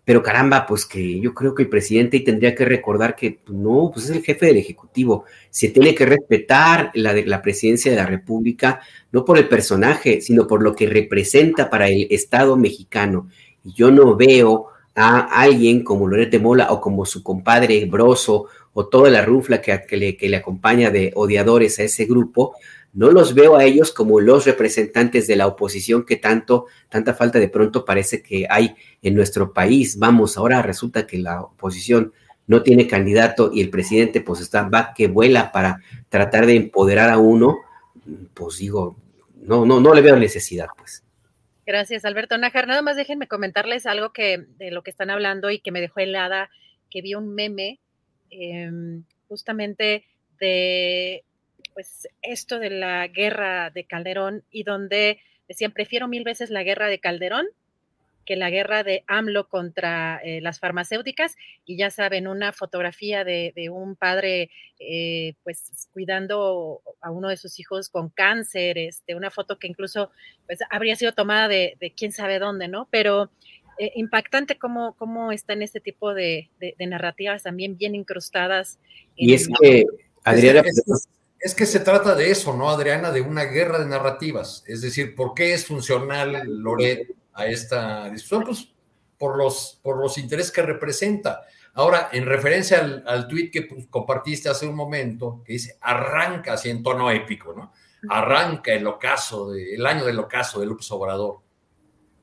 pero 0.06 0.24
caramba, 0.24 0.66
pues 0.66 0.86
que 0.86 1.20
yo 1.20 1.34
creo 1.34 1.56
que 1.56 1.64
el 1.64 1.70
presidente 1.70 2.22
tendría 2.22 2.54
que 2.56 2.64
recordar 2.64 3.14
que 3.14 3.40
pues, 3.44 3.58
no, 3.58 3.90
pues 3.92 4.06
es 4.06 4.16
el 4.16 4.24
jefe 4.24 4.46
del 4.46 4.58
Ejecutivo, 4.58 5.26
se 5.50 5.70
tiene 5.70 5.94
que 5.94 6.06
respetar 6.06 6.92
la, 6.94 7.14
de, 7.14 7.26
la 7.26 7.42
presidencia 7.42 7.92
de 7.92 7.98
la 7.98 8.06
República, 8.06 8.80
no 9.12 9.26
por 9.26 9.40
el 9.40 9.50
personaje, 9.50 10.22
sino 10.22 10.46
por 10.46 10.64
lo 10.64 10.74
que 10.76 10.88
representa 10.88 11.70
para 11.70 11.90
el 11.90 12.08
Estado 12.10 12.56
mexicano. 12.56 13.28
Y 13.66 13.74
yo 13.74 13.92
no 13.92 14.16
veo 14.16 14.68
a 15.00 15.20
alguien 15.20 15.84
como 15.84 16.08
Lorete 16.08 16.40
Mola 16.40 16.72
o 16.72 16.82
como 16.82 17.06
su 17.06 17.22
compadre 17.22 17.86
Broso 17.86 18.48
o 18.74 18.88
toda 18.88 19.12
la 19.12 19.24
rufla 19.24 19.62
que, 19.62 19.86
le, 19.96 20.18
que 20.18 20.28
le 20.28 20.38
acompaña 20.38 20.90
de 20.90 21.12
odiadores 21.16 21.78
a 21.78 21.84
ese 21.84 22.06
grupo, 22.06 22.56
no 22.94 23.12
los 23.12 23.36
veo 23.36 23.58
a 23.58 23.64
ellos 23.64 23.92
como 23.92 24.20
los 24.20 24.46
representantes 24.46 25.28
de 25.28 25.36
la 25.36 25.46
oposición 25.46 26.04
que 26.04 26.16
tanto, 26.16 26.66
tanta 26.90 27.14
falta 27.14 27.38
de 27.38 27.48
pronto 27.48 27.86
parece 27.86 28.24
que 28.24 28.48
hay 28.50 28.76
en 29.04 29.14
nuestro 29.14 29.54
país. 29.54 30.00
Vamos, 30.00 30.36
ahora 30.36 30.64
resulta 30.64 31.06
que 31.06 31.20
la 31.20 31.42
oposición 31.42 32.12
no 32.48 32.64
tiene 32.64 32.88
candidato 32.88 33.52
y 33.54 33.62
el 33.62 33.70
presidente 33.70 34.22
pues 34.22 34.42
está 34.42 34.68
va 34.68 34.94
que 34.96 35.08
vuela 35.08 35.52
para 35.52 35.80
tratar 36.10 36.48
de 36.48 36.56
empoderar 36.56 37.12
a 37.12 37.20
uno, 37.20 37.58
pues 38.34 38.58
digo, 38.58 38.98
no, 39.44 39.64
no, 39.64 39.80
no 39.80 39.94
le 39.94 40.02
veo 40.02 40.16
necesidad, 40.16 40.70
pues. 40.76 41.04
Gracias, 41.68 42.06
Alberto 42.06 42.38
Nájar. 42.38 42.66
Nada 42.66 42.82
más 42.82 42.96
déjenme 42.96 43.28
comentarles 43.28 43.86
algo 43.86 44.14
que 44.14 44.46
de 44.58 44.72
lo 44.72 44.84
que 44.84 44.90
están 44.90 45.10
hablando 45.10 45.52
y 45.52 45.60
que 45.60 45.74
me 45.74 45.82
dejó 45.82 46.00
helada, 46.00 46.50
que 46.90 47.02
vi 47.02 47.14
un 47.14 47.36
meme 47.36 47.82
em, 48.30 49.04
justamente 49.28 50.06
de 50.40 51.26
pues 51.74 52.08
esto 52.22 52.60
de 52.60 52.70
la 52.70 53.06
guerra 53.10 53.70
de 53.70 53.84
Calderón 53.84 54.46
y 54.50 54.64
donde 54.64 55.20
decían, 55.50 55.74
prefiero 55.74 56.08
mil 56.08 56.24
veces 56.24 56.52
la 56.52 56.64
guerra 56.64 56.88
de 56.88 57.00
Calderón 57.00 57.46
que 58.28 58.36
la 58.36 58.50
guerra 58.50 58.84
de 58.84 59.04
AMLO 59.08 59.48
contra 59.48 60.20
eh, 60.24 60.42
las 60.42 60.60
farmacéuticas 60.60 61.38
y 61.66 61.78
ya 61.78 61.90
saben, 61.90 62.28
una 62.28 62.52
fotografía 62.52 63.24
de, 63.24 63.54
un 63.72 63.96
padre 63.96 64.52
eh, 64.80 65.34
pues 65.44 65.88
cuidando 65.94 66.82
a 67.02 67.10
uno 67.10 67.30
de 67.30 67.38
sus 67.38 67.60
hijos 67.60 67.90
con 67.90 68.10
cáncer, 68.10 68.78
este, 68.78 69.16
una 69.16 69.32
foto 69.32 69.58
que 69.58 69.68
incluso 69.68 70.12
pues, 70.46 70.60
habría 70.70 70.98
sido 70.98 71.14
tomada 71.14 71.48
de, 71.48 71.94
quién 71.96 72.12
sabe 72.12 72.38
dónde, 72.38 72.68
¿no? 72.68 72.90
Pero 72.92 73.32
eh, 73.80 73.94
impactante 73.96 74.58
cómo, 74.58 74.96
cómo 74.98 75.32
están 75.32 75.62
este 75.62 75.80
tipo 75.80 76.14
de, 76.14 76.50
narrativas 76.78 77.44
también 77.44 77.78
bien 77.78 77.96
incrustadas. 77.96 78.78
y 79.16 79.34
es 79.34 79.48
que, 79.60 79.86
Adriana, 80.26 80.64
es 81.40 81.56
que 81.56 81.66
se 81.66 81.80
trata 81.80 82.14
de 82.14 82.30
eso, 82.30 82.54
¿no, 82.56 82.70
Adriana? 82.70 83.12
De 83.12 83.22
una 83.22 83.46
guerra 83.46 83.80
de 83.80 83.86
narrativas. 83.86 84.64
Es 84.68 84.82
decir, 84.82 85.16
¿por 85.16 85.34
qué 85.34 85.54
es 85.54 85.66
funcional 85.66 86.44
Loret 86.46 87.16
a 87.38 87.46
esta 87.46 88.10
discusión? 88.10 88.44
Pues 88.44 88.68
por 89.18 89.38
los, 89.38 89.80
por 89.82 89.98
los 89.98 90.18
intereses 90.18 90.52
que 90.52 90.62
representa. 90.62 91.44
Ahora, 91.74 92.10
en 92.12 92.26
referencia 92.26 92.80
al, 92.80 93.04
al 93.08 93.28
tuit 93.28 93.52
que 93.52 93.64
pues, 93.64 93.88
compartiste 93.90 94.50
hace 94.50 94.68
un 94.68 94.76
momento, 94.76 95.42
que 95.46 95.54
dice, 95.54 95.78
arranca 95.82 96.54
así 96.54 96.70
en 96.70 96.84
tono 96.84 97.12
épico, 97.12 97.54
¿no? 97.54 97.72
Arranca 98.10 98.74
el 98.74 98.86
ocaso, 98.88 99.52
de, 99.52 99.76
el 99.76 99.86
año 99.86 100.06
del 100.06 100.20
ocaso 100.20 100.60
de 100.60 100.66
López 100.66 100.90
Obrador. 100.92 101.40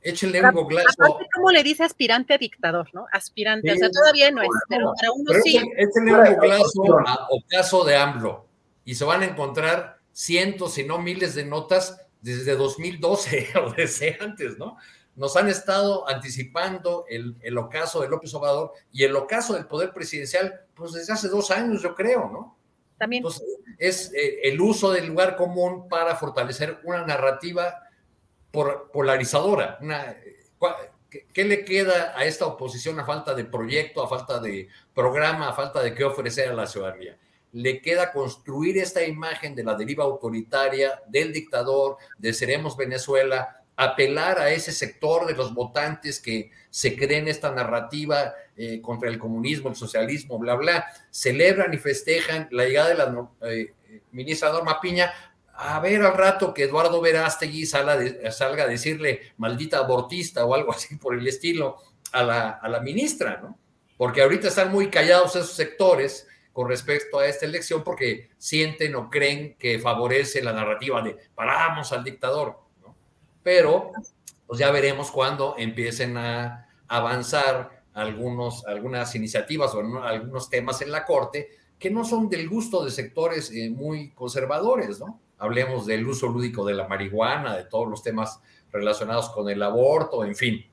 Échenle 0.00 0.42
un 0.42 0.52
goglazo. 0.52 0.88
Aparte, 0.98 1.26
como 1.34 1.50
le 1.50 1.62
dice 1.62 1.82
aspirante 1.82 2.34
a 2.34 2.38
dictador, 2.38 2.88
¿no? 2.92 3.06
Aspirante, 3.10 3.72
o 3.72 3.76
sea, 3.76 3.90
todavía 3.90 4.30
no 4.30 4.42
es, 4.42 4.48
pero 4.68 4.92
para 4.94 5.12
uno 5.12 5.32
sí. 5.42 5.56
Échenle 5.56 6.12
un 6.12 6.34
goglazo 6.34 6.98
a 7.06 7.28
ocaso 7.30 7.84
de 7.84 7.96
AMLO 7.96 8.46
y 8.84 8.94
se 8.94 9.04
van 9.04 9.22
a 9.22 9.26
encontrar 9.26 9.98
cientos, 10.12 10.74
si 10.74 10.84
no 10.84 10.98
miles 10.98 11.34
de 11.34 11.46
notas 11.46 12.06
desde 12.20 12.54
2012 12.54 13.48
o 13.64 13.72
desde 13.72 14.18
antes, 14.20 14.58
¿no? 14.58 14.76
Nos 15.16 15.36
han 15.36 15.48
estado 15.48 16.08
anticipando 16.08 17.04
el, 17.08 17.36
el 17.42 17.56
ocaso 17.58 18.00
de 18.00 18.08
López 18.08 18.34
Obrador 18.34 18.72
y 18.92 19.04
el 19.04 19.14
ocaso 19.14 19.54
del 19.54 19.66
poder 19.66 19.92
presidencial, 19.92 20.62
pues 20.74 20.92
desde 20.92 21.12
hace 21.12 21.28
dos 21.28 21.50
años, 21.50 21.82
yo 21.82 21.94
creo, 21.94 22.28
¿no? 22.30 22.56
También. 22.98 23.20
Entonces, 23.20 23.44
es 23.78 24.12
eh, 24.14 24.40
el 24.44 24.60
uso 24.60 24.90
del 24.90 25.06
lugar 25.06 25.36
común 25.36 25.88
para 25.88 26.16
fortalecer 26.16 26.80
una 26.84 27.04
narrativa 27.04 27.74
por, 28.50 28.90
polarizadora. 28.90 29.78
Una, 29.80 30.16
¿qué, 31.10 31.26
¿Qué 31.32 31.44
le 31.44 31.64
queda 31.64 32.12
a 32.16 32.24
esta 32.24 32.46
oposición 32.46 32.98
a 33.00 33.04
falta 33.04 33.34
de 33.34 33.44
proyecto, 33.44 34.02
a 34.02 34.08
falta 34.08 34.40
de 34.40 34.68
programa, 34.94 35.48
a 35.48 35.54
falta 35.54 35.82
de 35.82 35.94
qué 35.94 36.04
ofrecer 36.04 36.48
a 36.48 36.54
la 36.54 36.66
ciudadanía? 36.66 37.18
le 37.54 37.80
queda 37.80 38.12
construir 38.12 38.78
esta 38.78 39.04
imagen 39.04 39.54
de 39.54 39.62
la 39.62 39.76
deriva 39.76 40.02
autoritaria, 40.02 41.00
del 41.06 41.32
dictador, 41.32 41.98
de 42.18 42.32
Seremos 42.32 42.76
Venezuela, 42.76 43.63
apelar 43.76 44.38
a 44.38 44.50
ese 44.50 44.72
sector 44.72 45.26
de 45.26 45.34
los 45.34 45.52
votantes 45.52 46.20
que 46.20 46.50
se 46.70 46.96
creen 46.96 47.28
esta 47.28 47.50
narrativa 47.52 48.34
eh, 48.56 48.80
contra 48.80 49.08
el 49.08 49.18
comunismo, 49.18 49.68
el 49.68 49.76
socialismo, 49.76 50.38
bla, 50.38 50.54
bla, 50.54 50.86
celebran 51.10 51.74
y 51.74 51.78
festejan 51.78 52.48
la 52.50 52.64
llegada 52.64 52.88
de 52.88 52.94
la 52.94 53.28
eh, 53.50 53.72
ministra 54.12 54.52
Norma 54.52 54.80
Piña, 54.80 55.12
a 55.56 55.78
ver 55.80 56.02
al 56.02 56.16
rato 56.16 56.52
que 56.52 56.64
Eduardo 56.64 57.00
Verástegui 57.00 57.66
salga, 57.66 58.30
salga 58.32 58.64
a 58.64 58.68
decirle 58.68 59.32
maldita 59.36 59.78
abortista 59.78 60.44
o 60.44 60.54
algo 60.54 60.72
así 60.72 60.96
por 60.96 61.14
el 61.14 61.26
estilo 61.26 61.76
a 62.12 62.22
la, 62.22 62.50
a 62.50 62.68
la 62.68 62.80
ministra, 62.80 63.40
¿no? 63.40 63.58
Porque 63.96 64.22
ahorita 64.22 64.48
están 64.48 64.72
muy 64.72 64.90
callados 64.90 65.36
esos 65.36 65.52
sectores, 65.52 66.26
con 66.54 66.68
respecto 66.68 67.18
a 67.18 67.26
esta 67.26 67.46
elección 67.46 67.82
porque 67.82 68.30
sienten 68.38 68.94
o 68.94 69.10
creen 69.10 69.56
que 69.58 69.80
favorece 69.80 70.40
la 70.40 70.52
narrativa 70.52 71.02
de 71.02 71.16
paramos 71.34 71.92
al 71.92 72.04
dictador. 72.04 72.60
Pero 73.44 73.92
pues 74.48 74.58
ya 74.58 74.72
veremos 74.72 75.12
cuando 75.12 75.54
empiecen 75.56 76.16
a 76.16 76.68
avanzar 76.88 77.84
algunos, 77.92 78.66
algunas 78.66 79.14
iniciativas 79.14 79.72
o 79.74 80.02
algunos 80.02 80.50
temas 80.50 80.82
en 80.82 80.90
la 80.90 81.04
Corte 81.04 81.50
que 81.78 81.90
no 81.90 82.04
son 82.04 82.28
del 82.28 82.48
gusto 82.48 82.84
de 82.84 82.90
sectores 82.90 83.52
eh, 83.52 83.70
muy 83.70 84.10
conservadores, 84.10 84.98
¿no? 84.98 85.20
Hablemos 85.38 85.86
del 85.86 86.06
uso 86.06 86.28
lúdico 86.28 86.64
de 86.64 86.74
la 86.74 86.88
marihuana, 86.88 87.56
de 87.56 87.64
todos 87.64 87.88
los 87.88 88.02
temas 88.02 88.40
relacionados 88.72 89.30
con 89.30 89.48
el 89.48 89.62
aborto, 89.62 90.24
en 90.24 90.34
fin. 90.34 90.64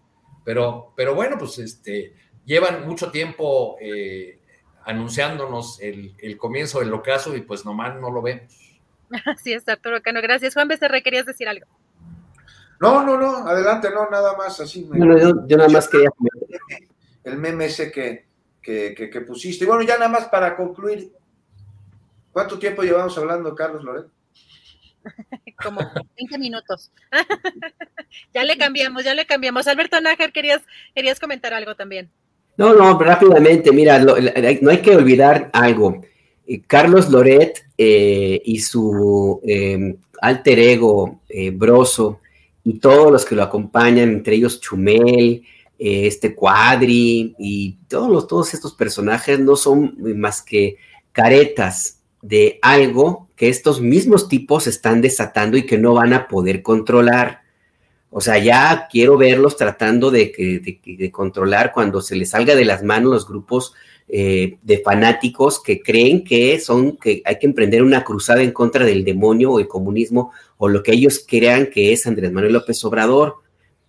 Pero, 0.43 0.93
pero 0.95 1.13
bueno, 1.13 1.37
pues 1.37 1.59
este, 1.59 2.13
llevan 2.45 2.87
mucho 2.87 3.11
tiempo 3.11 3.75
eh, 3.81 4.39
anunciándonos 4.85 5.79
el, 5.81 6.37
comienzo 6.37 6.79
del 6.79 6.93
ocaso 6.93 7.35
y 7.35 7.41
pues 7.41 7.65
nomás 7.65 7.99
no 7.99 8.09
lo 8.11 8.21
vemos. 8.21 8.79
Así 9.25 9.53
es, 9.53 9.67
Arturo 9.67 10.01
Cano. 10.01 10.21
Gracias. 10.21 10.53
Juan 10.53 10.67
Becerra, 10.67 11.01
¿querías 11.01 11.25
decir 11.25 11.47
algo? 11.47 11.65
No, 12.81 13.05
no, 13.05 13.15
no, 13.15 13.47
adelante, 13.47 13.89
no, 13.93 14.09
nada 14.09 14.35
más 14.35 14.59
así. 14.59 14.83
Bueno, 14.83 15.45
yo, 15.47 15.57
nada 15.57 15.69
más 15.69 15.87
quería... 15.87 16.09
El 17.23 17.37
meme 17.37 17.65
ese 17.65 17.91
que, 17.91 18.25
que, 18.63 19.21
pusiste. 19.21 19.65
Y 19.65 19.67
bueno, 19.67 19.83
ya 19.83 19.99
nada 19.99 20.09
más 20.09 20.25
para 20.25 20.55
concluir, 20.55 21.11
¿cuánto 22.31 22.57
tiempo 22.57 22.81
llevamos 22.81 23.15
hablando, 23.19 23.53
Carlos 23.53 23.83
Loret? 23.83 24.07
Como 25.63 25.79
20 26.17 26.39
minutos. 26.39 26.91
ya 28.33 28.43
le 28.43 28.57
cambiamos, 28.57 29.03
ya 29.03 29.13
le 29.13 29.27
cambiamos. 29.27 29.67
Alberto 29.67 30.01
Nájar, 30.01 30.31
querías, 30.31 30.63
querías 30.95 31.19
comentar 31.19 31.53
algo 31.53 31.75
también. 31.75 32.09
No, 32.57 32.73
no, 32.73 32.97
rápidamente, 32.97 33.71
mira, 33.71 33.99
no 33.99 34.71
hay 34.71 34.81
que 34.81 34.95
olvidar 34.95 35.51
algo. 35.53 36.01
Eh, 36.47 36.61
Carlos 36.65 37.09
Loret 37.09 37.63
eh, 37.77 38.41
y 38.43 38.59
su 38.59 39.39
em, 39.43 39.97
alter 40.19 40.59
ego, 40.59 41.21
eh, 41.29 41.51
Broso, 41.51 42.20
y 42.63 42.79
todos 42.79 43.11
los 43.11 43.25
que 43.25 43.35
lo 43.35 43.43
acompañan, 43.43 44.09
entre 44.09 44.35
ellos 44.35 44.59
Chumel, 44.61 45.43
eh, 45.79 46.07
este 46.07 46.35
Cuadri 46.35 47.35
y 47.39 47.77
todos, 47.87 48.09
los, 48.09 48.27
todos 48.27 48.53
estos 48.53 48.73
personajes 48.73 49.39
no 49.39 49.55
son 49.55 49.95
más 50.15 50.41
que 50.41 50.77
caretas 51.11 52.01
de 52.21 52.59
algo 52.61 53.29
que 53.35 53.49
estos 53.49 53.81
mismos 53.81 54.27
tipos 54.27 54.67
están 54.67 55.01
desatando 55.01 55.57
y 55.57 55.65
que 55.65 55.79
no 55.79 55.95
van 55.95 56.13
a 56.13 56.27
poder 56.27 56.61
controlar. 56.61 57.41
O 58.11 58.21
sea, 58.21 58.37
ya 58.37 58.87
quiero 58.91 59.17
verlos 59.17 59.57
tratando 59.57 60.11
de, 60.11 60.31
de, 60.85 61.11
controlar 61.11 61.71
cuando 61.71 62.01
se 62.01 62.15
les 62.15 62.29
salga 62.29 62.55
de 62.55 62.65
las 62.65 62.83
manos 62.83 63.11
los 63.11 63.27
grupos 63.27 63.73
eh, 64.13 64.57
de 64.61 64.79
fanáticos 64.79 65.63
que 65.63 65.81
creen 65.81 66.25
que 66.25 66.59
son, 66.59 66.97
que 66.97 67.21
hay 67.23 67.39
que 67.39 67.45
emprender 67.45 67.81
una 67.81 68.03
cruzada 68.03 68.43
en 68.43 68.51
contra 68.51 68.83
del 68.83 69.05
demonio 69.05 69.53
o 69.53 69.59
el 69.59 69.69
comunismo 69.69 70.33
o 70.57 70.67
lo 70.67 70.83
que 70.83 70.91
ellos 70.91 71.23
crean 71.25 71.67
que 71.67 71.93
es 71.93 72.05
Andrés 72.05 72.29
Manuel 72.33 72.51
López 72.51 72.83
Obrador. 72.83 73.35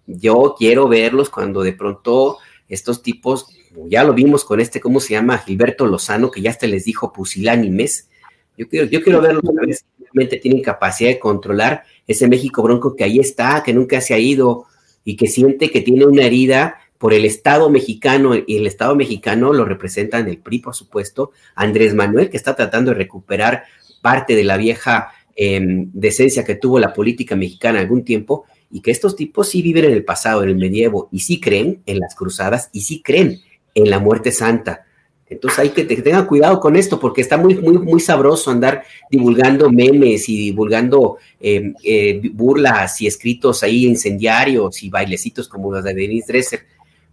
Yo 0.06 0.54
quiero 0.56 0.86
verlos 0.86 1.28
cuando 1.28 1.62
de 1.62 1.72
pronto 1.72 2.38
estos 2.68 3.02
tipos, 3.02 3.48
ya 3.88 4.04
lo 4.04 4.14
vimos 4.14 4.44
con 4.44 4.60
este, 4.60 4.80
¿cómo 4.80 5.00
se 5.00 5.14
llama? 5.14 5.38
Gilberto 5.38 5.86
Lozano, 5.86 6.30
que 6.30 6.40
ya 6.40 6.50
hasta 6.50 6.68
les 6.68 6.84
dijo 6.84 7.12
pusilánimes. 7.12 8.08
Yo 8.56 8.68
quiero, 8.68 8.86
yo 8.86 9.02
quiero 9.02 9.20
verlos 9.20 9.42
a 9.44 9.66
ver 9.66 9.74
si 9.74 9.84
realmente 9.98 10.36
tienen 10.36 10.62
capacidad 10.62 11.10
de 11.10 11.18
controlar 11.18 11.82
ese 12.06 12.28
México 12.28 12.62
bronco 12.62 12.94
que 12.94 13.02
ahí 13.02 13.18
está, 13.18 13.60
que 13.64 13.74
nunca 13.74 14.00
se 14.00 14.14
ha 14.14 14.18
ido 14.18 14.66
y 15.04 15.16
que 15.16 15.26
siente 15.26 15.72
que 15.72 15.80
tiene 15.80 16.06
una 16.06 16.22
herida 16.22 16.76
por 17.02 17.14
el 17.14 17.24
Estado 17.24 17.68
mexicano 17.68 18.36
y 18.36 18.58
el 18.58 18.68
Estado 18.68 18.94
mexicano 18.94 19.52
lo 19.52 19.64
representan 19.64 20.28
el 20.28 20.38
PRI, 20.38 20.60
por 20.60 20.76
supuesto, 20.76 21.32
Andrés 21.56 21.94
Manuel, 21.94 22.30
que 22.30 22.36
está 22.36 22.54
tratando 22.54 22.92
de 22.92 22.96
recuperar 22.96 23.64
parte 24.00 24.36
de 24.36 24.44
la 24.44 24.56
vieja 24.56 25.08
em, 25.34 25.90
decencia 25.92 26.44
que 26.44 26.54
tuvo 26.54 26.78
la 26.78 26.92
política 26.92 27.34
mexicana 27.34 27.80
algún 27.80 28.04
tiempo, 28.04 28.44
y 28.70 28.82
que 28.82 28.92
estos 28.92 29.16
tipos 29.16 29.48
sí 29.48 29.62
viven 29.62 29.86
en 29.86 29.94
el 29.94 30.04
pasado, 30.04 30.44
en 30.44 30.50
el 30.50 30.54
medievo, 30.54 31.08
y 31.10 31.18
sí 31.18 31.40
creen 31.40 31.82
en 31.86 31.98
las 31.98 32.14
cruzadas, 32.14 32.70
y 32.72 32.82
sí 32.82 33.02
creen 33.02 33.40
en 33.74 33.90
la 33.90 33.98
muerte 33.98 34.30
santa. 34.30 34.86
Entonces 35.28 35.58
hay 35.58 35.70
que, 35.70 35.82
tengan 35.82 36.26
cuidado 36.26 36.60
con 36.60 36.76
esto, 36.76 37.00
porque 37.00 37.20
está 37.20 37.36
muy, 37.36 37.56
muy, 37.56 37.78
muy 37.78 37.98
sabroso 37.98 38.52
andar 38.52 38.84
divulgando 39.10 39.72
memes 39.72 40.28
y 40.28 40.36
divulgando 40.36 41.16
em, 41.40 41.74
eh, 41.82 42.20
burlas 42.32 43.00
y 43.00 43.08
escritos 43.08 43.64
ahí 43.64 43.86
incendiarios 43.86 44.84
y 44.84 44.88
bailecitos 44.88 45.48
como 45.48 45.72
los 45.72 45.82
de 45.82 45.94
Denise 45.94 46.32
Dresser 46.32 46.71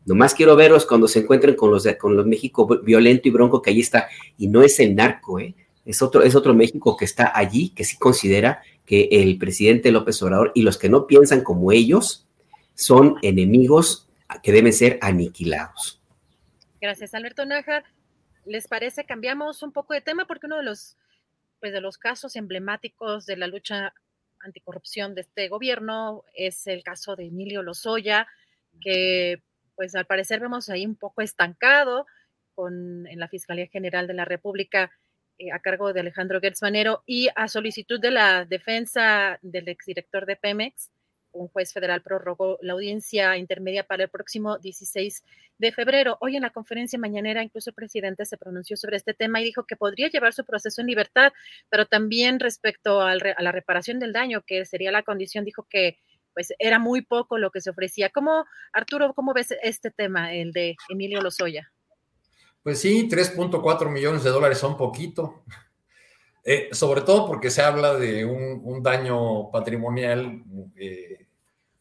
Nomás 0.09 0.33
quiero 0.33 0.55
verlos 0.55 0.87
cuando 0.87 1.07
se 1.07 1.19
encuentren 1.19 1.55
con 1.55 1.69
los, 1.69 1.87
con 1.99 2.15
los 2.15 2.25
México 2.25 2.65
violento 2.81 3.27
y 3.27 3.31
bronco 3.31 3.61
que 3.61 3.69
ahí 3.69 3.79
está. 3.79 4.09
Y 4.39 4.47
no 4.47 4.63
es 4.63 4.79
el 4.79 4.95
narco, 4.95 5.39
¿eh? 5.39 5.53
Es 5.85 6.01
otro, 6.01 6.23
es 6.23 6.33
otro 6.33 6.55
México 6.55 6.97
que 6.97 7.05
está 7.05 7.31
allí, 7.37 7.69
que 7.75 7.83
sí 7.83 7.95
considera 7.95 8.63
que 8.87 9.07
el 9.11 9.37
presidente 9.37 9.91
López 9.91 10.19
Obrador 10.23 10.51
y 10.55 10.63
los 10.63 10.79
que 10.79 10.89
no 10.89 11.05
piensan 11.05 11.43
como 11.43 11.71
ellos 11.71 12.27
son 12.73 13.17
enemigos 13.21 14.09
que 14.41 14.51
deben 14.51 14.73
ser 14.73 14.97
aniquilados. 15.03 16.01
Gracias, 16.81 17.13
Alberto 17.13 17.45
Nájar. 17.45 17.83
¿Les 18.45 18.67
parece? 18.67 19.03
Cambiamos 19.03 19.61
un 19.61 19.71
poco 19.71 19.93
de 19.93 20.01
tema 20.01 20.25
porque 20.25 20.47
uno 20.47 20.57
de 20.57 20.63
los, 20.63 20.97
pues 21.59 21.71
de 21.71 21.81
los 21.81 21.99
casos 21.99 22.35
emblemáticos 22.35 23.27
de 23.27 23.37
la 23.37 23.45
lucha 23.45 23.93
anticorrupción 24.39 25.13
de 25.13 25.21
este 25.21 25.49
gobierno 25.49 26.23
es 26.33 26.65
el 26.65 26.81
caso 26.81 27.15
de 27.15 27.27
Emilio 27.27 27.61
Lozoya, 27.61 28.25
que 28.81 29.43
pues 29.79 29.95
al 29.95 30.05
parecer 30.05 30.41
vemos 30.41 30.67
ahí 30.67 30.85
un 30.85 30.97
poco 30.97 31.21
estancado 31.21 32.05
con, 32.53 33.07
en 33.07 33.17
la 33.17 33.29
Fiscalía 33.29 33.65
General 33.67 34.07
de 34.07 34.13
la 34.13 34.25
República 34.25 34.91
eh, 35.37 35.53
a 35.53 35.59
cargo 35.59 35.93
de 35.93 36.01
Alejandro 36.01 36.41
Gertz 36.41 36.59
y 37.05 37.29
a 37.33 37.47
solicitud 37.47 37.97
de 37.97 38.11
la 38.11 38.43
defensa 38.43 39.39
del 39.41 39.69
exdirector 39.69 40.25
de 40.25 40.35
Pemex, 40.35 40.91
un 41.31 41.47
juez 41.47 41.71
federal 41.71 42.01
prorrogó 42.01 42.59
la 42.61 42.73
audiencia 42.73 43.37
intermedia 43.37 43.85
para 43.85 44.03
el 44.03 44.09
próximo 44.09 44.57
16 44.57 45.23
de 45.59 45.71
febrero. 45.71 46.17
Hoy 46.19 46.35
en 46.35 46.41
la 46.41 46.49
conferencia 46.49 46.99
mañanera 46.99 47.41
incluso 47.41 47.69
el 47.69 47.75
presidente 47.75 48.25
se 48.25 48.35
pronunció 48.35 48.75
sobre 48.75 48.97
este 48.97 49.13
tema 49.13 49.39
y 49.39 49.45
dijo 49.45 49.63
que 49.63 49.77
podría 49.77 50.09
llevar 50.09 50.33
su 50.33 50.43
proceso 50.43 50.81
en 50.81 50.87
libertad, 50.87 51.31
pero 51.69 51.85
también 51.85 52.41
respecto 52.41 52.99
a 52.99 53.15
la 53.15 53.51
reparación 53.53 53.99
del 53.99 54.11
daño, 54.11 54.43
que 54.45 54.65
sería 54.65 54.91
la 54.91 55.03
condición, 55.03 55.45
dijo 55.45 55.65
que 55.69 55.99
pues 56.33 56.53
era 56.59 56.79
muy 56.79 57.01
poco 57.01 57.37
lo 57.37 57.51
que 57.51 57.61
se 57.61 57.69
ofrecía. 57.69 58.09
¿Cómo, 58.09 58.45
Arturo, 58.73 59.13
cómo 59.13 59.33
ves 59.33 59.53
este 59.61 59.91
tema, 59.91 60.33
el 60.33 60.51
de 60.51 60.75
Emilio 60.89 61.21
Lozoya? 61.21 61.71
Pues 62.63 62.79
sí, 62.79 63.07
3.4 63.09 63.89
millones 63.89 64.23
de 64.23 64.29
dólares 64.29 64.57
son 64.57 64.77
poquito. 64.77 65.43
Eh, 66.45 66.69
sobre 66.71 67.01
todo 67.01 67.27
porque 67.27 67.51
se 67.51 67.61
habla 67.61 67.95
de 67.95 68.23
un, 68.25 68.81
daño 68.81 69.51
patrimonial 69.51 70.41
eh, 70.77 71.27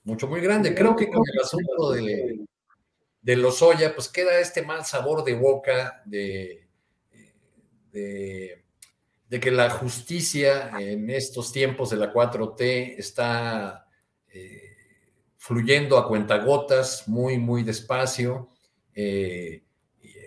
mucho, 0.03 0.27
muy 0.27 0.41
grande. 0.41 0.75
Creo 0.75 0.97
que 0.97 1.09
con 1.09 1.23
el 1.33 1.41
asunto 1.41 1.93
de, 1.93 2.41
de 3.23 3.37
Lozoya, 3.37 3.95
pues 3.95 4.09
queda 4.09 4.39
este 4.41 4.63
mal 4.63 4.85
sabor 4.85 5.25
de 5.25 5.35
boca 5.35 6.03
de, 6.05 6.69
de, 7.93 8.65
de 9.29 9.41
que 9.41 9.51
la 9.51 9.71
justicia 9.71 10.71
en 10.79 11.09
estos 11.09 11.53
tiempos 11.53 11.91
de 11.91 11.97
la 11.97 12.13
4T 12.13 12.95
está 12.99 13.88
eh, 14.33 14.77
fluyendo 15.37 15.97
a 15.97 16.07
cuentagotas, 16.07 17.09
muy, 17.09 17.39
muy 17.39 17.63
despacio. 17.63 18.51
Eh, 18.95 19.63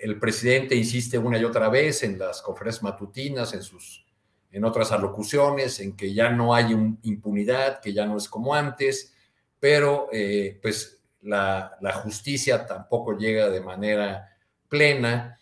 el 0.02 0.18
presidente 0.19 0.76
insiste 0.76 1.18
una 1.18 1.38
y 1.38 1.44
otra 1.44 1.69
vez 1.69 2.03
en 2.03 2.18
las 2.18 2.41
conferencias 2.41 2.84
matutinas, 2.84 3.53
en 3.53 3.61
sus 3.64 4.06
en 4.53 4.65
otras 4.65 4.91
alocuciones, 4.91 5.80
en 5.80 5.95
que 5.95 6.14
ya 6.14 6.30
no 6.30 6.53
hay 6.53 6.73
impunidad, 7.03 7.80
que 7.80 7.94
ya 7.94 8.06
no 8.06 8.18
es 8.18 8.28
como 8.28 8.53
antes, 8.53 9.14
pero 9.57 10.10
eh, 10.11 10.60
pues 10.61 11.02
la, 11.22 11.78
justicia 12.03 12.65
tampoco 12.65 13.18
llega 13.18 13.49
de 13.49 13.61
manera 13.61 14.38
plena. 14.68 15.40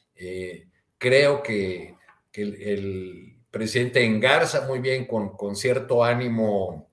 creo 1.00 1.42
que, 1.42 1.96
el, 2.34 3.36
presidente 3.50 4.06
engarza 4.06 4.68
muy 4.68 4.78
bien 4.78 5.08
con, 5.08 5.30
con 5.36 5.56
cierto 5.56 6.04
ánimo 6.04 6.92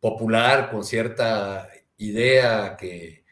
popular, 0.00 0.70
con 0.70 0.84
cierta 0.84 1.68
idea 1.98 2.76
que, 2.76 3.24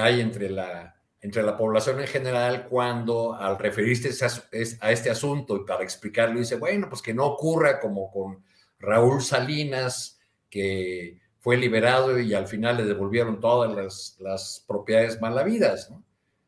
hay 0.00 0.20
entre 0.20 0.48
la, 0.48 0.96
entre 1.20 1.42
la 1.42 1.56
población 1.56 2.00
en 2.00 2.06
general, 2.06 2.66
cuando 2.68 3.34
al 3.34 3.58
referirse 3.58 4.10
a, 4.80 4.90
este 4.90 5.10
asunto 5.10 5.56
y 5.56 5.64
para 5.64 5.84
explicarlo, 5.84 6.40
dice, 6.40 6.56
bueno, 6.56 6.88
pues 6.88 7.02
que 7.02 7.14
no 7.14 7.26
ocurra 7.26 7.78
como 7.78 8.10
con 8.10 8.42
Raúl 8.78 9.22
Salinas, 9.22 10.18
que 10.48 11.20
fue 11.38 11.56
liberado 11.58 12.18
y 12.18 12.32
al 12.32 12.48
final 12.48 12.78
le 12.78 12.84
devolvieron 12.84 13.38
todas 13.38 13.74
las, 13.74 14.16
las 14.20 14.64
propiedades 14.66 15.20
malavidas. 15.20 15.92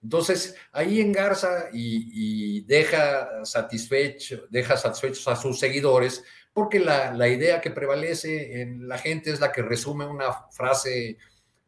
Entonces, 0.03 0.55
ahí 0.73 1.01
engarza 1.01 1.69
y, 1.73 2.59
y 2.59 2.61
deja, 2.63 3.45
satisfecho, 3.45 4.47
deja 4.49 4.77
satisfechos 4.77 5.29
a 5.29 5.37
sus 5.37 5.59
seguidores 5.59 6.25
porque 6.57 6.81
la, 6.81 7.29
idea 7.29 7.61
que 7.61 7.71
prevalece 7.71 8.63
en 8.63 8.89
la 8.89 8.97
gente 8.97 9.31
es 9.31 9.41
la 9.41 9.53
que 9.53 9.61
resume 9.61 10.07
una 10.07 10.33
frase 10.33 11.19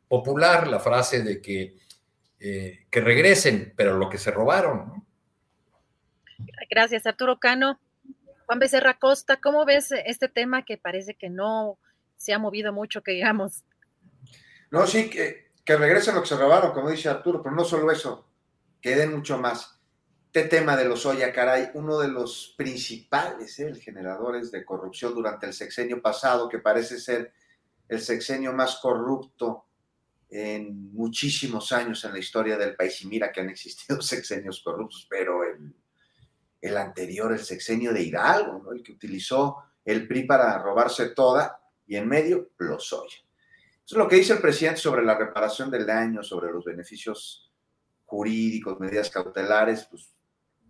popular, 0.09 0.67
la 0.67 0.81
frase 0.81 1.23
de 1.23 1.43
que, 1.43 1.77
eh, 2.41 2.87
que 2.91 3.01
regresen, 3.03 3.75
pero 3.77 3.99
lo 3.99 4.09
que 4.09 4.17
se 4.17 4.31
robaron. 4.31 5.05
Gracias, 6.71 7.07
Arturo 7.07 7.39
Cano. 7.39 7.79
Juan 8.47 8.59
Becerra 8.59 8.99
Costa, 8.99 9.37
¿cómo 9.37 9.67
ves 9.67 9.93
este 10.07 10.31
tema 10.31 10.65
que 10.65 10.79
parece 10.79 11.13
que 11.13 11.29
no 11.29 11.79
se 12.17 12.33
ha 12.33 12.39
movido 12.39 12.73
mucho, 12.73 13.03
que 13.03 13.13
digamos? 13.13 13.65
No, 14.71 14.87
sí, 14.87 15.11
que, 15.11 15.51
que 15.67 15.77
regresen 15.77 16.15
lo 16.15 16.23
que 16.23 16.29
se 16.29 16.39
robaron, 16.39 16.73
como 16.73 16.89
dice 16.89 17.11
Arturo, 17.11 17.43
pero 17.43 17.55
no 17.55 17.65
solo 17.67 17.93
eso, 17.93 18.27
que 18.81 18.97
den 18.97 19.15
mucho 19.15 19.37
más. 19.37 19.78
Este 20.39 20.59
tema 20.59 20.77
de 20.77 20.85
los 20.85 21.05
Oya, 21.05 21.33
caray, 21.33 21.71
uno 21.75 21.99
de 21.99 22.07
los 22.07 22.55
principales 22.57 23.59
¿eh? 23.59 23.75
generadores 23.75 24.53
de 24.53 24.65
corrupción 24.65 25.13
durante 25.13 25.47
el 25.47 25.53
sexenio 25.53 26.01
pasado, 26.01 26.49
que 26.49 26.61
parece 26.61 27.01
ser 27.01 27.33
el 27.89 28.01
sexenio 28.01 28.53
más 28.53 28.77
corrupto 28.77 29.65
en 30.31 30.93
muchísimos 30.93 31.73
años 31.73 32.05
en 32.05 32.13
la 32.13 32.21
historia 32.21 32.57
del 32.57 32.77
país. 32.77 33.03
Y 33.03 33.09
mira 33.09 33.33
que 33.33 33.41
han 33.41 33.49
existido 33.49 34.01
sexenios 34.01 34.63
corruptos, 34.63 35.09
pero 35.11 35.43
el, 35.43 35.75
el 36.61 36.77
anterior, 36.77 37.33
el 37.33 37.41
sexenio 37.41 37.93
de 37.93 38.05
Hidalgo, 38.05 38.73
el 38.73 38.85
que 38.85 38.93
utilizó 38.93 39.57
el 39.85 40.07
PRI 40.07 40.23
para 40.23 40.57
robarse 40.63 41.09
toda 41.09 41.61
y 41.85 41.97
en 41.97 42.07
medio 42.07 42.51
los 42.59 42.93
Oya. 42.93 43.19
Eso 43.85 43.97
es 43.97 43.97
lo 43.97 44.07
que 44.07 44.15
dice 44.15 44.35
el 44.35 44.41
presidente 44.41 44.79
sobre 44.79 45.05
la 45.05 45.19
reparación 45.19 45.69
del 45.69 45.85
daño, 45.85 46.23
sobre 46.23 46.53
los 46.53 46.65
beneficios 46.65 47.53
jurídicos, 48.05 48.79
medidas 48.79 49.11
cautelares, 49.11 49.89
pues 49.91 50.13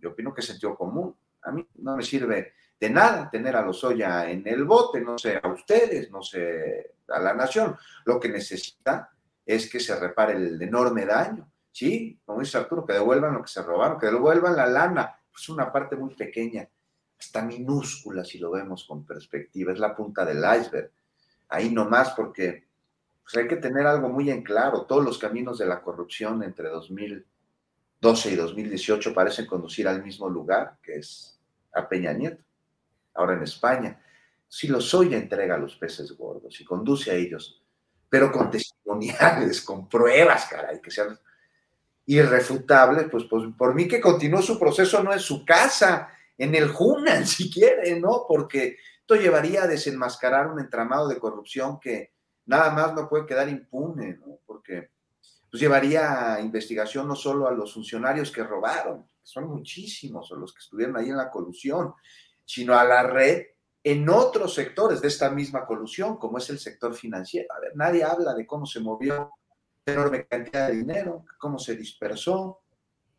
yo 0.01 0.09
opino 0.09 0.33
que 0.33 0.41
es 0.41 0.47
sentido 0.47 0.75
común. 0.75 1.15
A 1.41 1.51
mí 1.51 1.67
no 1.75 1.95
me 1.95 2.03
sirve 2.03 2.53
de 2.79 2.89
nada 2.89 3.29
tener 3.29 3.55
a 3.55 3.61
Lozoya 3.61 4.29
en 4.29 4.47
el 4.47 4.63
bote, 4.63 5.01
no 5.01 5.17
sé 5.17 5.39
a 5.41 5.47
ustedes, 5.49 6.09
no 6.11 6.21
sé 6.21 6.95
a 7.09 7.19
la 7.19 7.33
nación. 7.33 7.75
Lo 8.05 8.19
que 8.19 8.29
necesita 8.29 9.11
es 9.45 9.69
que 9.69 9.79
se 9.79 9.99
repare 9.99 10.33
el 10.33 10.61
enorme 10.61 11.05
daño. 11.05 11.51
Sí, 11.71 12.19
como 12.25 12.39
dice 12.39 12.57
Arturo, 12.57 12.85
que 12.85 12.93
devuelvan 12.93 13.33
lo 13.33 13.41
que 13.41 13.47
se 13.49 13.61
robaron, 13.61 13.99
que 13.99 14.07
devuelvan 14.07 14.55
la 14.55 14.67
lana. 14.67 15.15
Es 15.35 15.49
una 15.49 15.71
parte 15.71 15.95
muy 15.95 16.15
pequeña, 16.15 16.67
hasta 17.19 17.41
minúscula 17.41 18.23
si 18.23 18.39
lo 18.39 18.51
vemos 18.51 18.85
con 18.85 19.05
perspectiva, 19.05 19.73
es 19.73 19.79
la 19.79 19.95
punta 19.95 20.25
del 20.25 20.39
iceberg. 20.39 20.91
Ahí 21.49 21.69
nomás 21.71 22.11
porque 22.11 22.67
pues 23.23 23.35
hay 23.37 23.47
que 23.47 23.57
tener 23.57 23.85
algo 23.85 24.09
muy 24.09 24.31
en 24.31 24.41
claro. 24.41 24.85
Todos 24.85 25.03
los 25.03 25.17
caminos 25.17 25.57
de 25.59 25.65
la 25.65 25.81
corrupción 25.81 26.41
entre 26.43 26.69
2012 28.01 28.31
y 28.31 28.35
2018 28.35 29.13
parecen 29.13 29.45
conducir 29.45 29.87
al 29.87 30.03
mismo 30.03 30.29
lugar, 30.29 30.77
que 30.81 30.95
es 30.95 31.37
a 31.73 31.87
Peña 31.87 32.13
Nieto, 32.13 32.43
ahora 33.13 33.33
en 33.33 33.43
España. 33.43 34.01
Si 34.47 34.67
los 34.67 34.93
oye, 34.93 35.17
entrega 35.17 35.55
a 35.55 35.59
los 35.59 35.75
peces 35.75 36.11
gordos 36.13 36.59
y 36.61 36.65
conduce 36.65 37.11
a 37.11 37.15
ellos, 37.15 37.61
pero 38.09 38.31
con 38.31 38.49
testimoniales, 38.49 39.61
con 39.65 39.87
pruebas, 39.89 40.45
caray, 40.45 40.81
que 40.81 40.91
sean 40.91 41.19
irrefutables, 42.05 43.07
pues, 43.11 43.25
pues 43.29 43.43
por 43.55 43.75
mí 43.75 43.87
que 43.87 44.01
continúe 44.01 44.41
su 44.41 44.57
proceso 44.57 45.03
no 45.03 45.13
en 45.13 45.19
su 45.19 45.45
casa, 45.45 46.09
en 46.37 46.55
el 46.55 46.71
Hunan, 46.77 47.27
si 47.27 47.51
quiere, 47.51 47.99
¿no? 47.99 48.25
Porque 48.27 48.77
esto 49.01 49.15
llevaría 49.15 49.63
a 49.63 49.67
desenmascarar 49.67 50.47
un 50.47 50.59
entramado 50.59 51.07
de 51.07 51.19
corrupción 51.19 51.79
que 51.79 52.13
nada 52.45 52.71
más 52.71 52.93
no 52.93 53.09
puede 53.09 53.25
quedar 53.25 53.49
impune, 53.49 54.17
¿no? 54.25 54.39
Porque 54.45 54.89
pues 55.49 55.61
llevaría 55.61 56.35
a 56.35 56.41
investigación 56.41 57.07
no 57.07 57.15
solo 57.15 57.47
a 57.47 57.51
los 57.51 57.73
funcionarios 57.73 58.31
que 58.31 58.43
robaron, 58.43 59.03
que 59.03 59.09
son 59.23 59.47
muchísimos, 59.47 60.31
o 60.31 60.35
los 60.35 60.53
que 60.53 60.59
estuvieron 60.59 60.97
ahí 60.97 61.09
en 61.09 61.17
la 61.17 61.31
colusión, 61.31 61.93
sino 62.45 62.77
a 62.77 62.83
la 62.83 63.03
red 63.03 63.47
en 63.83 64.07
otros 64.09 64.53
sectores 64.53 65.01
de 65.01 65.07
esta 65.07 65.29
misma 65.29 65.65
colusión, 65.65 66.17
como 66.17 66.37
es 66.37 66.49
el 66.49 66.59
sector 66.59 66.93
financiero. 66.93 67.47
A 67.55 67.59
ver, 67.59 67.75
nadie 67.75 68.03
habla 68.03 68.33
de 68.33 68.45
cómo 68.45 68.65
se 68.65 68.79
movió 68.79 69.31
enorme 69.85 70.27
cantidad 70.27 70.67
de 70.67 70.75
dinero, 70.75 71.25
cómo 71.39 71.57
se 71.57 71.75
dispersó, 71.75 72.61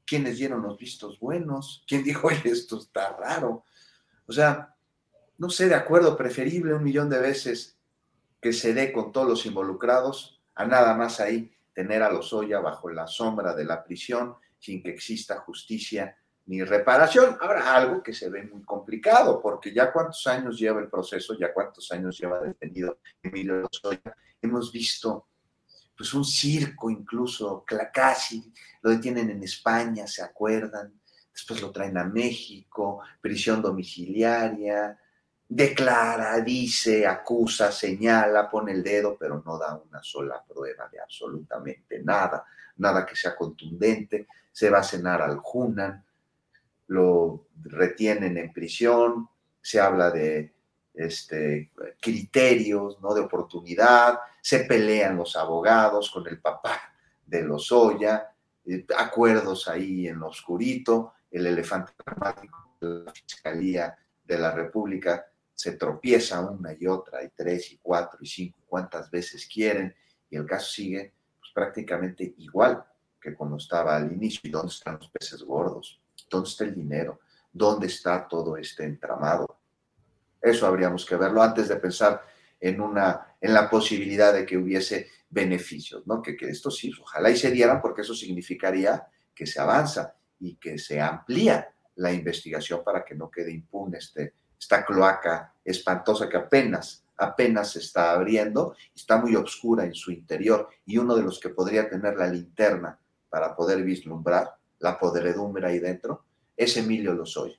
quiénes 0.06 0.38
dieron 0.38 0.62
los 0.62 0.76
vistos 0.78 1.18
buenos, 1.18 1.84
quién 1.86 2.04
dijo, 2.04 2.26
oye, 2.28 2.50
esto 2.50 2.78
está 2.78 3.16
raro. 3.16 3.64
O 4.26 4.32
sea, 4.32 4.74
no 5.38 5.50
sé, 5.50 5.68
de 5.68 5.74
acuerdo, 5.74 6.16
preferible 6.16 6.74
un 6.74 6.84
millón 6.84 7.08
de 7.08 7.18
veces 7.18 7.76
que 8.40 8.52
se 8.52 8.74
dé 8.74 8.92
con 8.92 9.12
todos 9.12 9.28
los 9.28 9.46
involucrados 9.46 10.40
a 10.54 10.64
nada 10.64 10.94
más 10.94 11.20
ahí 11.20 11.52
tener 11.72 12.02
a 12.02 12.10
los 12.10 12.32
Oya 12.32 12.60
bajo 12.60 12.90
la 12.90 13.06
sombra 13.06 13.54
de 13.54 13.64
la 13.64 13.82
prisión 13.82 14.36
sin 14.58 14.82
que 14.82 14.90
exista 14.90 15.40
justicia 15.40 16.16
ni 16.46 16.62
reparación. 16.62 17.38
Habrá 17.40 17.76
algo 17.76 18.02
que 18.02 18.12
se 18.12 18.28
ve 18.28 18.42
muy 18.44 18.62
complicado, 18.62 19.40
porque 19.40 19.72
ya 19.72 19.92
cuántos 19.92 20.26
años 20.26 20.58
lleva 20.58 20.80
el 20.80 20.88
proceso, 20.88 21.36
ya 21.38 21.52
cuántos 21.52 21.90
años 21.92 22.18
lleva 22.18 22.40
detenido 22.40 22.98
Emilio 23.22 23.60
Lozoya. 23.60 24.16
Hemos 24.42 24.72
visto 24.72 25.26
pues 25.96 26.14
un 26.14 26.24
circo 26.24 26.90
incluso, 26.90 27.64
casi, 27.92 28.52
lo 28.80 28.90
detienen 28.90 29.30
en 29.30 29.42
España, 29.42 30.06
¿se 30.06 30.22
acuerdan? 30.22 30.98
Después 31.30 31.60
lo 31.60 31.70
traen 31.70 31.98
a 31.98 32.04
México, 32.04 33.02
prisión 33.20 33.60
domiciliaria, 33.60 34.98
declara, 35.50 36.40
dice, 36.40 37.04
acusa, 37.04 37.72
señala, 37.72 38.48
pone 38.48 38.70
el 38.70 38.84
dedo, 38.84 39.16
pero 39.18 39.42
no 39.44 39.58
da 39.58 39.76
una 39.76 40.00
sola 40.00 40.44
prueba 40.46 40.88
de 40.88 41.00
absolutamente 41.00 42.00
nada, 42.04 42.44
nada 42.76 43.04
que 43.04 43.16
sea 43.16 43.34
contundente, 43.34 44.28
se 44.52 44.70
va 44.70 44.78
a 44.78 44.84
cenar 44.84 45.20
al 45.20 45.38
Junan, 45.38 46.04
lo 46.86 47.48
retienen 47.64 48.38
en 48.38 48.52
prisión, 48.52 49.28
se 49.60 49.80
habla 49.80 50.12
de 50.12 50.54
este, 50.94 51.72
criterios, 52.00 53.00
¿no? 53.00 53.12
De 53.12 53.20
oportunidad, 53.20 54.20
se 54.40 54.60
pelean 54.60 55.16
los 55.16 55.34
abogados 55.34 56.12
con 56.12 56.28
el 56.28 56.38
papá 56.40 56.80
de 57.26 57.42
Lozoya, 57.42 58.30
eh, 58.66 58.86
acuerdos 58.96 59.66
ahí 59.66 60.06
en 60.06 60.20
lo 60.20 60.28
oscurito, 60.28 61.14
el 61.28 61.44
elefante 61.46 61.92
dramático 62.04 62.76
de 62.80 63.04
la 63.04 63.12
Fiscalía 63.12 63.98
de 64.24 64.38
la 64.38 64.52
República 64.52 65.26
se 65.60 65.72
tropieza 65.72 66.40
una 66.40 66.72
y 66.72 66.86
otra, 66.86 67.22
y 67.22 67.28
tres, 67.36 67.70
y 67.72 67.76
cuatro, 67.76 68.18
y 68.22 68.26
cinco, 68.26 68.60
cuantas 68.66 69.10
veces 69.10 69.46
quieren, 69.46 69.94
y 70.30 70.36
el 70.36 70.46
caso 70.46 70.70
sigue 70.70 71.12
pues, 71.38 71.52
prácticamente 71.52 72.32
igual 72.38 72.82
que 73.20 73.34
cuando 73.34 73.58
estaba 73.58 73.94
al 73.94 74.10
inicio. 74.10 74.40
¿Y 74.44 74.48
dónde 74.48 74.72
están 74.72 74.94
los 74.94 75.10
peces 75.10 75.42
gordos? 75.42 76.00
¿Dónde 76.30 76.48
está 76.48 76.64
el 76.64 76.74
dinero? 76.74 77.20
¿Dónde 77.52 77.88
está 77.88 78.26
todo 78.26 78.56
este 78.56 78.84
entramado? 78.84 79.60
Eso 80.40 80.66
habríamos 80.66 81.04
que 81.04 81.16
verlo 81.16 81.42
antes 81.42 81.68
de 81.68 81.76
pensar 81.76 82.22
en, 82.58 82.80
una, 82.80 83.36
en 83.38 83.52
la 83.52 83.68
posibilidad 83.68 84.32
de 84.32 84.46
que 84.46 84.56
hubiese 84.56 85.08
beneficios, 85.28 86.06
¿no? 86.06 86.22
Que, 86.22 86.38
que 86.38 86.48
esto 86.48 86.70
sí, 86.70 86.90
ojalá 86.98 87.28
y 87.30 87.36
se 87.36 87.50
dieran, 87.50 87.82
porque 87.82 88.00
eso 88.00 88.14
significaría 88.14 89.06
que 89.34 89.44
se 89.44 89.60
avanza 89.60 90.16
y 90.38 90.56
que 90.56 90.78
se 90.78 91.02
amplía 91.02 91.70
la 91.96 92.14
investigación 92.14 92.82
para 92.82 93.04
que 93.04 93.14
no 93.14 93.30
quede 93.30 93.52
impune 93.52 93.98
este, 93.98 94.32
esta 94.60 94.84
cloaca 94.84 95.54
espantosa 95.64 96.28
que 96.28 96.36
apenas, 96.36 97.04
apenas 97.16 97.72
se 97.72 97.78
está 97.78 98.12
abriendo, 98.12 98.76
está 98.94 99.16
muy 99.16 99.34
oscura 99.34 99.84
en 99.84 99.94
su 99.94 100.12
interior 100.12 100.68
y 100.84 100.98
uno 100.98 101.16
de 101.16 101.22
los 101.22 101.40
que 101.40 101.48
podría 101.48 101.88
tener 101.88 102.16
la 102.16 102.26
linterna 102.26 102.98
para 103.30 103.56
poder 103.56 103.82
vislumbrar 103.82 104.54
la 104.78 104.98
podredumbre 104.98 105.66
ahí 105.66 105.78
dentro 105.78 106.24
es 106.56 106.76
Emilio 106.76 107.14
Lozoya, 107.14 107.58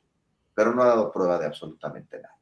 pero 0.53 0.75
no 0.75 0.83
ha 0.83 0.87
dado 0.87 1.11
prueba 1.11 1.39
de 1.39 1.47
absolutamente 1.47 2.17
nada. 2.17 2.35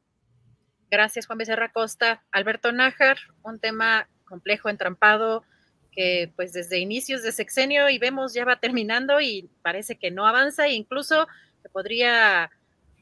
Gracias, 0.90 1.26
Juan 1.26 1.38
Becerra 1.38 1.72
Costa. 1.72 2.22
Alberto 2.32 2.72
Nájar, 2.72 3.18
un 3.42 3.60
tema 3.60 4.08
complejo, 4.24 4.68
entrampado, 4.68 5.44
que 5.92 6.32
pues 6.36 6.52
desde 6.52 6.78
inicios 6.78 7.22
de 7.22 7.32
sexenio 7.32 7.88
y 7.88 7.98
vemos 7.98 8.34
ya 8.34 8.44
va 8.44 8.60
terminando 8.60 9.20
y 9.20 9.50
parece 9.62 9.98
que 9.98 10.10
no 10.10 10.26
avanza 10.26 10.66
e 10.66 10.72
incluso 10.72 11.26
que 11.62 11.68
podría 11.68 12.50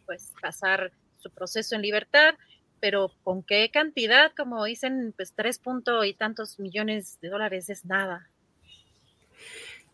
pues 0.06 0.32
pasar 0.40 0.93
su 1.19 1.31
proceso 1.31 1.74
en 1.74 1.82
libertad, 1.82 2.35
pero 2.81 3.11
¿con 3.24 3.43
qué 3.43 3.70
cantidad? 3.73 4.32
Como 4.36 4.65
dicen, 4.65 5.12
pues 5.16 5.32
tres 5.35 5.59
puntos 5.59 6.07
y 6.07 6.15
tantos 6.15 6.59
millones 6.59 7.19
de 7.20 7.28
dólares 7.28 7.70
es 7.70 7.85
nada. 7.85 8.28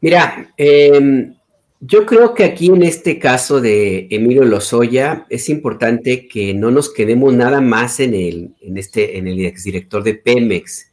Mira, 0.01 0.53
em, 0.57 1.35
yo 1.81 2.07
creo 2.07 2.35
que 2.35 2.45
aquí 2.45 2.67
en 2.67 2.83
este 2.83 3.19
caso 3.19 3.61
de 3.61 4.07
Emilio 4.11 4.45
Lozoya 4.45 5.27
es 5.29 5.49
importante 5.49 6.29
que 6.29 6.55
no 6.55 6.71
nos 6.71 6.93
quedemos 6.93 7.35
nada 7.35 7.61
más 7.61 8.01
en 8.01 8.15
el, 8.15 8.55
en 8.61 8.77
este, 8.77 9.19
en 9.19 9.27
el 9.27 9.45
exdirector 9.45 10.03
de 10.03 10.15
Pemex, 10.15 10.93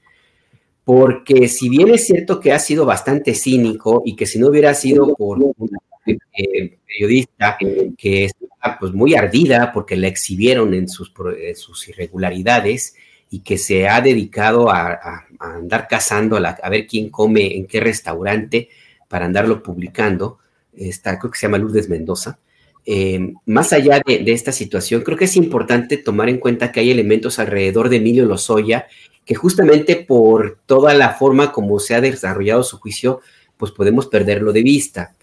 porque 0.84 1.48
si 1.48 1.70
bien 1.70 1.90
es 1.90 2.08
cierto 2.08 2.40
que 2.40 2.52
ha 2.52 2.60
sido 2.60 2.86
bastante 2.86 3.36
cínico 3.36 4.02
y 4.06 4.16
que 4.16 4.26
si 4.26 4.40
no 4.40 4.48
hubiera 4.48 4.74
sido 4.74 5.14
por 5.16 5.40
una 5.40 5.80
eh, 6.06 6.78
periodista 6.88 7.58
que 7.98 8.26
está 8.26 8.78
pues, 8.80 8.94
muy 8.94 9.16
ardida 9.16 9.72
porque 9.74 9.96
la 9.96 10.08
exhibieron 10.08 10.74
en 10.74 10.88
sus, 10.88 11.12
sus 11.56 11.88
irregularidades 11.90 12.96
y 13.30 13.40
que 13.40 13.58
se 13.58 13.88
ha 13.88 14.02
dedicado 14.02 14.70
a, 14.70 15.26
andar 15.40 15.88
cazando 15.88 16.38
a, 16.38 16.70
ver 16.70 16.86
quién 16.86 17.10
come 17.10 17.56
en 17.56 17.66
qué 17.66 17.80
restaurante 17.80 18.70
para 19.08 19.26
andarlo 19.26 19.64
publicando. 19.64 20.40
Está, 20.76 21.18
creo 21.18 21.32
que 21.32 21.40
se 21.40 21.48
llama 21.48 21.58
Lourdes 21.58 21.90
Mendoza. 21.90 22.40
Eh, 22.86 23.34
más 23.46 23.74
allá 23.74 24.02
de, 24.06 24.20
de, 24.20 24.32
esta 24.32 24.52
situación, 24.52 25.02
creo 25.02 25.18
que 25.18 25.26
es 25.26 25.38
importante 25.38 25.98
tomar 25.98 26.30
en 26.30 26.40
cuenta 26.40 26.72
que 26.72 26.80
hay 26.80 26.92
elementos 26.92 27.40
alrededor 27.40 27.90
de 27.90 27.98
Emilio 27.98 28.26
Lozoya 28.26 28.88
que 29.26 29.36
justamente 29.36 29.96
por 29.96 30.60
toda 30.66 30.94
la 30.94 31.12
forma 31.12 31.52
como 31.52 31.80
se 31.80 31.96
ha 31.96 32.02
desarrollado 32.02 32.64
su 32.64 32.80
juicio, 32.80 33.22
pues 33.58 33.72
podemos 33.72 34.08
perderlo 34.08 34.52
de 34.52 34.64
vista. 34.64 35.16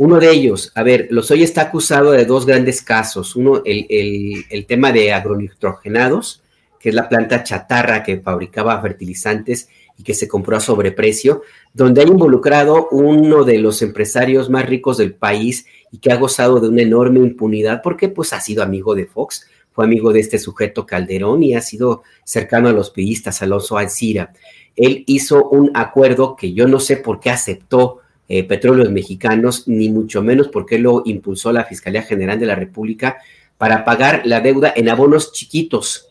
Uno 0.00 0.18
de 0.18 0.30
ellos, 0.30 0.72
a 0.74 0.82
ver, 0.82 1.08
Lozoya 1.10 1.44
está 1.44 1.60
acusado 1.60 2.12
de 2.12 2.24
dos 2.24 2.46
grandes 2.46 2.80
casos. 2.80 3.36
Uno, 3.36 3.60
el, 3.66 4.64
tema 4.66 4.92
de 4.92 5.12
agronitrogenados, 5.12 6.42
que 6.78 6.88
es 6.88 6.94
la 6.94 7.06
planta 7.06 7.44
chatarra 7.44 8.02
que 8.02 8.18
fabricaba 8.18 8.80
fertilizantes 8.80 9.68
y 9.98 10.02
que 10.02 10.14
se 10.14 10.26
compró 10.26 10.56
a 10.56 10.60
sobreprecio, 10.60 11.42
donde 11.74 12.00
ha 12.00 12.06
involucrado 12.06 12.88
uno 12.92 13.44
de 13.44 13.58
los 13.58 13.82
empresarios 13.82 14.48
más 14.48 14.64
ricos 14.64 14.96
del 14.96 15.12
país 15.12 15.66
y 15.92 15.98
que 15.98 16.10
ha 16.10 16.16
gozado 16.16 16.60
de 16.60 16.70
una 16.70 16.80
enorme 16.80 17.20
impunidad 17.20 17.82
porque 17.82 18.08
pues 18.08 18.32
ha 18.32 18.40
sido 18.40 18.62
amigo 18.62 18.94
de 18.94 19.04
Fox, 19.04 19.48
fue 19.70 19.84
amigo 19.84 20.14
de 20.14 20.20
este 20.20 20.38
sujeto 20.38 20.86
Calderón 20.86 21.42
y 21.42 21.54
ha 21.54 21.60
sido 21.60 22.04
cercano 22.24 22.70
a 22.70 22.72
los 22.72 22.88
piistas, 22.88 23.42
Alonso 23.42 23.76
Alcira. 23.76 24.32
Él 24.76 25.04
hizo 25.06 25.46
un 25.50 25.70
acuerdo 25.74 26.36
que 26.36 26.54
yo 26.54 26.66
no 26.66 26.80
sé 26.80 26.96
por 26.96 27.20
qué 27.20 27.28
aceptó 27.28 28.00
eh, 28.32 28.44
petróleos 28.44 28.92
mexicanos, 28.92 29.66
ni 29.66 29.88
mucho 29.88 30.22
menos 30.22 30.46
porque 30.46 30.78
lo 30.78 31.02
impulsó 31.04 31.52
la 31.52 31.64
Fiscalía 31.64 32.02
General 32.02 32.38
de 32.38 32.46
la 32.46 32.54
República 32.54 33.18
para 33.58 33.84
pagar 33.84 34.22
la 34.24 34.40
deuda 34.40 34.72
en 34.76 34.88
abonos 34.88 35.32
chiquitos 35.32 36.06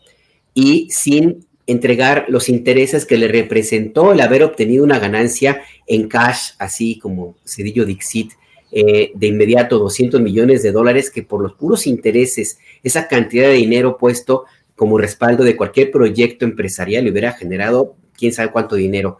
y 0.52 0.90
sin 0.90 1.46
entregar 1.66 2.26
los 2.28 2.50
intereses 2.50 3.06
que 3.06 3.16
le 3.16 3.26
representó 3.26 4.12
el 4.12 4.20
haber 4.20 4.42
obtenido 4.42 4.84
una 4.84 4.98
ganancia 4.98 5.62
en 5.86 6.08
cash, 6.08 6.50
así 6.58 6.98
como 6.98 7.36
Cedillo 7.46 7.86
Dixit, 7.86 8.32
eh, 8.70 9.12
de 9.14 9.26
inmediato 9.26 9.78
200 9.78 10.20
millones 10.20 10.62
de 10.62 10.72
dólares, 10.72 11.10
que 11.10 11.22
por 11.22 11.40
los 11.40 11.54
puros 11.54 11.86
intereses, 11.86 12.58
esa 12.82 13.08
cantidad 13.08 13.48
de 13.48 13.54
dinero 13.54 13.96
puesto 13.96 14.44
como 14.76 14.98
respaldo 14.98 15.42
de 15.42 15.56
cualquier 15.56 15.90
proyecto 15.90 16.44
empresarial 16.44 17.04
le 17.04 17.12
hubiera 17.12 17.32
generado 17.32 17.94
quién 18.12 18.34
sabe 18.34 18.50
cuánto 18.50 18.76
dinero 18.76 19.16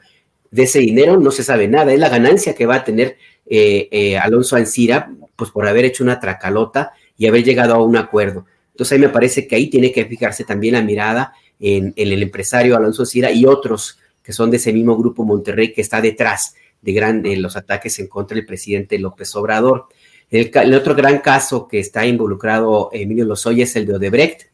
de 0.51 0.65
ese 0.65 0.81
dinero 0.81 1.19
no 1.19 1.31
se 1.31 1.45
sabe 1.45 1.69
nada, 1.69 1.93
es 1.93 1.99
la 1.99 2.09
ganancia 2.09 2.55
que 2.55 2.67
va 2.67 2.77
a 2.77 2.85
tener 2.85 3.17
eh, 3.47 3.89
eh, 3.91 4.19
Alonso 4.19 4.57
Ancira, 4.57 5.13
pues 5.37 5.51
por 5.51 5.67
haber 5.67 5.85
hecho 5.85 6.05
una 6.05 6.21
tracalota 6.21 6.93
y 7.17 7.27
haber 7.27 7.45
llegado 7.45 7.75
a 7.75 7.85
un 7.85 7.97
acuerdo. 7.97 8.47
Entonces 8.73 8.93
ahí 8.93 8.99
me 8.99 9.09
parece 9.09 9.47
que 9.47 9.57
ahí 9.57 9.69
tiene 9.69 9.93
que 9.93 10.07
fijarse 10.07 10.45
también 10.45 10.75
la 10.75 10.83
mirada 10.83 11.33
en, 11.59 11.93
el 11.97 12.23
empresario 12.23 12.77
Alonso 12.77 13.03
Ancira 13.03 13.31
y 13.31 13.45
otros 13.45 13.99
que 14.23 14.33
son 14.33 14.51
de 14.51 14.57
ese 14.57 14.73
mismo 14.73 14.97
grupo 14.97 15.25
Monterrey 15.25 15.73
que 15.73 15.81
está 15.81 16.01
detrás 16.01 16.55
de, 16.81 16.93
gran, 16.93 17.23
los 17.43 17.57
ataques 17.57 17.99
en 17.99 18.07
contra 18.07 18.35
del 18.35 18.47
presidente 18.47 18.99
López 18.99 19.35
Obrador. 19.35 19.87
El, 20.31 20.75
otro 20.75 20.95
gran 20.95 21.19
caso 21.19 21.67
que 21.67 21.81
está 21.81 22.07
involucrado 22.07 22.91
Emilio 22.93 23.25
Lozoya 23.25 23.65
es 23.65 23.75
el 23.77 23.87
de 23.87 23.95
Odebrecht, 23.95 24.51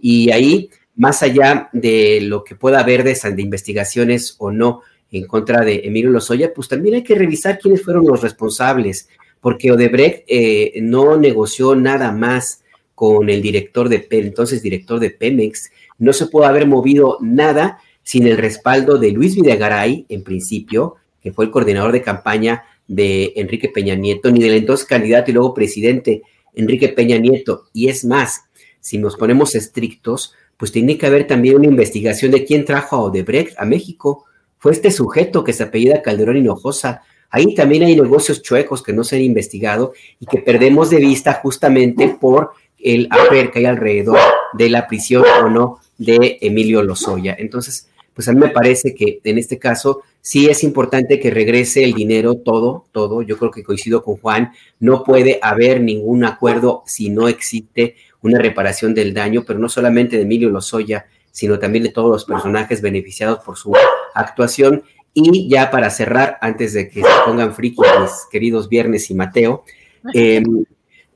y 0.00 0.32
ahí, 0.32 0.68
más 0.96 1.22
allá 1.22 1.68
de 1.72 2.20
lo 2.22 2.42
que 2.42 2.56
pueda 2.56 2.80
haber 2.80 3.04
de, 3.04 3.16
de 3.32 3.42
investigaciones 3.42 4.34
o 4.38 4.50
no 4.50 4.82
en 5.12 5.26
contra 5.26 5.60
de 5.60 5.82
Emilio 5.84 6.10
Lozoya, 6.10 6.52
pues 6.52 6.68
también 6.68 6.96
hay 6.96 7.04
que 7.04 7.14
revisar 7.14 7.58
quiénes 7.58 7.82
fueron 7.82 8.06
los 8.06 8.22
responsables, 8.22 9.08
porque 9.40 9.70
Odebrecht 9.70 10.24
eh, 10.26 10.80
no 10.82 11.16
negoció 11.16 11.76
nada 11.76 12.10
más 12.12 12.62
con 12.94 13.28
el 13.28 13.42
director 13.42 13.88
de 13.88 14.06
entonces 14.10 14.62
director 14.62 14.98
de 15.00 15.10
Pemex, 15.10 15.70
no 15.98 16.12
se 16.12 16.26
puede 16.26 16.46
haber 16.46 16.66
movido 16.66 17.18
nada 17.20 17.78
sin 18.02 18.26
el 18.26 18.36
respaldo 18.36 18.98
de 18.98 19.12
Luis 19.12 19.34
Videgaray, 19.34 20.06
en 20.08 20.22
principio, 20.22 20.96
que 21.22 21.32
fue 21.32 21.44
el 21.44 21.50
coordinador 21.50 21.92
de 21.92 22.02
campaña 22.02 22.64
de 22.88 23.32
Enrique 23.36 23.68
Peña 23.68 23.94
Nieto, 23.94 24.30
ni 24.30 24.40
del 24.42 24.54
entonces 24.54 24.86
candidato 24.86 25.30
y 25.30 25.34
luego 25.34 25.54
presidente 25.54 26.22
Enrique 26.54 26.88
Peña 26.88 27.18
Nieto. 27.18 27.68
Y 27.72 27.88
es 27.88 28.04
más, 28.04 28.44
si 28.80 28.98
nos 28.98 29.16
ponemos 29.16 29.54
estrictos, 29.54 30.34
pues 30.56 30.72
tiene 30.72 30.98
que 30.98 31.06
haber 31.06 31.26
también 31.26 31.56
una 31.56 31.66
investigación 31.66 32.32
de 32.32 32.44
quién 32.44 32.64
trajo 32.64 32.96
a 32.96 33.02
Odebrecht 33.02 33.58
a 33.58 33.64
México. 33.64 34.26
Fue 34.62 34.70
este 34.70 34.92
sujeto 34.92 35.42
que 35.42 35.52
se 35.52 35.64
apellida 35.64 36.02
Calderón 36.02 36.36
Hinojosa. 36.36 37.02
Ahí 37.30 37.52
también 37.52 37.82
hay 37.82 37.96
negocios 37.96 38.42
chuecos 38.42 38.80
que 38.80 38.92
no 38.92 39.02
se 39.02 39.16
han 39.16 39.22
investigado 39.22 39.92
y 40.20 40.26
que 40.26 40.38
perdemos 40.38 40.88
de 40.88 40.98
vista 40.98 41.32
justamente 41.42 42.16
por 42.20 42.52
el 42.78 43.08
afer 43.10 43.50
que 43.50 43.58
hay 43.58 43.64
alrededor 43.64 44.20
de 44.52 44.70
la 44.70 44.86
prisión 44.86 45.24
o 45.42 45.48
no 45.48 45.80
de 45.98 46.38
Emilio 46.40 46.80
Lozoya. 46.84 47.34
Entonces, 47.36 47.88
pues 48.14 48.28
a 48.28 48.32
mí 48.32 48.38
me 48.38 48.50
parece 48.50 48.94
que 48.94 49.18
en 49.24 49.38
este 49.38 49.58
caso 49.58 50.02
sí 50.20 50.48
es 50.48 50.62
importante 50.62 51.18
que 51.18 51.32
regrese 51.32 51.82
el 51.82 51.92
dinero, 51.92 52.36
todo, 52.36 52.86
todo. 52.92 53.22
Yo 53.22 53.38
creo 53.38 53.50
que 53.50 53.64
coincido 53.64 54.04
con 54.04 54.18
Juan, 54.18 54.52
no 54.78 55.02
puede 55.02 55.40
haber 55.42 55.80
ningún 55.80 56.24
acuerdo 56.24 56.84
si 56.86 57.10
no 57.10 57.26
existe 57.26 57.96
una 58.20 58.38
reparación 58.38 58.94
del 58.94 59.12
daño, 59.12 59.42
pero 59.44 59.58
no 59.58 59.68
solamente 59.68 60.18
de 60.18 60.22
Emilio 60.22 60.50
Lozoya, 60.50 61.06
sino 61.32 61.58
también 61.58 61.82
de 61.82 61.90
todos 61.90 62.10
los 62.10 62.24
personajes 62.24 62.80
beneficiados 62.80 63.40
por 63.40 63.56
su 63.56 63.72
actuación. 64.14 64.82
Y 65.14 65.48
ya 65.48 65.70
para 65.70 65.90
cerrar, 65.90 66.38
antes 66.40 66.72
de 66.72 66.88
que 66.88 67.02
se 67.02 67.08
pongan 67.26 67.54
friki 67.54 67.82
mis 68.00 68.10
queridos 68.30 68.68
Viernes 68.68 69.10
y 69.10 69.14
Mateo, 69.14 69.64
em, 70.14 70.64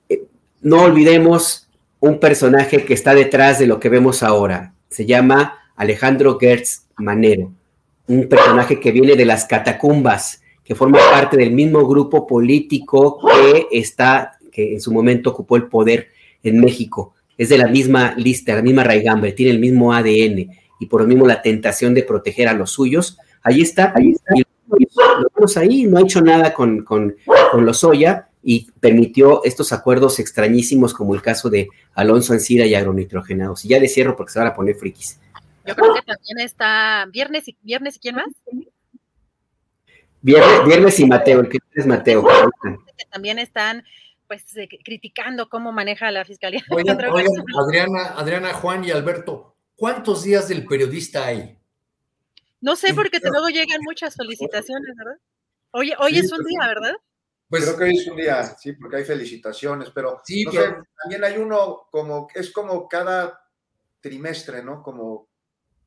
eh, 0.09 0.23
no 0.61 0.83
olvidemos 0.83 1.69
un 2.01 2.21
personaje 2.21 2.85
que 2.85 2.95
está 2.95 3.15
detrás 3.15 3.59
de 3.59 3.67
lo 3.67 3.81
que 3.81 3.89
vemos 3.89 4.23
ahora. 4.23 4.75
Se 4.89 5.07
llama 5.07 5.59
Alejandro 5.77 6.39
Gertz 6.39 6.87
Manero, 6.99 7.53
un 8.07 8.29
personaje 8.29 8.79
que 8.79 8.93
viene 8.93 9.17
de 9.17 9.25
las 9.25 9.47
catacumbas, 9.47 10.43
que 10.63 10.75
forma 10.75 10.99
parte 10.99 11.37
del 11.37 11.53
mismo 11.53 11.87
grupo 11.87 12.27
político 12.27 13.19
que 13.19 13.67
está, 13.71 14.39
que 14.53 14.75
en 14.75 14.81
su 14.81 14.93
momento 14.93 15.31
ocupó 15.31 15.57
el 15.57 15.69
poder 15.69 16.09
en 16.43 16.61
México. 16.61 17.15
Es 17.39 17.49
de 17.49 17.59
la 17.59 17.69
misma 17.69 18.15
lista, 18.17 18.55
la 18.55 18.63
misma 18.63 18.85
raigambre, 18.85 19.33
tiene 19.33 19.53
el 19.53 19.59
mismo 19.59 19.93
ADN 19.93 20.51
y 20.79 20.87
por 20.87 21.01
lo 21.01 21.07
mismo 21.07 21.27
la 21.27 21.43
tentación 21.43 21.95
de 21.95 22.03
proteger 22.03 22.49
a 22.49 22.53
los 22.53 22.73
suyos. 22.73 23.19
Ahí 23.43 23.63
está, 23.63 23.93
ahí 23.95 24.13
está. 24.13 24.35
Y 24.37 24.45
lo 24.69 25.29
vemos 25.35 25.57
ahí, 25.57 25.85
no 25.85 25.99
ha 25.99 26.03
hecho 26.03 26.21
nada 26.21 26.53
con, 26.53 26.85
con, 26.85 27.17
con 27.53 27.65
Lozoya 27.65 28.29
y 28.43 28.71
permitió 28.81 29.43
estos 29.45 29.73
acuerdos 29.73 30.19
extrañísimos 30.19 30.95
como 30.95 31.15
el 31.15 31.23
caso 31.23 31.51
de 31.51 31.69
Alonso 31.95 32.33
Ancira 32.33 32.65
y 32.65 32.75
agronitrogenados. 32.75 33.65
Y 33.65 33.69
ya 33.69 33.81
le 33.81 33.89
cierro 33.89 34.17
porque 34.17 34.33
se 34.33 34.39
van 34.39 34.49
a 34.49 34.55
poner 34.55 34.77
frikis. 34.77 35.21
Yo 35.65 35.75
creo 35.75 35.95
que 35.95 36.03
también 36.03 36.39
está 36.39 37.07
Viernes 37.11 37.49
y 37.49 37.57
Viernes 37.63 37.97
y 37.97 37.99
quién 37.99 38.15
más? 38.15 38.29
Viernes, 40.23 40.65
Viernes 40.65 41.01
y 41.01 41.07
Mateo, 41.07 41.41
el 41.41 41.49
que 41.49 41.59
es 41.75 41.87
Mateo. 41.87 42.25
Que 42.63 43.05
también 43.11 43.39
están 43.41 43.83
pues 44.29 44.57
eh, 44.57 44.69
criticando 44.85 45.49
cómo 45.49 45.73
maneja 45.73 46.11
la 46.13 46.25
fiscalía. 46.25 46.63
Adriana, 46.71 48.15
Adriana, 48.17 48.53
Juan 48.53 48.85
y 48.85 48.93
Alberto, 48.93 49.56
¿cuántos 49.77 50.25
días 50.25 50.49
del 50.49 50.67
periodista 50.67 51.27
hay? 51.27 51.59
No 52.61 52.75
sé, 52.75 52.95
porque 52.95 53.21
luego 53.23 53.49
llegan 53.49 53.81
muchas 53.83 54.15
solicitaciones, 54.15 54.97
¿verdad? 54.97 55.19
Hoy, 55.71 55.93
hoy 55.99 56.19
es 56.19 56.33
un 56.33 56.45
día, 56.45 56.67
¿verdad? 56.67 56.95
Pues, 57.49 57.65
Creo 57.65 57.77
que 57.77 57.85
hoy 57.85 57.99
es 57.99 58.09
un 58.09 58.17
día, 58.17 58.45
sí, 58.59 58.73
porque 58.73 58.97
hay 58.97 59.05
felicitaciones, 59.05 59.91
pero, 59.91 60.21
sí, 60.25 60.45
también 60.45 61.23
hay 61.23 61.37
uno 61.37 61.87
como, 61.91 62.29
es 62.35 62.51
como 62.51 62.89
cada 62.89 63.41
trimestre, 64.01 64.65
¿no? 64.65 64.83
Como 64.83 65.29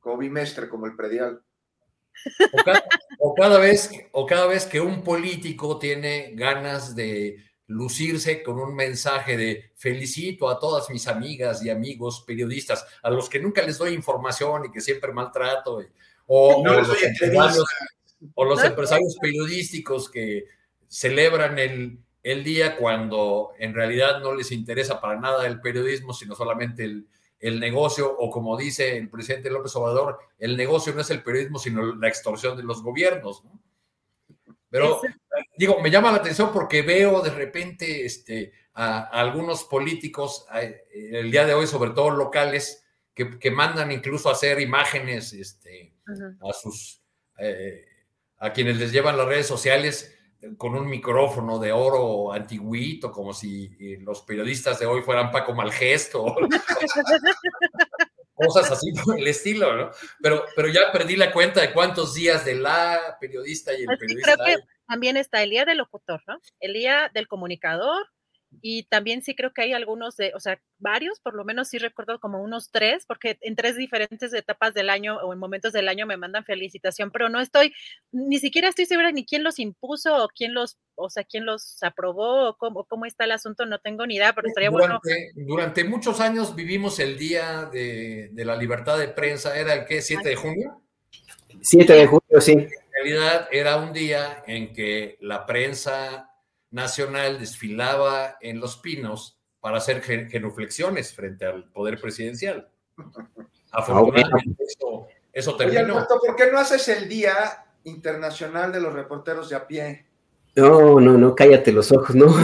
como 0.00 0.16
bimestre, 0.16 0.68
como 0.68 0.86
el 0.86 0.96
predial. 0.96 1.42
O 3.18 3.34
cada, 3.34 3.58
vez, 3.58 3.90
o 4.12 4.26
cada 4.26 4.46
vez 4.46 4.66
que 4.66 4.80
un 4.80 5.04
político 5.04 5.78
tiene 5.78 6.32
ganas 6.34 6.94
de 6.94 7.36
lucirse 7.70 8.42
con 8.42 8.58
un 8.58 8.74
mensaje 8.74 9.36
de 9.36 9.70
felicito 9.76 10.48
a 10.48 10.58
todas 10.58 10.90
mis 10.90 11.06
amigas 11.06 11.64
y 11.64 11.70
amigos 11.70 12.24
periodistas, 12.26 12.84
a 13.00 13.10
los 13.10 13.28
que 13.28 13.38
nunca 13.38 13.62
les 13.62 13.78
doy 13.78 13.94
información 13.94 14.64
y 14.64 14.72
que 14.72 14.80
siempre 14.80 15.12
maltrato, 15.12 15.80
o, 16.26 16.64
los, 16.64 17.02
empresarios, 17.02 17.64
o 18.34 18.44
los 18.44 18.64
empresarios 18.64 19.16
periodísticos 19.20 20.10
que 20.10 20.46
celebran 20.88 21.60
el, 21.60 22.00
el 22.24 22.42
día 22.42 22.76
cuando 22.76 23.52
en 23.58 23.72
realidad 23.72 24.20
no 24.20 24.34
les 24.34 24.50
interesa 24.50 25.00
para 25.00 25.20
nada 25.20 25.46
el 25.46 25.60
periodismo, 25.60 26.12
sino 26.12 26.34
solamente 26.34 26.84
el, 26.84 27.06
el 27.38 27.60
negocio, 27.60 28.12
o 28.18 28.30
como 28.30 28.56
dice 28.56 28.96
el 28.96 29.08
presidente 29.08 29.48
López 29.48 29.76
Obrador, 29.76 30.18
el 30.40 30.56
negocio 30.56 30.92
no 30.92 31.02
es 31.02 31.10
el 31.10 31.22
periodismo, 31.22 31.60
sino 31.60 31.94
la 31.94 32.08
extorsión 32.08 32.56
de 32.56 32.64
los 32.64 32.82
gobiernos. 32.82 33.44
Pero, 34.70 35.00
digo, 35.56 35.80
me 35.80 35.90
llama 35.90 36.12
la 36.12 36.18
atención 36.18 36.50
porque 36.52 36.82
veo 36.82 37.20
de 37.22 37.30
repente 37.30 38.06
este, 38.06 38.52
a, 38.74 39.00
algunos 39.00 39.64
políticos 39.64 40.46
el 40.92 41.30
día 41.30 41.44
de 41.44 41.54
hoy, 41.54 41.66
sobre 41.66 41.90
todo 41.90 42.10
locales, 42.10 42.84
que, 43.14 43.50
mandan 43.50 43.92
incluso 43.92 44.28
a 44.28 44.32
hacer 44.32 44.60
imágenes 44.60 45.32
este, 45.32 45.94
a 46.06 46.52
sus... 46.52 47.02
Eh, 47.38 47.86
a 48.38 48.52
quienes 48.52 48.78
les 48.78 48.90
llevan 48.90 49.18
las 49.18 49.26
redes 49.26 49.46
sociales 49.46 50.16
con 50.56 50.74
un 50.74 50.88
micrófono 50.88 51.58
de 51.58 51.72
oro 51.72 52.32
antiguito, 52.32 53.12
como 53.12 53.34
si 53.34 53.76
eh, 53.78 53.98
los 54.00 54.22
periodistas 54.22 54.78
de 54.78 54.86
hoy 54.86 55.02
fueran 55.02 55.30
Paco 55.30 55.54
Malgesto, 55.54 56.34
cosas 58.46 58.70
así 58.70 58.92
por 59.04 59.18
el 59.18 59.26
estilo, 59.26 59.76
¿no? 59.76 59.90
Pero, 60.20 60.44
pero 60.56 60.68
ya 60.68 60.92
perdí 60.92 61.16
la 61.16 61.32
cuenta 61.32 61.60
de 61.60 61.72
cuántos 61.72 62.14
días 62.14 62.44
de 62.44 62.56
la 62.56 63.16
periodista 63.20 63.72
y 63.72 63.82
el 63.82 63.98
periodista. 63.98 64.34
Creo 64.34 64.46
que 64.46 64.64
también 64.88 65.16
está 65.16 65.42
el 65.42 65.50
día 65.50 65.64
del 65.64 65.78
locutor, 65.78 66.22
¿no? 66.26 66.40
El 66.58 66.72
día 66.72 67.10
del 67.14 67.28
comunicador, 67.28 68.08
y 68.62 68.84
también 68.84 69.22
sí 69.22 69.34
creo 69.34 69.52
que 69.52 69.62
hay 69.62 69.72
algunos 69.72 70.16
de, 70.16 70.32
o 70.34 70.40
sea, 70.40 70.60
varios, 70.78 71.20
por 71.20 71.34
lo 71.34 71.44
menos 71.44 71.68
sí 71.68 71.78
recuerdo 71.78 72.18
como 72.18 72.42
unos 72.42 72.70
tres, 72.70 73.04
porque 73.06 73.38
en 73.42 73.54
tres 73.54 73.76
diferentes 73.76 74.32
etapas 74.32 74.74
del 74.74 74.90
año 74.90 75.18
o 75.18 75.32
en 75.32 75.38
momentos 75.38 75.72
del 75.72 75.88
año 75.88 76.06
me 76.06 76.16
mandan 76.16 76.44
felicitación, 76.44 77.10
pero 77.10 77.28
no 77.28 77.40
estoy, 77.40 77.72
ni 78.12 78.38
siquiera 78.38 78.68
estoy 78.68 78.86
segura 78.86 79.12
ni 79.12 79.24
quién 79.24 79.44
los 79.44 79.58
impuso 79.58 80.24
o 80.24 80.28
quién 80.28 80.52
los, 80.52 80.78
o 80.94 81.08
sea, 81.10 81.24
quién 81.24 81.46
los 81.46 81.82
aprobó 81.82 82.48
o 82.48 82.56
cómo, 82.56 82.84
cómo 82.84 83.06
está 83.06 83.24
el 83.24 83.32
asunto, 83.32 83.66
no 83.66 83.78
tengo 83.78 84.06
ni 84.06 84.16
idea, 84.16 84.34
pero 84.34 84.48
estaría 84.48 84.70
durante, 84.70 85.32
bueno. 85.34 85.48
Durante 85.48 85.84
muchos 85.84 86.20
años 86.20 86.54
vivimos 86.54 86.98
el 86.98 87.18
día 87.18 87.66
de, 87.72 88.30
de 88.32 88.44
la 88.44 88.56
libertad 88.56 88.98
de 88.98 89.08
prensa, 89.08 89.58
¿era 89.58 89.74
el 89.74 89.84
qué? 89.84 89.98
¿7 89.98 90.22
de 90.22 90.36
junio? 90.36 90.82
7 91.62 91.92
de 91.92 92.06
junio, 92.06 92.40
sí. 92.40 92.52
En 92.52 92.68
realidad 92.92 93.48
era 93.50 93.76
un 93.76 93.92
día 93.92 94.42
en 94.46 94.72
que 94.72 95.16
la 95.20 95.46
prensa 95.46 96.29
nacional 96.70 97.38
desfilaba 97.38 98.36
en 98.40 98.60
Los 98.60 98.76
Pinos 98.76 99.38
para 99.60 99.78
hacer 99.78 100.02
genuflexiones 100.02 101.12
frente 101.14 101.44
al 101.44 101.70
poder 101.70 102.00
presidencial. 102.00 102.68
Afortunadamente 103.72 104.64
eso, 105.32 105.56
terminó. 105.56 106.06
¿por 106.08 106.34
qué 106.34 106.50
no 106.50 106.58
haces 106.58 106.88
el 106.88 107.08
Día 107.08 107.34
Internacional 107.84 108.72
de 108.72 108.80
los 108.80 108.92
Reporteros 108.92 109.48
de 109.48 109.56
a 109.56 109.66
pie? 109.66 110.06
No, 110.56 110.98
no, 110.98 111.16
no, 111.16 111.34
cállate 111.34 111.70
los 111.70 111.92
ojos, 111.92 112.16
no. 112.16 112.26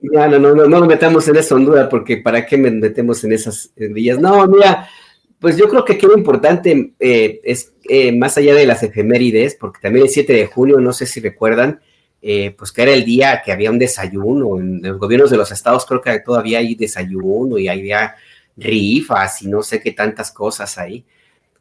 no, 0.00 0.28
no, 0.28 0.38
no, 0.38 0.54
no, 0.54 0.66
nos 0.66 0.86
metamos 0.86 1.26
en 1.28 1.36
esa 1.36 1.54
hondura 1.54 1.88
porque 1.88 2.18
¿para 2.18 2.44
qué 2.44 2.58
me 2.58 2.70
metemos 2.70 3.24
en 3.24 3.32
esas 3.32 3.72
días? 3.74 4.18
No, 4.18 4.46
mira, 4.46 4.86
pues 5.40 5.56
yo 5.56 5.68
creo 5.68 5.84
que 5.84 5.94
aquí 5.94 6.06
lo 6.06 6.16
importante 6.16 6.92
eh, 7.00 7.40
es, 7.42 7.72
eh, 7.88 8.16
más 8.16 8.36
allá 8.36 8.54
de 8.54 8.66
las 8.66 8.82
efemérides, 8.82 9.54
porque 9.54 9.80
también 9.80 10.04
el 10.04 10.10
7 10.12 10.32
de 10.32 10.46
junio, 10.46 10.78
no 10.78 10.92
sé 10.92 11.06
si 11.06 11.20
recuerdan, 11.20 11.80
eh, 12.24 12.54
pues 12.56 12.70
que 12.70 12.82
era 12.82 12.92
el 12.92 13.04
día 13.04 13.42
que 13.44 13.50
había 13.50 13.70
un 13.70 13.80
desayuno. 13.80 14.56
En 14.58 14.80
los 14.80 14.98
gobiernos 14.98 15.30
de 15.30 15.36
los 15.36 15.50
estados 15.50 15.84
creo 15.84 16.00
que 16.00 16.20
todavía 16.20 16.60
hay 16.60 16.76
desayuno 16.76 17.58
y 17.58 17.66
había 17.66 18.14
rifas 18.56 19.42
y 19.42 19.48
no 19.48 19.62
sé 19.62 19.80
qué 19.80 19.90
tantas 19.90 20.30
cosas 20.30 20.78
ahí. 20.78 21.04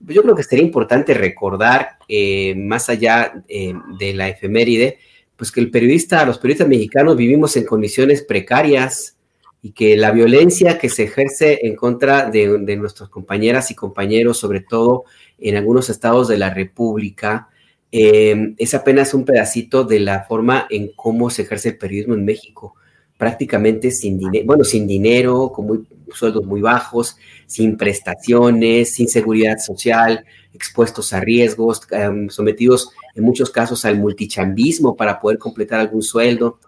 Pues 0.04 0.16
yo 0.16 0.22
creo 0.22 0.36
que 0.36 0.44
sería 0.44 0.64
importante 0.64 1.16
recordar, 1.16 1.98
eh, 2.08 2.54
más 2.56 2.90
allá 2.90 3.44
eh, 3.48 3.74
de 3.98 4.14
la 4.14 4.30
efeméride, 4.30 5.00
pues 5.36 5.52
que 5.52 5.60
el 5.60 5.72
periodista, 5.72 6.24
los 6.26 6.38
periodistas 6.38 6.68
mexicanos 6.68 7.18
vivimos 7.18 7.58
en 7.58 7.66
condiciones 7.66 8.22
precarias 8.22 9.18
y 9.64 9.72
que 9.72 9.98
la 9.98 10.12
violencia 10.12 10.78
que 10.78 10.90
se 10.90 11.04
ejerce 11.04 11.60
en 11.64 11.76
contra 11.76 12.30
de, 12.30 12.60
de 12.60 12.76
nuestras 12.76 13.10
compañeras 13.10 13.72
y 13.72 13.76
compañeros, 13.76 14.38
sobre 14.38 14.62
todo 14.62 15.06
en 15.40 15.56
algunos 15.56 15.90
estados 15.90 16.28
de 16.28 16.38
la 16.38 16.52
República, 16.52 17.50
eh, 17.92 18.54
es 18.58 18.74
apenas 18.74 19.14
un 19.14 19.26
pedacito 19.26 19.84
de 19.84 20.00
la 20.00 20.24
forma 20.24 20.68
en 20.70 20.92
cómo 20.96 21.30
se 21.30 21.42
ejerce 21.42 21.70
el 21.70 21.78
periodismo 21.78 22.14
en 22.14 22.26
México. 22.26 22.76
Prácticamente 23.18 23.92
sin 23.92 24.18
dinero, 24.18 24.46
bueno, 24.46 24.64
sin 24.64 24.88
dinero, 24.88 25.52
con 25.54 25.66
muy, 25.68 25.86
sueldos 26.14 26.46
muy 26.46 26.62
bajos, 26.62 27.18
sin 27.46 27.78
prestaciones, 27.78 28.94
sin 28.94 29.08
seguridad 29.08 29.58
social, 29.60 30.26
expuestos 30.54 31.14
a 31.14 31.20
riesgos, 31.20 31.82
em, 31.92 32.30
sometidos 32.30 32.90
en 33.16 33.24
muchos 33.24 33.50
casos 33.50 33.86
al 33.86 33.98
multichambismo 33.98 34.96
para 34.96 35.20
poder 35.20 35.38
completar 35.38 35.80
algún 35.80 36.02
sueldo. 36.02 36.60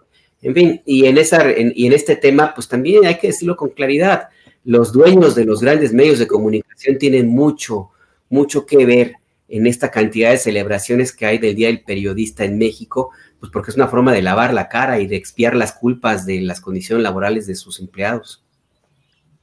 En 0.42 0.54
fin, 0.54 0.82
y 0.84 1.06
en, 1.06 1.16
esa, 1.18 1.42
y 1.58 1.86
en 1.86 1.92
este 1.92 2.16
tema, 2.16 2.52
pues 2.54 2.68
también 2.68 3.06
hay 3.06 3.16
que 3.16 3.28
decirlo 3.28 3.56
con 3.56 3.70
claridad, 3.70 4.28
los 4.64 4.92
dueños 4.92 5.34
de 5.34 5.44
los 5.44 5.60
grandes 5.60 5.92
medios 5.92 6.18
de 6.18 6.26
comunicación 6.26 6.98
tienen 6.98 7.28
mucho, 7.28 7.90
mucho 8.28 8.66
que 8.66 8.84
ver 8.84 9.14
en 9.56 9.68
esta 9.68 9.92
cantidad 9.92 10.32
de 10.32 10.38
celebraciones 10.38 11.14
que 11.14 11.26
hay 11.26 11.38
del 11.38 11.54
Día 11.54 11.68
del 11.68 11.84
Periodista 11.84 12.44
en 12.44 12.58
México, 12.58 13.12
pues 13.38 13.52
porque 13.52 13.70
es 13.70 13.76
una 13.76 13.86
forma 13.86 14.12
de 14.12 14.20
lavar 14.20 14.52
la 14.52 14.68
cara 14.68 14.98
y 14.98 15.06
de 15.06 15.14
expiar 15.14 15.54
las 15.54 15.72
culpas 15.72 16.26
de 16.26 16.40
las 16.40 16.60
condiciones 16.60 17.04
laborales 17.04 17.46
de 17.46 17.54
sus 17.54 17.78
empleados. 17.78 18.44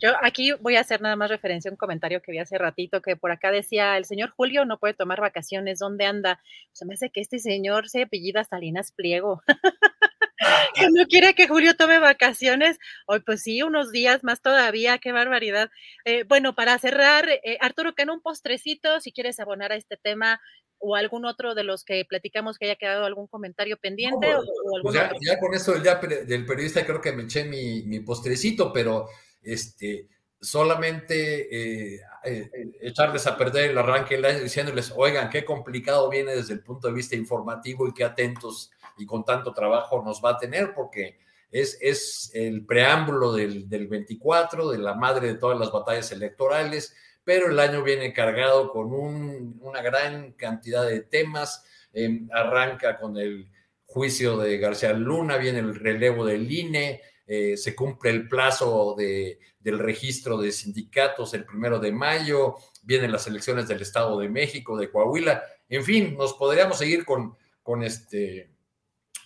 Yo 0.02 0.10
aquí 0.22 0.52
voy 0.60 0.76
a 0.76 0.82
hacer 0.82 1.00
nada 1.00 1.16
más 1.16 1.30
referencia 1.30 1.70
a 1.70 1.72
un 1.72 1.78
comentario 1.78 2.22
que 2.22 2.34
vi 2.34 2.40
hace 2.40 2.58
ratito 2.58 3.02
que 3.02 3.16
por 3.16 3.32
acá 3.32 3.52
decía, 3.52 3.96
el 3.96 4.04
señor 4.04 4.32
Julio 4.32 4.66
no 4.66 4.80
puede 4.80 4.96
tomar 4.96 5.22
vacaciones, 5.22 5.80
¿dónde 5.80 6.06
anda? 6.06 6.42
Se 6.74 6.86
me 6.86 6.96
hace 6.96 7.10
que 7.10 7.22
este 7.22 7.40
señor 7.40 7.88
se 7.88 8.02
apellida 8.02 8.44
Salinas 8.44 8.92
Pliego. 8.92 9.42
que 10.76 10.90
no 10.92 11.06
quiere 11.08 11.34
que 11.34 11.48
Julio 11.48 11.76
tome 11.76 12.00
vacaciones. 12.00 12.78
Hoy, 13.06 13.22
pues 13.22 13.42
sí, 13.42 13.62
unos 13.62 13.92
días 13.92 14.24
más 14.24 14.42
todavía, 14.42 14.98
qué 14.98 15.12
barbaridad. 15.12 15.70
Eh, 16.06 16.24
bueno, 16.28 16.56
para 16.56 16.78
cerrar, 16.80 17.30
eh, 17.30 17.58
Arturo, 17.62 17.94
que 17.94 18.04
en 18.04 18.10
un 18.10 18.22
postrecito, 18.22 19.00
si 19.00 19.12
quieres 19.12 19.40
abonar 19.40 19.72
a 19.72 19.76
este 19.76 19.98
tema 19.98 20.42
o 20.80 20.96
algún 20.96 21.26
otro 21.26 21.54
de 21.54 21.64
los 21.64 21.84
que 21.84 22.04
platicamos 22.06 22.58
que 22.58 22.66
haya 22.66 22.76
quedado 22.76 23.06
algún 23.06 23.28
comentario 23.28 23.78
pendiente. 23.78 24.36
o, 24.36 24.44
pues 24.82 24.96
ya, 24.96 25.12
ya, 25.22 25.40
con 25.40 25.54
esto 25.54 25.74
del 25.74 26.46
periodista 26.46 26.86
creo 26.86 27.02
que 27.02 27.12
me 27.12 27.24
eché 27.24 27.46
mi, 27.46 27.84
mi 27.84 28.00
postrecito, 28.00 28.74
pero 28.74 29.08
este, 29.44 30.08
solamente 30.42 31.96
eh, 31.96 32.02
eh, 32.24 32.50
echarles 32.82 33.28
a 33.28 33.38
perder 33.38 33.72
el 33.72 33.78
arranque 33.78 34.16
del 34.16 34.26
año 34.26 34.40
diciéndoles, 34.40 34.92
oigan, 34.96 35.30
qué 35.30 35.46
complicado 35.46 36.10
viene 36.10 36.36
desde 36.36 36.54
el 36.54 36.64
punto 36.64 36.88
de 36.88 36.94
vista 36.94 37.16
informativo 37.16 37.88
y 37.88 37.94
qué 37.94 38.04
atentos 38.04 38.72
y 38.98 39.06
con 39.06 39.24
tanto 39.24 39.54
trabajo 39.54 40.04
nos 40.04 40.24
va 40.24 40.32
a 40.32 40.38
tener, 40.38 40.74
porque 40.74 41.20
es, 41.52 41.78
es 41.82 42.32
el 42.34 42.66
preámbulo 42.66 43.34
del, 43.34 43.70
del 43.70 43.88
24, 43.88 44.72
de 44.72 44.78
la 44.80 44.96
madre 44.96 45.28
de 45.28 45.36
todas 45.36 45.60
las 45.60 45.72
batallas 45.72 46.12
electorales, 46.12 46.96
pero 47.24 47.50
el 47.50 47.60
año 47.60 47.84
viene 47.84 48.14
cargado 48.14 48.72
con 48.72 48.94
un, 48.94 49.60
una 49.62 49.82
gran 49.82 50.34
cantidad 50.34 50.86
de 50.86 51.02
temas, 51.02 51.64
em, 51.94 52.28
arranca 52.32 52.98
con 52.98 53.18
el 53.18 53.48
juicio 53.86 54.38
de 54.38 54.58
García 54.58 54.94
Luna, 54.94 55.38
viene 55.38 55.60
el 55.60 55.76
relevo 55.76 56.26
del 56.26 56.52
INE, 56.52 57.02
eh, 57.28 57.58
se 57.58 57.76
cumple 57.76 58.10
el 58.10 58.28
plazo 58.28 58.96
de, 58.98 59.40
del 59.64 59.80
registro 59.80 60.38
de 60.38 60.52
sindicatos 60.52 61.34
el 61.34 61.46
primero 61.46 61.80
de 61.80 61.92
mayo, 61.92 62.56
vienen 62.84 63.12
las 63.12 63.28
elecciones 63.28 63.68
del 63.68 63.82
Estado 63.82 64.20
de 64.20 64.30
México, 64.30 64.78
de 64.78 64.90
Coahuila, 64.90 65.44
en 65.70 65.84
fin, 65.84 66.16
nos 66.18 66.34
podríamos 66.34 66.78
seguir 66.78 67.06
con, 67.06 67.36
con, 67.64 67.84
este, 67.84 68.52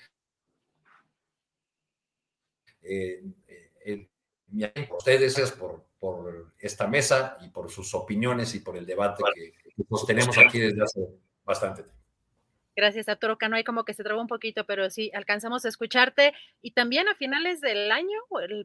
Eh, 2.82 3.22
eh, 3.84 4.08
ustedes 4.90 5.52
por, 5.52 5.84
por 5.98 6.52
esta 6.58 6.86
mesa 6.86 7.38
y 7.40 7.48
por 7.48 7.70
sus 7.70 7.94
opiniones 7.94 8.54
y 8.54 8.60
por 8.60 8.76
el 8.76 8.86
debate 8.86 9.22
que, 9.34 9.52
tenemos 10.06 10.36
aquí 10.38 10.58
desde 10.58 10.82
hace 10.82 11.00
bastante 11.44 11.82
tiempo. 11.82 12.02
Gracias, 12.74 13.08
Arturo 13.10 13.36
Cano. 13.36 13.56
Hay 13.56 13.64
como 13.64 13.84
que 13.84 13.92
se 13.92 14.02
trabó 14.02 14.20
un 14.20 14.26
poquito, 14.26 14.64
pero 14.64 14.88
sí, 14.88 15.10
alcanzamos 15.14 15.64
a 15.64 15.68
escucharte. 15.68 16.32
Y 16.62 16.70
también 16.70 17.06
a 17.06 17.14
finales 17.14 17.60
del 17.60 17.92
año, 17.92 18.18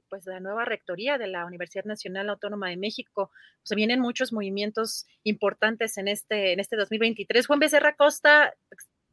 pues 0.09 0.25
la 0.25 0.39
nueva 0.39 0.63
rectoría 0.63 1.17
de 1.17 1.27
la 1.27 1.45
Universidad 1.45 1.83
Nacional 1.83 2.29
Autónoma 2.29 2.69
de 2.69 2.77
México. 2.77 3.31
Se 3.63 3.75
vienen 3.75 3.99
muchos 3.99 4.31
movimientos 4.31 5.07
importantes 5.23 5.97
en 5.97 6.07
este, 6.07 6.53
en 6.53 6.61
este 6.61 6.77
2023. 6.77 7.47
Juan 7.47 7.59
Becerra 7.59 7.95
Costa, 7.97 8.53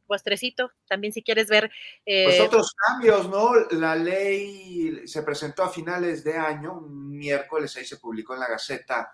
postrecito, 0.05 0.71
también 0.87 1.13
si 1.13 1.23
quieres 1.23 1.47
ver. 1.47 1.71
pues 2.03 2.39
eh, 2.39 2.41
otros 2.41 2.73
cambios, 2.75 3.29
¿no? 3.29 3.53
La 3.71 3.95
ley 3.95 5.07
se 5.07 5.23
presentó 5.23 5.63
a 5.63 5.69
finales 5.69 6.23
de 6.23 6.37
año, 6.37 6.73
un 6.73 7.09
miércoles, 7.17 7.75
ahí 7.75 7.85
se 7.85 7.97
publicó 7.97 8.33
en 8.33 8.41
la 8.41 8.47
Gaceta 8.47 9.11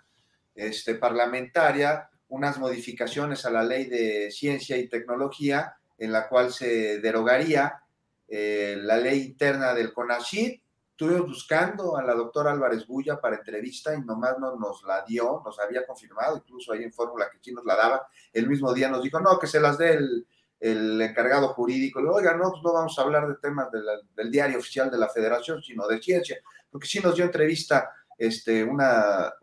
este, 0.55 0.95
Parlamentaria, 0.95 2.09
unas 2.29 2.57
modificaciones 2.59 3.45
a 3.45 3.51
la 3.51 3.63
ley 3.63 3.85
de 3.85 4.31
ciencia 4.31 4.77
y 4.77 4.87
tecnología, 4.87 5.75
en 5.97 6.11
la 6.11 6.27
cual 6.27 6.51
se 6.51 6.99
derogaría 6.99 7.81
eh, 8.27 8.77
la 8.81 8.97
ley 8.97 9.21
interna 9.21 9.73
del 9.73 9.93
CONACYT. 9.93 10.61
Estuvimos 10.91 11.27
buscando 11.27 11.97
a 11.97 12.03
la 12.03 12.13
doctora 12.13 12.51
Álvarez 12.51 12.85
Bulla 12.85 13.19
para 13.19 13.37
entrevista 13.37 13.93
y 13.95 14.01
nomás 14.01 14.37
no 14.39 14.55
nos 14.55 14.83
la 14.83 15.03
dio, 15.03 15.41
nos 15.43 15.59
había 15.59 15.85
confirmado, 15.85 16.37
incluso 16.37 16.71
ahí 16.73 16.83
en 16.83 16.93
fórmula 16.93 17.29
que 17.29 17.39
quien 17.39 17.55
nos 17.55 17.65
la 17.65 17.75
daba, 17.75 18.07
el 18.31 18.47
mismo 18.47 18.71
día 18.73 18.87
nos 18.87 19.03
dijo, 19.03 19.19
no, 19.19 19.39
que 19.39 19.47
se 19.47 19.59
las 19.59 19.77
dé 19.77 19.93
el, 19.93 20.27
el 20.61 21.01
encargado 21.01 21.49
jurídico, 21.49 21.99
le 21.99 22.09
oiga, 22.09 22.35
no, 22.35 22.51
pues 22.51 22.61
no 22.63 22.71
vamos 22.71 22.97
a 22.97 23.01
hablar 23.01 23.27
de 23.27 23.35
temas 23.35 23.67
del 24.15 24.31
diario 24.31 24.59
oficial 24.59 24.91
de 24.91 24.97
la 24.99 25.09
federación, 25.09 25.61
sino 25.63 25.87
de 25.87 25.99
ciencia, 25.99 26.37
porque 26.69 26.87
sí 26.87 26.99
nos 26.99 27.15
dio 27.15 27.25
entrevista 27.25 27.91
este, 28.15 28.63
una, 28.63 29.33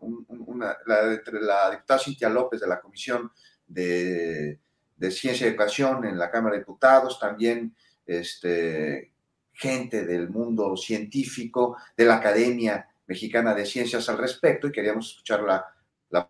la, 0.85 1.21
la, 1.33 1.71
diputada 1.71 1.99
Cintia 1.99 2.29
López 2.29 2.61
de 2.61 2.67
la 2.67 2.79
Comisión 2.79 3.29
de, 3.67 4.59
Ciencia 5.11 5.45
y 5.45 5.49
Educación 5.49 6.05
en 6.05 6.17
la 6.17 6.31
Cámara 6.31 6.53
de 6.53 6.61
Diputados, 6.61 7.19
también 7.19 7.75
este, 8.05 9.11
gente 9.51 10.05
del 10.05 10.29
mundo 10.29 10.77
científico, 10.77 11.75
de 11.97 12.05
la 12.05 12.15
Academia 12.15 12.87
Mexicana 13.07 13.53
de 13.53 13.65
Ciencias 13.65 14.07
al 14.07 14.17
respecto, 14.17 14.67
y 14.67 14.71
queríamos 14.71 15.09
escuchar 15.09 15.43
la, 15.43 15.65
la, 16.11 16.29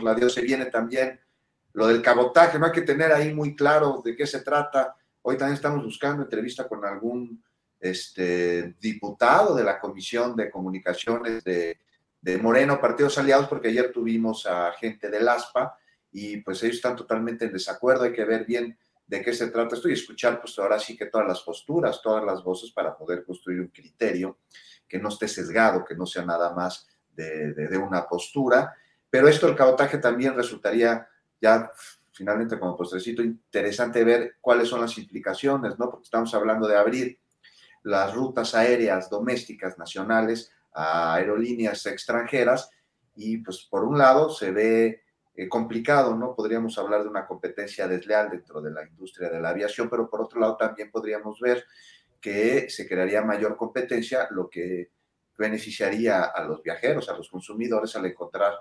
la 0.00 0.14
dio, 0.14 0.30
se 0.30 0.42
viene 0.42 0.66
también 0.66 1.18
lo 1.74 1.88
del 1.88 2.00
cabotaje, 2.00 2.58
no 2.58 2.66
hay 2.66 2.72
que 2.72 2.82
tener 2.82 3.12
ahí 3.12 3.34
muy 3.34 3.54
claro 3.54 4.00
de 4.02 4.16
qué 4.16 4.26
se 4.26 4.40
trata. 4.40 4.96
Hoy 5.22 5.36
también 5.36 5.56
estamos 5.56 5.84
buscando 5.84 6.22
entrevista 6.22 6.68
con 6.68 6.84
algún 6.84 7.42
este, 7.80 8.74
diputado 8.80 9.54
de 9.54 9.64
la 9.64 9.80
Comisión 9.80 10.36
de 10.36 10.50
Comunicaciones 10.50 11.42
de, 11.44 11.78
Moreno, 12.40 12.80
Partidos 12.80 13.18
Aliados, 13.18 13.48
porque 13.48 13.68
ayer 13.68 13.92
tuvimos 13.92 14.46
a 14.46 14.72
gente 14.72 15.10
del 15.10 15.28
ASPA 15.28 15.76
y 16.10 16.38
pues 16.38 16.62
ellos 16.62 16.76
están 16.76 16.96
totalmente 16.96 17.44
en 17.44 17.52
desacuerdo, 17.52 18.04
hay 18.04 18.12
que 18.12 18.24
ver 18.24 18.46
bien 18.46 18.78
de 19.06 19.20
qué 19.20 19.34
se 19.34 19.48
trata 19.48 19.74
esto 19.74 19.90
y 19.90 19.92
escuchar 19.92 20.40
pues 20.40 20.58
ahora 20.58 20.78
sí 20.78 20.96
que 20.96 21.06
todas 21.06 21.26
las 21.26 21.40
posturas, 21.42 22.00
todas 22.00 22.24
las 22.24 22.42
voces 22.42 22.70
para 22.70 22.96
poder 22.96 23.24
construir 23.24 23.60
un 23.60 23.68
criterio 23.68 24.38
que 24.88 24.98
no 24.98 25.10
esté 25.10 25.28
sesgado, 25.28 25.84
que 25.84 25.94
no 25.94 26.06
sea 26.06 26.24
nada 26.24 26.54
más 26.54 26.86
de, 27.10 27.52
de 27.52 27.76
una 27.76 28.08
postura. 28.08 28.74
Pero 29.10 29.28
esto, 29.28 29.46
el 29.46 29.56
cabotaje 29.56 29.98
también 29.98 30.34
resultaría 30.34 31.06
ya 31.40 31.70
finalmente 32.12 32.58
como 32.58 32.76
postrecito 32.76 33.22
interesante 33.22 34.04
ver 34.04 34.36
cuáles 34.40 34.68
son 34.68 34.80
las 34.80 34.96
implicaciones, 34.98 35.78
¿no? 35.78 35.90
Porque 35.90 36.04
estamos 36.04 36.32
hablando 36.34 36.68
de 36.68 36.76
abrir 36.76 37.18
las 37.82 38.14
rutas 38.14 38.54
aéreas 38.54 39.10
domésticas 39.10 39.76
nacionales 39.78 40.52
a 40.72 41.14
aerolíneas 41.14 41.84
extranjeras 41.86 42.70
y 43.14 43.38
pues 43.38 43.66
por 43.70 43.84
un 43.84 43.98
lado 43.98 44.30
se 44.30 44.50
ve 44.50 45.02
eh, 45.36 45.48
complicado, 45.48 46.16
¿no? 46.16 46.34
Podríamos 46.34 46.78
hablar 46.78 47.02
de 47.02 47.08
una 47.08 47.26
competencia 47.26 47.88
desleal 47.88 48.30
dentro 48.30 48.60
de 48.62 48.70
la 48.70 48.86
industria 48.86 49.28
de 49.28 49.40
la 49.40 49.50
aviación, 49.50 49.90
pero 49.90 50.08
por 50.08 50.22
otro 50.22 50.40
lado 50.40 50.56
también 50.56 50.90
podríamos 50.90 51.40
ver 51.40 51.64
que 52.20 52.70
se 52.70 52.88
crearía 52.88 53.22
mayor 53.22 53.56
competencia, 53.56 54.28
lo 54.30 54.48
que 54.48 54.90
beneficiaría 55.36 56.22
a 56.22 56.44
los 56.44 56.62
viajeros, 56.62 57.08
a 57.08 57.16
los 57.16 57.28
consumidores 57.28 57.94
al 57.96 58.06
encontrar 58.06 58.54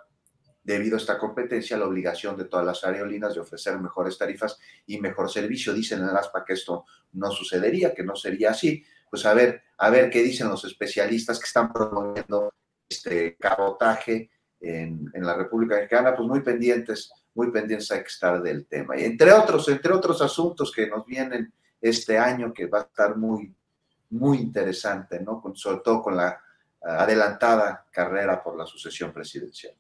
debido 0.64 0.96
a 0.96 1.00
esta 1.00 1.18
competencia, 1.18 1.78
la 1.78 1.88
obligación 1.88 2.38
de 2.38 2.46
todas 2.46 2.66
las 2.66 2.84
aerolíneas 2.84 3.36
de 3.36 3.42
ofrecer 3.42 3.78
mejores 3.80 4.18
tarifas 4.18 4.58
y 4.86 5.00
mejor 5.00 5.30
servicio. 5.30 5.74
Dicen 5.74 6.00
en 6.00 6.10
el 6.10 6.16
ASPA 6.16 6.46
que 6.46 6.54
esto 6.54 6.86
no 7.14 7.32
sucedería, 7.32 7.94
que 7.94 8.04
no 8.04 8.16
sería 8.16 8.52
así. 8.52 8.84
Pues 9.10 9.26
a 9.26 9.34
ver, 9.34 9.62
a 9.78 9.90
ver 9.90 10.10
qué 10.10 10.24
dicen 10.24 10.48
los 10.48 10.64
especialistas 10.66 11.40
que 11.40 11.46
están 11.46 11.72
promoviendo 11.72 12.54
este 12.88 13.36
cabotaje 13.36 14.30
en, 14.60 15.12
en 15.14 15.26
la 15.26 15.36
República 15.36 15.76
Mexicana, 15.76 16.16
pues 16.16 16.28
muy 16.28 16.42
pendientes, 16.42 17.12
muy 17.34 17.52
pendientes 17.52 17.92
hay 17.92 18.00
que 18.00 18.08
estar 18.08 18.42
del 18.42 18.66
tema. 18.66 18.98
Y 18.98 19.04
entre 19.04 19.34
otros, 19.34 19.68
entre 19.68 19.92
otros 19.94 20.22
asuntos 20.22 20.72
que 20.72 20.88
nos 20.88 21.06
vienen 21.06 21.54
este 21.82 22.18
año, 22.18 22.54
que 22.54 22.68
va 22.68 22.80
a 22.80 22.84
estar 22.84 23.18
muy, 23.18 23.54
muy 24.12 24.38
interesante, 24.38 25.20
¿no? 25.20 25.44
Sobre 25.56 25.82
todo 25.82 26.02
con 26.02 26.16
la 26.16 26.40
adelantada 26.82 27.86
carrera 27.92 28.42
por 28.42 28.58
la 28.58 28.66
sucesión 28.66 29.12
presidencial. 29.12 29.74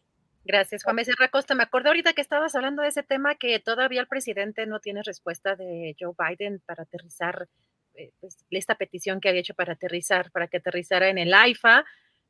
Gracias, 0.45 0.83
Juan 0.83 0.97
Becerra 0.97 1.29
Costa. 1.29 1.55
Me 1.55 1.63
acuerdo 1.63 1.89
ahorita 1.89 2.13
que 2.13 2.21
estabas 2.21 2.53
hablando 2.55 2.81
de 2.81 2.89
ese 2.89 3.03
tema 3.03 3.35
que 3.35 3.59
todavía 3.59 4.01
el 4.01 4.07
presidente 4.07 4.65
no 4.65 4.79
tiene 4.79 5.01
respuesta 5.01 5.55
de 5.55 5.95
Joe 5.97 6.13
Biden 6.17 6.61
para 6.65 6.83
aterrizar 6.83 7.47
eh, 7.95 8.11
pues, 8.19 8.37
esta 8.49 8.75
petición 8.75 9.21
que 9.21 9.29
había 9.29 9.41
hecho 9.41 9.53
para 9.53 9.73
aterrizar, 9.73 10.31
para 10.31 10.47
que 10.47 10.57
aterrizara 10.57 11.09
en 11.09 11.17
el 11.17 11.33
AIFA 11.33 11.85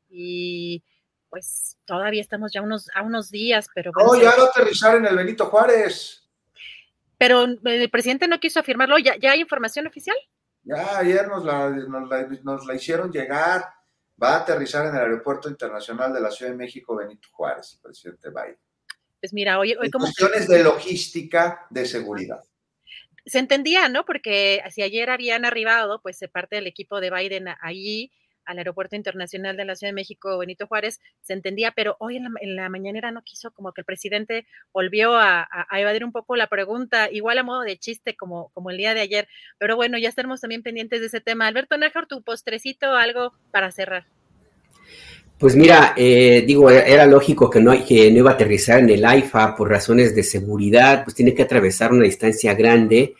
y 0.08 0.84
pues 1.28 1.76
todavía 1.84 2.20
estamos 2.20 2.52
ya 2.52 2.62
unos, 2.62 2.88
a 2.94 3.02
unos 3.02 3.30
días, 3.30 3.66
pero... 3.74 3.90
No, 3.96 4.14
ya 4.14 4.36
va 4.36 4.44
a 4.44 4.46
aterrizar 4.50 4.94
en 4.94 5.06
el 5.06 5.16
Benito 5.16 5.46
Juárez. 5.46 6.28
Pero 7.18 7.42
el 7.42 7.90
presidente 7.90 8.28
no 8.28 8.38
quiso 8.38 8.60
afirmarlo, 8.60 8.98
¿ya, 8.98 9.16
ya 9.16 9.32
hay 9.32 9.40
información 9.40 9.88
oficial? 9.88 10.16
Ya 10.62 10.98
ayer 10.98 11.26
nos 11.26 11.44
la, 11.44 11.70
nos 11.70 12.66
la 12.66 12.74
hicieron 12.74 13.10
llegar 13.10 13.64
va 14.22 14.34
a 14.34 14.40
aterrizar 14.40 14.86
en 14.86 14.94
el 14.94 15.00
Aeropuerto 15.00 15.48
Internacional 15.48 16.12
de 16.12 16.20
la 16.20 16.30
Ciudad 16.30 16.52
de 16.52 16.56
México 16.56 16.96
Benito 16.96 17.28
Juárez, 17.32 17.74
el 17.74 17.80
presidente 17.80 18.30
Biden. 18.30 18.58
Pues 19.20 19.32
mira, 19.32 19.58
hoy, 19.58 19.74
hoy 19.74 19.90
como... 19.90 20.04
Cuestiones 20.04 20.48
de 20.48 20.62
logística, 20.62 21.66
de 21.70 21.86
seguridad. 21.86 22.42
Se 23.26 23.38
entendía, 23.38 23.88
¿no? 23.88 24.04
Porque 24.04 24.62
si 24.70 24.82
ayer 24.82 25.08
habían 25.08 25.44
arribado, 25.44 26.02
pues 26.02 26.18
parte 26.32 26.56
del 26.56 26.66
equipo 26.66 27.00
de 27.00 27.10
Biden 27.10 27.46
allí, 27.60 28.12
al 28.46 28.58
Aeropuerto 28.58 28.96
Internacional 28.96 29.56
de 29.56 29.64
la 29.64 29.76
Ciudad 29.76 29.90
de 29.90 29.94
México, 29.94 30.38
Benito 30.38 30.66
Juárez, 30.66 31.00
se 31.22 31.32
entendía, 31.32 31.72
pero 31.72 31.96
hoy 31.98 32.16
en 32.16 32.24
la, 32.24 32.30
en 32.40 32.72
mañanera 32.72 33.10
no 33.10 33.22
quiso, 33.22 33.50
como 33.50 33.72
que 33.72 33.80
el 33.80 33.84
presidente 33.84 34.46
volvió 34.72 35.16
a, 35.16 35.48
evadir 35.72 36.04
un 36.04 36.12
poco 36.12 36.36
la 36.36 36.46
pregunta, 36.48 37.10
igual 37.10 37.38
a 37.38 37.42
modo 37.42 37.62
de 37.62 37.76
chiste 37.76 38.16
como, 38.16 38.50
como 38.54 38.70
el 38.70 38.76
día 38.76 38.94
de 38.94 39.00
ayer, 39.00 39.28
pero 39.58 39.76
bueno, 39.76 39.98
ya 39.98 40.08
estaremos 40.08 40.40
también 40.40 40.62
pendientes 40.62 41.00
de 41.00 41.06
ese 41.06 41.20
tema. 41.20 41.46
Alberto 41.46 41.76
Nájar, 41.76 42.06
tu 42.06 42.22
postrecito, 42.22 42.92
algo 42.92 43.32
para 43.50 43.70
cerrar. 43.70 44.06
Pues 45.38 45.56
mira, 45.56 45.94
eh, 45.96 46.44
digo, 46.46 46.70
era 46.70 47.06
lógico 47.06 47.50
que 47.50 47.60
no, 47.60 47.72
que 47.84 48.10
no 48.10 48.18
iba 48.18 48.30
a 48.30 48.34
aterrizar 48.34 48.78
en 48.78 48.90
el 48.90 49.04
AIFA 49.04 49.56
por 49.56 49.68
razones 49.68 50.14
de 50.14 50.22
seguridad, 50.22 51.02
pues 51.04 51.16
tiene 51.16 51.34
que 51.34 51.42
atravesar 51.42 51.92
una 51.92 52.04
distancia 52.04 52.54
grande 52.54 53.14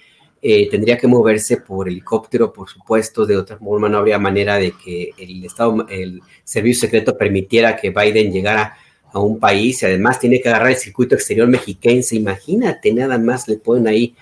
eh, 0.46 0.68
tendría 0.68 0.98
que 0.98 1.06
moverse 1.06 1.56
por 1.56 1.88
helicóptero, 1.88 2.52
por 2.52 2.68
supuesto, 2.68 3.24
de 3.24 3.34
otra 3.34 3.56
forma 3.56 3.88
no 3.88 3.96
habría 3.96 4.18
manera 4.18 4.56
de 4.56 4.72
que 4.72 5.12
el 5.16 5.42
Estado, 5.42 5.86
el 5.88 6.20
servicio 6.44 6.82
secreto 6.82 7.16
permitiera 7.16 7.74
que 7.74 7.88
Biden 7.88 8.30
llegara 8.30 8.76
a 9.10 9.20
un 9.20 9.40
país 9.40 9.82
y 9.82 9.86
además 9.86 10.20
tiene 10.20 10.42
que 10.42 10.50
agarrar 10.50 10.72
el 10.72 10.76
circuito 10.76 11.14
exterior 11.14 11.48
mexiquense, 11.48 12.14
imagínate, 12.14 12.92
nada 12.92 13.16
más 13.16 13.48
le 13.48 13.56
pueden 13.56 13.86
ahí 13.86 14.14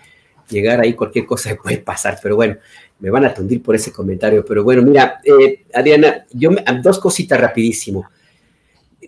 llegar 0.49 0.79
ahí, 0.79 0.93
cualquier 0.93 1.27
cosa 1.27 1.57
puede 1.61 1.79
pasar, 1.79 2.17
pero 2.23 2.37
bueno, 2.37 2.57
me 3.01 3.11
van 3.11 3.25
a 3.25 3.35
tundir 3.35 3.61
por 3.61 3.75
ese 3.75 3.91
comentario, 3.91 4.45
pero 4.45 4.63
bueno, 4.63 4.83
mira, 4.83 5.21
eh, 5.25 5.65
Adriana, 5.75 6.25
yo 6.31 6.51
dos 6.85 7.01
cositas 7.01 7.41
rapidísimo. 7.41 8.09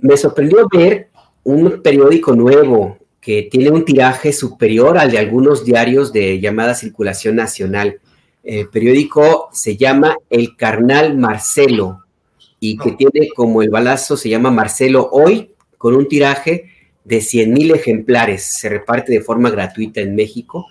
Me 0.00 0.16
sorprendió 0.16 0.66
ver 0.68 1.10
un 1.44 1.80
periódico 1.80 2.34
nuevo 2.34 2.98
que 3.24 3.48
tiene 3.50 3.70
un 3.70 3.86
tiraje 3.86 4.34
superior 4.34 4.98
al 4.98 5.10
de 5.10 5.18
algunos 5.18 5.64
diarios 5.64 6.12
de 6.12 6.40
llamada 6.40 6.74
circulación 6.74 7.36
nacional. 7.36 8.00
El 8.42 8.68
periódico 8.68 9.48
se 9.50 9.78
llama 9.78 10.18
El 10.28 10.56
Carnal 10.56 11.16
Marcelo 11.16 12.04
y 12.60 12.76
que 12.76 12.92
tiene 12.92 13.30
como 13.34 13.62
el 13.62 13.70
balazo, 13.70 14.18
se 14.18 14.28
llama 14.28 14.50
Marcelo 14.50 15.08
Hoy, 15.10 15.52
con 15.78 15.94
un 15.94 16.06
tiraje 16.06 16.66
de 17.02 17.22
100 17.22 17.52
mil 17.52 17.70
ejemplares. 17.70 18.58
Se 18.58 18.68
reparte 18.68 19.10
de 19.10 19.22
forma 19.22 19.48
gratuita 19.48 20.02
en 20.02 20.14
México. 20.14 20.66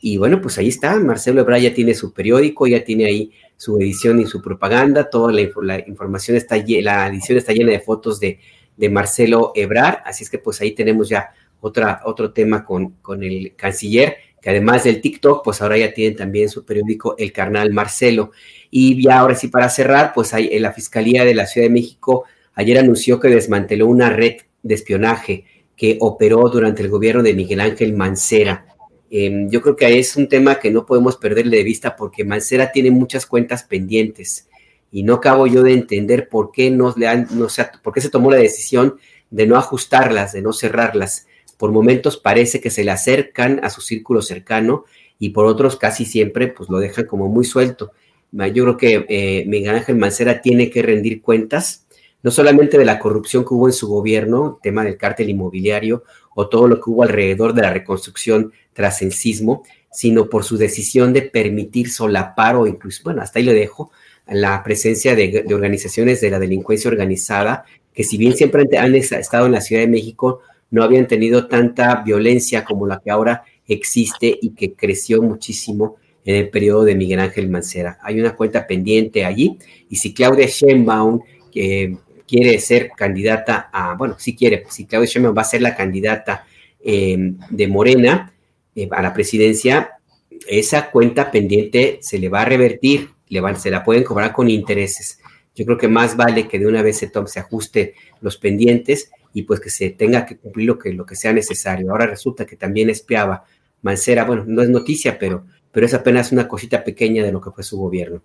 Y 0.00 0.16
bueno, 0.16 0.40
pues 0.40 0.56
ahí 0.56 0.68
está, 0.68 0.96
Marcelo 0.96 1.42
Ebrard 1.42 1.60
ya 1.60 1.74
tiene 1.74 1.92
su 1.92 2.14
periódico, 2.14 2.66
ya 2.66 2.84
tiene 2.84 3.04
ahí 3.04 3.32
su 3.58 3.78
edición 3.78 4.18
y 4.20 4.26
su 4.26 4.40
propaganda, 4.40 5.10
toda 5.10 5.30
la, 5.32 5.78
información 5.86 6.38
está, 6.38 6.56
la 6.56 7.08
edición 7.08 7.36
está 7.36 7.52
llena 7.52 7.72
de 7.72 7.80
fotos 7.80 8.18
de, 8.18 8.38
de 8.76 8.88
Marcelo 8.88 9.52
Ebrard, 9.54 9.98
así 10.06 10.22
es 10.22 10.30
que 10.30 10.38
pues 10.38 10.60
ahí 10.60 10.70
tenemos 10.70 11.08
ya 11.08 11.34
otra, 11.60 12.00
otro 12.04 12.32
tema 12.32 12.64
con, 12.64 12.90
con 13.02 13.22
el 13.22 13.54
canciller, 13.56 14.16
que 14.40 14.50
además 14.50 14.84
del 14.84 15.00
TikTok, 15.00 15.44
pues 15.44 15.60
ahora 15.60 15.76
ya 15.76 15.92
tienen 15.92 16.16
también 16.16 16.48
su 16.48 16.64
periódico 16.64 17.16
El 17.18 17.32
Carnal 17.32 17.72
Marcelo. 17.72 18.32
Y 18.70 19.02
ya 19.02 19.18
ahora 19.18 19.34
sí, 19.34 19.48
para 19.48 19.68
cerrar, 19.68 20.12
pues 20.14 20.32
hay, 20.34 20.48
en 20.52 20.62
la 20.62 20.72
Fiscalía 20.72 21.24
de 21.24 21.34
la 21.34 21.46
Ciudad 21.46 21.66
de 21.66 21.72
México 21.72 22.24
ayer 22.58 22.76
anunció 22.76 23.20
que 23.20 23.28
desmanteló 23.28 23.86
una 23.86 24.10
red 24.10 24.38
de 24.64 24.74
espionaje 24.74 25.44
que 25.76 25.96
operó 26.00 26.48
durante 26.48 26.82
el 26.82 26.88
gobierno 26.88 27.22
de 27.22 27.32
Miguel 27.32 27.60
Ángel 27.60 27.92
Mancera. 27.92 28.66
Em, 29.10 29.48
yo 29.48 29.62
creo 29.62 29.76
que 29.76 29.96
es 29.96 30.16
un 30.16 30.28
tema 30.28 30.58
que 30.58 30.72
no 30.72 30.84
podemos 30.84 31.16
perderle 31.16 31.58
de 31.58 31.62
vista 31.62 31.94
porque 31.94 32.24
Mancera 32.24 32.72
tiene 32.72 32.90
muchas 32.90 33.26
cuentas 33.26 33.62
pendientes 33.62 34.48
y 34.90 35.04
no 35.04 35.14
acabo 35.14 35.46
yo 35.46 35.62
de 35.62 35.72
entender 35.72 36.28
por 36.28 36.50
qué, 36.50 36.68
no 36.68 36.92
le 36.96 37.06
han, 37.06 37.28
no, 37.30 37.46
por 37.80 37.94
qué 37.94 38.00
se 38.00 38.10
tomó 38.10 38.28
la 38.28 38.38
decisión 38.38 38.98
de 39.30 39.46
no 39.46 39.56
ajustarlas, 39.56 40.32
de 40.32 40.42
no 40.42 40.52
cerrarlas 40.52 41.28
por 41.58 41.72
momentos 41.72 42.16
parece 42.16 42.60
que 42.60 42.70
se 42.70 42.84
le 42.84 42.92
acercan 42.92 43.60
a 43.62 43.68
su 43.68 43.82
círculo 43.82 44.22
cercano 44.22 44.84
y 45.18 45.30
por 45.30 45.44
otros 45.44 45.76
casi 45.76 46.06
siempre 46.06 46.48
pues 46.48 46.70
lo 46.70 46.78
dejan 46.78 47.04
como 47.04 47.28
muy 47.28 47.44
suelto. 47.44 47.92
Yo 48.30 48.64
creo 48.64 48.76
que 48.76 49.06
eh, 49.08 49.44
Miguel 49.46 49.74
Ángel 49.74 49.96
Mancera 49.96 50.40
tiene 50.40 50.70
que 50.70 50.82
rendir 50.82 51.20
cuentas, 51.20 51.86
no 52.22 52.30
solamente 52.30 52.78
de 52.78 52.84
la 52.84 52.98
corrupción 52.98 53.44
que 53.44 53.54
hubo 53.54 53.66
en 53.66 53.72
su 53.72 53.88
gobierno, 53.88 54.60
tema 54.62 54.84
del 54.84 54.96
cártel 54.96 55.30
inmobiliario 55.30 56.04
o 56.34 56.48
todo 56.48 56.68
lo 56.68 56.76
que 56.76 56.90
hubo 56.90 57.02
alrededor 57.02 57.52
de 57.54 57.62
la 57.62 57.72
reconstrucción 57.72 58.52
tras 58.72 59.02
el 59.02 59.12
sismo, 59.12 59.64
sino 59.90 60.28
por 60.28 60.44
su 60.44 60.56
decisión 60.56 61.12
de 61.12 61.22
permitir 61.22 61.90
solapar 61.90 62.54
o 62.54 62.66
incluso, 62.66 63.02
bueno, 63.02 63.22
hasta 63.22 63.40
ahí 63.40 63.44
le 63.44 63.54
dejo, 63.54 63.90
la 64.26 64.62
presencia 64.62 65.16
de 65.16 65.42
organizaciones 65.52 66.20
de 66.20 66.30
la 66.30 66.38
delincuencia 66.38 66.90
organizada, 66.90 67.64
que 67.94 68.04
si 68.04 68.18
bien 68.18 68.36
siempre 68.36 68.64
han 68.78 68.94
estado 68.94 69.46
en 69.46 69.52
la 69.52 69.62
Ciudad 69.62 69.82
de 69.82 69.88
México, 69.88 70.40
no 70.70 70.82
habían 70.82 71.06
tenido 71.06 71.46
tanta 71.46 72.02
violencia 72.02 72.64
como 72.64 72.86
la 72.86 73.00
que 73.00 73.10
ahora 73.10 73.44
existe 73.66 74.38
y 74.40 74.50
que 74.50 74.72
creció 74.72 75.22
muchísimo 75.22 75.96
en 76.24 76.36
el 76.36 76.50
periodo 76.50 76.84
de 76.84 76.94
Miguel 76.94 77.20
Ángel 77.20 77.48
Mancera. 77.48 77.98
Hay 78.02 78.20
una 78.20 78.34
cuenta 78.34 78.66
pendiente 78.66 79.24
allí 79.24 79.58
y 79.88 79.96
si 79.96 80.12
Claudia 80.12 80.46
Sheinbaum 80.46 81.20
que 81.50 81.96
quiere 82.26 82.58
ser 82.60 82.90
candidata 82.94 83.70
a, 83.72 83.94
bueno, 83.94 84.16
si 84.18 84.36
quiere, 84.36 84.64
si 84.68 84.84
Claudia 84.84 85.08
Sheinbaum 85.08 85.36
va 85.36 85.42
a 85.42 85.46
ser 85.46 85.62
la 85.62 85.74
candidata 85.74 86.46
em, 86.80 87.38
de 87.50 87.66
Morena 87.66 88.32
eh, 88.74 88.88
a 88.90 89.02
la 89.02 89.14
presidencia, 89.14 89.92
esa 90.46 90.90
cuenta 90.90 91.30
pendiente 91.30 91.98
se 92.02 92.18
le 92.18 92.28
va 92.28 92.42
a 92.42 92.44
revertir, 92.44 93.10
le 93.28 93.56
se 93.56 93.70
la 93.70 93.84
pueden 93.84 94.04
cobrar 94.04 94.32
con 94.32 94.48
intereses. 94.50 95.18
Yo 95.54 95.64
creo 95.64 95.78
que 95.78 95.88
más 95.88 96.16
vale 96.16 96.46
que 96.46 96.58
de 96.58 96.66
una 96.66 96.82
vez 96.82 96.98
se, 96.98 97.08
tome, 97.08 97.28
se 97.28 97.40
ajuste 97.40 97.94
los 98.20 98.36
pendientes 98.36 99.10
y 99.38 99.42
pues 99.42 99.60
que 99.60 99.70
se 99.70 99.90
tenga 99.90 100.26
que 100.26 100.36
cumplir 100.36 100.66
lo 100.66 100.78
que, 100.78 100.92
lo 100.92 101.06
que 101.06 101.14
sea 101.14 101.32
necesario. 101.32 101.92
Ahora 101.92 102.06
resulta 102.06 102.44
que 102.44 102.56
también 102.56 102.90
espiaba 102.90 103.44
Mancera, 103.82 104.24
bueno, 104.24 104.44
no 104.46 104.62
es 104.62 104.68
noticia, 104.68 105.16
pero, 105.16 105.46
pero 105.70 105.86
es 105.86 105.94
apenas 105.94 106.32
una 106.32 106.48
cosita 106.48 106.82
pequeña 106.82 107.24
de 107.24 107.30
lo 107.30 107.40
que 107.40 107.52
fue 107.52 107.62
su 107.62 107.78
gobierno. 107.78 108.20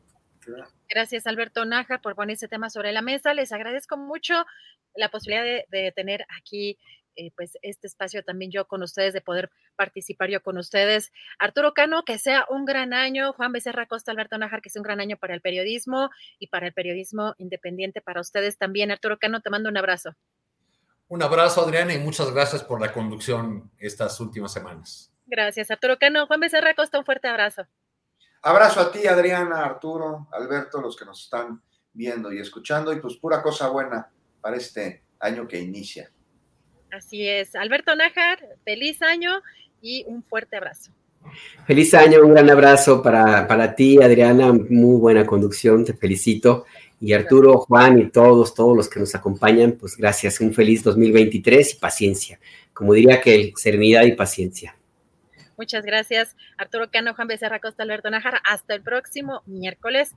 Gracias, 0.90 1.27
Alberto 1.27 1.65
Naja, 1.65 1.99
por 1.99 2.15
poner 2.15 2.34
ese 2.34 2.48
tema 2.48 2.72
sobre 2.72 2.91
la 2.91 3.03
mesa. 3.03 3.35
Les 3.35 3.52
agradezco 3.52 3.95
mucho 3.95 4.45
la 4.95 5.10
posibilidad 5.10 5.44
de, 5.44 5.91
tener 5.95 6.26
aquí 6.35 6.80
eh, 7.15 7.30
pues 7.35 7.60
este 7.61 7.85
espacio 7.85 8.23
también 8.23 8.49
yo 8.49 8.65
con 8.65 8.81
ustedes, 8.81 9.14
de 9.14 9.22
poder 9.22 9.52
participar 9.76 10.31
yo 10.31 10.41
con 10.41 10.57
ustedes. 10.57 11.11
Arturo 11.38 11.76
Cano, 11.76 12.03
que 12.03 12.18
sea 12.18 12.48
un 12.49 12.65
gran 12.65 12.91
año. 12.94 13.34
Juan 13.34 13.52
Becerra 13.52 13.85
Costa, 13.85 14.11
Alberto 14.11 14.40
Najar, 14.40 14.64
que 14.64 14.72
sea 14.72 14.81
un 14.81 14.85
gran 14.85 14.99
año 14.99 15.18
para 15.18 15.35
el 15.35 15.41
periodismo 15.41 16.10
y 16.40 16.48
para 16.48 16.65
el 16.65 16.73
periodismo 16.73 17.35
independiente 17.38 18.02
para 18.02 18.22
ustedes 18.22 18.57
también. 18.57 18.90
Arturo 18.90 19.19
Cano, 19.19 19.41
te 19.41 19.52
mando 19.52 19.69
un 19.69 19.77
abrazo. 19.77 20.15
Un 21.07 21.21
abrazo, 21.21 21.61
Adriana, 21.61 21.93
y 21.93 21.99
muchas 21.99 22.31
gracias 22.31 22.63
por 22.63 22.81
la 22.81 22.91
conducción 22.91 23.71
estas 23.77 24.19
últimas 24.19 24.51
semanas. 24.51 25.11
Gracias, 25.25 25.69
Arturo 25.71 25.97
Cano. 25.97 26.27
Juan 26.27 26.39
Becerra 26.39 26.73
Costa, 26.73 26.99
un 26.99 27.05
fuerte 27.05 27.27
abrazo. 27.27 27.67
Abrazo 28.41 28.81
a 28.81 28.91
ti, 28.91 29.07
Adriana, 29.07 29.63
Arturo, 29.63 30.27
Alberto, 30.31 30.81
los 30.81 30.97
que 30.97 31.05
nos 31.05 31.23
están 31.23 31.61
viendo 31.93 32.34
y 32.34 32.39
escuchando, 32.39 32.91
y 32.91 32.99
pues 32.99 33.15
pura 33.15 33.41
cosa 33.41 33.69
buena 33.69 34.09
para 34.41 34.57
este 34.57 35.03
año 35.19 35.47
que 35.47 35.59
inicia. 35.59 36.11
Así 36.91 37.27
es. 37.27 37.55
Alberto 37.55 37.95
Nájar, 37.95 38.39
feliz 38.65 39.01
año 39.01 39.41
y 39.81 40.03
un 40.07 40.23
fuerte 40.23 40.57
abrazo. 40.57 40.91
Feliz 41.65 41.93
año, 41.93 42.21
un 42.21 42.34
gran 42.34 42.49
abrazo 42.49 43.01
para, 43.01 43.47
para 43.47 43.75
ti, 43.75 44.01
Adriana, 44.01 44.51
muy 44.51 44.99
buena 44.99 45.25
conducción, 45.25 45.85
te 45.85 45.93
felicito. 45.93 46.65
Y 47.05 47.11
Arturo, 47.11 47.57
Juan 47.57 47.99
y 47.99 48.09
todos, 48.09 48.55
todos 48.55 48.77
los 48.77 48.89
que 48.89 48.97
nos 48.97 49.13
acompañan, 49.13 49.73
pues 49.73 49.97
gracias, 49.97 50.39
un 50.39 50.53
feliz 50.53 50.85
2023 50.85 51.73
y 51.73 51.77
paciencia. 51.77 52.39
Como 52.71 52.93
diría 52.93 53.19
que 53.19 53.51
serenidad 53.57 54.03
y 54.03 54.13
paciencia. 54.13 54.77
Muchas 55.57 55.84
gracias, 55.84 56.38
Arturo 56.57 56.89
Cano, 56.89 57.13
Juan 57.13 57.27
Becerra 57.27 57.59
Costa, 57.59 57.84
Alberto 57.84 58.09
Nájara. 58.09 58.41
Hasta 58.49 58.73
el 58.73 58.84
próximo 58.84 59.41
miércoles. 59.45 60.13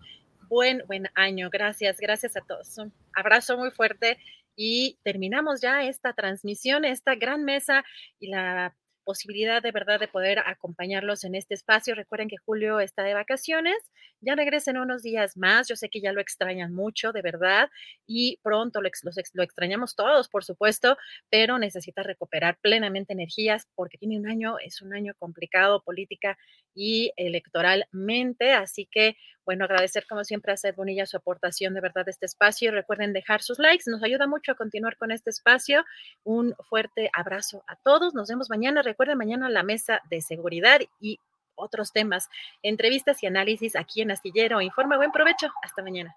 Buen, 0.48 0.84
buen 0.86 1.08
año. 1.16 1.50
Gracias, 1.50 1.98
gracias 1.98 2.36
a 2.36 2.40
todos. 2.42 2.78
Un 2.78 2.92
abrazo 3.16 3.58
muy 3.58 3.72
fuerte 3.72 4.18
y 4.54 4.96
terminamos 5.02 5.60
ya 5.60 5.82
esta 5.82 6.12
transmisión, 6.12 6.84
esta 6.84 7.16
gran 7.16 7.42
mesa 7.42 7.82
y 8.20 8.28
la 8.28 8.76
posibilidad 9.06 9.62
de 9.62 9.70
verdad 9.70 10.00
de 10.00 10.08
poder 10.08 10.40
acompañarlos 10.40 11.24
en 11.24 11.36
este 11.36 11.54
espacio. 11.54 11.94
Recuerden 11.94 12.28
que 12.28 12.36
Julio 12.36 12.80
está 12.80 13.04
de 13.04 13.14
vacaciones, 13.14 13.76
ya 14.20 14.34
regresen 14.34 14.76
unos 14.76 15.02
días 15.02 15.36
más. 15.36 15.68
Yo 15.68 15.76
sé 15.76 15.88
que 15.88 16.00
ya 16.00 16.12
lo 16.12 16.20
extrañan 16.20 16.74
mucho, 16.74 17.12
de 17.12 17.22
verdad, 17.22 17.70
y 18.06 18.38
pronto 18.42 18.82
lo, 18.82 18.90
lo 19.34 19.42
extrañamos 19.42 19.94
todos, 19.94 20.28
por 20.28 20.44
supuesto, 20.44 20.98
pero 21.30 21.58
necesita 21.58 22.02
recuperar 22.02 22.58
plenamente 22.60 23.12
energías 23.12 23.68
porque 23.76 23.96
tiene 23.96 24.18
un 24.18 24.28
año, 24.28 24.58
es 24.58 24.82
un 24.82 24.92
año 24.92 25.14
complicado 25.18 25.82
política 25.82 26.36
y 26.74 27.12
electoralmente. 27.16 28.52
Así 28.52 28.88
que, 28.90 29.16
bueno, 29.44 29.64
agradecer 29.64 30.06
como 30.08 30.24
siempre 30.24 30.52
a 30.52 30.56
Seth 30.56 30.76
Bonilla 30.76 31.06
su 31.06 31.16
aportación 31.16 31.74
de 31.74 31.80
verdad 31.80 32.04
a 32.06 32.10
este 32.10 32.26
espacio. 32.26 32.72
Recuerden 32.72 33.12
dejar 33.12 33.42
sus 33.42 33.58
likes, 33.58 33.84
nos 33.90 34.02
ayuda 34.02 34.26
mucho 34.26 34.52
a 34.52 34.56
continuar 34.56 34.96
con 34.96 35.12
este 35.12 35.30
espacio. 35.30 35.84
Un 36.24 36.54
fuerte 36.68 37.10
abrazo 37.12 37.64
a 37.68 37.76
todos. 37.76 38.14
Nos 38.14 38.28
vemos 38.28 38.50
mañana. 38.50 38.82
Recuerden 38.97 39.18
mañana 39.18 39.51
la 39.51 39.62
mesa 39.62 40.01
de 40.09 40.23
seguridad 40.23 40.81
y 41.02 41.20
otros 41.55 41.93
temas, 41.93 42.31
entrevistas 42.62 43.23
y 43.23 43.27
análisis 43.27 43.77
aquí 43.77 44.01
en 44.01 44.10
Astillero 44.10 44.62
Informa. 44.62 44.97
Buen 44.97 45.12
provecho. 45.12 45.52
Hasta 45.62 45.82
mañana. 45.82 46.16